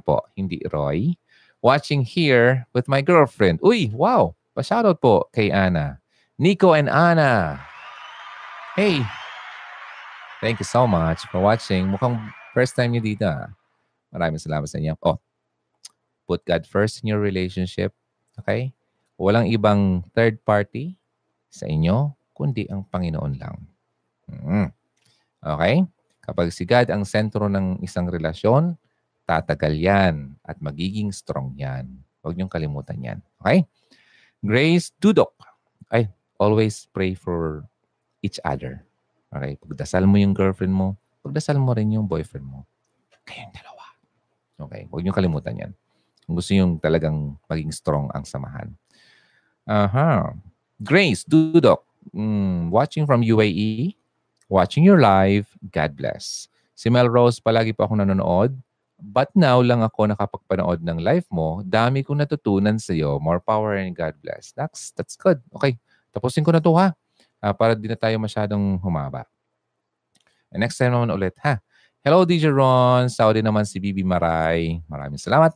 Po, 0.02 0.20
hindi 0.36 0.60
Roy. 0.72 1.14
Watching 1.62 2.02
here 2.02 2.66
with 2.74 2.88
my 2.88 3.00
girlfriend. 3.00 3.60
Uy, 3.62 3.92
wow. 3.94 4.34
Pa-shoutout 4.52 5.00
po 5.00 5.30
kay 5.32 5.48
Ana. 5.48 6.02
Nico 6.36 6.74
and 6.74 6.90
Ana. 6.90 7.71
Hey. 8.72 9.04
Thank 10.40 10.64
you 10.64 10.64
so 10.64 10.88
much 10.88 11.28
for 11.28 11.44
watching. 11.44 11.92
Mukhang 11.92 12.16
first 12.56 12.72
time 12.72 12.96
niyo 12.96 13.04
dito. 13.04 13.28
Ah. 13.28 13.52
Maraming 14.08 14.40
salamat 14.40 14.64
sa 14.64 14.80
inyo. 14.80 14.96
Oh, 15.04 15.20
put 16.24 16.40
God 16.48 16.64
first 16.64 17.04
in 17.04 17.12
your 17.12 17.20
relationship. 17.20 17.92
Okay? 18.40 18.72
Walang 19.20 19.52
ibang 19.52 20.00
third 20.16 20.40
party 20.40 20.96
sa 21.52 21.68
inyo, 21.68 22.16
kundi 22.32 22.64
ang 22.72 22.88
Panginoon 22.88 23.36
lang. 23.36 23.60
Mm. 24.32 24.72
Okay? 25.44 25.84
Kapag 26.24 26.48
si 26.48 26.64
God 26.64 26.88
ang 26.88 27.04
sentro 27.04 27.52
ng 27.52 27.76
isang 27.84 28.08
relasyon, 28.08 28.80
tatagal 29.28 29.76
yan 29.76 30.32
at 30.48 30.56
magiging 30.64 31.12
strong 31.12 31.52
yan. 31.60 31.92
Huwag 32.24 32.40
niyong 32.40 32.48
kalimutan 32.48 32.96
yan. 33.04 33.18
Okay? 33.36 33.68
Grace 34.40 34.96
Dudok. 34.96 35.36
Ay, 35.92 36.08
always 36.40 36.88
pray 36.88 37.12
for 37.12 37.68
each 38.22 38.40
other. 38.46 38.86
Okay? 39.28 39.58
Pagdasal 39.60 40.06
mo 40.08 40.16
yung 40.16 40.32
girlfriend 40.32 40.72
mo, 40.72 40.96
pagdasal 41.20 41.58
mo 41.58 41.76
rin 41.76 41.92
yung 41.92 42.08
boyfriend 42.08 42.46
mo. 42.46 42.64
Kayong 43.26 43.52
dalawa. 43.52 43.84
Okay? 44.66 44.88
Huwag 44.88 45.02
niyong 45.02 45.18
kalimutan 45.18 45.54
yan. 45.58 45.72
Kung 46.24 46.38
gusto 46.38 46.54
yung 46.54 46.78
talagang 46.78 47.36
maging 47.50 47.74
strong 47.74 48.06
ang 48.14 48.22
samahan. 48.22 48.70
Aha. 49.66 50.32
Grace 50.78 51.26
Dudok. 51.26 51.82
Mm, 52.14 52.70
watching 52.70 53.06
from 53.06 53.22
UAE 53.22 53.94
watching 54.52 54.84
your 54.84 55.00
live. 55.00 55.48
God 55.72 55.96
bless. 55.96 56.52
Si 56.76 56.92
Melrose, 56.92 57.40
palagi 57.40 57.72
pa 57.72 57.88
ako 57.88 58.04
nanonood. 58.04 58.52
But 59.02 59.32
now 59.32 59.58
lang 59.64 59.80
ako 59.80 60.12
nakapagpanood 60.12 60.84
ng 60.84 61.00
live 61.00 61.26
mo. 61.32 61.64
Dami 61.64 62.04
kong 62.04 62.22
natutunan 62.22 62.76
sa 62.76 62.92
iyo. 62.92 63.16
More 63.18 63.40
power 63.40 63.80
and 63.80 63.96
God 63.96 64.14
bless. 64.20 64.52
That's, 64.52 64.92
that's 64.94 65.16
good. 65.16 65.40
Okay. 65.56 65.80
Tapusin 66.12 66.44
ko 66.44 66.52
na 66.52 66.60
to 66.60 66.76
ha. 66.76 66.92
Uh, 67.42 67.50
para 67.50 67.74
di 67.74 67.90
na 67.90 67.98
tayo 67.98 68.14
masyadong 68.22 68.78
humaba. 68.78 69.26
And 70.54 70.62
next 70.62 70.78
time 70.78 70.94
naman 70.94 71.10
ulit 71.10 71.34
ha. 71.42 71.58
Hello 72.06 72.22
DJ 72.22 72.54
Ron. 72.54 73.10
Saudi 73.10 73.42
naman 73.42 73.66
si 73.66 73.82
Bibi 73.82 74.06
Maray. 74.06 74.78
Maraming 74.86 75.18
salamat. 75.18 75.50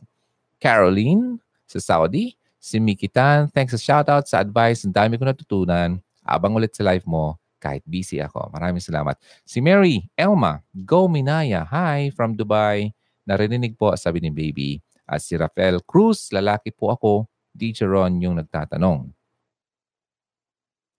Caroline 0.59 1.39
sa 1.63 1.79
Saudi. 1.79 2.35
Si 2.59 2.75
Miki 2.83 3.07
Tan. 3.07 3.47
Thanks 3.47 3.71
sa 3.71 3.79
shoutout, 3.79 4.27
sa 4.27 4.43
advice. 4.43 4.83
Ang 4.83 4.91
dami 4.91 5.15
kong 5.15 5.31
natutunan. 5.31 5.95
Abang 6.27 6.51
ulit 6.59 6.75
sa 6.75 6.83
live 6.83 7.07
mo 7.07 7.39
kahit 7.57 7.83
busy 7.87 8.19
ako. 8.19 8.51
Maraming 8.51 8.83
salamat. 8.83 9.15
Si 9.47 9.63
Mary, 9.63 10.05
Elma, 10.13 10.61
Go 10.73 11.07
Minaya, 11.07 11.65
hi 11.65 12.11
from 12.13 12.35
Dubai. 12.35 12.91
Narinig 13.27 13.75
po, 13.75 13.91
sabi 13.95 14.23
ni 14.23 14.31
Baby. 14.31 14.79
At 15.07 15.23
si 15.23 15.35
Rafael 15.35 15.79
Cruz, 15.83 16.31
lalaki 16.31 16.71
po 16.71 16.91
ako. 16.91 17.27
DJ 17.51 17.89
Ron 17.89 18.21
yung 18.21 18.37
nagtatanong. 18.37 19.09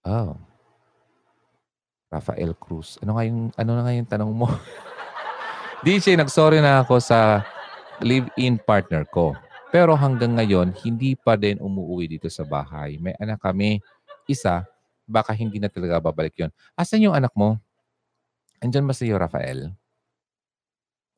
Oh. 0.08 0.47
Rafael 2.08 2.56
Cruz. 2.56 2.96
Ano 3.04 3.16
nga 3.16 3.24
yung, 3.28 3.52
ano 3.52 3.70
na 3.76 3.82
nga 3.84 3.92
yung 3.92 4.08
tanong 4.08 4.32
mo? 4.32 4.48
DJ, 5.84 6.16
nagsorry 6.16 6.58
na 6.64 6.80
ako 6.82 6.98
sa 6.98 7.44
live-in 8.00 8.56
partner 8.58 9.04
ko. 9.04 9.36
Pero 9.68 9.92
hanggang 9.92 10.32
ngayon, 10.40 10.72
hindi 10.80 11.12
pa 11.12 11.36
din 11.36 11.60
umuwi 11.60 12.08
dito 12.08 12.32
sa 12.32 12.42
bahay. 12.48 12.96
May 12.96 13.12
anak 13.20 13.44
kami, 13.44 13.84
isa, 14.24 14.64
baka 15.04 15.36
hindi 15.36 15.60
na 15.60 15.68
talaga 15.68 16.00
babalik 16.00 16.34
yon. 16.40 16.50
Asan 16.72 17.04
yung 17.04 17.12
anak 17.12 17.32
mo? 17.36 17.60
Andyan 18.64 18.88
ba 18.88 18.96
si 18.96 19.12
Rafael? 19.12 19.70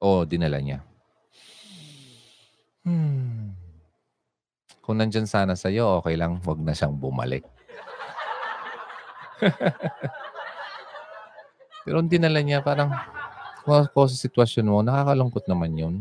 O, 0.03 0.27
dinala 0.27 0.59
niya? 0.59 0.83
Hmm. 2.83 3.55
Kung 4.83 4.99
nandyan 4.99 5.31
sana 5.31 5.55
sa'yo, 5.55 6.03
okay 6.03 6.19
lang. 6.19 6.43
Huwag 6.43 6.59
na 6.59 6.75
siyang 6.75 6.99
bumalik. 6.99 7.47
Pero 11.91 11.99
hindi 11.99 12.23
dinala 12.23 12.39
niya, 12.39 12.63
parang 12.63 12.95
ko 13.67 14.07
sa 14.07 14.15
sitwasyon 14.15 14.71
mo, 14.71 14.79
nakakalungkot 14.87 15.51
naman 15.51 15.75
yun. 15.75 15.95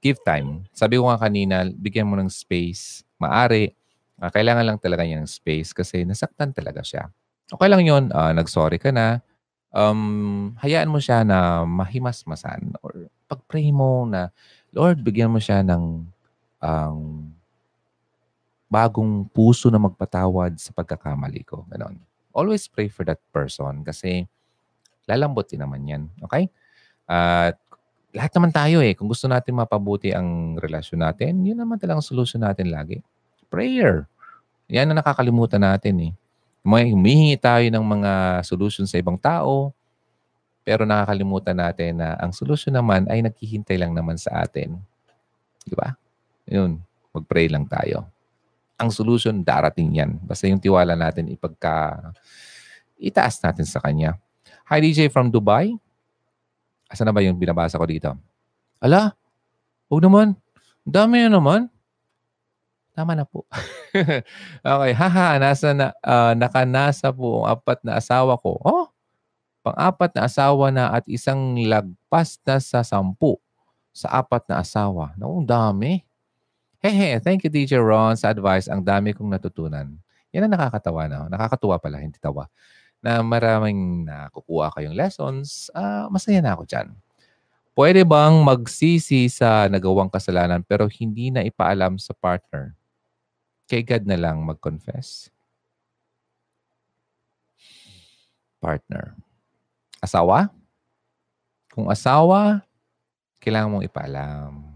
Give 0.00 0.16
time. 0.24 0.64
Sabi 0.72 0.96
ko 0.96 1.12
nga 1.12 1.20
kanina, 1.20 1.68
bigyan 1.68 2.08
mo 2.08 2.16
ng 2.16 2.32
space. 2.32 3.04
Maari, 3.20 3.76
Uh, 4.14 4.30
kailangan 4.30 4.64
lang 4.64 4.78
talaga 4.78 5.02
niya 5.02 5.18
ng 5.18 5.30
space 5.30 5.74
kasi 5.74 6.06
nasaktan 6.06 6.54
talaga 6.54 6.86
siya. 6.86 7.10
Okay 7.50 7.66
lang 7.66 7.82
yun, 7.82 8.14
uh, 8.14 8.30
nag-sorry 8.30 8.78
ka 8.78 8.94
na. 8.94 9.18
Um, 9.74 10.54
hayaan 10.62 10.86
mo 10.86 11.02
siya 11.02 11.26
na 11.26 11.66
mahimasmasan 11.66 12.78
or 12.78 13.10
pag-pray 13.26 13.74
mo 13.74 14.06
na, 14.06 14.30
Lord, 14.70 15.02
bigyan 15.02 15.34
mo 15.34 15.42
siya 15.42 15.66
ng 15.66 16.06
um, 16.62 16.98
bagong 18.70 19.26
puso 19.34 19.66
na 19.66 19.82
magpatawad 19.82 20.54
sa 20.62 20.70
pagkakamali 20.70 21.42
ko. 21.42 21.66
Ganon. 21.66 21.98
Always 22.34 22.66
pray 22.66 22.90
for 22.90 23.06
that 23.06 23.22
person 23.30 23.86
kasi 23.86 24.26
lalambot 25.06 25.46
din 25.46 25.62
naman 25.62 25.86
yan. 25.86 26.02
Okay? 26.26 26.50
At 27.06 27.56
lahat 28.10 28.34
naman 28.34 28.50
tayo 28.50 28.82
eh. 28.82 28.98
Kung 28.98 29.06
gusto 29.06 29.30
natin 29.30 29.54
mapabuti 29.54 30.10
ang 30.10 30.58
relasyon 30.58 31.06
natin, 31.06 31.46
yun 31.46 31.58
naman 31.58 31.78
talagang 31.78 32.02
solution 32.02 32.42
natin 32.42 32.74
lagi 32.74 32.98
prayer. 33.54 34.10
Yan 34.66 34.90
ang 34.90 34.98
nakakalimutan 34.98 35.62
natin 35.62 36.10
eh. 36.10 36.12
May 36.66 36.90
humihingi 36.90 37.38
tayo 37.38 37.62
ng 37.70 37.84
mga 37.84 38.42
solution 38.42 38.88
sa 38.88 38.98
ibang 38.98 39.14
tao, 39.14 39.70
pero 40.66 40.82
nakakalimutan 40.82 41.54
natin 41.54 42.02
na 42.02 42.18
ang 42.18 42.34
solution 42.34 42.74
naman 42.74 43.06
ay 43.06 43.22
naghihintay 43.22 43.78
lang 43.78 43.94
naman 43.94 44.18
sa 44.18 44.42
atin. 44.42 44.74
Di 45.62 45.76
ba? 45.76 45.94
Yun, 46.50 46.80
mag-pray 47.14 47.46
lang 47.52 47.68
tayo. 47.68 48.08
Ang 48.74 48.90
solution, 48.90 49.42
darating 49.46 49.94
yan. 49.94 50.18
Basta 50.22 50.50
yung 50.50 50.58
tiwala 50.58 50.98
natin 50.98 51.30
ipagka, 51.30 52.10
itaas 52.98 53.38
natin 53.38 53.66
sa 53.66 53.78
Kanya. 53.78 54.18
Hi 54.66 54.82
DJ 54.82 55.12
from 55.12 55.30
Dubai. 55.30 55.76
Asa 56.90 57.06
na 57.06 57.14
ba 57.14 57.22
yung 57.22 57.38
binabasa 57.38 57.78
ko 57.78 57.86
dito? 57.86 58.10
Ala, 58.82 59.14
huwag 59.86 60.02
naman. 60.02 60.28
Dami 60.82 61.24
na 61.24 61.38
naman. 61.38 61.70
Tama 62.94 63.18
na 63.18 63.26
po. 63.26 63.46
okay, 64.62 64.92
haha, 64.94 65.38
nasa 65.42 65.74
na, 65.74 65.90
uh, 66.02 66.34
nakanasa 66.38 67.10
po 67.10 67.42
ang 67.42 67.58
apat 67.58 67.82
na 67.82 67.98
asawa 67.98 68.38
ko. 68.38 68.58
Oh, 68.62 68.86
pang-apat 69.64 70.14
na 70.14 70.28
asawa 70.28 70.68
na 70.70 70.92
at 70.92 71.04
isang 71.10 71.56
lagpas 71.64 72.38
na 72.44 72.60
sa 72.60 72.84
sampu 72.84 73.40
sa 73.90 74.22
apat 74.22 74.44
na 74.46 74.60
asawa. 74.60 75.16
Naku, 75.16 75.42
dami. 75.42 76.04
Hehe, 76.84 77.16
thank 77.16 77.40
you 77.40 77.48
DJ 77.48 77.80
Ron 77.80 78.12
sa 78.12 78.28
advice. 78.28 78.68
Ang 78.68 78.84
dami 78.84 79.16
kong 79.16 79.32
natutunan. 79.32 79.88
Yan 80.36 80.44
ang 80.44 80.52
nakakatawa 80.52 81.08
na. 81.08 81.32
Nakakatuwa 81.32 81.80
pala, 81.80 81.96
hindi 81.96 82.20
tawa. 82.20 82.44
Na 83.00 83.24
maraming 83.24 84.04
nakukuha 84.04 84.68
kayong 84.76 84.92
lessons. 84.92 85.72
Uh, 85.72 86.12
masaya 86.12 86.44
na 86.44 86.52
ako 86.52 86.68
dyan. 86.68 86.92
Pwede 87.72 88.04
bang 88.04 88.36
magsisi 88.36 89.32
sa 89.32 89.64
nagawang 89.64 90.12
kasalanan 90.12 90.60
pero 90.60 90.84
hindi 90.84 91.32
na 91.32 91.40
ipaalam 91.40 91.96
sa 91.96 92.12
partner? 92.12 92.76
Kay 93.64 93.80
God 93.80 94.04
na 94.04 94.20
lang 94.20 94.44
mag-confess? 94.44 95.32
Partner. 98.60 99.16
Asawa? 100.04 100.52
Kung 101.72 101.88
asawa, 101.88 102.60
kailangan 103.40 103.72
mong 103.72 103.88
ipaalam. 103.88 104.73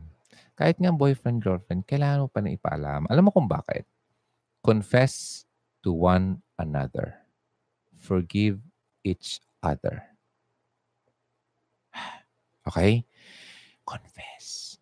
Kahit 0.59 0.75
nga 0.83 0.91
boyfriend, 0.91 1.39
girlfriend, 1.39 1.87
kailangan 1.87 2.27
mo 2.27 2.29
pa 2.29 2.43
na 2.43 2.51
ipaalam. 2.51 3.07
Alam 3.07 3.23
mo 3.23 3.31
kung 3.31 3.47
bakit? 3.47 3.87
Confess 4.59 5.47
to 5.87 5.95
one 5.95 6.43
another. 6.59 7.15
Forgive 8.03 8.59
each 9.07 9.39
other. 9.63 10.03
Okay? 12.69 13.07
Confess. 13.87 14.77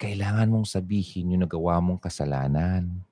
Kailangan 0.00 0.48
mong 0.48 0.64
sabihin 0.64 1.36
yung 1.36 1.44
nagawa 1.44 1.76
mong 1.82 2.00
kasalanan. 2.00 3.04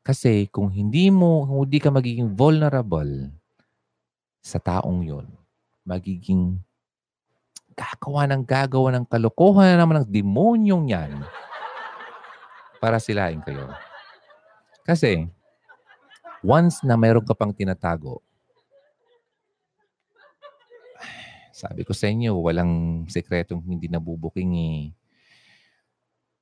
Kasi 0.00 0.48
kung 0.48 0.72
hindi 0.72 1.12
mo, 1.12 1.44
hindi 1.44 1.76
ka 1.76 1.92
magiging 1.92 2.32
vulnerable 2.32 3.28
sa 4.40 4.56
taong 4.56 5.04
yon, 5.04 5.28
magiging 5.84 6.56
gagawa 7.74 8.30
ng 8.30 8.42
gagawa 8.46 8.88
ng 8.94 9.04
kalokohan 9.10 9.74
na 9.74 9.82
naman 9.82 10.02
ng 10.02 10.08
demonyong 10.08 10.88
yan 10.88 11.12
para 12.78 13.02
silain 13.02 13.42
kayo. 13.42 13.68
Kasi, 14.86 15.26
once 16.44 16.80
na 16.86 16.94
mayroon 16.94 17.24
ka 17.24 17.34
pang 17.34 17.52
tinatago, 17.52 18.24
Sabi 21.54 21.86
ko 21.86 21.94
sa 21.94 22.10
inyo, 22.10 22.34
walang 22.42 23.06
sekretong 23.06 23.62
hindi 23.62 23.86
nabubuking 23.86 24.52
eh. 24.58 24.90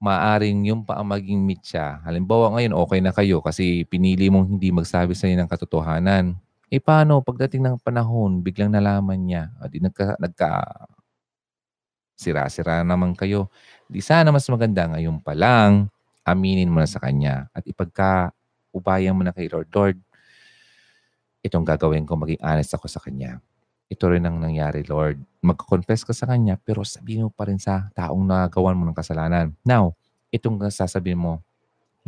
Maaring 0.00 0.72
yung 0.72 0.88
pa 0.88 1.04
maging 1.04 1.44
mitya. 1.44 2.00
Halimbawa 2.00 2.56
ngayon, 2.56 2.72
okay 2.72 3.00
na 3.04 3.12
kayo 3.12 3.44
kasi 3.44 3.84
pinili 3.84 4.32
mong 4.32 4.56
hindi 4.56 4.72
magsabi 4.72 5.12
sa 5.12 5.28
inyo 5.28 5.44
ng 5.44 5.52
katotohanan. 5.52 6.40
Eh 6.72 6.80
paano, 6.80 7.20
pagdating 7.20 7.60
ng 7.60 7.76
panahon, 7.84 8.40
biglang 8.40 8.72
nalaman 8.72 9.20
niya, 9.20 9.52
o 9.60 9.68
di 9.68 9.84
nagka, 9.84 10.16
nagka 10.16 10.64
sira-sira 12.22 12.86
naman 12.86 13.18
kayo. 13.18 13.50
Di 13.90 13.98
sana 13.98 14.30
mas 14.30 14.46
maganda 14.46 14.86
ngayon 14.86 15.18
pa 15.18 15.34
lang, 15.34 15.90
aminin 16.22 16.70
mo 16.70 16.78
na 16.78 16.86
sa 16.86 17.02
kanya 17.02 17.50
at 17.50 17.66
ipagka 17.66 18.30
ubayan 18.70 19.18
mo 19.18 19.26
na 19.26 19.34
kay 19.34 19.50
Lord, 19.50 19.68
Lord, 19.74 19.98
itong 21.42 21.66
gagawin 21.66 22.06
ko, 22.06 22.14
maging 22.14 22.38
honest 22.38 22.70
ako 22.78 22.86
sa 22.86 23.02
kanya 23.02 23.42
ito 23.92 24.08
rin 24.08 24.24
ang 24.24 24.40
nangyari, 24.40 24.80
Lord. 24.88 25.20
Mag-confess 25.44 26.00
ka 26.00 26.16
sa 26.16 26.24
Kanya, 26.24 26.56
pero 26.56 26.80
sabihin 26.80 27.28
mo 27.28 27.30
pa 27.30 27.44
rin 27.44 27.60
sa 27.60 27.92
taong 27.92 28.24
nagawan 28.24 28.72
mo 28.72 28.88
ng 28.88 28.96
kasalanan. 28.96 29.52
Now, 29.60 29.92
itong 30.32 30.56
sasabihin 30.72 31.20
mo, 31.20 31.44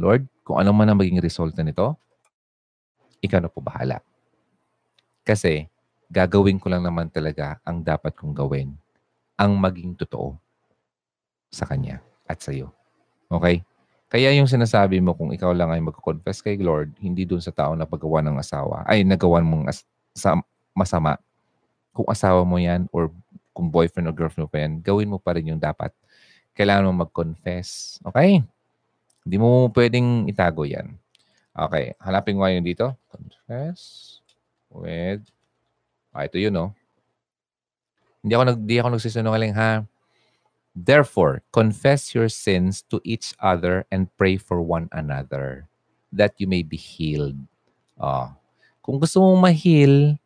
Lord, 0.01 0.25
kung 0.41 0.57
ano 0.57 0.73
man 0.73 0.89
ang 0.89 0.97
maging 0.97 1.21
resulta 1.21 1.61
nito, 1.61 1.93
ikaw 3.21 3.45
na 3.45 3.53
po 3.53 3.61
bahala. 3.61 4.01
Kasi, 5.29 5.69
gagawin 6.09 6.57
ko 6.57 6.73
lang 6.73 6.89
naman 6.89 7.13
talaga 7.13 7.61
ang 7.69 7.85
dapat 7.85 8.17
kong 8.17 8.33
gawin. 8.33 8.73
Ang 9.35 9.59
maging 9.59 9.99
totoo 9.99 10.39
sa 11.51 11.67
Kanya 11.67 12.03
at 12.27 12.43
sa 12.43 12.55
iyo. 12.55 12.71
Okay? 13.31 13.63
Kaya 14.11 14.31
yung 14.35 14.47
sinasabi 14.47 15.03
mo 15.03 15.15
kung 15.15 15.35
ikaw 15.35 15.51
lang 15.51 15.75
ay 15.75 15.83
mag-confess 15.83 16.39
kay 16.39 16.55
Lord, 16.63 16.95
hindi 17.03 17.27
dun 17.27 17.43
sa 17.43 17.51
tao 17.51 17.75
na 17.75 17.83
paggawa 17.83 18.23
ng 18.23 18.39
asawa, 18.39 18.87
ay 18.87 19.03
nagawan 19.03 19.43
mong 19.43 19.65
as- 19.71 19.87
sa 20.15 20.39
masama, 20.71 21.19
kung 21.91 22.07
asawa 22.07 22.47
mo 22.47 22.59
yan 22.59 22.87
or 22.95 23.11
kung 23.55 23.71
boyfriend 23.71 24.11
or 24.11 24.15
girlfriend 24.15 24.47
mo 24.47 24.51
pa 24.51 24.63
yan, 24.67 24.73
gawin 24.83 25.11
mo 25.11 25.19
pa 25.19 25.35
rin 25.35 25.51
yung 25.51 25.63
dapat. 25.63 25.95
Kailangan 26.55 26.91
mo 26.91 27.07
mag-confess. 27.07 27.99
Okay? 28.07 28.43
Hindi 29.23 29.37
mo 29.39 29.71
pwedeng 29.71 30.27
itago 30.31 30.67
yan. 30.67 30.95
Okay. 31.55 31.95
Hanapin 32.03 32.35
mo 32.35 32.47
yun 32.51 32.67
dito. 32.67 32.99
Confess 33.07 34.19
with... 34.75 35.23
Ah, 36.11 36.27
ito 36.27 36.39
yun, 36.39 36.55
no? 36.55 36.75
Hindi 38.25 38.33
ako, 38.41 38.45
nag, 38.49 38.59
hindi 38.65 38.77
ako 38.81 38.89
nagsisinungaling, 38.97 39.53
ha? 39.53 39.85
Therefore, 40.73 41.45
confess 41.53 42.17
your 42.17 42.33
sins 42.33 42.81
to 42.89 42.99
each 43.05 43.37
other 43.39 43.85
and 43.93 44.09
pray 44.17 44.41
for 44.41 44.65
one 44.65 44.89
another 44.97 45.69
that 46.09 46.33
you 46.41 46.49
may 46.49 46.65
be 46.65 46.81
healed. 46.81 47.37
Oh. 48.01 48.33
Kung 48.81 48.97
gusto 48.97 49.21
mong 49.21 49.45
ma-heal, 49.45 50.17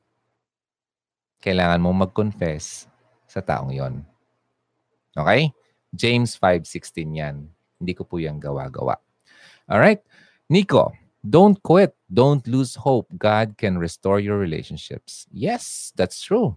kailangan 1.43 1.83
mo 1.83 1.91
mag-confess 1.91 2.87
sa 3.27 3.43
taong 3.43 3.75
yon. 3.75 4.07
Okay? 5.19 5.51
James 5.91 6.39
5.16 6.39 7.19
yan. 7.19 7.51
Hindi 7.83 7.93
ko 7.99 8.07
po 8.07 8.23
yan 8.23 8.39
gawa-gawa. 8.39 8.95
Alright? 9.67 10.07
Nico, 10.49 10.95
don't 11.21 11.61
quit. 11.61 11.93
Don't 12.09 12.47
lose 12.47 12.79
hope. 12.79 13.11
God 13.19 13.59
can 13.59 13.77
restore 13.77 14.23
your 14.23 14.39
relationships. 14.39 15.27
Yes, 15.29 15.93
that's 15.99 16.23
true. 16.23 16.57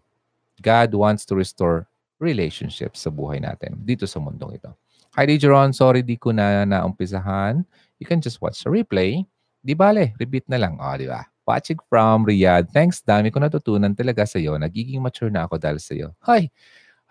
God 0.61 0.93
wants 0.93 1.25
to 1.25 1.33
restore 1.33 1.89
relationships 2.21 3.03
sa 3.03 3.09
buhay 3.09 3.41
natin 3.41 3.81
dito 3.81 4.05
sa 4.05 4.21
mundong 4.21 4.61
ito. 4.61 4.69
Hi, 5.17 5.27
Dijeron. 5.27 5.75
Sorry, 5.75 6.05
di 6.05 6.15
ko 6.15 6.31
na 6.31 6.63
naumpisahan. 6.63 7.67
You 7.99 8.07
can 8.07 8.23
just 8.23 8.39
watch 8.39 8.63
the 8.63 8.71
replay. 8.71 9.27
Di 9.59 9.75
bale, 9.75 10.15
repeat 10.15 10.47
na 10.47 10.55
lang. 10.55 10.79
O, 10.79 10.87
oh, 10.87 10.95
di 10.95 11.09
ba? 11.09 11.27
Watching 11.43 11.81
from 11.91 12.23
Riyadh. 12.23 12.71
Thanks, 12.71 13.03
dami 13.03 13.27
ko 13.27 13.43
natutunan 13.43 13.91
talaga 13.91 14.23
sa 14.23 14.39
iyo. 14.39 14.55
Nagiging 14.55 15.03
mature 15.03 15.27
na 15.27 15.49
ako 15.49 15.59
dahil 15.59 15.83
sa 15.83 15.91
iyo. 15.91 16.15
Hi! 16.23 16.47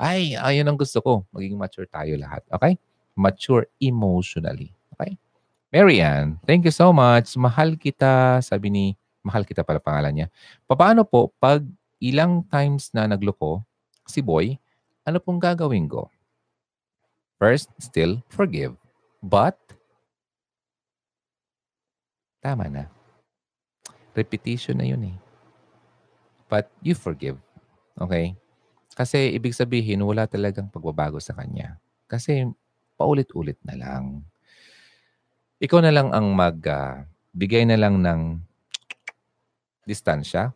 Ay, 0.01 0.32
ayun 0.32 0.64
ang 0.64 0.81
gusto 0.81 0.97
ko. 1.05 1.28
Maging 1.28 1.60
mature 1.60 1.85
tayo 1.85 2.16
lahat. 2.16 2.40
Okay? 2.48 2.81
Mature 3.12 3.68
emotionally. 3.77 4.72
Okay? 4.97 5.20
Marianne, 5.68 6.40
thank 6.48 6.64
you 6.64 6.72
so 6.72 6.89
much. 6.97 7.36
Mahal 7.36 7.77
kita. 7.77 8.40
Sabi 8.40 8.72
ni, 8.72 8.85
mahal 9.20 9.44
kita 9.44 9.60
pala 9.60 9.77
pangalan 9.77 10.24
niya. 10.24 10.28
Paano 10.64 11.05
po 11.05 11.36
pag 11.36 11.60
ilang 12.01 12.43
times 12.48 12.90
na 12.97 13.06
nagloko 13.06 13.62
si 14.09 14.24
boy, 14.24 14.56
ano 15.06 15.22
pong 15.22 15.39
gagawin 15.39 15.86
ko? 15.86 16.10
First, 17.39 17.72
still 17.81 18.20
forgive. 18.28 18.77
But, 19.20 19.56
tama 22.40 22.68
na 22.68 22.89
repetition 24.14 24.81
na 24.81 24.86
yun 24.86 25.14
eh. 25.14 25.16
But 26.51 26.66
you 26.82 26.98
forgive. 26.98 27.39
Okay? 27.94 28.35
Kasi 28.94 29.32
ibig 29.32 29.55
sabihin, 29.55 30.02
wala 30.02 30.27
talagang 30.27 30.68
pagbabago 30.68 31.22
sa 31.22 31.32
kanya. 31.32 31.78
Kasi 32.10 32.44
paulit-ulit 32.98 33.56
na 33.62 33.78
lang. 33.78 34.27
Ikaw 35.62 35.81
na 35.81 35.94
lang 35.94 36.09
ang 36.10 36.27
magbigay 36.35 37.64
uh, 37.64 37.68
na 37.70 37.78
lang 37.78 38.02
ng 38.02 38.20
distansya. 39.86 40.51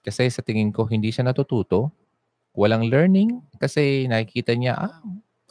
Kasi 0.00 0.28
sa 0.32 0.40
tingin 0.40 0.72
ko, 0.72 0.88
hindi 0.88 1.12
siya 1.12 1.28
natututo. 1.28 1.92
Walang 2.56 2.88
learning. 2.88 3.40
Kasi 3.60 4.08
nakikita 4.08 4.56
niya, 4.56 4.74
ah, 4.76 4.98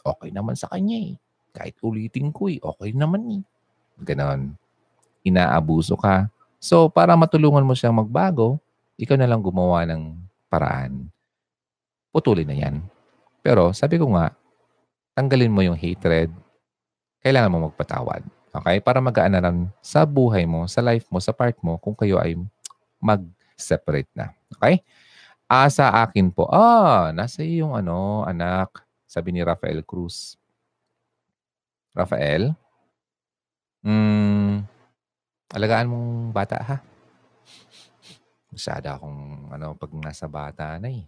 okay 0.04 0.34
naman 0.34 0.58
sa 0.58 0.68
kanya 0.70 0.98
eh. 0.98 1.14
Kahit 1.50 1.78
ulitin 1.82 2.30
ko 2.30 2.50
eh, 2.50 2.58
okay 2.62 2.94
naman 2.94 3.40
eh. 3.40 3.42
Ganon. 4.02 4.54
Inaabuso 5.26 5.98
ka 5.98 6.30
So, 6.60 6.92
para 6.92 7.16
matulungan 7.16 7.64
mo 7.64 7.72
siyang 7.72 7.96
magbago, 7.96 8.60
ikaw 9.00 9.16
na 9.16 9.24
lang 9.24 9.40
gumawa 9.40 9.88
ng 9.88 10.12
paraan. 10.52 11.08
Putulin 12.12 12.44
na 12.44 12.52
yan. 12.52 12.84
Pero 13.40 13.72
sabi 13.72 13.96
ko 13.96 14.12
nga, 14.12 14.36
tanggalin 15.16 15.48
mo 15.48 15.64
yung 15.64 15.72
hatred. 15.72 16.28
Kailangan 17.24 17.48
mo 17.48 17.58
magpatawad. 17.72 18.20
Okay? 18.52 18.76
Para 18.84 19.00
magaan 19.00 19.40
na 19.40 19.52
sa 19.80 20.04
buhay 20.04 20.44
mo, 20.44 20.68
sa 20.68 20.84
life 20.84 21.08
mo, 21.08 21.16
sa 21.16 21.32
part 21.32 21.56
mo, 21.64 21.80
kung 21.80 21.96
kayo 21.96 22.20
ay 22.20 22.36
mag-separate 23.00 24.12
na. 24.12 24.36
Okay? 24.58 24.82
Ah, 25.50 25.68
sa 25.70 25.90
akin 26.06 26.30
po, 26.34 26.46
ah, 26.50 27.10
nasa 27.14 27.42
yung 27.46 27.74
ano, 27.74 28.22
anak, 28.26 28.82
sabi 29.06 29.34
ni 29.34 29.42
Rafael 29.42 29.82
Cruz. 29.86 30.38
Rafael? 31.94 32.54
Hmm, 33.82 34.62
Alagaan 35.56 35.88
mong 35.90 36.08
bata 36.36 36.58
ha. 36.62 36.76
Masyada 38.50 38.98
akong 38.98 39.46
ano, 39.54 39.78
pag 39.78 39.90
nasa 39.94 40.26
bata 40.26 40.74
na 40.82 40.90
eh. 40.90 41.06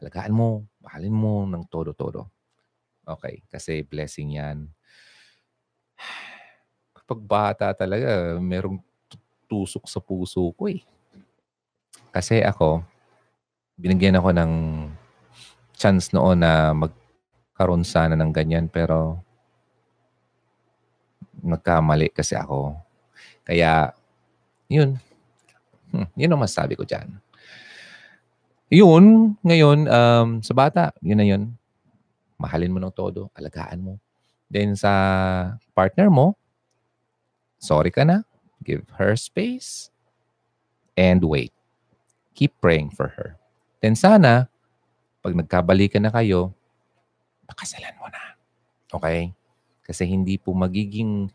Alagaan 0.00 0.32
mo, 0.36 0.48
mahalin 0.84 1.12
mo 1.16 1.44
ng 1.48 1.64
todo-todo. 1.68 2.28
Okay, 3.04 3.42
kasi 3.48 3.82
blessing 3.84 4.36
yan. 4.38 4.58
Kapag 6.96 7.20
bata 7.24 7.66
talaga, 7.74 8.36
merong 8.40 8.78
tusok 9.50 9.84
sa 9.88 10.00
puso 10.02 10.52
ko 10.54 10.68
eh. 10.70 10.82
Kasi 12.10 12.42
ako, 12.42 12.82
binigyan 13.78 14.18
ako 14.18 14.34
ng 14.34 14.52
chance 15.78 16.12
noon 16.12 16.42
na 16.42 16.74
magkaroon 16.76 17.86
sana 17.86 18.18
ng 18.18 18.30
ganyan 18.34 18.66
pero 18.68 19.22
nagkamali 21.40 22.12
kasi 22.12 22.36
ako. 22.36 22.76
Kaya, 23.46 23.94
yun. 24.68 25.00
Hmm, 25.90 26.06
yun 26.14 26.30
ang 26.30 26.42
masasabi 26.44 26.76
ko 26.76 26.84
dyan. 26.84 27.18
Yun, 28.70 29.34
ngayon, 29.42 29.90
um, 29.90 30.28
sa 30.44 30.54
bata, 30.54 30.94
yun 31.02 31.18
na 31.18 31.26
yun. 31.26 31.42
mahalin 32.40 32.72
mo 32.72 32.80
ng 32.80 32.94
todo, 32.96 33.28
alagaan 33.36 33.84
mo. 33.84 33.94
Then 34.48 34.72
sa 34.72 34.90
partner 35.76 36.08
mo, 36.08 36.40
sorry 37.60 37.92
ka 37.92 38.00
na, 38.08 38.24
give 38.64 38.88
her 38.96 39.12
space, 39.12 39.92
and 40.96 41.20
wait. 41.20 41.52
Keep 42.40 42.56
praying 42.56 42.96
for 42.96 43.12
her. 43.20 43.36
Then 43.84 43.92
sana, 43.92 44.48
pag 45.20 45.36
nagkabalikan 45.36 46.08
na 46.08 46.12
kayo, 46.12 46.56
pakasalan 47.44 48.00
mo 48.00 48.08
na. 48.08 48.40
Okay? 48.88 49.36
Kasi 49.84 50.08
hindi 50.08 50.40
po 50.40 50.56
magiging, 50.56 51.28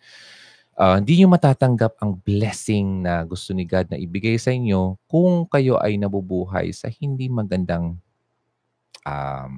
uh, 0.73 0.97
hindi 0.97 1.21
nyo 1.21 1.37
matatanggap 1.37 2.01
ang 2.01 2.17
blessing 2.17 3.05
na 3.05 3.21
gusto 3.21 3.53
ni 3.53 3.69
God 3.69 3.93
na 3.93 4.01
ibigay 4.01 4.41
sa 4.41 4.49
inyo 4.49 4.97
kung 5.05 5.45
kayo 5.45 5.77
ay 5.77 6.01
nabubuhay 6.01 6.73
sa 6.73 6.89
hindi 6.89 7.29
magandang 7.29 8.01
um, 9.05 9.51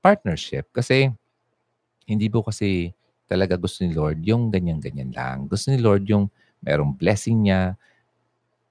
partnership. 0.00 0.72
Kasi 0.72 1.12
hindi 2.08 2.32
po 2.32 2.40
kasi 2.40 2.96
talaga 3.28 3.60
gusto 3.60 3.84
ni 3.84 3.92
Lord 3.92 4.24
yung 4.24 4.48
ganyan-ganyan 4.48 5.12
lang. 5.12 5.44
Gusto 5.44 5.68
ni 5.68 5.76
Lord 5.84 6.08
yung 6.08 6.32
merong 6.64 6.96
blessing 6.96 7.44
niya, 7.44 7.76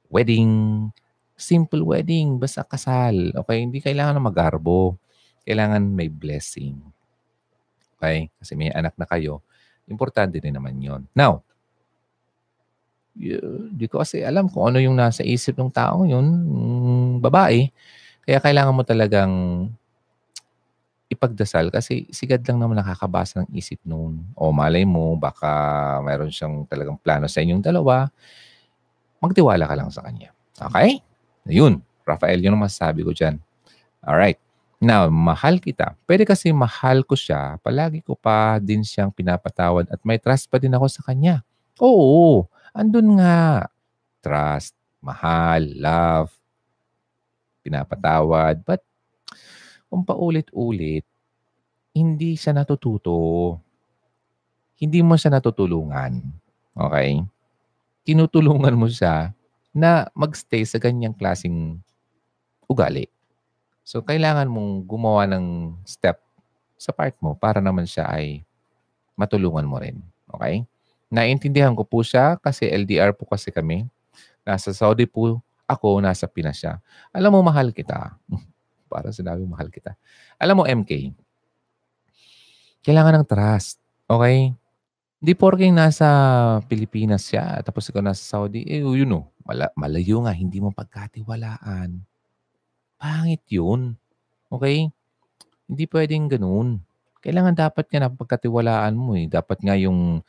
wedding, 0.09 0.89
simple 1.37 1.85
wedding, 1.85 2.41
basta 2.41 2.65
kasal. 2.65 3.31
Okay? 3.45 3.61
Hindi 3.61 3.79
kailangan 3.79 4.17
na 4.17 4.23
magarbo. 4.25 4.97
Kailangan 5.45 5.85
may 5.85 6.09
blessing. 6.09 6.81
Okay? 7.95 8.33
Kasi 8.41 8.57
may 8.57 8.73
anak 8.73 8.97
na 8.97 9.05
kayo. 9.05 9.45
Importante 9.87 10.41
din 10.41 10.57
naman 10.57 10.81
yon. 10.81 11.05
Now, 11.13 11.45
di 13.73 13.85
ko 13.89 14.01
kasi 14.01 14.21
alam 14.21 14.49
kung 14.49 14.69
ano 14.73 14.77
yung 14.77 14.97
nasa 14.97 15.25
isip 15.25 15.57
ng 15.57 15.73
tao 15.73 16.05
yun, 16.05 16.25
mm, 16.25 17.11
babae. 17.23 17.69
Kaya 18.27 18.43
kailangan 18.43 18.75
mo 18.75 18.83
talagang 18.83 19.33
ipagdasal 21.07 21.71
kasi 21.71 22.03
sigad 22.11 22.43
lang 22.43 22.59
naman 22.59 22.75
nakakabasa 22.75 23.47
ng 23.47 23.55
isip 23.55 23.79
noon. 23.87 24.27
O 24.35 24.51
malay 24.51 24.83
mo, 24.83 25.15
baka 25.15 25.47
mayroon 26.03 26.29
siyang 26.29 26.67
talagang 26.67 26.99
plano 26.99 27.31
sa 27.31 27.39
inyong 27.39 27.63
dalawa. 27.63 28.11
Magtiwala 29.23 29.65
ka 29.65 29.75
lang 29.79 29.89
sa 29.89 30.03
kanya. 30.03 30.35
Okay? 30.59 30.99
Ayun. 31.47 31.79
Rafael, 32.07 32.39
yun 32.39 32.55
ang 32.55 32.63
masasabi 32.63 33.03
ko 33.03 33.11
dyan. 33.11 33.39
Alright. 34.03 34.39
Now, 34.77 35.09
mahal 35.09 35.57
kita. 35.57 35.97
Pwede 36.05 36.21
kasi 36.21 36.53
mahal 36.53 37.01
ko 37.01 37.17
siya, 37.17 37.57
palagi 37.65 38.05
ko 38.05 38.13
pa 38.13 38.61
din 38.61 38.85
siyang 38.85 39.09
pinapatawad 39.09 39.89
at 39.89 39.97
may 40.05 40.21
trust 40.21 40.45
pa 40.53 40.61
din 40.61 40.71
ako 40.71 40.85
sa 40.85 41.01
kanya. 41.01 41.41
Oo, 41.81 42.45
andun 42.77 43.17
nga. 43.17 43.65
Trust, 44.21 44.77
mahal, 45.01 45.65
love, 45.81 46.29
pinapatawad. 47.65 48.61
But 48.61 48.85
kung 49.89 50.05
paulit-ulit, 50.05 51.03
hindi 51.97 52.37
siya 52.37 52.53
natututo. 52.53 53.57
Hindi 54.77 55.01
mo 55.01 55.17
siya 55.17 55.33
natutulungan. 55.33 56.21
Okay? 56.77 57.25
Tinutulungan 58.05 58.77
mo 58.77 58.85
siya 58.85 59.33
na 59.77 60.09
magstay 60.17 60.65
sa 60.65 60.81
ganyang 60.81 61.13
klasing 61.13 61.77
ugali. 62.65 63.05
So, 63.85 64.01
kailangan 64.01 64.49
mong 64.49 64.89
gumawa 64.89 65.29
ng 65.29 65.77
step 65.85 66.17
sa 66.81 66.89
part 66.89 67.13
mo 67.21 67.37
para 67.37 67.61
naman 67.61 67.85
siya 67.85 68.09
ay 68.09 68.41
matulungan 69.13 69.69
mo 69.69 69.77
rin. 69.77 70.01
Okay? 70.33 70.65
Naintindihan 71.13 71.77
ko 71.77 71.85
po 71.85 72.01
siya 72.01 72.41
kasi 72.41 72.65
LDR 72.65 73.13
po 73.13 73.29
kasi 73.29 73.53
kami. 73.53 73.85
Nasa 74.41 74.73
Saudi 74.73 75.05
po 75.05 75.39
ako, 75.69 76.01
nasa 76.01 76.25
Pinas 76.25 76.57
siya. 76.57 76.81
Alam 77.13 77.37
mo, 77.37 77.39
mahal 77.45 77.69
kita. 77.69 78.17
para 78.91 79.13
sinabi 79.13 79.45
mahal 79.45 79.69
kita. 79.69 79.93
Alam 80.41 80.63
mo, 80.63 80.65
MK, 80.65 81.13
kailangan 82.81 83.21
ng 83.21 83.27
trust. 83.27 83.77
Okay? 84.09 84.55
Hindi 85.17 85.33
porking 85.33 85.73
nasa 85.73 86.07
Pilipinas 86.69 87.25
siya, 87.25 87.65
tapos 87.65 87.89
ikaw 87.89 88.05
nasa 88.05 88.21
Saudi, 88.21 88.61
eh, 88.69 88.85
you 88.85 89.01
know, 89.01 89.25
mala- 89.41 89.73
malayo 89.73 90.21
nga, 90.21 90.29
hindi 90.29 90.61
mo 90.61 90.69
pagkatiwalaan. 90.69 91.97
Pangit 93.01 93.41
yun. 93.49 93.97
Okay? 94.53 94.93
Hindi 95.65 95.83
pwedeng 95.89 96.29
ganun. 96.29 96.85
Kailangan 97.25 97.57
dapat 97.57 97.89
nga 97.89 98.05
napagkatiwalaan 98.05 98.93
mo 98.93 99.17
eh. 99.17 99.25
Dapat 99.25 99.57
nga 99.65 99.73
yung 99.73 100.21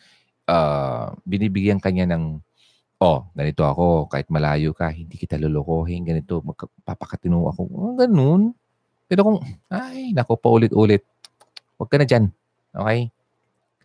uh, 0.49 1.07
binibigyan 1.29 1.85
kanya 1.85 2.17
ng, 2.17 2.41
oh, 3.05 3.29
ganito 3.37 3.69
ako, 3.69 4.09
kahit 4.09 4.33
malayo 4.33 4.73
ka, 4.73 4.89
hindi 4.89 5.21
kita 5.21 5.37
lulukohin, 5.37 6.09
ganito, 6.09 6.41
magpapakatino 6.41 7.45
ako. 7.53 7.61
Oh, 7.77 7.93
ganun. 7.93 8.57
Pero 9.05 9.21
kung, 9.21 9.39
ay, 9.69 10.17
nako, 10.17 10.41
paulit-ulit, 10.41 11.05
huwag 11.77 11.93
ka 11.93 12.01
na 12.01 12.09
dyan. 12.09 12.33
Okay? 12.73 13.13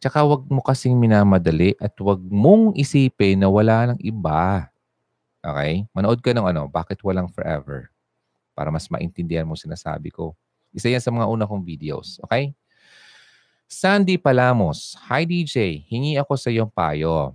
Tsaka 0.03 0.19
huwag 0.27 0.43
mo 0.51 0.59
kasing 0.59 0.99
minamadali 0.99 1.79
at 1.79 1.95
huwag 1.95 2.19
mong 2.27 2.75
isipin 2.75 3.39
na 3.39 3.47
wala 3.47 3.95
ng 3.95 3.99
iba. 4.03 4.67
Okay? 5.39 5.87
Manood 5.95 6.19
ka 6.19 6.35
ng 6.35 6.43
ano, 6.43 6.67
bakit 6.67 6.99
walang 6.99 7.31
forever? 7.31 7.93
para 8.53 8.69
mas 8.69 8.87
maintindihan 8.87 9.45
mo 9.45 9.57
sinasabi 9.57 10.13
ko. 10.13 10.37
Isa 10.73 10.89
yan 10.89 11.01
sa 11.01 11.13
mga 11.13 11.29
una 11.29 11.45
kong 11.49 11.65
videos. 11.65 12.21
Okay? 12.25 12.53
Sandy 13.65 14.21
Palamos. 14.21 14.93
Hi 15.09 15.25
DJ, 15.25 15.81
hingi 15.89 16.17
ako 16.21 16.37
sa 16.37 16.53
iyong 16.53 16.69
payo. 16.69 17.33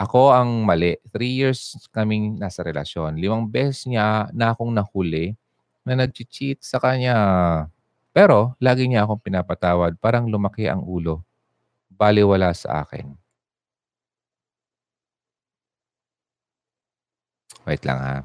Ako 0.00 0.32
ang 0.32 0.64
mali. 0.64 0.96
Three 1.12 1.36
years 1.36 1.76
kaming 1.92 2.40
nasa 2.40 2.64
relasyon. 2.64 3.20
Limang 3.20 3.44
beses 3.48 3.84
niya 3.84 4.32
na 4.32 4.56
akong 4.56 4.72
nahuli 4.72 5.36
na 5.84 5.96
nag-cheat 5.96 6.64
sa 6.64 6.80
kanya. 6.80 7.16
Pero 8.12 8.56
lagi 8.62 8.88
niya 8.88 9.04
akong 9.04 9.20
pinapatawad. 9.20 10.00
Parang 10.00 10.28
lumaki 10.28 10.64
ang 10.70 10.80
ulo. 10.84 11.27
Baliwala 11.98 12.54
sa 12.54 12.86
akin. 12.86 13.10
Wait 17.66 17.82
lang 17.82 17.98
ha. 17.98 18.16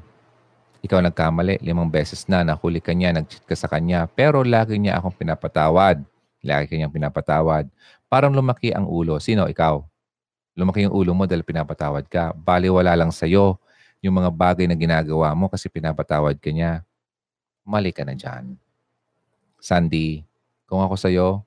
Ikaw 0.84 1.00
nagkamali, 1.00 1.58
limang 1.64 1.88
beses 1.88 2.28
na, 2.28 2.44
nahuli 2.44 2.78
ka 2.78 2.92
niya, 2.92 3.10
nag-cheat 3.16 3.44
ka 3.48 3.56
sa 3.56 3.66
kanya, 3.66 4.04
pero 4.06 4.44
lagi 4.44 4.76
niya 4.78 5.00
akong 5.00 5.16
pinapatawad. 5.16 6.00
Lagi 6.44 6.76
kanyang 6.76 6.92
pinapatawad. 6.92 7.64
Parang 8.04 8.36
lumaki 8.36 8.68
ang 8.76 8.84
ulo. 8.84 9.16
Sino? 9.16 9.48
Ikaw. 9.48 9.80
Lumaki 10.54 10.84
yung 10.84 10.92
ulo 10.92 11.16
mo 11.16 11.24
dahil 11.24 11.40
pinapatawad 11.40 12.04
ka. 12.04 12.36
Baliwala 12.36 12.92
lang 12.94 13.08
sa'yo 13.08 13.56
yung 14.04 14.20
mga 14.20 14.28
bagay 14.28 14.68
na 14.68 14.76
ginagawa 14.76 15.32
mo 15.32 15.48
kasi 15.48 15.72
pinapatawad 15.72 16.36
ka 16.36 16.52
niya. 16.52 16.84
Mali 17.64 17.96
ka 17.96 18.04
na 18.04 18.12
dyan. 18.12 18.60
Sandy, 19.56 20.20
kung 20.68 20.84
ako 20.84 21.00
sa'yo, 21.00 21.40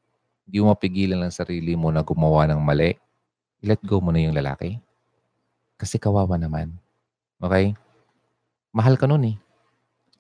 hindi 0.48 0.64
mo 0.64 0.72
mapigilan 0.72 1.20
ang 1.20 1.36
sarili 1.36 1.76
mo 1.76 1.92
na 1.92 2.00
gumawa 2.00 2.48
ng 2.48 2.64
mali, 2.64 2.96
let 3.60 3.84
go 3.84 4.00
mo 4.00 4.16
na 4.16 4.24
yung 4.24 4.32
lalaki. 4.32 4.80
Kasi 5.76 6.00
kawawa 6.00 6.40
naman. 6.40 6.72
Okay? 7.44 7.76
Mahal 8.72 8.96
ka 8.96 9.12
nun 9.12 9.28
eh. 9.28 9.36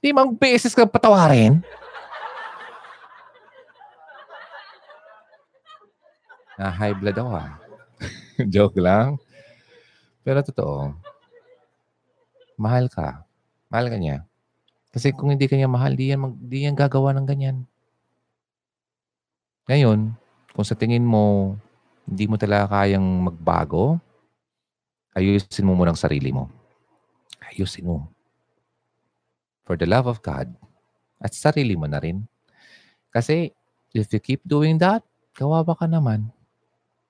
Limang 0.04 0.36
beses 0.36 0.76
ka 0.76 0.84
patawarin. 0.84 1.64
Na 6.60 6.70
high 6.84 6.91
blood 6.91 7.16
ako 7.16 7.32
ah. 7.32 7.56
Joke 8.54 8.78
lang. 8.84 9.16
Pero 10.28 10.44
totoo. 10.44 10.91
Mahal 12.60 12.91
ka. 12.91 13.24
Mahal 13.72 13.88
ka 13.88 13.95
niya. 13.95 14.28
Kasi 14.91 15.16
kung 15.16 15.32
hindi 15.32 15.48
ka 15.48 15.56
niya 15.56 15.72
mahal, 15.72 15.95
di 15.95 16.12
yan, 16.12 16.20
mag, 16.20 16.34
di 16.36 16.68
yan 16.68 16.76
gagawa 16.76 17.16
ng 17.16 17.24
ganyan. 17.24 17.64
Ngayon, 19.68 20.15
kung 20.56 20.65
sa 20.65 20.80
tingin 20.80 21.03
mo, 21.03 21.56
hindi 22.07 22.23
mo 22.23 22.39
talaga 22.39 22.72
kayang 22.72 23.03
magbago, 23.03 23.99
ayusin 25.11 25.68
mo 25.68 25.76
muna 25.76 25.91
ang 25.91 25.99
sarili 25.99 26.31
mo. 26.31 26.48
Ayusin 27.52 27.84
mo 27.84 28.07
for 29.68 29.76
the 29.76 29.84
love 29.84 30.07
of 30.07 30.23
God 30.23 30.48
at 31.19 31.35
sarili 31.35 31.76
mo 31.76 31.84
na 31.91 31.99
rin. 31.99 32.23
Kasi 33.11 33.52
if 33.91 34.07
you 34.15 34.23
keep 34.23 34.39
doing 34.48 34.80
that, 34.80 35.03
kawawa 35.35 35.76
ka 35.76 35.84
naman. 35.84 36.31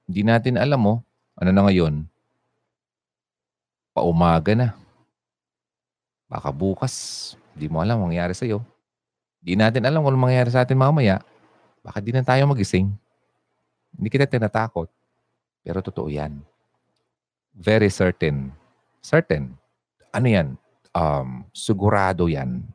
Hindi 0.09 0.25
natin 0.25 0.57
alam 0.57 0.81
mo, 0.81 0.93
ano 1.37 1.53
na 1.53 1.61
ngayon? 1.69 2.09
Paumaga 3.93 4.57
na. 4.57 4.73
Baka 6.25 6.49
bukas, 6.49 7.37
hindi 7.53 7.69
mo 7.69 7.85
alam 7.85 8.01
mangyayari 8.01 8.33
sa'yo. 8.33 8.65
Hindi 9.45 9.53
natin 9.61 9.85
alam 9.85 10.01
kung 10.01 10.17
mangyayari 10.17 10.49
sa 10.49 10.65
atin 10.65 10.81
mamaya. 10.81 11.21
Baka 11.87 12.03
di 12.03 12.11
na 12.11 12.27
tayo 12.27 12.43
magising. 12.51 12.91
Hindi 13.95 14.07
kita 14.11 14.27
tinatakot. 14.27 14.91
Pero 15.63 15.79
totoo 15.79 16.11
yan. 16.11 16.43
Very 17.55 17.87
certain. 17.87 18.51
Certain. 18.99 19.55
Ano 20.11 20.27
yan? 20.27 20.59
um, 20.97 21.45
sigurado 21.53 22.25
yan 22.25 22.65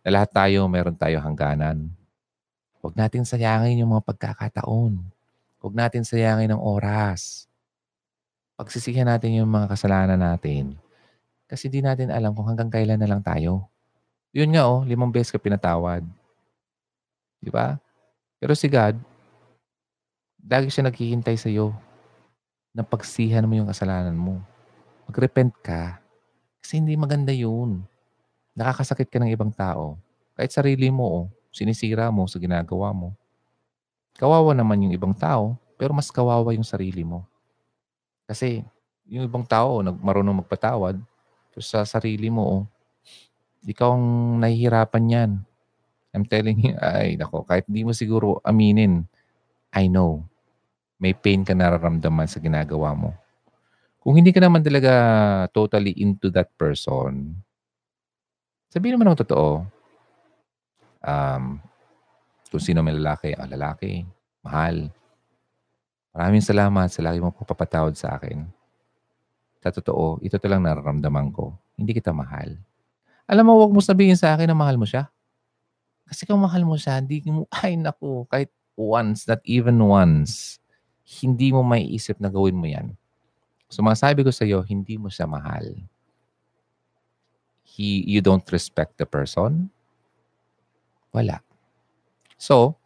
na 0.00 0.08
lahat 0.08 0.30
tayo 0.32 0.64
meron 0.70 0.96
tayo 0.96 1.20
hangganan. 1.20 1.92
Huwag 2.80 2.94
natin 2.96 3.26
sayangin 3.26 3.82
yung 3.82 3.92
mga 3.92 4.06
pagkakataon. 4.06 5.02
Huwag 5.58 5.74
natin 5.74 6.06
sayangin 6.06 6.54
ang 6.54 6.62
oras. 6.62 7.50
Pagsisihan 8.54 9.06
natin 9.10 9.42
yung 9.42 9.50
mga 9.50 9.74
kasalanan 9.74 10.18
natin. 10.18 10.78
Kasi 11.50 11.66
di 11.66 11.82
natin 11.82 12.14
alam 12.14 12.32
kung 12.32 12.46
hanggang 12.46 12.70
kailan 12.70 12.98
na 12.98 13.10
lang 13.10 13.22
tayo. 13.22 13.66
Yun 14.30 14.54
nga 14.54 14.70
oh, 14.70 14.86
limang 14.86 15.10
beses 15.10 15.34
ka 15.34 15.42
pinatawad. 15.42 16.06
Di 17.42 17.50
ba? 17.50 17.78
Pero 18.38 18.54
si 18.54 18.70
God, 18.70 18.96
Lagi 20.48 20.70
siya 20.70 20.86
naghihintay 20.86 21.36
sa'yo 21.36 21.74
na 22.72 22.86
pagsihan 22.86 23.44
mo 23.44 23.58
yung 23.58 23.68
kasalanan 23.68 24.14
mo. 24.14 24.38
Mag-repent 25.04 25.52
ka. 25.60 25.98
Kasi 26.62 26.78
hindi 26.80 26.94
maganda 26.96 27.34
yun. 27.34 27.84
Nakakasakit 28.54 29.12
ka 29.12 29.18
ng 29.20 29.28
ibang 29.34 29.50
tao. 29.50 30.00
Kahit 30.38 30.54
sarili 30.54 30.88
mo, 30.88 31.04
oh, 31.04 31.24
sinisira 31.52 32.08
mo 32.08 32.24
sa 32.30 32.38
ginagawa 32.40 32.94
mo. 32.96 33.12
Kawawa 34.16 34.54
naman 34.54 34.88
yung 34.88 34.94
ibang 34.94 35.12
tao, 35.12 35.58
pero 35.76 35.92
mas 35.92 36.08
kawawa 36.08 36.54
yung 36.54 36.66
sarili 36.66 37.02
mo. 37.02 37.28
Kasi 38.24 38.64
yung 39.04 39.28
ibang 39.28 39.44
tao, 39.44 39.84
nag 39.84 40.00
marunong 40.00 40.46
magpatawad, 40.46 40.96
pero 41.52 41.62
sa 41.62 41.84
sarili 41.84 42.32
mo, 42.32 42.42
oh, 42.46 42.62
ikaw 43.68 43.98
ang 43.98 44.38
nahihirapan 44.40 45.04
yan. 45.12 45.30
I'm 46.16 46.24
telling 46.24 46.58
you, 46.60 46.74
ay 46.80 47.20
nako, 47.20 47.44
kahit 47.44 47.68
di 47.68 47.84
mo 47.84 47.92
siguro 47.92 48.40
aminin, 48.44 49.04
I 49.74 49.86
know 49.92 50.24
may 50.98 51.14
pain 51.14 51.46
ka 51.46 51.54
nararamdaman 51.54 52.26
sa 52.26 52.42
ginagawa 52.42 52.96
mo. 52.96 53.14
Kung 54.02 54.18
hindi 54.18 54.34
ka 54.34 54.42
naman 54.42 54.64
talaga 54.64 54.92
totally 55.52 55.94
into 55.94 56.32
that 56.32 56.50
person, 56.58 57.38
sabihin 58.72 58.98
naman 58.98 59.14
ng 59.14 59.20
totoo, 59.22 59.62
um, 61.04 61.44
kung 62.48 62.62
sino 62.62 62.80
may 62.80 62.96
lalaki, 62.96 63.36
ang 63.36 63.52
lalaki, 63.52 64.02
mahal. 64.40 64.88
Maraming 66.16 66.42
salamat 66.42 66.88
sa 66.88 67.04
lagi 67.04 67.20
mo 67.20 67.30
papatawad 67.30 67.94
sa 67.94 68.16
akin. 68.16 68.48
Sa 69.60 69.70
totoo, 69.70 70.22
ito 70.24 70.40
talang 70.40 70.64
nararamdaman 70.64 71.30
ko. 71.30 71.54
Hindi 71.76 71.94
kita 71.94 72.10
mahal. 72.10 72.58
Alam 73.28 73.44
mo, 73.44 73.52
wag 73.60 73.74
mo 73.74 73.84
sabihin 73.84 74.16
sa 74.16 74.34
akin 74.34 74.48
na 74.48 74.56
mahal 74.56 74.80
mo 74.80 74.88
siya. 74.88 75.12
Kasi 76.08 76.24
kung 76.24 76.40
mahal 76.40 76.64
mo 76.64 76.80
siya, 76.80 77.04
hindi 77.04 77.20
mo, 77.28 77.44
ay 77.60 77.76
naku, 77.76 78.24
kahit 78.32 78.48
once, 78.74 79.28
not 79.28 79.44
even 79.44 79.76
once, 79.84 80.56
hindi 81.20 81.52
mo 81.52 81.60
maiisip 81.60 82.16
na 82.16 82.32
gawin 82.32 82.56
mo 82.56 82.64
yan. 82.64 82.96
So 83.68 83.84
masabi 83.84 84.24
ko 84.24 84.32
sa 84.32 84.48
iyo, 84.48 84.64
hindi 84.64 84.96
mo 84.96 85.12
siya 85.12 85.28
mahal. 85.28 85.76
He, 87.68 88.00
you 88.08 88.24
don't 88.24 88.44
respect 88.48 88.96
the 88.96 89.04
person? 89.04 89.68
Wala. 91.12 91.44
So, 92.40 92.80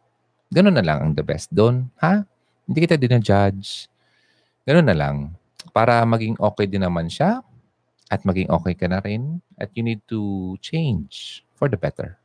ganun 0.51 0.75
na 0.75 0.83
lang 0.83 0.99
ang 0.99 1.11
the 1.15 1.23
best 1.23 1.51
doon. 1.55 1.87
Ha? 2.03 2.27
Hindi 2.67 2.77
kita 2.83 2.99
dinajudge. 2.99 3.87
Ganun 4.67 4.87
na 4.87 4.95
lang. 4.95 5.15
Para 5.71 6.03
maging 6.03 6.35
okay 6.39 6.67
din 6.67 6.83
naman 6.83 7.07
siya 7.07 7.39
at 8.11 8.27
maging 8.27 8.51
okay 8.51 8.75
ka 8.75 8.87
na 8.91 8.99
rin 8.99 9.39
at 9.55 9.71
you 9.73 9.83
need 9.83 10.03
to 10.07 10.53
change 10.59 11.41
for 11.55 11.71
the 11.71 11.79
better. 11.79 12.19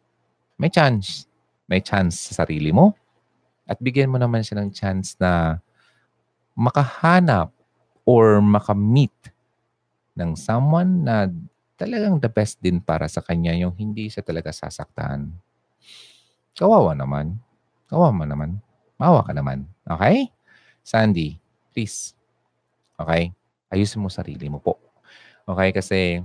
May 0.59 0.75
chance. 0.75 1.31
May 1.71 1.79
chance 1.81 2.29
sa 2.29 2.45
sarili 2.45 2.75
mo 2.75 2.99
at 3.69 3.79
bigyan 3.79 4.11
mo 4.11 4.19
naman 4.19 4.43
siya 4.43 4.59
ng 4.59 4.75
chance 4.75 5.15
na 5.21 5.63
makahanap 6.59 7.55
or 8.03 8.43
makamit 8.43 9.15
ng 10.19 10.35
someone 10.35 11.07
na 11.07 11.31
talagang 11.79 12.19
the 12.19 12.27
best 12.27 12.59
din 12.59 12.83
para 12.83 13.07
sa 13.07 13.23
kanya 13.23 13.55
yung 13.55 13.77
hindi 13.79 14.11
siya 14.11 14.27
talaga 14.27 14.51
sasaktan. 14.51 15.31
Kawawa 16.59 16.99
naman. 16.99 17.39
Kawawa 17.87 18.27
naman. 18.27 18.59
Mawa 18.99 19.23
ka 19.23 19.31
naman. 19.31 19.71
Okay? 19.87 20.27
Sandy, 20.83 21.39
please. 21.71 22.19
Okay? 22.99 23.31
Ayusin 23.71 24.03
mo 24.03 24.11
sarili 24.11 24.51
mo 24.51 24.59
po. 24.59 24.75
Okay? 25.47 25.71
Kasi 25.71 26.19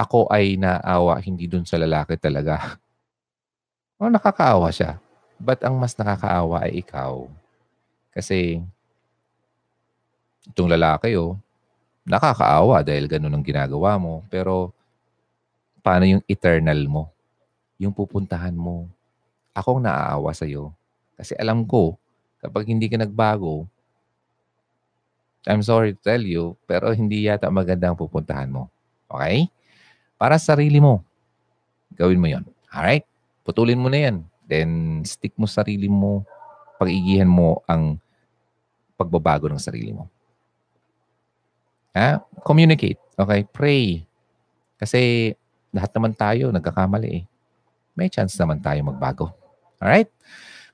ako 0.00 0.32
ay 0.32 0.56
naawa 0.56 1.20
hindi 1.20 1.44
dun 1.44 1.68
sa 1.68 1.76
lalaki 1.76 2.16
talaga. 2.16 2.80
o 4.00 4.08
nakakaawa 4.08 4.72
siya. 4.72 4.96
But 5.36 5.60
ang 5.60 5.76
mas 5.76 5.92
nakakaawa 5.96 6.64
ay 6.64 6.80
ikaw. 6.80 7.28
Kasi 8.16 8.64
itong 10.48 10.72
lalaki, 10.72 11.12
oh, 11.20 11.36
nakakaawa 12.08 12.80
dahil 12.80 13.04
ganun 13.08 13.36
ang 13.36 13.44
ginagawa 13.44 14.00
mo. 14.00 14.24
Pero 14.32 14.72
paano 15.84 16.08
yung 16.08 16.24
eternal 16.24 16.80
mo? 16.88 17.12
Yung 17.76 17.92
pupuntahan 17.92 18.56
mo. 18.56 18.88
Akong 19.52 19.80
naaawa 19.84 20.32
sa'yo. 20.32 20.72
Kasi 21.16 21.36
alam 21.36 21.68
ko, 21.68 22.00
kapag 22.40 22.72
hindi 22.72 22.88
ka 22.88 22.96
nagbago, 22.96 23.68
I'm 25.48 25.64
sorry 25.64 25.96
to 25.96 26.00
tell 26.04 26.20
you, 26.20 26.56
pero 26.68 26.92
hindi 26.92 27.24
yata 27.24 27.48
maganda 27.48 27.88
ang 27.88 27.96
pupuntahan 27.96 28.52
mo. 28.52 28.68
Okay? 29.08 29.48
Para 30.20 30.36
sa 30.36 30.52
sarili 30.52 30.84
mo, 30.84 31.00
gawin 31.96 32.20
mo 32.20 32.28
yon. 32.28 32.44
Alright? 32.68 33.08
Putulin 33.40 33.80
mo 33.80 33.88
na 33.88 34.04
yan. 34.04 34.16
Then, 34.44 35.00
stick 35.08 35.32
mo 35.40 35.48
sarili 35.48 35.88
mo 35.88 36.28
pag-igihan 36.76 37.28
mo 37.28 37.64
ang 37.64 37.96
pagbabago 39.00 39.48
ng 39.48 39.56
sarili 39.56 39.96
mo. 39.96 40.12
Ha? 41.96 42.20
Communicate. 42.44 43.00
Okay? 43.16 43.48
Pray. 43.48 44.04
Kasi 44.76 45.32
lahat 45.72 45.88
naman 45.96 46.12
tayo 46.12 46.52
nagkakamali 46.52 47.08
eh. 47.08 47.22
May 47.96 48.12
chance 48.12 48.36
naman 48.36 48.60
tayo 48.60 48.80
magbago. 48.84 49.32
Alright? 49.80 50.12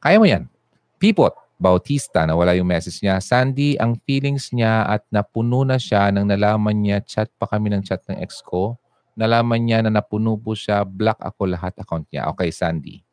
Kaya 0.03 0.19
mo 0.19 0.27
yan. 0.27 0.51
Pipot. 0.99 1.35
Bautista, 1.57 2.29
na 2.29 2.37
wala 2.37 2.53
yung 2.53 2.69
message 2.69 3.01
niya. 3.01 3.17
Sandy, 3.17 3.81
ang 3.81 3.97
feelings 4.05 4.53
niya 4.53 4.85
at 4.85 5.09
napuno 5.09 5.65
na 5.65 5.81
siya 5.81 6.13
nang 6.13 6.29
nalaman 6.29 6.77
niya, 6.77 7.01
chat 7.01 7.33
pa 7.41 7.49
kami 7.49 7.73
ng 7.73 7.81
chat 7.81 8.05
ng 8.11 8.21
ex 8.21 8.45
ko. 8.45 8.77
Nalaman 9.17 9.65
niya 9.65 9.81
na 9.81 9.91
napuno 9.91 10.37
po 10.37 10.53
siya, 10.53 10.85
block 10.85 11.19
ako 11.25 11.49
lahat 11.49 11.73
account 11.81 12.05
niya. 12.13 12.29
Okay, 12.31 12.53
Sandy 12.53 13.07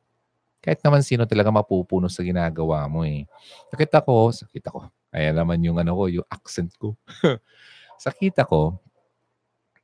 kahit 0.64 0.80
naman 0.80 1.04
sino 1.04 1.28
talaga 1.28 1.52
mapupuno 1.52 2.08
sa 2.08 2.24
ginagawa 2.24 2.88
mo 2.88 3.04
eh. 3.04 3.28
Sakit 3.68 3.92
ako, 4.00 4.32
sakit 4.32 4.64
ako. 4.72 4.88
Kaya 5.12 5.36
naman 5.36 5.60
yung 5.60 5.76
ano 5.76 5.92
ko, 5.92 6.08
yung 6.08 6.28
accent 6.32 6.72
ko. 6.80 6.96
sakit 8.08 8.40
ako, 8.40 8.80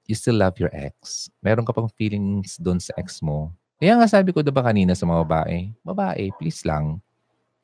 you 0.07 0.15
still 0.15 0.39
love 0.39 0.55
your 0.55 0.71
ex. 0.71 1.27
Meron 1.43 1.67
ka 1.67 1.75
pang 1.75 1.91
feelings 1.91 2.55
doon 2.55 2.79
sa 2.79 2.95
ex 2.95 3.19
mo. 3.19 3.51
Kaya 3.75 3.99
nga 3.99 4.07
sabi 4.07 4.31
ko 4.31 4.39
diba 4.39 4.63
kanina 4.63 4.95
sa 4.95 5.03
mga 5.03 5.27
babae, 5.27 5.75
babae, 5.83 6.31
please 6.39 6.63
lang. 6.63 7.03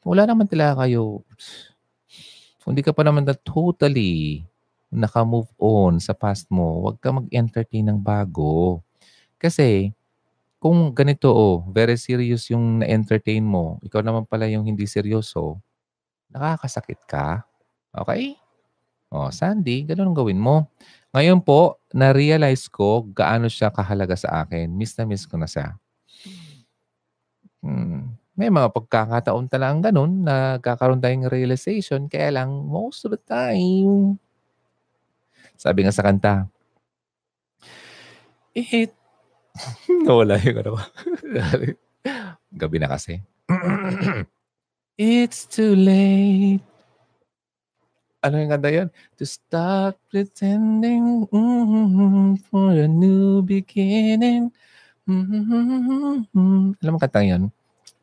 Wala 0.04 0.28
naman 0.28 0.52
talaga 0.52 0.84
kayo, 0.84 1.24
kung 2.62 2.76
hindi 2.76 2.84
ka 2.84 2.92
pa 2.92 3.08
naman 3.08 3.24
na 3.24 3.34
totally 3.34 4.44
naka-move 4.94 5.50
on 5.58 5.98
sa 6.02 6.14
past 6.14 6.50
mo, 6.50 6.86
huwag 6.86 6.98
ka 7.02 7.14
mag-entertain 7.14 7.90
ng 7.90 8.00
bago. 8.00 8.82
Kasi, 9.38 9.94
kung 10.58 10.94
ganito, 10.98 11.30
oh, 11.30 11.62
very 11.70 12.00
serious 12.00 12.50
yung 12.50 12.82
na-entertain 12.82 13.46
mo, 13.46 13.78
ikaw 13.86 14.02
naman 14.02 14.26
pala 14.26 14.50
yung 14.50 14.66
hindi 14.66 14.90
seryoso, 14.90 15.62
nakakasakit 16.34 17.06
ka. 17.06 17.46
Okay? 17.94 18.36
Oh, 19.14 19.30
Sandy, 19.30 19.86
ganun 19.86 20.12
ang 20.12 20.18
gawin 20.18 20.42
mo. 20.42 20.68
Ngayon 21.16 21.40
po, 21.46 21.80
na-realize 21.96 22.68
ko 22.68 23.08
gaano 23.08 23.48
siya 23.48 23.72
kahalaga 23.72 24.20
sa 24.20 24.44
akin. 24.44 24.68
Miss 24.68 24.98
na 25.00 25.08
miss 25.08 25.24
ko 25.24 25.40
na 25.40 25.48
siya. 25.48 25.80
Hmm. 27.64 28.20
May 28.36 28.52
mga 28.52 28.76
pagkakataon 28.76 29.48
talagang 29.48 29.80
ganun 29.80 30.28
na 30.28 30.60
kakaroon 30.60 31.00
tayong 31.00 31.32
realization. 31.32 32.12
Kaya 32.12 32.36
lang, 32.36 32.68
most 32.68 33.08
of 33.08 33.16
the 33.16 33.22
time, 33.24 34.20
sabi 35.56 35.84
nga 35.84 35.96
sa 35.96 36.06
kanta, 36.06 36.48
it 38.56 38.94
Nawala 40.08 40.40
yung 40.44 40.58
ano. 40.62 40.74
Gabi 42.62 42.78
na 42.80 42.92
kasi. 42.92 43.24
It's 44.96 45.48
too 45.48 45.76
late. 45.76 46.64
Ano 48.26 48.42
yung 48.42 48.52
ganda 48.52 48.70
yun? 48.74 48.90
To 49.22 49.24
stop 49.28 50.02
pretending 50.10 51.30
mm-hmm, 51.30 52.42
for 52.50 52.74
a 52.74 52.90
new 52.90 53.46
beginning. 53.46 54.50
Mm-hmm. 55.06 56.82
Alam 56.82 56.92
mo 56.96 57.00
kantang 57.00 57.30
yun? 57.30 57.44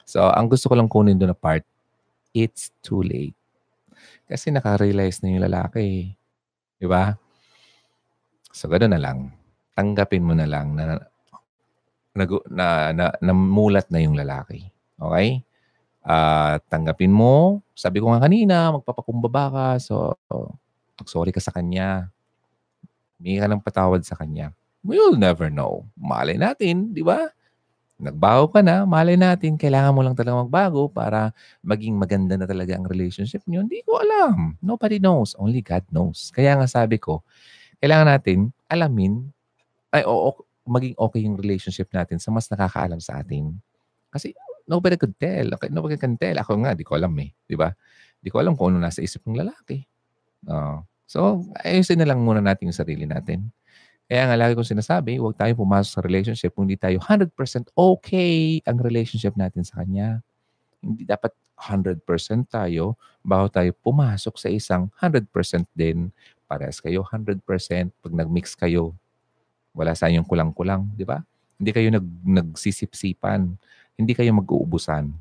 So, 0.07 0.23
ang 0.31 0.47
gusto 0.47 0.71
ko 0.71 0.79
lang 0.79 0.87
kunin 0.87 1.19
doon 1.19 1.35
na 1.35 1.39
part, 1.39 1.67
it's 2.31 2.71
too 2.85 3.03
late. 3.03 3.35
Kasi 4.31 4.55
nakarealize 4.55 5.21
na 5.21 5.35
yung 5.35 5.45
lalaki. 5.51 6.15
Di 6.79 6.87
ba? 6.87 7.19
So, 8.53 8.69
gano'n 8.69 8.93
na 8.93 9.01
lang. 9.01 9.33
Tanggapin 9.73 10.23
mo 10.23 10.37
na 10.37 10.45
lang 10.45 10.77
na 10.77 11.01
nag, 12.13 12.31
na, 12.53 12.93
na, 12.93 13.05
namulat 13.25 13.89
na 13.89 13.99
yung 14.05 14.15
lalaki. 14.15 14.69
Okay? 15.01 15.41
Uh, 16.05 16.61
tanggapin 16.69 17.11
mo. 17.11 17.65
Sabi 17.73 18.05
ko 18.05 18.13
nga 18.13 18.23
kanina, 18.29 18.77
magpapakumbaba 18.77 19.45
ka. 19.49 19.67
So, 19.81 20.15
sorry 21.09 21.33
ka 21.33 21.41
sa 21.41 21.55
kanya. 21.55 22.13
May 23.17 23.41
ka 23.41 23.49
ng 23.49 23.65
patawad 23.65 24.05
sa 24.05 24.19
kanya. 24.19 24.53
We'll 24.83 25.15
never 25.15 25.47
know. 25.47 25.87
Malay 25.95 26.37
natin, 26.37 26.91
di 26.91 27.07
ba? 27.07 27.31
Nagbago 28.03 28.51
ka 28.51 28.67
na, 28.67 28.83
malay 28.83 29.15
natin, 29.15 29.55
kailangan 29.55 29.95
mo 29.95 30.03
lang 30.03 30.19
talaga 30.19 30.43
magbago 30.43 30.91
para 30.91 31.31
maging 31.63 31.95
maganda 31.95 32.35
na 32.35 32.51
talaga 32.51 32.75
ang 32.75 32.91
relationship 32.91 33.47
niyo. 33.47 33.63
Hindi 33.63 33.79
ko 33.87 34.03
alam. 34.03 34.59
Nobody 34.59 34.99
knows. 34.99 35.39
Only 35.39 35.63
God 35.63 35.87
knows. 35.95 36.35
Kaya 36.35 36.59
nga 36.59 36.67
sabi 36.67 36.99
ko, 36.99 37.23
kailangan 37.83 38.15
natin 38.15 38.55
alamin, 38.71 39.27
ay, 39.91 40.07
oo, 40.07 40.33
maging 40.63 40.95
okay 40.95 41.21
yung 41.27 41.37
relationship 41.37 41.91
natin 41.91 42.23
sa 42.23 42.31
mas 42.31 42.47
nakakaalam 42.47 43.03
sa 43.03 43.19
atin. 43.19 43.59
Kasi 44.09 44.33
nobody 44.71 44.95
could 44.95 45.13
tell. 45.19 45.59
Okay, 45.59 45.69
nobody 45.69 45.99
can 45.99 46.15
tell. 46.15 46.39
Ako 46.39 46.63
nga, 46.63 46.79
di 46.79 46.87
ko 46.87 46.95
alam 46.95 47.13
eh. 47.19 47.35
Di 47.45 47.59
ba? 47.59 47.75
Di 48.23 48.31
ko 48.31 48.39
alam 48.39 48.55
kung 48.55 48.73
ano 48.73 48.87
nasa 48.87 49.03
isip 49.03 49.27
ng 49.27 49.43
lalaki. 49.43 49.83
Uh, 50.47 50.81
so, 51.05 51.43
ayusin 51.67 51.99
na 51.99 52.07
lang 52.07 52.23
muna 52.23 52.39
natin 52.39 52.71
yung 52.71 52.79
sarili 52.79 53.05
natin. 53.05 53.51
Kaya 54.07 54.29
nga 54.29 54.37
lagi 54.39 54.53
kong 54.55 54.77
sinasabi, 54.77 55.19
huwag 55.19 55.35
tayo 55.35 55.57
pumasok 55.57 55.91
sa 55.91 56.01
relationship 56.05 56.53
kung 56.53 56.69
hindi 56.69 56.79
tayo 56.79 57.01
100% 57.03 57.33
okay 57.75 58.61
ang 58.69 58.79
relationship 58.79 59.35
natin 59.35 59.67
sa 59.67 59.83
kanya. 59.83 60.21
Hindi 60.83 61.09
dapat 61.09 61.33
100% 61.57 62.03
tayo 62.51 62.99
bago 63.23 63.47
tayo 63.49 63.71
pumasok 63.81 64.35
sa 64.37 64.49
isang 64.51 64.91
100% 64.99 65.31
din. 65.73 66.11
Parehas 66.53 66.85
kayo 66.85 67.01
100% 67.09 67.41
pag 67.89 68.13
nag-mix 68.13 68.53
kayo. 68.53 68.93
Wala 69.73 69.97
sa 69.97 70.13
inyong 70.13 70.29
kulang-kulang, 70.29 70.85
di 70.93 71.09
ba? 71.09 71.25
Hindi 71.57 71.73
kayo 71.73 71.89
nag, 71.89 72.05
nagsisipsipan. 72.29 73.57
Hindi 73.97 74.13
kayo 74.13 74.37
mag-uubusan. 74.37 75.17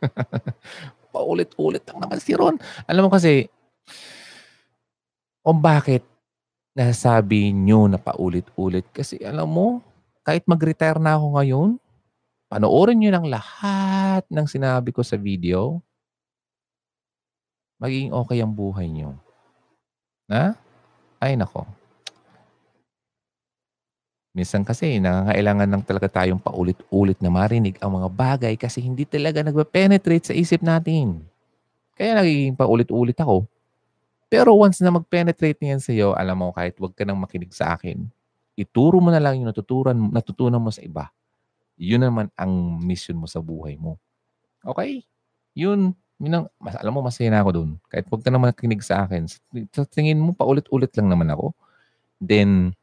Paulit-ulit 1.12 1.84
lang 1.92 2.00
naman 2.00 2.16
si 2.24 2.32
Ron. 2.32 2.56
Alam 2.88 3.04
mo 3.04 3.12
kasi, 3.12 3.52
kung 5.44 5.60
bakit 5.60 6.08
nasasabi 6.72 7.52
nyo 7.52 7.84
na 7.84 8.00
paulit-ulit. 8.00 8.88
Kasi 8.96 9.20
alam 9.20 9.50
mo, 9.52 9.84
kahit 10.24 10.48
mag-retire 10.48 10.96
na 10.96 11.20
ako 11.20 11.26
ngayon, 11.36 11.68
panoorin 12.48 12.96
nyo 12.96 13.10
lang 13.12 13.28
lahat 13.28 14.24
ng 14.32 14.46
sinabi 14.48 14.88
ko 14.88 15.04
sa 15.04 15.20
video, 15.20 15.84
magiging 17.78 18.12
okay 18.14 18.38
ang 18.42 18.52
buhay 18.52 18.86
nyo. 18.90 19.14
Na? 20.28 20.54
Ay 21.18 21.34
nako. 21.34 21.66
Minsan 24.38 24.62
kasi 24.62 25.02
nangangailangan 25.02 25.66
lang 25.66 25.82
talaga 25.82 26.06
tayong 26.22 26.38
paulit-ulit 26.38 27.18
na 27.18 27.26
marinig 27.26 27.74
ang 27.82 27.98
mga 27.98 28.08
bagay 28.12 28.54
kasi 28.54 28.78
hindi 28.78 29.02
talaga 29.02 29.42
nagpe-penetrate 29.42 30.30
sa 30.30 30.34
isip 30.36 30.62
natin. 30.62 31.26
Kaya 31.98 32.22
nagiging 32.22 32.54
paulit-ulit 32.54 33.18
ako. 33.18 33.50
Pero 34.30 34.54
once 34.54 34.78
na 34.84 34.92
mag-penetrate 34.92 35.58
niyan 35.58 35.80
sa 35.82 35.90
iyo, 35.90 36.12
alam 36.14 36.38
mo 36.38 36.52
kahit 36.54 36.76
wag 36.78 36.94
ka 36.94 37.02
nang 37.02 37.18
makinig 37.18 37.50
sa 37.50 37.74
akin, 37.74 38.06
ituro 38.54 39.00
mo 39.00 39.08
na 39.08 39.18
lang 39.18 39.40
yung 39.40 39.48
natutunan, 39.48 39.96
natutunan 40.12 40.60
mo 40.62 40.70
sa 40.70 40.84
iba. 40.84 41.10
Yun 41.80 42.06
naman 42.06 42.26
ang 42.38 42.78
mission 42.78 43.16
mo 43.16 43.26
sa 43.26 43.42
buhay 43.42 43.74
mo. 43.74 43.96
Okay? 44.62 45.02
Yun. 45.58 45.98
Yun 46.18 46.34
ang, 46.34 46.46
mas, 46.58 46.74
alam 46.74 46.90
mo, 46.90 47.00
masaya 47.00 47.30
na 47.30 47.40
ako 47.42 47.50
dun. 47.54 47.70
Kahit 47.86 48.10
huwag 48.10 48.22
ka 48.26 48.30
naman 48.34 48.50
nakinig 48.50 48.82
sa 48.82 49.06
akin. 49.06 49.30
Sa 49.70 49.86
tingin 49.86 50.18
mo, 50.18 50.34
paulit-ulit 50.34 50.90
lang 50.98 51.14
naman 51.14 51.30
ako. 51.30 51.54
Then, 52.18 52.74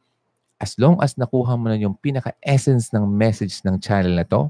as 0.55 0.79
long 0.79 1.03
as 1.03 1.19
nakuha 1.19 1.59
mo 1.59 1.67
na 1.67 1.75
yung 1.75 1.99
pinaka-essence 1.99 2.95
ng 2.95 3.03
message 3.03 3.59
ng 3.67 3.75
channel 3.83 4.15
na 4.15 4.23
to, 4.23 4.47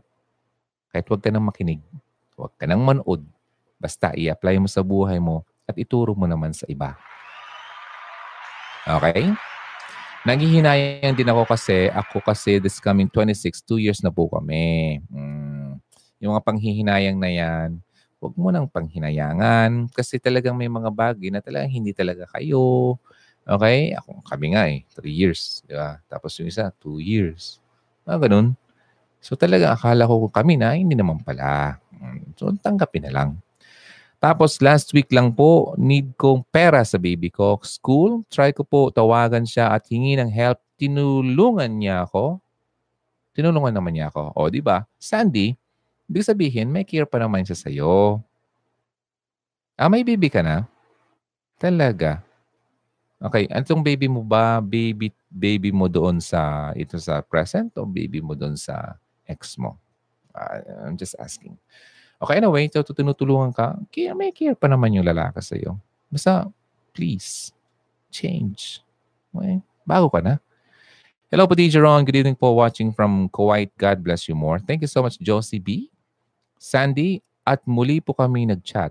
kahit 0.94 1.06
huwag 1.10 1.22
ka 1.26 1.34
nang 1.34 1.50
makinig, 1.50 1.82
huwag 2.38 2.54
ka 2.62 2.70
nang 2.70 2.86
manood, 2.86 3.26
basta 3.82 4.14
i-apply 4.14 4.62
mo 4.62 4.70
sa 4.70 4.86
buhay 4.86 5.18
mo 5.18 5.42
at 5.66 5.74
ituro 5.82 6.14
mo 6.14 6.30
naman 6.30 6.54
sa 6.54 6.70
iba. 6.70 6.94
Okay? 8.86 9.34
Nanghihinayang 10.26 11.18
din 11.18 11.30
ako 11.30 11.46
kasi, 11.50 11.90
ako 11.90 12.18
kasi 12.22 12.58
this 12.62 12.78
coming 12.78 13.10
26, 13.10 13.66
2 13.66 13.82
years 13.82 14.02
na 14.06 14.14
po 14.14 14.30
kami. 14.30 15.02
Mm, 15.10 15.78
yung 16.22 16.34
mga 16.34 16.46
panghihinayang 16.46 17.18
na 17.18 17.30
yan, 17.30 17.70
huwag 18.26 18.34
mo 18.42 18.50
nang 18.50 18.66
panghinayangan 18.66 19.94
kasi 19.94 20.18
talagang 20.18 20.58
may 20.58 20.66
mga 20.66 20.90
bagay 20.90 21.30
na 21.30 21.46
talagang 21.46 21.70
hindi 21.70 21.94
talaga 21.94 22.26
kayo. 22.34 22.98
Okay? 23.46 23.94
Ako, 23.94 24.26
kami 24.26 24.58
nga 24.58 24.66
eh, 24.66 24.82
3 24.98 25.14
years. 25.14 25.62
Di 25.70 25.78
ba? 25.78 26.02
Tapos 26.10 26.34
yung 26.42 26.50
isa, 26.50 26.74
2 26.82 26.98
years. 26.98 27.62
Ah, 28.02 28.18
ganun. 28.18 28.58
So 29.22 29.38
talaga 29.38 29.78
akala 29.78 30.10
ko 30.10 30.30
kami 30.34 30.58
na, 30.58 30.74
hindi 30.74 30.98
naman 30.98 31.22
pala. 31.22 31.78
Mm, 31.94 32.34
so 32.34 32.50
tanggapin 32.58 33.06
na 33.06 33.14
lang. 33.14 33.30
Tapos 34.18 34.58
last 34.58 34.90
week 34.98 35.14
lang 35.14 35.34
po, 35.38 35.78
need 35.78 36.18
kong 36.18 36.42
pera 36.50 36.82
sa 36.82 36.98
baby 36.98 37.30
ko. 37.30 37.62
School, 37.62 38.26
try 38.34 38.50
ko 38.50 38.66
po 38.66 38.90
tawagan 38.90 39.46
siya 39.46 39.74
at 39.74 39.86
hingi 39.86 40.18
ng 40.18 40.34
help. 40.34 40.58
Tinulungan 40.82 41.70
niya 41.78 42.10
ako. 42.10 42.42
Tinulungan 43.38 43.76
naman 43.76 43.94
niya 43.94 44.10
ako. 44.10 44.34
O, 44.34 44.50
di 44.50 44.66
ba? 44.66 44.82
Sandy, 44.98 45.54
ibig 46.06 46.26
sabihin, 46.26 46.70
may 46.70 46.86
care 46.86 47.06
pa 47.06 47.22
naman 47.22 47.46
siya 47.46 47.58
sa'yo. 47.58 48.22
Ah, 49.76 49.92
may 49.92 50.06
baby 50.08 50.32
ka 50.32 50.40
na? 50.40 50.64
Talaga? 51.60 52.24
Okay, 53.20 53.48
antong 53.50 53.82
baby 53.82 54.06
mo 54.12 54.22
ba? 54.22 54.60
Baby 54.60 55.10
baby 55.32 55.72
mo 55.72 55.92
doon 55.92 56.20
sa 56.24 56.72
ito 56.76 56.96
sa 56.96 57.20
present 57.26 57.72
o 57.80 57.84
baby 57.84 58.24
mo 58.24 58.36
doon 58.36 58.56
sa 58.56 58.96
ex 59.28 59.60
mo? 59.60 59.76
Uh, 60.36 60.88
I'm 60.88 61.00
just 61.00 61.16
asking. 61.20 61.56
Okay, 62.20 62.40
anyway, 62.40 62.72
so 62.72 62.84
tinutulungan 62.84 63.52
ka, 63.52 63.76
kaya 63.92 64.16
may 64.16 64.32
care 64.32 64.56
pa 64.56 64.72
naman 64.72 64.96
yung 64.96 65.08
lalaki 65.08 65.44
sa 65.44 65.56
iyo. 65.60 65.76
Basta, 66.08 66.48
please, 66.96 67.52
change. 68.08 68.80
Okay? 69.36 69.60
Bago 69.84 70.08
ka 70.08 70.24
na. 70.24 70.40
Hello 71.28 71.44
po, 71.44 71.58
DJ. 71.58 71.84
Good 71.84 72.16
evening 72.16 72.40
po 72.40 72.56
watching 72.56 72.96
from 72.96 73.28
Kuwait. 73.28 73.74
God 73.76 74.00
bless 74.00 74.32
you 74.32 74.36
more. 74.38 74.64
Thank 74.64 74.88
you 74.88 74.92
so 74.92 75.04
much, 75.04 75.20
Josie 75.20 75.60
B. 75.60 75.92
Sandy, 76.56 77.22
at 77.46 77.62
muli 77.70 78.02
po 78.02 78.18
kami 78.18 78.50
nag-chat. 78.50 78.90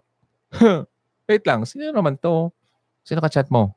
Wait 1.28 1.42
lang, 1.42 1.66
sino 1.66 1.90
naman 1.90 2.14
to? 2.14 2.54
Sino 3.02 3.18
ka-chat 3.18 3.50
mo? 3.50 3.74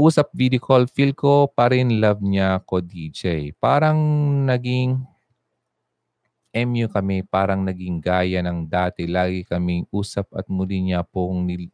Usap 0.00 0.32
video 0.32 0.58
call, 0.58 0.88
feel 0.88 1.12
ko 1.12 1.46
pa 1.46 1.70
rin 1.70 2.00
love 2.00 2.24
niya 2.24 2.58
ko 2.64 2.80
DJ. 2.80 3.52
Parang 3.60 4.00
naging 4.48 4.96
MU 6.50 6.90
kami 6.90 7.22
parang 7.22 7.62
naging 7.62 8.02
gaya 8.02 8.42
ng 8.42 8.66
dati. 8.66 9.06
Lagi 9.06 9.46
kaming 9.46 9.86
usap 9.94 10.26
at 10.34 10.50
muli 10.50 10.82
niya 10.82 11.06
pong 11.06 11.46
nil- 11.46 11.70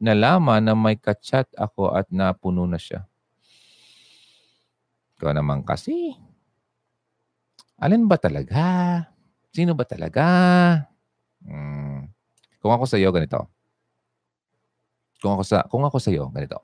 nalaman 0.00 0.64
na 0.64 0.72
may 0.72 0.96
kachat 0.96 1.44
ako 1.58 1.92
at 1.92 2.08
napuno 2.08 2.64
na 2.64 2.80
siya. 2.80 3.04
Ikaw 5.18 5.34
naman 5.34 5.66
kasi. 5.66 6.14
Alin 7.76 8.06
ba 8.06 8.16
talaga? 8.16 8.62
Sino 9.58 9.74
ba 9.74 9.82
talaga? 9.82 10.22
Hmm. 11.42 12.06
Kung 12.62 12.70
ako 12.70 12.86
sa 12.86 12.94
iyo, 12.94 13.10
ganito. 13.10 13.50
Kung 15.18 15.34
ako 15.34 15.42
sa 15.42 15.66
kung 15.66 15.82
ako 15.82 15.98
sa 15.98 16.14
iyo, 16.14 16.30
ganito. 16.30 16.62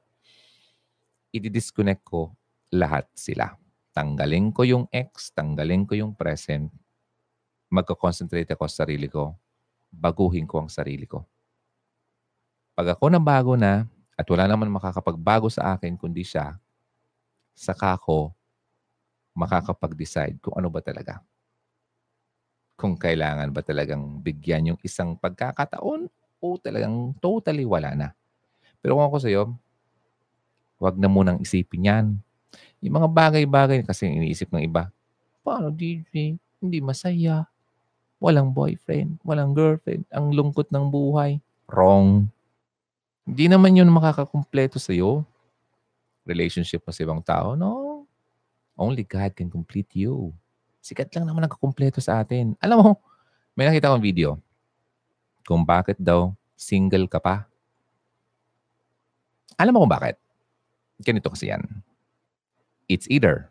I-disconnect 1.34 2.06
ko 2.06 2.39
lahat 2.70 3.10
sila. 3.10 3.58
Tanggalin 3.90 4.55
ko 4.55 4.62
yung 4.62 4.86
ex, 4.94 5.34
tanggalin 5.34 5.90
ko 5.90 5.98
yung 5.98 6.14
present, 6.14 6.70
magko-concentrate 7.66 8.55
ako 8.55 8.70
sa 8.70 8.86
sarili 8.86 9.10
ko, 9.10 9.34
baguhin 9.90 10.47
ko 10.47 10.62
ang 10.62 10.70
sarili 10.70 11.10
ko. 11.10 11.26
Pag 12.78 12.94
ako 12.94 13.10
na 13.10 13.18
bago 13.18 13.58
na 13.58 13.90
at 14.14 14.26
wala 14.31 14.47
naman 14.47 14.70
makakapagbago 14.70 15.50
sa 15.50 15.74
akin 15.74 15.98
kundi 15.98 16.23
siya, 16.23 16.62
saka 17.58 17.98
ako 17.98 18.31
makakapag-decide 19.34 20.39
kung 20.39 20.55
ano 20.55 20.70
ba 20.70 20.78
talaga. 20.78 21.18
Kung 22.74 22.98
kailangan 22.98 23.54
ba 23.54 23.62
talagang 23.62 24.18
bigyan 24.18 24.74
yung 24.74 24.80
isang 24.82 25.14
pagkakataon 25.14 26.10
o 26.42 26.46
talagang 26.58 27.14
totally 27.22 27.62
wala 27.62 27.94
na. 27.94 28.08
Pero 28.82 28.98
kung 28.98 29.06
ako 29.06 29.18
sa'yo, 29.22 29.42
huwag 30.82 30.98
na 30.98 31.08
munang 31.08 31.40
isipin 31.40 31.88
yan. 31.88 32.06
Yung 32.84 33.00
mga 33.00 33.08
bagay-bagay 33.08 33.86
kasi 33.86 34.10
iniisip 34.10 34.52
ng 34.52 34.66
iba, 34.66 34.90
paano 35.40 35.72
DJ? 35.72 36.36
Hindi 36.60 36.78
masaya 36.84 37.48
walang 38.24 38.56
boyfriend, 38.56 39.20
walang 39.20 39.52
girlfriend, 39.52 40.08
ang 40.08 40.32
lungkot 40.32 40.72
ng 40.72 40.88
buhay. 40.88 41.40
Wrong. 41.68 42.28
Hindi 43.24 43.44
naman 43.48 43.76
yun 43.76 43.88
makakakumpleto 43.88 44.76
sa 44.80 44.92
iyo. 44.92 45.24
Relationship 46.24 46.84
mo 46.84 46.92
sa 46.92 47.04
ibang 47.04 47.20
tao, 47.20 47.52
no. 47.56 48.04
Only 48.76 49.04
God 49.04 49.32
can 49.36 49.48
complete 49.52 49.92
you. 49.92 50.32
Sikat 50.84 51.08
lang 51.16 51.24
naman 51.24 51.48
nagkakumpleto 51.48 52.04
sa 52.04 52.20
atin. 52.20 52.52
Alam 52.60 52.76
mo, 52.76 52.90
may 53.56 53.64
nakita 53.64 53.88
akong 53.88 54.04
video 54.04 54.36
kung 55.48 55.64
bakit 55.64 55.96
daw 55.96 56.36
single 56.52 57.08
ka 57.08 57.16
pa. 57.24 57.48
Alam 59.56 59.72
mo 59.72 59.88
kung 59.88 59.94
bakit? 59.96 60.20
Ganito 61.00 61.32
kasi 61.32 61.48
yan. 61.48 61.64
It's 62.84 63.08
either 63.08 63.48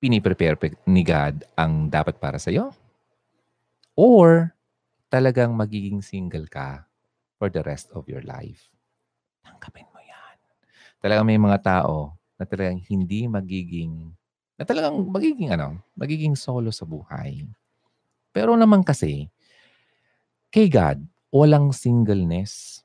piniprepare 0.00 0.56
ni 0.88 1.04
God 1.04 1.44
ang 1.56 1.92
dapat 1.92 2.16
para 2.16 2.40
sa 2.40 2.48
iyo 2.48 2.72
Or 3.94 4.50
talagang 5.06 5.54
magiging 5.54 6.02
single 6.02 6.50
ka 6.50 6.82
for 7.38 7.46
the 7.46 7.62
rest 7.62 7.94
of 7.94 8.10
your 8.10 8.26
life. 8.26 8.66
Tangkapin 9.46 9.86
mo 9.94 10.02
yan. 10.02 10.36
Talagang 10.98 11.26
may 11.30 11.38
mga 11.38 11.62
tao 11.62 12.18
na 12.34 12.42
talagang 12.42 12.82
hindi 12.90 13.30
magiging, 13.30 14.10
na 14.58 14.62
talagang 14.62 14.96
magiging 15.10 15.50
ano, 15.54 15.82
magiging 15.98 16.38
solo 16.38 16.70
sa 16.70 16.86
buhay. 16.86 17.46
Pero 18.34 18.54
naman 18.54 18.82
kasi, 18.86 19.30
kay 20.54 20.70
God, 20.70 21.02
walang 21.34 21.74
singleness. 21.74 22.82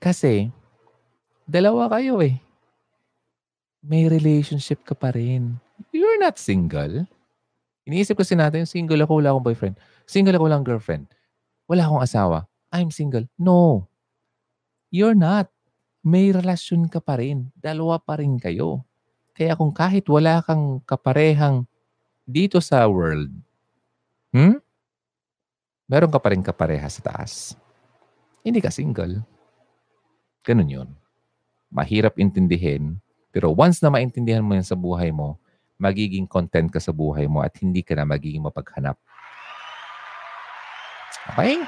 Kasi, 0.00 0.48
dalawa 1.44 1.90
kayo 1.92 2.22
eh. 2.22 2.38
May 3.84 4.08
relationship 4.10 4.82
ka 4.82 4.96
pa 4.96 5.12
rin. 5.14 5.60
You're 5.94 6.18
not 6.18 6.40
single. 6.40 7.06
Iniisip 7.88 8.20
kasi 8.20 8.36
natin, 8.36 8.64
single 8.68 9.00
ako, 9.04 9.20
wala 9.22 9.32
akong 9.32 9.46
boyfriend. 9.48 9.76
Single 10.08 10.36
ako, 10.36 10.46
lang 10.48 10.64
girlfriend. 10.64 11.04
Wala 11.68 11.84
akong 11.84 12.04
asawa. 12.04 12.38
I'm 12.72 12.92
single. 12.92 13.28
No. 13.36 13.88
You're 14.92 15.16
not. 15.16 15.52
May 16.04 16.32
relasyon 16.32 16.88
ka 16.88 17.00
pa 17.00 17.20
rin. 17.20 17.52
Dalawa 17.56 18.00
pa 18.00 18.16
rin 18.20 18.40
kayo. 18.40 18.87
Kaya 19.38 19.54
kung 19.54 19.70
kahit 19.70 20.02
wala 20.10 20.42
kang 20.42 20.82
kaparehang 20.82 21.62
dito 22.26 22.58
sa 22.58 22.82
world, 22.90 23.30
hmm? 24.34 24.58
Meron 25.88 26.10
ka 26.12 26.18
pa 26.20 26.34
rin 26.34 26.42
kapareha 26.44 26.90
sa 26.90 27.00
taas. 27.00 27.54
Hindi 28.44 28.60
ka 28.60 28.68
single. 28.68 29.24
Ganun 30.44 30.68
yun. 30.68 30.88
Mahirap 31.72 32.18
intindihin, 32.18 33.00
pero 33.32 33.54
once 33.54 33.80
na 33.80 33.88
maintindihan 33.88 34.44
mo 34.44 34.58
yan 34.58 34.66
sa 34.66 34.76
buhay 34.76 35.14
mo, 35.14 35.40
magiging 35.78 36.26
content 36.26 36.68
ka 36.68 36.82
sa 36.82 36.92
buhay 36.92 37.30
mo 37.30 37.40
at 37.40 37.54
hindi 37.62 37.80
ka 37.86 37.94
na 37.94 38.04
magiging 38.04 38.42
mapaghanap. 38.42 38.98
Okay? 41.32 41.62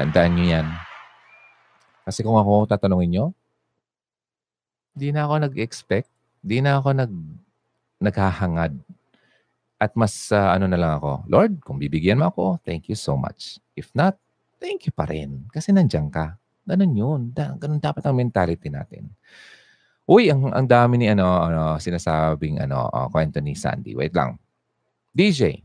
Tandaan 0.00 0.32
nyo 0.34 0.46
yan. 0.48 0.66
Kasi 2.08 2.24
kung 2.24 2.40
ako 2.40 2.66
tatanungin 2.66 3.10
nyo, 3.12 3.26
di 4.92 5.12
na 5.14 5.26
ako 5.26 5.46
nag-expect, 5.46 6.11
di 6.42 6.58
na 6.58 6.82
ako 6.82 6.90
nag 6.92 7.12
naghahangad. 8.02 8.74
At 9.78 9.94
mas 9.98 10.30
uh, 10.30 10.54
ano 10.54 10.66
na 10.66 10.78
lang 10.78 10.98
ako, 10.98 11.26
Lord, 11.26 11.62
kung 11.62 11.78
bibigyan 11.78 12.18
mo 12.18 12.30
ako, 12.30 12.58
thank 12.62 12.86
you 12.90 12.98
so 12.98 13.18
much. 13.18 13.58
If 13.74 13.90
not, 13.94 14.18
thank 14.62 14.86
you 14.86 14.94
pa 14.94 15.06
rin. 15.06 15.46
Kasi 15.50 15.74
nandiyan 15.74 16.10
ka. 16.10 16.38
Ganun 16.62 16.94
yun. 16.94 17.20
Da, 17.34 17.54
ganun 17.58 17.82
dapat 17.82 18.02
ang 18.06 18.14
mentality 18.14 18.70
natin. 18.70 19.10
Uy, 20.06 20.30
ang, 20.30 20.50
ang 20.54 20.66
dami 20.66 21.02
ni 21.02 21.06
ano, 21.10 21.26
ano 21.26 21.62
sinasabing 21.82 22.62
ano, 22.62 22.86
uh, 22.90 23.10
kwento 23.10 23.42
ni 23.42 23.58
Sandy. 23.58 23.98
Wait 23.98 24.14
lang. 24.14 24.38
DJ. 25.10 25.62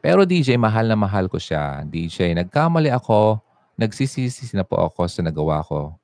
Pero 0.00 0.24
DJ, 0.24 0.56
mahal 0.56 0.88
na 0.88 0.96
mahal 0.96 1.28
ko 1.28 1.36
siya. 1.36 1.84
DJ, 1.84 2.32
nagkamali 2.36 2.88
ako. 2.92 3.40
Nagsisisi 3.76 4.52
na 4.56 4.64
po 4.64 4.80
ako 4.80 5.04
sa 5.08 5.20
nagawa 5.20 5.60
ko. 5.64 5.96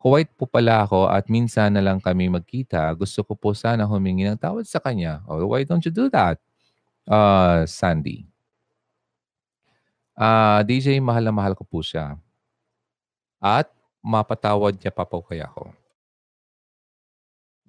Kuwait 0.00 0.32
po 0.32 0.48
pala 0.48 0.88
ako 0.88 1.12
at 1.12 1.28
minsan 1.28 1.76
na 1.76 1.84
lang 1.84 2.00
kami 2.00 2.32
magkita. 2.32 2.88
Gusto 2.96 3.20
ko 3.20 3.36
po 3.36 3.52
sana 3.52 3.84
humingi 3.84 4.24
ng 4.24 4.40
tawad 4.40 4.64
sa 4.64 4.80
kanya. 4.80 5.20
Oh, 5.28 5.44
why 5.52 5.60
don't 5.60 5.84
you 5.84 5.92
do 5.92 6.08
that? 6.08 6.40
Uh, 7.04 7.68
Sandy. 7.68 8.24
Uh, 10.16 10.64
DJ, 10.64 11.04
mahal 11.04 11.20
na 11.20 11.36
mahal 11.36 11.52
ko 11.52 11.68
po 11.68 11.84
siya. 11.84 12.16
At 13.44 13.68
mapatawad 14.00 14.80
niya 14.80 14.88
pa 14.88 15.04
po 15.04 15.20
kaya 15.20 15.52
ako. 15.52 15.68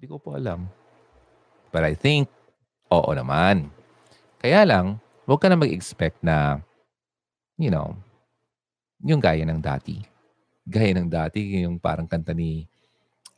Hindi 0.00 0.06
ko 0.08 0.16
po 0.16 0.32
alam. 0.32 0.64
But 1.68 1.84
I 1.84 1.92
think, 1.92 2.32
oo 2.88 3.12
naman. 3.12 3.68
Kaya 4.40 4.64
lang, 4.64 4.96
huwag 5.28 5.40
ka 5.40 5.52
na 5.52 5.60
mag-expect 5.60 6.24
na, 6.24 6.64
you 7.60 7.68
know, 7.68 7.92
yung 9.04 9.20
gaya 9.20 9.44
ng 9.44 9.60
dati. 9.60 10.11
Gaya 10.66 10.94
ng 10.94 11.10
dati, 11.10 11.62
yung 11.62 11.82
parang 11.82 12.06
kanta 12.06 12.30
ni 12.34 12.66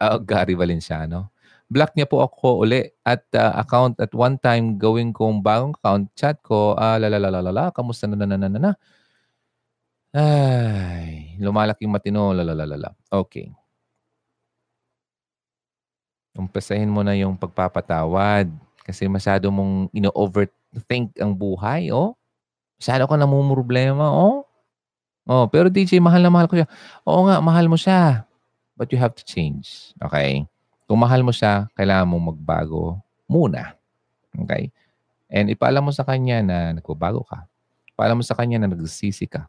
uh, 0.01 0.19
Gary 0.21 0.55
Valenciano. 0.57 1.33
Block 1.69 1.97
niya 1.97 2.05
po 2.05 2.21
ako 2.21 2.65
uli 2.69 2.85
at 3.09 3.25
uh, 3.35 3.57
account 3.59 3.97
at 3.99 4.13
one 4.13 4.37
time 4.39 4.77
gawin 4.77 5.11
kong 5.17 5.41
bagong 5.41 5.73
account 5.81 6.13
chat 6.15 6.37
ko, 6.45 6.77
ah, 6.77 7.01
lalalalala, 7.01 7.73
kamusta 7.73 8.05
na 8.07 8.17
na 8.21 8.37
na 8.37 8.49
na 8.49 8.61
na. 8.61 8.73
Ay, 10.15 11.35
lumalaking 11.43 11.91
matino, 11.91 12.31
lalalalala. 12.31 12.95
Okay 13.11 13.51
umpisahin 16.35 16.91
mo 16.91 17.07
na 17.07 17.15
yung 17.15 17.39
pagpapatawad 17.39 18.51
kasi 18.83 19.07
masyado 19.07 19.49
mong 19.49 19.89
ino-overthink 19.95 21.17
ang 21.23 21.33
buhay, 21.33 21.89
oh. 21.95 22.19
Masyado 22.77 23.07
ka 23.09 23.17
namumroblema, 23.17 24.11
oh. 24.11 24.45
Oh, 25.25 25.49
pero 25.49 25.73
DJ, 25.73 26.05
mahal 26.05 26.21
na 26.21 26.29
mahal 26.29 26.45
ko 26.45 26.61
siya. 26.61 26.69
Oo 27.09 27.25
nga, 27.25 27.41
mahal 27.41 27.65
mo 27.65 27.81
siya. 27.81 28.29
But 28.77 28.93
you 28.93 29.01
have 29.01 29.17
to 29.17 29.25
change. 29.25 29.97
Okay? 30.05 30.45
Kung 30.85 31.01
mahal 31.01 31.25
mo 31.25 31.33
siya, 31.33 31.73
kailangan 31.73 32.05
mong 32.13 32.37
magbago 32.37 33.01
muna. 33.25 33.73
Okay? 34.37 34.69
And 35.33 35.49
ipaalam 35.49 35.81
mo 35.81 35.93
sa 35.97 36.05
kanya 36.05 36.45
na 36.45 36.57
nagbabago 36.77 37.25
ka. 37.25 37.49
Ipaalam 37.97 38.21
mo 38.21 38.25
sa 38.27 38.37
kanya 38.37 38.61
na 38.61 38.69
nagsisisi 38.69 39.25
ka. 39.25 39.49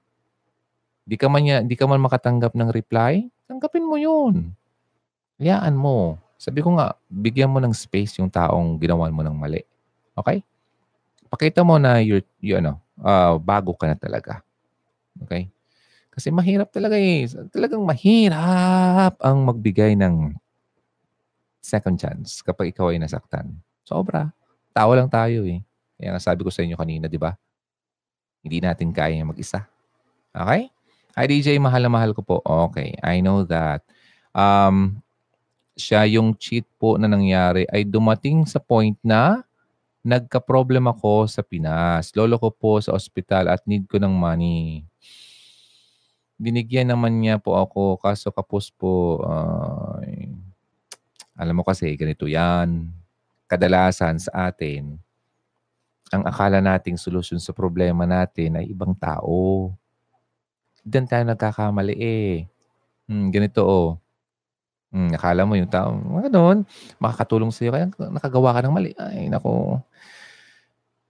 Di 1.04 1.20
ka 1.20 1.28
man, 1.28 1.44
niya, 1.44 1.58
di 1.60 1.76
ka 1.76 1.86
man 1.86 2.00
makatanggap 2.00 2.56
ng 2.56 2.72
reply, 2.72 3.28
tanggapin 3.46 3.84
mo 3.84 4.00
yun. 4.00 4.56
Hayaan 5.38 5.76
mo. 5.76 6.18
Sabi 6.40 6.64
ko 6.64 6.72
nga, 6.80 6.96
bigyan 7.12 7.52
mo 7.52 7.60
ng 7.60 7.76
space 7.76 8.24
yung 8.24 8.32
taong 8.32 8.80
ginawan 8.80 9.12
mo 9.12 9.22
ng 9.28 9.36
mali. 9.36 9.60
Okay? 10.16 10.40
Pakita 11.28 11.68
mo 11.68 11.76
na 11.76 12.00
you're, 12.00 12.24
you, 12.40 12.56
ano, 12.56 12.80
uh, 13.04 13.36
bago 13.36 13.76
ka 13.76 13.92
na 13.92 14.00
talaga. 14.00 14.40
Okay? 15.28 15.52
Kasi 16.16 16.32
mahirap 16.32 16.72
talaga 16.72 16.96
eh. 16.96 17.28
Talagang 17.52 17.84
mahirap 17.84 19.20
ang 19.20 19.44
magbigay 19.44 20.00
ng 20.00 20.32
second 21.60 22.00
chance 22.00 22.40
kapag 22.40 22.72
ikaw 22.72 22.96
ay 22.96 23.04
nasaktan. 23.04 23.60
Sobra. 23.84 24.32
Tawa 24.72 24.96
lang 24.96 25.12
tayo 25.12 25.44
eh. 25.44 25.60
Kaya 26.00 26.16
nga 26.16 26.24
sabi 26.24 26.48
ko 26.48 26.52
sa 26.52 26.64
inyo 26.64 26.80
kanina, 26.80 27.12
di 27.12 27.20
ba? 27.20 27.36
Hindi 28.40 28.64
natin 28.64 28.96
kaya 28.96 29.20
mag-isa. 29.28 29.68
Okay? 30.32 30.72
Hi 31.16 31.26
DJ, 31.32 31.60
mahal 31.60 31.84
na 31.84 31.92
mahal 31.92 32.12
ko 32.12 32.24
po. 32.24 32.38
Okay, 32.44 32.96
I 33.00 33.24
know 33.24 33.48
that. 33.48 33.84
Um, 34.36 35.00
siya 35.76 36.08
yung 36.08 36.36
cheat 36.36 36.68
po 36.76 36.96
na 36.96 37.08
nangyari 37.08 37.68
ay 37.72 37.88
dumating 37.88 38.48
sa 38.48 38.60
point 38.60 38.96
na 39.04 39.44
nagka-problem 40.04 40.92
ako 40.92 41.28
sa 41.28 41.44
Pinas. 41.44 42.12
Lolo 42.16 42.36
ko 42.40 42.52
po 42.52 42.84
sa 42.84 42.92
ospital 42.96 43.48
at 43.48 43.64
need 43.64 43.88
ko 43.88 43.96
ng 44.00 44.12
money. 44.12 44.84
Binigyan 46.36 46.92
naman 46.92 47.24
niya 47.24 47.40
po 47.40 47.56
ako 47.56 47.96
kaso 48.00 48.32
kapos 48.32 48.72
po. 48.72 49.24
Uh, 49.24 50.04
alam 51.36 51.56
mo 51.56 51.64
kasi 51.64 51.92
ganito 51.96 52.28
yan. 52.28 52.92
Kadalasan 53.46 54.20
sa 54.20 54.52
atin, 54.52 55.00
ang 56.12 56.24
akala 56.26 56.60
nating 56.60 56.98
solusyon 57.00 57.40
sa 57.40 57.54
problema 57.56 58.04
natin 58.04 58.60
ay 58.60 58.72
ibang 58.72 58.92
tao. 58.98 59.72
Diyan 60.86 61.06
tayo 61.08 61.24
nagkakamali 61.24 61.96
eh. 61.98 62.46
Hmm, 63.06 63.30
ganito 63.30 63.62
oh 63.64 63.90
Hmm, 64.96 65.12
akala 65.12 65.44
mo 65.44 65.60
yung 65.60 65.68
tao, 65.68 65.92
mga 65.92 66.32
gano'n, 66.32 66.64
makakatulong 67.04 67.52
sa'yo 67.52 67.76
kaya 67.76 67.92
nakagawa 68.16 68.56
ka 68.56 68.64
ng 68.64 68.72
mali. 68.72 68.92
Ay, 68.96 69.28
nako. 69.28 69.84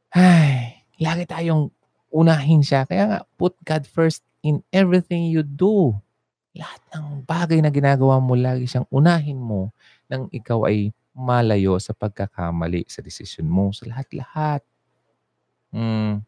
Ay, 0.10 0.82
lagi 0.98 1.30
tayong 1.30 1.70
unahin 2.10 2.66
siya. 2.66 2.90
Kaya 2.90 3.06
nga, 3.06 3.20
put 3.38 3.54
God 3.62 3.86
first 3.86 4.26
in 4.46 4.62
everything 4.70 5.26
you 5.34 5.42
do. 5.42 5.98
Lahat 6.54 6.80
ng 6.94 7.26
bagay 7.26 7.60
na 7.60 7.74
ginagawa 7.74 8.22
mo, 8.22 8.38
lagi 8.38 8.70
siyang 8.70 8.86
unahin 8.94 9.42
mo 9.42 9.74
nang 10.06 10.30
ikaw 10.30 10.70
ay 10.70 10.94
malayo 11.18 11.82
sa 11.82 11.98
pagkakamali 11.98 12.86
sa 12.86 13.02
desisyon 13.02 13.50
mo, 13.50 13.74
sa 13.74 13.90
lahat-lahat. 13.90 14.62
Hmm. 15.74 16.22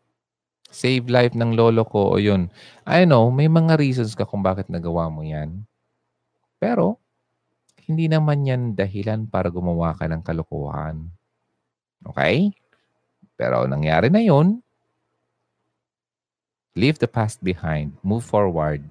Save 0.68 1.08
life 1.08 1.32
ng 1.32 1.56
lolo 1.56 1.88
ko 1.88 2.12
o 2.12 2.20
yun. 2.20 2.52
I 2.84 3.08
know, 3.08 3.32
may 3.32 3.48
mga 3.48 3.80
reasons 3.80 4.18
ka 4.18 4.28
kung 4.28 4.44
bakit 4.44 4.68
nagawa 4.68 5.08
mo 5.08 5.24
yan. 5.24 5.64
Pero, 6.60 7.00
hindi 7.88 8.12
naman 8.12 8.44
yan 8.44 8.76
dahilan 8.76 9.32
para 9.32 9.48
gumawa 9.48 9.96
ka 9.96 10.12
ng 10.12 10.20
kalokohan. 10.28 11.08
Okay? 12.04 12.52
Pero 13.40 13.64
nangyari 13.64 14.12
na 14.12 14.20
yun, 14.20 14.60
leave 16.78 17.02
the 17.02 17.10
past 17.10 17.42
behind, 17.42 17.98
move 18.06 18.22
forward, 18.22 18.86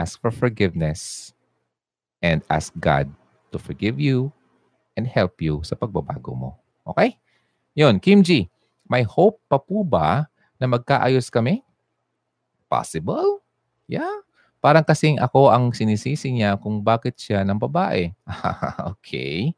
ask 0.00 0.16
for 0.16 0.32
forgiveness, 0.32 1.36
and 2.24 2.40
ask 2.48 2.72
God 2.80 3.12
to 3.52 3.60
forgive 3.60 4.00
you 4.00 4.32
and 4.96 5.04
help 5.04 5.44
you 5.44 5.60
sa 5.60 5.76
pagbabago 5.76 6.32
mo. 6.32 6.56
Okay? 6.88 7.20
Yun, 7.76 8.00
Kim 8.00 8.24
G, 8.24 8.48
may 8.88 9.04
hope 9.04 9.38
pa 9.46 9.60
po 9.60 9.84
ba 9.84 10.24
na 10.56 10.66
magkaayos 10.66 11.28
kami? 11.28 11.60
Possible? 12.66 13.44
Yeah. 13.84 14.24
Parang 14.58 14.82
kasing 14.82 15.22
ako 15.22 15.52
ang 15.54 15.70
sinisisi 15.70 16.34
niya 16.34 16.58
kung 16.58 16.82
bakit 16.82 17.14
siya 17.20 17.46
ng 17.46 17.60
babae. 17.60 18.10
okay. 18.96 19.54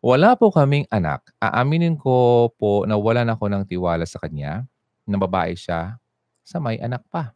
Wala 0.00 0.38
po 0.38 0.48
kaming 0.54 0.88
anak. 0.88 1.34
Aaminin 1.42 1.98
ko 1.98 2.48
po 2.56 2.86
na 2.88 2.96
wala 2.96 3.26
na 3.26 3.36
ako 3.36 3.50
ng 3.52 3.64
tiwala 3.68 4.06
sa 4.08 4.22
kanya 4.22 4.64
na 5.04 5.18
babae 5.20 5.52
siya 5.52 6.00
sa 6.46 6.62
may 6.62 6.78
anak 6.78 7.02
pa. 7.10 7.34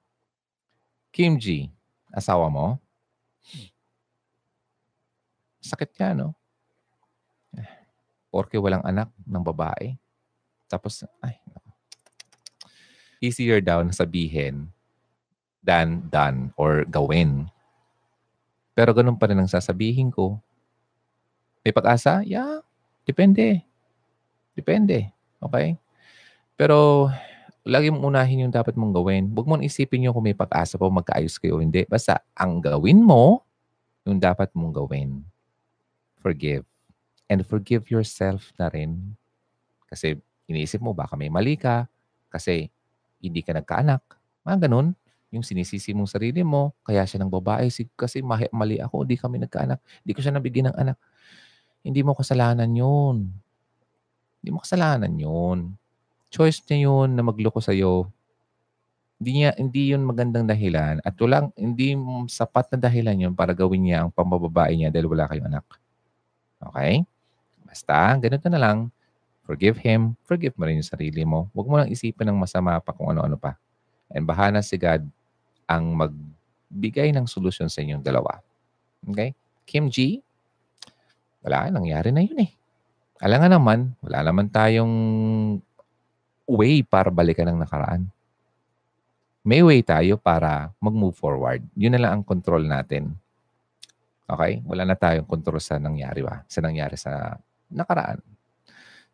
Kim 1.10 1.34
G, 1.34 1.66
asawa 2.14 2.46
mo? 2.46 2.78
Sakit 5.58 5.90
niya, 5.98 6.14
no? 6.14 6.38
Porke 8.30 8.54
walang 8.62 8.86
anak 8.86 9.10
ng 9.26 9.42
babae. 9.42 9.98
Tapos, 10.70 11.02
ay, 11.18 11.34
easier 13.18 13.58
daw 13.58 13.82
na 13.82 13.90
sabihin 13.90 14.70
than 15.66 16.06
done 16.06 16.54
or 16.54 16.86
gawin. 16.86 17.50
Pero 18.78 18.94
ganun 18.94 19.18
pa 19.18 19.26
rin 19.26 19.42
ang 19.42 19.50
sasabihin 19.50 20.14
ko. 20.14 20.38
May 21.66 21.74
pag-asa? 21.74 22.22
Yeah, 22.22 22.62
depende. 23.02 23.66
Depende. 24.54 25.10
Okay? 25.42 25.74
Pero 26.54 27.10
lagi 27.64 27.92
mong 27.92 28.04
unahin 28.08 28.48
yung 28.48 28.54
dapat 28.54 28.72
mong 28.76 28.92
gawin. 28.96 29.28
Huwag 29.36 29.46
mo 29.46 29.60
isipin 29.60 30.08
yung 30.08 30.16
kung 30.16 30.24
may 30.24 30.36
pag-asa 30.36 30.80
pa 30.80 30.88
magkaayos 30.88 31.36
kayo 31.36 31.60
o 31.60 31.62
hindi. 31.62 31.84
Basta 31.84 32.24
ang 32.32 32.60
gawin 32.60 33.04
mo, 33.04 33.44
yung 34.08 34.16
dapat 34.16 34.48
mong 34.56 34.72
gawin. 34.72 35.20
Forgive. 36.24 36.64
And 37.28 37.44
forgive 37.44 37.92
yourself 37.92 38.50
na 38.56 38.72
rin. 38.72 39.14
Kasi 39.86 40.16
iniisip 40.48 40.80
mo, 40.80 40.96
baka 40.96 41.14
may 41.20 41.28
mali 41.28 41.60
ka. 41.60 41.84
Kasi 42.32 42.72
hindi 43.20 43.44
ka 43.44 43.52
nagkaanak. 43.52 44.02
Mga 44.48 44.68
ganun. 44.68 44.96
Yung 45.30 45.46
sinisisi 45.46 45.94
mong 45.94 46.10
sarili 46.10 46.42
mo, 46.42 46.74
kaya 46.82 47.04
siya 47.06 47.22
ng 47.22 47.30
babae. 47.30 47.68
Kasi 47.94 48.24
mali 48.50 48.80
ako, 48.80 49.04
hindi 49.04 49.20
kami 49.20 49.36
nagkaanak. 49.46 49.78
Hindi 50.02 50.12
ko 50.16 50.20
siya 50.24 50.32
nabigyan 50.34 50.72
ng 50.72 50.76
anak. 50.80 50.96
Hindi 51.84 52.00
mo 52.02 52.16
kasalanan 52.16 52.72
yun. 52.72 53.30
Hindi 54.40 54.50
mo 54.50 54.64
kasalanan 54.64 55.12
yun 55.14 55.79
choice 56.30 56.62
niya 56.70 56.88
yun 56.88 57.18
na 57.18 57.26
magloko 57.26 57.58
sa'yo. 57.58 58.06
Hindi, 59.20 59.44
niya, 59.44 59.52
hindi 59.60 59.92
yun 59.92 60.06
magandang 60.06 60.48
dahilan 60.48 61.04
at 61.04 61.12
walang, 61.20 61.52
hindi 61.52 61.92
sapat 62.30 62.72
na 62.72 62.88
dahilan 62.88 63.28
yun 63.28 63.32
para 63.36 63.52
gawin 63.52 63.84
niya 63.84 64.06
ang 64.06 64.10
pambababae 64.14 64.72
niya 64.72 64.88
dahil 64.88 65.12
wala 65.12 65.28
kayong 65.28 65.50
anak. 65.52 65.66
Okay? 66.56 67.04
Basta, 67.68 68.16
ganito 68.16 68.48
na 68.48 68.56
lang. 68.56 68.88
Forgive 69.44 69.76
him. 69.82 70.16
Forgive 70.24 70.56
mo 70.56 70.64
rin 70.64 70.80
yung 70.80 70.88
sarili 70.88 71.26
mo. 71.26 71.52
Huwag 71.52 71.66
mo 71.68 71.74
lang 71.76 71.92
isipin 71.92 72.32
ng 72.32 72.38
masama 72.38 72.80
pa 72.80 72.96
kung 72.96 73.12
ano-ano 73.12 73.36
pa. 73.36 73.60
And 74.08 74.24
bahana 74.24 74.64
si 74.64 74.80
God 74.80 75.04
ang 75.68 75.84
magbigay 75.94 77.12
ng 77.12 77.28
solusyon 77.28 77.68
sa 77.68 77.84
inyong 77.84 78.00
dalawa. 78.00 78.40
Okay? 79.04 79.36
Kim 79.68 79.92
G, 79.92 80.24
wala, 81.44 81.68
nangyari 81.68 82.08
na 82.08 82.24
yun 82.24 82.40
eh. 82.40 82.50
Alam 83.20 83.38
nga 83.44 83.50
naman, 83.52 83.78
wala 84.00 84.18
naman 84.24 84.48
tayong 84.48 84.94
way 86.50 86.82
para 86.82 87.14
balikan 87.14 87.46
ang 87.46 87.62
nakaraan. 87.62 88.10
May 89.46 89.62
way 89.62 89.80
tayo 89.86 90.18
para 90.18 90.74
mag-move 90.82 91.14
forward. 91.14 91.62
Yun 91.78 91.94
na 91.96 92.02
lang 92.02 92.12
ang 92.20 92.24
control 92.26 92.66
natin. 92.66 93.14
Okay? 94.26 94.60
Wala 94.66 94.84
na 94.84 94.98
tayong 94.98 95.24
control 95.24 95.62
sa 95.62 95.78
nangyari 95.78 96.20
ba? 96.20 96.42
Sa 96.50 96.60
nangyari 96.60 96.98
sa 96.98 97.38
nakaraan. 97.70 98.20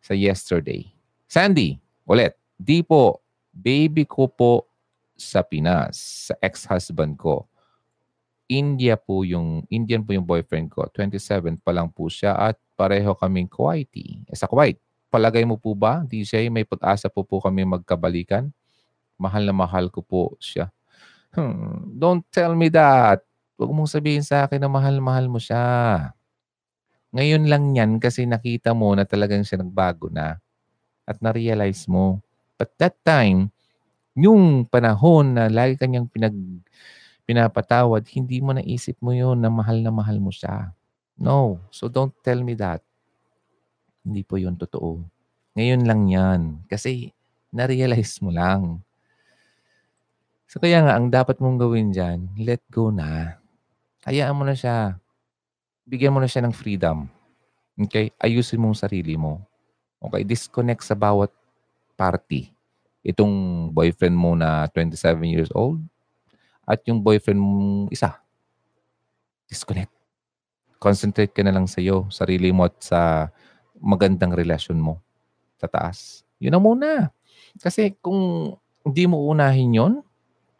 Sa 0.01 0.17
yesterday. 0.17 0.89
Sandy, 1.29 1.79
ulit. 2.09 2.35
Di 2.57 2.81
po, 2.81 3.21
baby 3.53 4.03
ko 4.03 4.27
po 4.27 4.65
sa 5.15 5.45
Pinas, 5.45 6.27
sa 6.29 6.33
ex-husband 6.41 7.15
ko. 7.15 7.45
India 8.49 8.97
po 8.99 9.23
yung, 9.23 9.63
Indian 9.71 10.03
po 10.03 10.11
yung 10.11 10.27
boyfriend 10.27 10.73
ko. 10.73 10.89
27 10.91 11.61
pa 11.61 11.71
lang 11.71 11.87
po 11.93 12.09
siya 12.11 12.35
at 12.35 12.57
pareho 12.75 13.15
kaming 13.15 13.47
Kuwaiti. 13.47 14.27
Eh, 14.27 14.35
sa 14.35 14.47
Kuwait 14.49 14.79
palagay 15.07 15.43
mo 15.47 15.55
po 15.59 15.73
ba, 15.73 16.03
DJ, 16.05 16.51
may 16.51 16.63
pag-asa 16.67 17.07
po 17.07 17.23
po 17.23 17.39
kami 17.39 17.63
magkabalikan? 17.63 18.51
Mahal 19.17 19.47
na 19.49 19.55
mahal 19.55 19.89
ko 19.89 20.03
po 20.05 20.21
siya. 20.37 20.69
Hmm, 21.33 21.93
don't 21.97 22.23
tell 22.33 22.53
me 22.57 22.69
that. 22.71 23.21
Huwag 23.57 23.73
mong 23.73 23.89
sabihin 23.89 24.21
sa 24.21 24.45
akin 24.45 24.61
na 24.61 24.69
mahal-mahal 24.69 25.25
mo 25.29 25.41
siya. 25.41 26.13
Ngayon 27.15 27.49
lang 27.49 27.73
yan 27.73 27.91
kasi 27.97 28.27
nakita 28.29 28.75
mo 28.77 28.93
na 28.93 29.07
talagang 29.07 29.41
siya 29.41 29.63
nagbago 29.63 30.11
na 30.11 30.37
at 31.07 31.17
na-realize 31.23 31.87
mo. 31.89 32.21
But 32.59 32.75
that 32.77 32.99
time, 33.01 33.49
yung 34.17 34.67
panahon 34.67 35.37
na 35.37 35.47
lagi 35.47 35.77
kanyang 35.77 36.09
pinag, 36.09 36.35
pinapatawad, 37.27 38.05
hindi 38.13 38.41
mo 38.41 38.55
naisip 38.55 38.97
mo 39.03 39.13
yun 39.13 39.39
na 39.39 39.49
mahal 39.51 39.79
na 39.81 39.91
mahal 39.93 40.17
mo 40.17 40.33
siya. 40.33 40.73
No. 41.17 41.61
So 41.73 41.89
don't 41.89 42.13
tell 42.23 42.39
me 42.41 42.55
that. 42.57 42.86
Hindi 44.07 44.23
po 44.23 44.39
yun 44.39 44.55
totoo. 44.55 45.03
Ngayon 45.59 45.83
lang 45.83 46.07
yan. 46.07 46.41
Kasi 46.71 47.11
na-realize 47.51 48.23
mo 48.23 48.31
lang. 48.31 48.79
So 50.47 50.63
kaya 50.63 50.79
nga, 50.79 50.95
ang 50.95 51.11
dapat 51.11 51.43
mong 51.43 51.59
gawin 51.59 51.91
dyan, 51.91 52.31
let 52.39 52.63
go 52.71 52.87
na. 52.87 53.35
Hayaan 54.07 54.31
mo 54.31 54.47
na 54.47 54.55
siya. 54.55 54.95
Bigyan 55.83 56.15
mo 56.15 56.23
na 56.23 56.31
siya 56.31 56.47
ng 56.47 56.55
freedom. 56.55 57.11
Okay? 57.75 58.15
Ayusin 58.15 58.63
mo 58.63 58.71
sarili 58.71 59.19
mo. 59.19 59.43
Okay? 59.99 60.23
Disconnect 60.23 60.87
sa 60.87 60.95
bawat 60.95 61.35
party. 61.99 62.47
Itong 63.03 63.67
boyfriend 63.75 64.15
mo 64.15 64.39
na 64.39 64.71
27 64.71 65.19
years 65.27 65.51
old 65.51 65.83
at 66.63 66.79
yung 66.87 67.03
boyfriend 67.03 67.39
mo 67.39 67.87
isa. 67.91 68.15
Disconnect. 69.51 69.91
Concentrate 70.77 71.31
ka 71.31 71.41
na 71.41 71.51
lang 71.51 71.65
sa 71.65 71.79
iyo, 71.81 72.05
sarili 72.13 72.53
mo 72.53 72.67
at 72.67 72.75
sa 72.79 73.31
magandang 73.81 74.33
relasyon 74.33 74.77
mo 74.77 74.99
sa 75.57 75.65
taas. 75.69 76.27
Yun 76.37 76.53
na 76.53 76.61
muna. 76.61 76.89
Kasi 77.57 77.97
kung 77.97 78.53
hindi 78.85 79.03
mo 79.09 79.25
unahin 79.27 79.73
yon, 79.73 79.93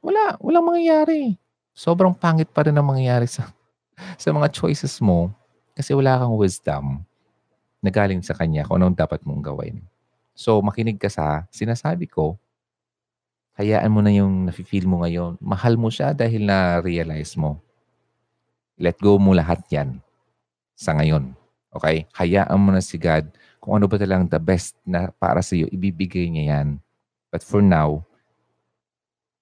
wala, 0.02 0.38
walang 0.42 0.74
mangyayari. 0.74 1.38
Sobrang 1.78 2.14
pangit 2.16 2.50
pa 2.50 2.66
rin 2.66 2.76
ang 2.76 2.88
mangyayari 2.90 3.30
sa, 3.30 3.54
sa 4.22 4.30
mga 4.34 4.50
choices 4.50 4.98
mo 5.02 5.30
kasi 5.78 5.94
wala 5.94 6.18
kang 6.18 6.34
wisdom 6.34 7.06
na 7.82 7.90
galing 7.94 8.26
sa 8.26 8.34
kanya 8.34 8.66
kung 8.66 8.82
anong 8.82 8.98
dapat 8.98 9.22
mong 9.22 9.46
gawin. 9.46 9.86
So, 10.34 10.62
makinig 10.62 10.98
ka 10.98 11.10
sa 11.10 11.46
sinasabi 11.54 12.10
ko, 12.10 12.38
hayaan 13.58 13.90
mo 13.90 14.02
na 14.06 14.14
yung 14.14 14.50
nafe-feel 14.50 14.86
mo 14.86 15.02
ngayon. 15.02 15.38
Mahal 15.42 15.78
mo 15.78 15.90
siya 15.90 16.14
dahil 16.14 16.46
na-realize 16.46 17.34
mo. 17.38 17.62
Let 18.78 19.02
go 19.02 19.18
mo 19.18 19.34
lahat 19.34 19.66
yan 19.74 19.98
sa 20.78 20.94
ngayon. 20.94 21.34
Okay? 21.72 22.08
Hayaan 22.16 22.60
mo 22.60 22.72
na 22.72 22.84
si 22.84 22.96
God 22.96 23.28
kung 23.68 23.84
ano 23.84 23.92
ba 23.92 24.00
talagang 24.00 24.32
the 24.32 24.40
best 24.40 24.80
na 24.88 25.12
para 25.12 25.44
sa 25.44 25.52
iyo, 25.52 25.68
ibibigay 25.68 26.32
niya 26.32 26.56
yan. 26.56 26.80
But 27.28 27.44
for 27.44 27.60
now, 27.60 28.08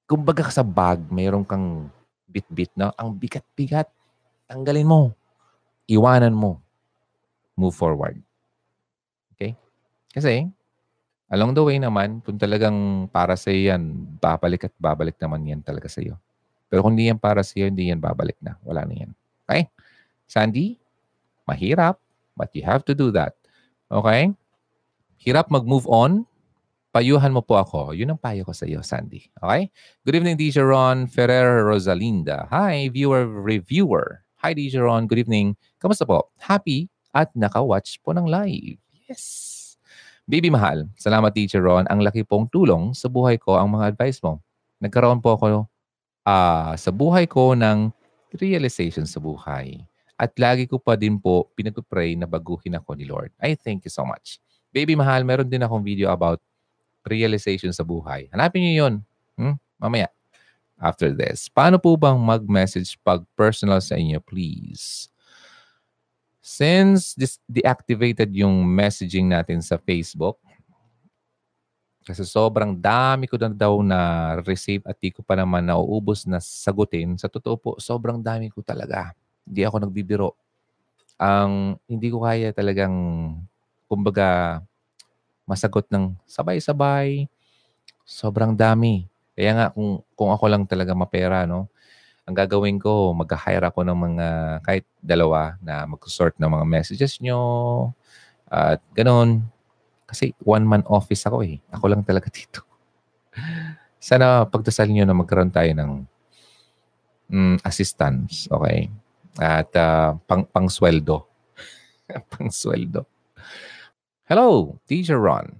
kumbaga 0.09 0.49
sa 0.49 0.65
bag, 0.65 1.05
mayroon 1.13 1.45
kang 1.45 1.93
bit-bit 2.25 2.73
na 2.73 2.89
ang 2.97 3.13
bigat-bigat. 3.13 3.85
Tanggalin 4.49 4.89
mo. 4.89 5.13
Iwanan 5.85 6.33
mo. 6.33 6.57
Move 7.53 7.77
forward. 7.77 8.17
Okay? 9.37 9.53
Kasi, 10.09 10.49
along 11.29 11.53
the 11.53 11.61
way 11.61 11.77
naman, 11.77 12.17
kung 12.25 12.41
talagang 12.41 13.05
para 13.13 13.37
sa 13.37 13.53
iyo 13.53 13.77
yan, 13.77 13.93
babalik 14.17 14.65
at 14.65 14.73
babalik 14.81 15.21
naman 15.21 15.45
yan 15.45 15.61
talaga 15.61 15.85
sa 15.85 16.01
iyo. 16.01 16.17
Pero 16.65 16.81
kung 16.81 16.97
hindi 16.97 17.13
yan 17.13 17.21
para 17.21 17.45
sa 17.45 17.61
iyo, 17.61 17.69
hindi 17.69 17.93
yan 17.93 18.01
babalik 18.01 18.41
na. 18.41 18.57
Wala 18.65 18.89
na 18.89 19.05
yan. 19.05 19.11
Okay? 19.45 19.69
Sandy, 20.25 20.81
mahirap. 21.45 22.01
But 22.35 22.51
you 22.51 22.67
have 22.67 22.83
to 22.91 22.93
do 22.95 23.11
that. 23.15 23.39
Okay? 23.91 24.35
Hirap 25.19 25.47
mag-move 25.47 25.87
on. 25.87 26.27
Payuhan 26.95 27.35
mo 27.35 27.43
po 27.43 27.59
ako. 27.59 27.91
Yun 27.91 28.15
ang 28.15 28.19
payo 28.19 28.47
ko 28.47 28.55
sa 28.55 28.67
iyo, 28.67 28.79
Sandy. 28.83 29.27
Okay? 29.39 29.71
Good 30.03 30.15
evening, 30.19 30.39
DJ 30.39 30.63
Ron 30.63 31.07
Ferrer 31.07 31.63
Rosalinda. 31.67 32.47
Hi, 32.51 32.87
viewer, 32.91 33.27
reviewer. 33.27 34.23
Hi, 34.43 34.55
DJ 34.55 34.83
Ron. 34.83 35.07
Good 35.07 35.27
evening. 35.27 35.55
Kamusta 35.79 36.07
po? 36.07 36.31
Happy 36.39 36.87
at 37.15 37.31
naka-watch 37.35 37.99
po 38.03 38.11
ng 38.11 38.27
live. 38.27 38.79
Yes. 39.07 39.55
Baby 40.25 40.49
Mahal, 40.49 40.89
salamat 40.97 41.31
DJ 41.31 41.61
Ron. 41.61 41.85
Ang 41.87 42.01
laki 42.01 42.25
pong 42.25 42.49
tulong 42.49 42.97
sa 42.97 43.05
buhay 43.07 43.37
ko 43.37 43.55
ang 43.55 43.71
mga 43.71 43.93
advice 43.93 44.19
mo. 44.25 44.41
Nagkaroon 44.81 45.21
po 45.21 45.37
ako 45.37 45.69
uh, 46.25 46.73
sa 46.73 46.89
buhay 46.89 47.29
ko 47.29 47.53
ng 47.53 47.93
realization 48.35 49.05
sa 49.05 49.21
buhay. 49.21 49.85
At 50.15 50.31
lagi 50.39 50.63
ko 50.63 50.79
pa 50.79 50.95
din 50.95 51.19
po 51.19 51.51
pinag-pray 51.59 52.15
na 52.15 52.23
baguhin 52.23 52.79
ako 52.79 52.95
ni 52.95 53.03
Lord. 53.03 53.35
I 53.39 53.59
thank 53.59 53.83
you 53.83 53.91
so 53.91 54.07
much. 54.07 54.39
Baby 54.71 54.95
mahal, 54.95 55.27
meron 55.27 55.47
din 55.47 55.63
akong 55.63 55.83
video 55.83 56.11
about 56.11 56.39
realization 57.03 57.71
sa 57.75 57.83
buhay. 57.83 58.31
Hanapin 58.31 58.63
niyo 58.63 58.73
yun. 58.87 58.93
Hmm? 59.35 59.55
Mamaya. 59.75 60.07
After 60.75 61.11
this. 61.11 61.47
Paano 61.47 61.79
po 61.79 61.95
bang 61.95 62.19
mag-message 62.19 62.99
pag 62.99 63.23
personal 63.35 63.79
sa 63.79 63.95
inyo, 63.95 64.19
please? 64.19 65.07
Since 66.43 67.15
this 67.15 67.39
deactivated 67.47 68.31
yung 68.35 68.67
messaging 68.67 69.31
natin 69.31 69.63
sa 69.63 69.79
Facebook, 69.79 70.39
kasi 72.05 72.21
sobrang 72.21 72.77
dami 72.77 73.25
ko 73.25 73.33
na 73.33 73.49
daw 73.49 73.81
na 73.81 73.99
receive 74.45 74.85
at 74.85 74.93
di 75.01 75.09
ko 75.09 75.25
pa 75.25 75.33
naman 75.33 75.65
nauubos 75.65 76.29
na 76.29 76.37
sagutin. 76.37 77.17
Sa 77.17 77.25
totoo 77.25 77.55
po, 77.57 77.71
sobrang 77.81 78.21
dami 78.21 78.53
ko 78.53 78.61
talaga. 78.61 79.09
Hindi 79.45 79.61
ako 79.65 79.75
nagbibiro. 79.85 80.29
Ang 81.21 81.77
hindi 81.87 82.07
ko 82.11 82.25
kaya 82.25 82.51
talagang, 82.51 82.95
kumbaga, 83.87 84.61
masagot 85.47 85.85
ng 85.93 86.17
sabay-sabay. 86.25 87.29
Sobrang 88.05 88.53
dami. 88.57 89.05
Kaya 89.37 89.51
nga, 89.57 89.67
kung, 89.73 90.01
kung 90.17 90.31
ako 90.33 90.45
lang 90.49 90.63
talaga 90.69 90.93
mapera, 90.97 91.45
no, 91.49 91.69
ang 92.25 92.35
gagawin 92.37 92.77
ko, 92.81 93.13
mag-hire 93.13 93.65
ako 93.69 93.85
ng 93.85 93.97
mga, 93.97 94.27
kahit 94.65 94.85
dalawa, 95.01 95.57
na 95.61 95.85
mag-sort 95.85 96.35
ng 96.41 96.49
mga 96.49 96.65
messages 96.69 97.21
nyo, 97.21 97.41
at 98.49 98.81
ganun. 98.93 99.45
Kasi 100.05 100.33
one-man 100.45 100.85
office 100.89 101.25
ako 101.27 101.43
eh. 101.45 101.59
Ako 101.73 101.85
lang 101.91 102.01
talaga 102.05 102.29
dito. 102.37 102.63
Sana 103.99 104.45
pagdasal 104.45 104.87
nyo 104.91 105.03
na 105.05 105.17
magkaroon 105.17 105.49
tayo 105.49 105.71
ng 105.73 105.91
mm, 107.29 107.57
assistance, 107.65 108.45
okay? 108.51 108.89
At 109.39 109.69
uh, 109.75 110.15
pang 110.27 110.47
pangsweldo. 110.47 111.25
pangsweldo. 112.31 113.05
Hello, 114.25 114.79
Teacher 114.89 115.21
Ron. 115.21 115.53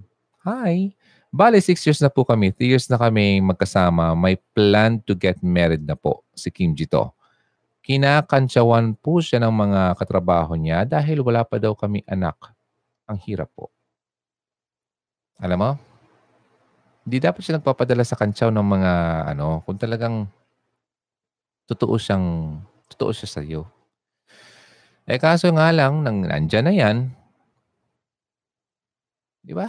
Hi. 0.46 0.94
Bale, 1.36 1.60
six 1.60 1.84
years 1.84 2.00
na 2.00 2.08
po 2.08 2.24
kami. 2.24 2.56
Three 2.56 2.72
years 2.72 2.88
na 2.88 2.96
kami 2.96 3.44
magkasama. 3.44 4.16
May 4.16 4.40
plan 4.56 5.04
to 5.04 5.14
get 5.14 5.44
married 5.44 5.84
na 5.84 6.00
po 6.00 6.24
si 6.32 6.48
Kim 6.48 6.72
Jito. 6.72 7.12
Kinakantsawan 7.86 8.98
po 8.98 9.22
siya 9.22 9.44
ng 9.44 9.54
mga 9.54 10.00
katrabaho 10.00 10.58
niya 10.58 10.88
dahil 10.88 11.22
wala 11.22 11.46
pa 11.46 11.60
daw 11.60 11.76
kami 11.78 12.02
anak. 12.08 12.40
Ang 13.06 13.20
hirap 13.28 13.52
po. 13.54 13.70
Alam 15.38 15.60
mo, 15.60 15.72
hindi 17.06 17.22
dapat 17.22 17.46
siya 17.46 17.62
nagpapadala 17.62 18.02
sa 18.02 18.18
kantsaw 18.18 18.50
ng 18.50 18.66
mga 18.66 18.92
ano, 19.36 19.62
kung 19.68 19.78
talagang 19.78 20.26
totoo 21.70 22.00
siyang, 22.02 22.58
totoo 22.96 23.12
siya 23.12 23.28
sa 23.28 23.44
iyo. 23.44 23.68
Eh 25.06 25.20
kaso 25.20 25.52
nga 25.52 25.70
lang, 25.76 26.02
nang 26.02 26.24
nandyan 26.24 26.66
na 26.66 26.74
yan, 26.74 26.98
di 29.44 29.52
ba? 29.52 29.68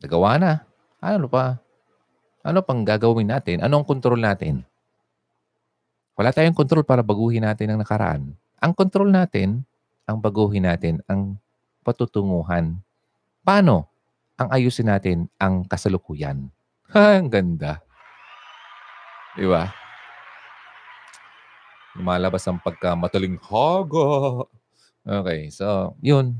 Nagawa 0.00 0.40
na. 0.40 0.52
Ano 0.98 1.28
pa? 1.28 1.60
Ano 2.42 2.64
pang 2.64 2.82
gagawin 2.82 3.28
natin? 3.28 3.60
Ano 3.60 3.78
ang 3.78 3.86
kontrol 3.86 4.18
natin? 4.18 4.64
Wala 6.18 6.34
tayong 6.34 6.56
kontrol 6.56 6.82
para 6.82 7.04
baguhin 7.04 7.46
natin 7.46 7.70
ang 7.70 7.78
nakaraan. 7.78 8.34
Ang 8.58 8.72
kontrol 8.74 9.06
natin, 9.06 9.62
ang 10.08 10.18
baguhin 10.18 10.66
natin, 10.66 10.98
ang 11.06 11.38
patutunguhan. 11.86 12.82
Paano? 13.46 13.86
Ang 14.38 14.48
ayusin 14.50 14.90
natin 14.90 15.30
ang 15.38 15.66
kasalukuyan. 15.66 16.50
Ang 16.94 17.26
ganda. 17.26 17.82
Di 19.34 19.44
ba? 19.44 19.87
Lumalabas 21.98 22.46
ang 22.46 22.62
pagkamataling 22.62 23.42
hago. 23.42 24.46
Okay, 25.02 25.50
so 25.50 25.98
yun. 25.98 26.38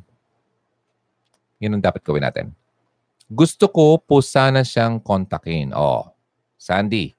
Yun 1.58 1.74
ang 1.74 1.82
dapat 1.82 2.06
gawin 2.06 2.22
natin. 2.22 2.54
Gusto 3.26 3.66
ko 3.68 3.98
po 3.98 4.22
sana 4.22 4.62
siyang 4.62 5.02
kontakin. 5.02 5.74
Oh, 5.74 6.14
Sandy, 6.54 7.12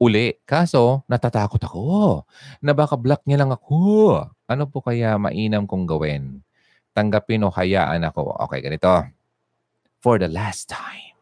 uli. 0.00 0.34
Kaso, 0.48 1.04
natatakot 1.06 1.60
ako 1.60 2.24
na 2.64 2.72
baka 2.72 2.96
block 2.96 3.22
niya 3.28 3.44
lang 3.44 3.52
ako. 3.52 4.24
Ano 4.48 4.64
po 4.66 4.80
kaya 4.80 5.20
mainam 5.20 5.68
kong 5.68 5.84
gawin? 5.84 6.40
Tanggapin 6.96 7.44
o 7.44 7.52
hayaan 7.52 8.02
ako. 8.08 8.34
Okay, 8.48 8.64
ganito. 8.64 8.90
For 10.00 10.16
the 10.16 10.26
last 10.26 10.72
time, 10.72 11.14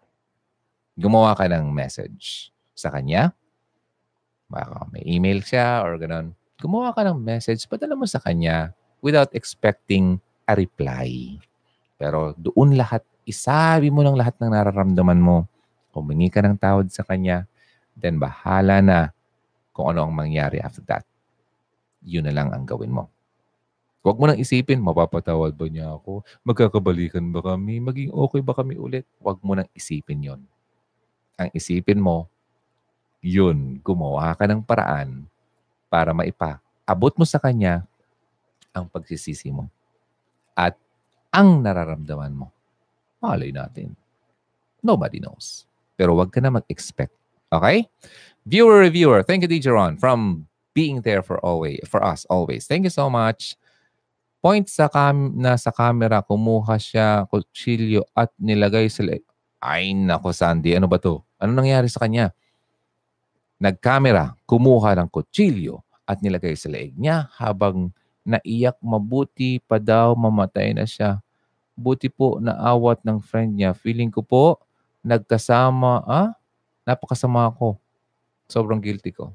gumawa 0.95 1.35
ka 1.35 1.51
ng 1.51 1.69
message 1.75 2.55
sa 2.73 2.89
kanya. 2.95 3.35
Baka 4.47 4.87
may 4.95 5.03
email 5.03 5.43
siya 5.43 5.83
or 5.83 5.99
ganun. 5.99 6.35
Gumawa 6.63 6.95
ka 6.95 7.05
ng 7.05 7.19
message, 7.19 7.67
padala 7.69 7.99
mo 7.99 8.09
sa 8.09 8.23
kanya 8.23 8.73
without 9.05 9.29
expecting 9.37 10.17
a 10.49 10.57
reply. 10.57 11.37
Pero 11.99 12.33
doon 12.39 12.79
lahat 12.79 13.03
isabi 13.27 13.91
mo 13.91 14.07
lang 14.07 14.15
lahat 14.15 14.39
ng 14.39 14.55
nararamdaman 14.55 15.19
mo. 15.19 15.51
Humingi 15.91 16.31
ka 16.31 16.41
ng 16.41 16.57
tawad 16.57 16.87
sa 16.95 17.03
Kanya. 17.03 17.45
Then 17.99 18.23
bahala 18.23 18.79
na 18.81 18.99
kung 19.75 19.91
ano 19.93 20.07
ang 20.07 20.15
mangyari 20.15 20.63
after 20.63 20.87
that. 20.87 21.03
Yun 22.07 22.31
na 22.31 22.33
lang 22.33 22.55
ang 22.55 22.63
gawin 22.63 22.95
mo. 22.95 23.11
Huwag 24.07 24.23
mo 24.23 24.31
nang 24.31 24.39
isipin, 24.39 24.79
mapapatawad 24.79 25.59
ba 25.59 25.67
niya 25.67 25.99
ako? 25.99 26.23
Magkakabalikan 26.47 27.27
ba 27.35 27.43
kami? 27.43 27.83
Maging 27.83 28.15
okay 28.15 28.39
ba 28.39 28.55
kami 28.55 28.79
ulit? 28.79 29.03
Huwag 29.19 29.43
mo 29.43 29.59
nang 29.59 29.67
isipin 29.75 30.23
yon. 30.23 30.41
Ang 31.35 31.51
isipin 31.51 31.99
mo, 31.99 32.31
yun, 33.27 33.83
gumawa 33.83 34.39
ka 34.39 34.47
ng 34.47 34.63
paraan 34.63 35.27
para 35.91 36.15
maipa. 36.15 36.63
Abot 36.87 37.11
mo 37.19 37.27
sa 37.27 37.43
kanya 37.43 37.83
ang 38.71 38.87
pagsisisi 38.87 39.51
mo 39.51 39.67
at 40.55 40.79
ang 41.35 41.59
nararamdaman 41.59 42.31
mo. 42.31 42.55
Malay 43.19 43.51
natin. 43.51 43.99
Nobody 44.79 45.19
knows. 45.19 45.67
Pero 45.99 46.15
wag 46.15 46.31
ka 46.31 46.39
na 46.39 46.55
mag-expect. 46.55 47.11
Okay? 47.51 47.91
Viewer 48.47 48.87
reviewer, 48.87 49.27
thank 49.27 49.43
you 49.43 49.51
DJ 49.51 49.75
Ron 49.75 49.99
from 49.99 50.47
being 50.71 51.03
there 51.03 51.25
for 51.25 51.43
always 51.43 51.83
for 51.91 51.99
us 52.07 52.23
always. 52.31 52.71
Thank 52.71 52.87
you 52.87 52.95
so 52.95 53.11
much. 53.11 53.59
Point 54.39 54.71
sa 54.71 54.87
cam 54.87 55.35
na 55.35 55.59
sa 55.59 55.75
camera, 55.75 56.23
kumuha 56.23 56.79
siya 56.79 57.27
kutsilyo 57.27 58.07
at 58.15 58.31
nilagay 58.39 58.87
sa 58.87 59.03
Ay, 59.59 59.91
nako 59.99 60.31
Sandy, 60.31 60.79
ano 60.79 60.87
ba 60.87 61.03
to? 61.03 61.27
Ano 61.43 61.59
nangyari 61.59 61.91
sa 61.91 62.07
kanya? 62.07 62.31
Nagkamera, 63.57 64.37
kumuha 64.45 64.93
ng 65.01 65.09
kutsilyo 65.09 65.81
at 66.05 66.21
nilagay 66.21 66.53
sa 66.53 66.69
leeg 66.69 66.93
niya 66.93 67.33
habang 67.41 67.89
naiyak 68.21 68.77
mabuti 68.85 69.65
pa 69.65 69.81
daw 69.81 70.13
mamatay 70.13 70.77
na 70.77 70.85
siya. 70.85 71.25
Buti 71.73 72.13
po 72.13 72.37
naawat 72.37 73.01
ng 73.01 73.17
friend 73.25 73.57
niya. 73.57 73.73
Feeling 73.73 74.13
ko 74.13 74.21
po, 74.21 74.61
nagkasama, 75.01 76.05
ah, 76.05 76.37
napakasama 76.85 77.49
ako. 77.49 77.81
Sobrang 78.45 78.83
guilty 78.83 79.13
ko. 79.13 79.33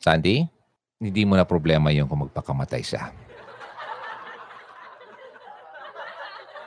Sandy, 0.00 0.48
hindi 0.96 1.22
mo 1.28 1.36
na 1.36 1.44
problema 1.44 1.92
yung 1.92 2.08
kung 2.08 2.24
magpakamatay 2.24 2.80
siya. 2.80 3.12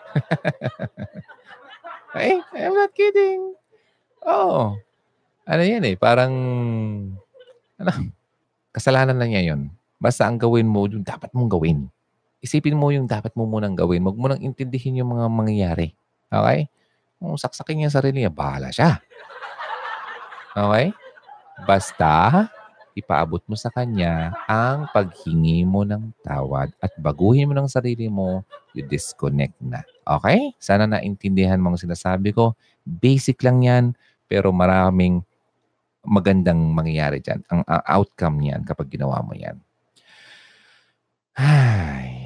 hey, 2.13 2.41
I'm 2.53 2.73
not 2.73 2.93
kidding. 2.93 3.53
Oh, 4.25 4.77
ano 5.49 5.61
yan 5.65 5.83
eh, 5.89 5.97
parang, 5.97 6.33
ano, 7.81 7.91
kasalanan 8.75 9.17
na 9.17 9.25
niya 9.25 9.53
yun. 9.53 9.73
Basta 9.97 10.29
ang 10.29 10.37
gawin 10.37 10.69
mo, 10.69 10.85
yung 10.85 11.01
dapat 11.01 11.33
mong 11.33 11.49
gawin 11.49 11.89
isipin 12.39 12.75
mo 12.75 12.91
yung 12.91 13.07
dapat 13.07 13.35
mo 13.35 13.43
munang 13.43 13.75
gawin. 13.75 14.03
Huwag 14.03 14.17
mo 14.17 14.25
nang 14.31 14.41
intindihin 14.41 15.03
yung 15.03 15.15
mga 15.15 15.27
mangyayari. 15.27 15.87
Okay? 16.31 16.71
Kung 17.19 17.35
saksakin 17.35 17.83
niya 17.83 17.91
sarili 17.91 18.23
niya, 18.23 18.31
bahala 18.31 18.71
siya. 18.71 18.99
Okay? 20.55 20.95
Basta, 21.67 22.47
ipaabot 22.95 23.43
mo 23.43 23.55
sa 23.59 23.67
kanya 23.71 24.31
ang 24.47 24.87
paghingi 24.95 25.67
mo 25.67 25.83
ng 25.83 26.15
tawad 26.23 26.71
at 26.79 26.91
baguhin 26.99 27.51
mo 27.51 27.53
ng 27.55 27.67
sarili 27.67 28.07
mo, 28.07 28.47
you 28.71 28.83
disconnect 28.87 29.59
na. 29.59 29.83
Okay? 30.07 30.55
Sana 30.63 30.87
naintindihan 30.87 31.59
mo 31.59 31.75
ang 31.75 31.79
sinasabi 31.79 32.31
ko. 32.31 32.55
Basic 32.87 33.43
lang 33.43 33.67
yan, 33.67 33.85
pero 34.31 34.55
maraming 34.55 35.27
magandang 36.05 36.71
mangyayari 36.71 37.19
dyan. 37.19 37.43
Ang, 37.51 37.67
ang 37.67 37.83
outcome 37.83 38.39
niyan 38.39 38.63
kapag 38.63 38.91
ginawa 38.91 39.19
mo 39.23 39.35
yan. 39.35 39.59
Ay, 41.39 42.19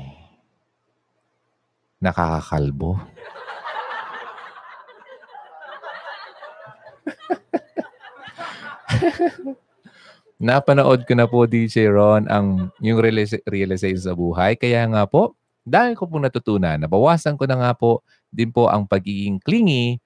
Nakakakalbo. 2.03 2.99
Napanood 10.43 11.07
ko 11.07 11.15
na 11.15 11.23
po, 11.23 11.47
DJ 11.47 11.87
Ron, 11.87 12.27
ang 12.27 12.67
yung 12.83 12.99
realization 13.47 14.03
sa 14.03 14.11
buhay. 14.11 14.59
Kaya 14.59 14.83
nga 14.91 15.07
po, 15.07 15.39
dahil 15.63 15.95
ko 15.95 16.11
po 16.11 16.19
natutunan, 16.19 16.75
nabawasan 16.75 17.39
ko 17.39 17.47
na 17.47 17.55
nga 17.55 17.71
po 17.71 18.03
din 18.27 18.51
po 18.51 18.67
ang 18.67 18.83
pagiging 18.83 19.39
clingy, 19.39 20.03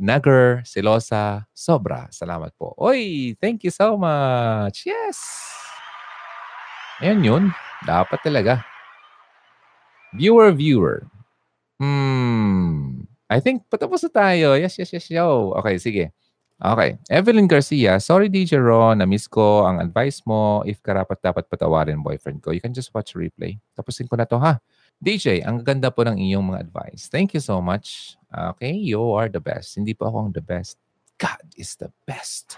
nagger, 0.00 0.64
selosa, 0.64 1.44
sobra. 1.52 2.08
Salamat 2.08 2.56
po. 2.56 2.72
Oy, 2.80 3.36
thank 3.36 3.62
you 3.62 3.70
so 3.70 4.00
much. 4.00 4.88
Yes! 4.88 5.20
Ayan 7.04 7.20
yun. 7.20 7.44
Dapat 7.84 8.20
talaga. 8.24 8.64
Viewer, 10.16 10.50
viewer. 10.56 11.04
Hmm. 11.80 13.04
I 13.30 13.38
think 13.38 13.68
patapos 13.70 14.02
na 14.08 14.10
tayo. 14.10 14.58
Yes, 14.58 14.74
yes, 14.80 14.90
yes, 14.90 15.06
yo. 15.12 15.54
Okay, 15.60 15.78
sige. 15.78 16.04
Okay. 16.60 17.00
Evelyn 17.08 17.48
Garcia, 17.48 17.96
sorry 17.96 18.28
DJ 18.28 18.60
Ron, 18.60 19.00
na-miss 19.00 19.24
ko 19.24 19.64
ang 19.64 19.80
advice 19.80 20.20
mo. 20.28 20.60
If 20.68 20.84
karapat 20.84 21.24
dapat 21.24 21.48
patawarin 21.48 22.04
boyfriend 22.04 22.44
ko, 22.44 22.52
you 22.52 22.60
can 22.60 22.76
just 22.76 22.92
watch 22.92 23.16
replay. 23.16 23.56
Tapusin 23.72 24.12
ko 24.12 24.20
na 24.20 24.28
to 24.28 24.36
ha. 24.36 24.60
DJ, 25.00 25.40
ang 25.40 25.64
ganda 25.64 25.88
po 25.88 26.04
ng 26.04 26.20
iyong 26.20 26.52
mga 26.52 26.68
advice. 26.68 27.08
Thank 27.08 27.32
you 27.32 27.40
so 27.40 27.64
much. 27.64 28.19
Okay, 28.30 28.78
you 28.78 29.02
are 29.18 29.26
the 29.26 29.42
best. 29.42 29.74
Hindi 29.74 29.90
po 29.90 30.06
ako 30.06 30.16
ang 30.22 30.30
the 30.30 30.44
best. 30.44 30.78
God 31.18 31.42
is 31.58 31.74
the 31.74 31.90
best. 32.06 32.54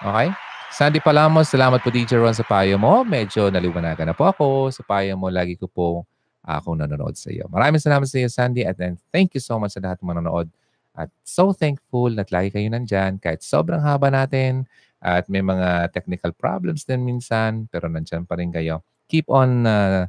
Okay? 0.00 0.32
Sandy 0.72 0.98
Palamos, 1.04 1.52
salamat 1.52 1.84
po 1.84 1.92
DJ 1.92 2.16
Ron 2.16 2.34
sa 2.34 2.42
payo 2.42 2.80
mo. 2.80 3.04
Medyo 3.04 3.52
naliwanagan 3.52 4.10
na 4.10 4.16
po 4.16 4.26
ako. 4.26 4.72
Sa 4.72 4.82
payo 4.82 5.14
mo, 5.20 5.28
lagi 5.28 5.54
ko 5.54 5.68
po 5.68 6.08
akong 6.42 6.80
nanonood 6.80 7.14
sa 7.14 7.28
iyo. 7.28 7.44
Maraming 7.52 7.78
salamat 7.78 8.08
sa 8.08 8.16
iyo, 8.18 8.26
Sandy. 8.32 8.64
At 8.64 8.80
then, 8.80 8.96
thank 9.12 9.36
you 9.36 9.42
so 9.44 9.60
much 9.60 9.76
sa 9.76 9.84
lahat 9.84 10.00
ng 10.00 10.08
manonood. 10.08 10.48
At 10.96 11.12
so 11.22 11.52
thankful 11.52 12.08
na 12.10 12.24
lagi 12.24 12.54
kayo 12.54 12.66
nandyan 12.70 13.18
kahit 13.18 13.42
sobrang 13.42 13.82
haba 13.82 14.14
natin 14.14 14.64
at 15.02 15.26
may 15.26 15.42
mga 15.42 15.90
technical 15.90 16.30
problems 16.30 16.86
din 16.86 17.02
minsan 17.02 17.66
pero 17.66 17.90
nandyan 17.90 18.24
pa 18.24 18.38
rin 18.38 18.54
kayo. 18.54 18.80
Keep 19.10 19.28
on 19.28 19.68
uh, 19.68 20.06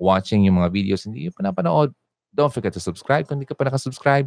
watching 0.00 0.48
yung 0.48 0.58
mga 0.58 0.72
videos. 0.72 1.06
Hindi 1.06 1.28
yung 1.30 1.36
panapanood. 1.36 1.94
Don't 2.32 2.52
forget 2.52 2.72
to 2.72 2.82
subscribe. 2.82 3.28
Kung 3.28 3.36
hindi 3.38 3.48
ka 3.48 3.52
pa 3.52 3.68
nakasubscribe, 3.68 4.26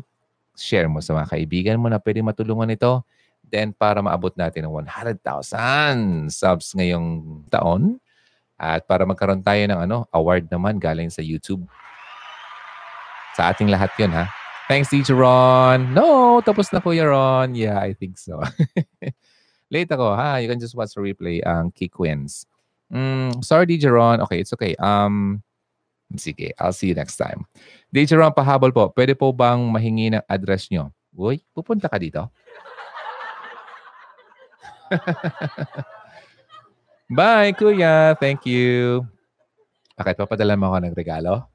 share 0.53 0.88
mo 0.88 1.01
sa 1.01 1.17
mga 1.17 1.35
kaibigan 1.35 1.82
mo 1.82 1.90
na 1.90 1.98
pwede 2.00 2.22
matulungan 2.22 2.69
ito. 2.69 3.01
Then 3.45 3.74
para 3.74 4.01
maabot 4.01 4.34
natin 4.38 4.69
ng 4.69 4.74
100,000 4.85 6.30
subs 6.30 6.74
ngayong 6.77 7.45
taon, 7.50 8.01
at 8.56 8.88
para 8.88 9.03
magkaroon 9.03 9.43
tayo 9.43 9.59
ng 9.67 9.80
ano, 9.84 9.98
award 10.16 10.48
naman 10.48 10.80
galing 10.80 11.11
sa 11.11 11.19
YouTube. 11.19 11.67
Sa 13.35 13.51
ating 13.51 13.67
lahat 13.67 13.92
yun, 14.00 14.16
ha? 14.16 14.32
Thanks, 14.72 14.90
Teacher 14.90 15.19
Ron. 15.19 15.92
No, 15.93 16.40
tapos 16.42 16.72
na 16.72 16.80
Kuya 16.80 17.06
Ron. 17.06 17.53
Yeah, 17.53 17.77
I 17.77 17.93
think 17.93 18.17
so. 18.17 18.40
Late 19.74 19.92
ako, 19.92 20.16
ha? 20.16 20.40
You 20.40 20.48
can 20.48 20.58
just 20.58 20.74
watch 20.74 20.95
the 20.95 21.03
replay 21.03 21.43
ang 21.43 21.69
um, 21.69 21.75
Kick 21.75 22.00
Wins. 22.00 22.48
Mm, 22.90 23.43
sorry, 23.43 23.67
DJ 23.67 23.92
Ron. 23.92 24.24
Okay, 24.25 24.40
it's 24.40 24.56
okay. 24.56 24.74
Um, 24.80 25.43
sige, 26.14 26.53
I'll 26.61 26.74
see 26.74 26.93
you 26.93 26.98
next 26.98 27.17
time. 27.17 27.50
DJ 27.90 28.22
Ron, 28.22 28.34
pahabol 28.34 28.69
po. 28.69 28.93
Pwede 28.93 29.17
po 29.17 29.34
bang 29.34 29.58
mahingi 29.66 30.14
ng 30.14 30.24
address 30.30 30.69
nyo? 30.69 30.93
Uy, 31.17 31.42
pupunta 31.56 31.90
ka 31.90 31.98
dito? 31.98 32.30
Bye, 37.17 37.53
Kuya. 37.58 38.14
Thank 38.17 38.45
you. 38.45 39.06
Bakit 39.95 40.19
papadala 40.19 40.59
mo 40.59 40.69
ako 40.74 40.77
ng 40.85 40.93
regalo? 40.93 41.48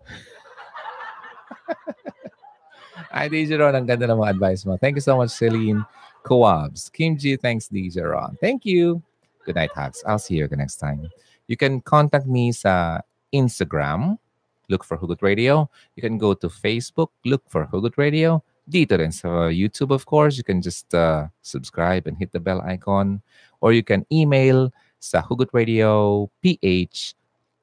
Ay, 3.15 3.29
DJ 3.29 3.59
Ron, 3.59 3.75
ang 3.75 3.87
ganda 3.87 4.07
ng 4.07 4.19
mga 4.19 4.33
advice 4.39 4.63
mo. 4.65 4.79
Thank 4.79 4.97
you 4.97 5.05
so 5.05 5.19
much, 5.19 5.35
Celine 5.35 5.83
Coabs. 6.23 6.89
Kim 6.93 7.19
G, 7.19 7.37
thanks, 7.37 7.69
DJ 7.69 8.07
Ron. 8.07 8.39
Thank 8.41 8.65
you. 8.65 9.03
Good 9.45 9.57
night, 9.57 9.75
hugs. 9.75 10.03
I'll 10.07 10.23
see 10.23 10.39
you 10.39 10.47
the 10.47 10.57
next 10.57 10.77
time. 10.77 11.11
You 11.51 11.59
can 11.59 11.83
contact 11.83 12.31
me 12.31 12.53
sa 12.55 13.03
Instagram. 13.35 14.19
Look 14.71 14.87
for 14.87 14.97
Hugot 14.97 15.21
Radio. 15.21 15.69
You 15.97 16.01
can 16.01 16.17
go 16.17 16.33
to 16.35 16.49
Facebook. 16.49 17.11
Look 17.27 17.43
for 17.51 17.67
Hugot 17.67 17.99
Radio. 17.99 18.43
Dito 18.71 18.95
rin 18.95 19.11
sa 19.11 19.51
YouTube, 19.51 19.91
of 19.91 20.07
course. 20.07 20.39
You 20.39 20.47
can 20.47 20.63
just 20.63 20.95
uh, 20.95 21.27
subscribe 21.43 22.07
and 22.07 22.15
hit 22.17 22.31
the 22.31 22.39
bell 22.39 22.63
icon. 22.63 23.21
Or 23.61 23.75
you 23.75 23.83
can 23.83 24.07
email 24.15 24.71
sa 25.03 25.21
hugotradioph 25.27 26.31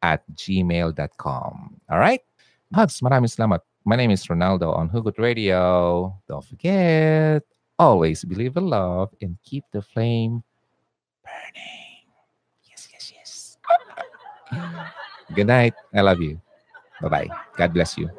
at 0.01 0.21
gmail.com. 0.35 1.53
All 1.89 1.99
right? 1.99 2.21
Hugs, 2.75 2.99
maraming 2.99 3.31
salamat. 3.31 3.63
My 3.87 3.95
name 3.95 4.11
is 4.11 4.27
Ronaldo 4.27 4.75
on 4.75 4.91
Hugot 4.91 5.15
Radio. 5.15 6.11
Don't 6.27 6.43
forget, 6.43 7.39
always 7.79 8.27
believe 8.27 8.59
in 8.59 8.67
love 8.67 9.15
and 9.23 9.39
keep 9.47 9.63
the 9.71 9.79
flame 9.79 10.43
burning. 11.23 12.03
Yes, 12.67 12.91
yes, 12.91 13.05
yes. 13.15 13.31
Good 15.35 15.47
night. 15.47 15.73
I 15.95 16.01
love 16.03 16.19
you. 16.19 16.43
Bye 17.01 17.09
bye. 17.09 17.29
God 17.57 17.73
bless 17.73 17.97
you. 17.97 18.09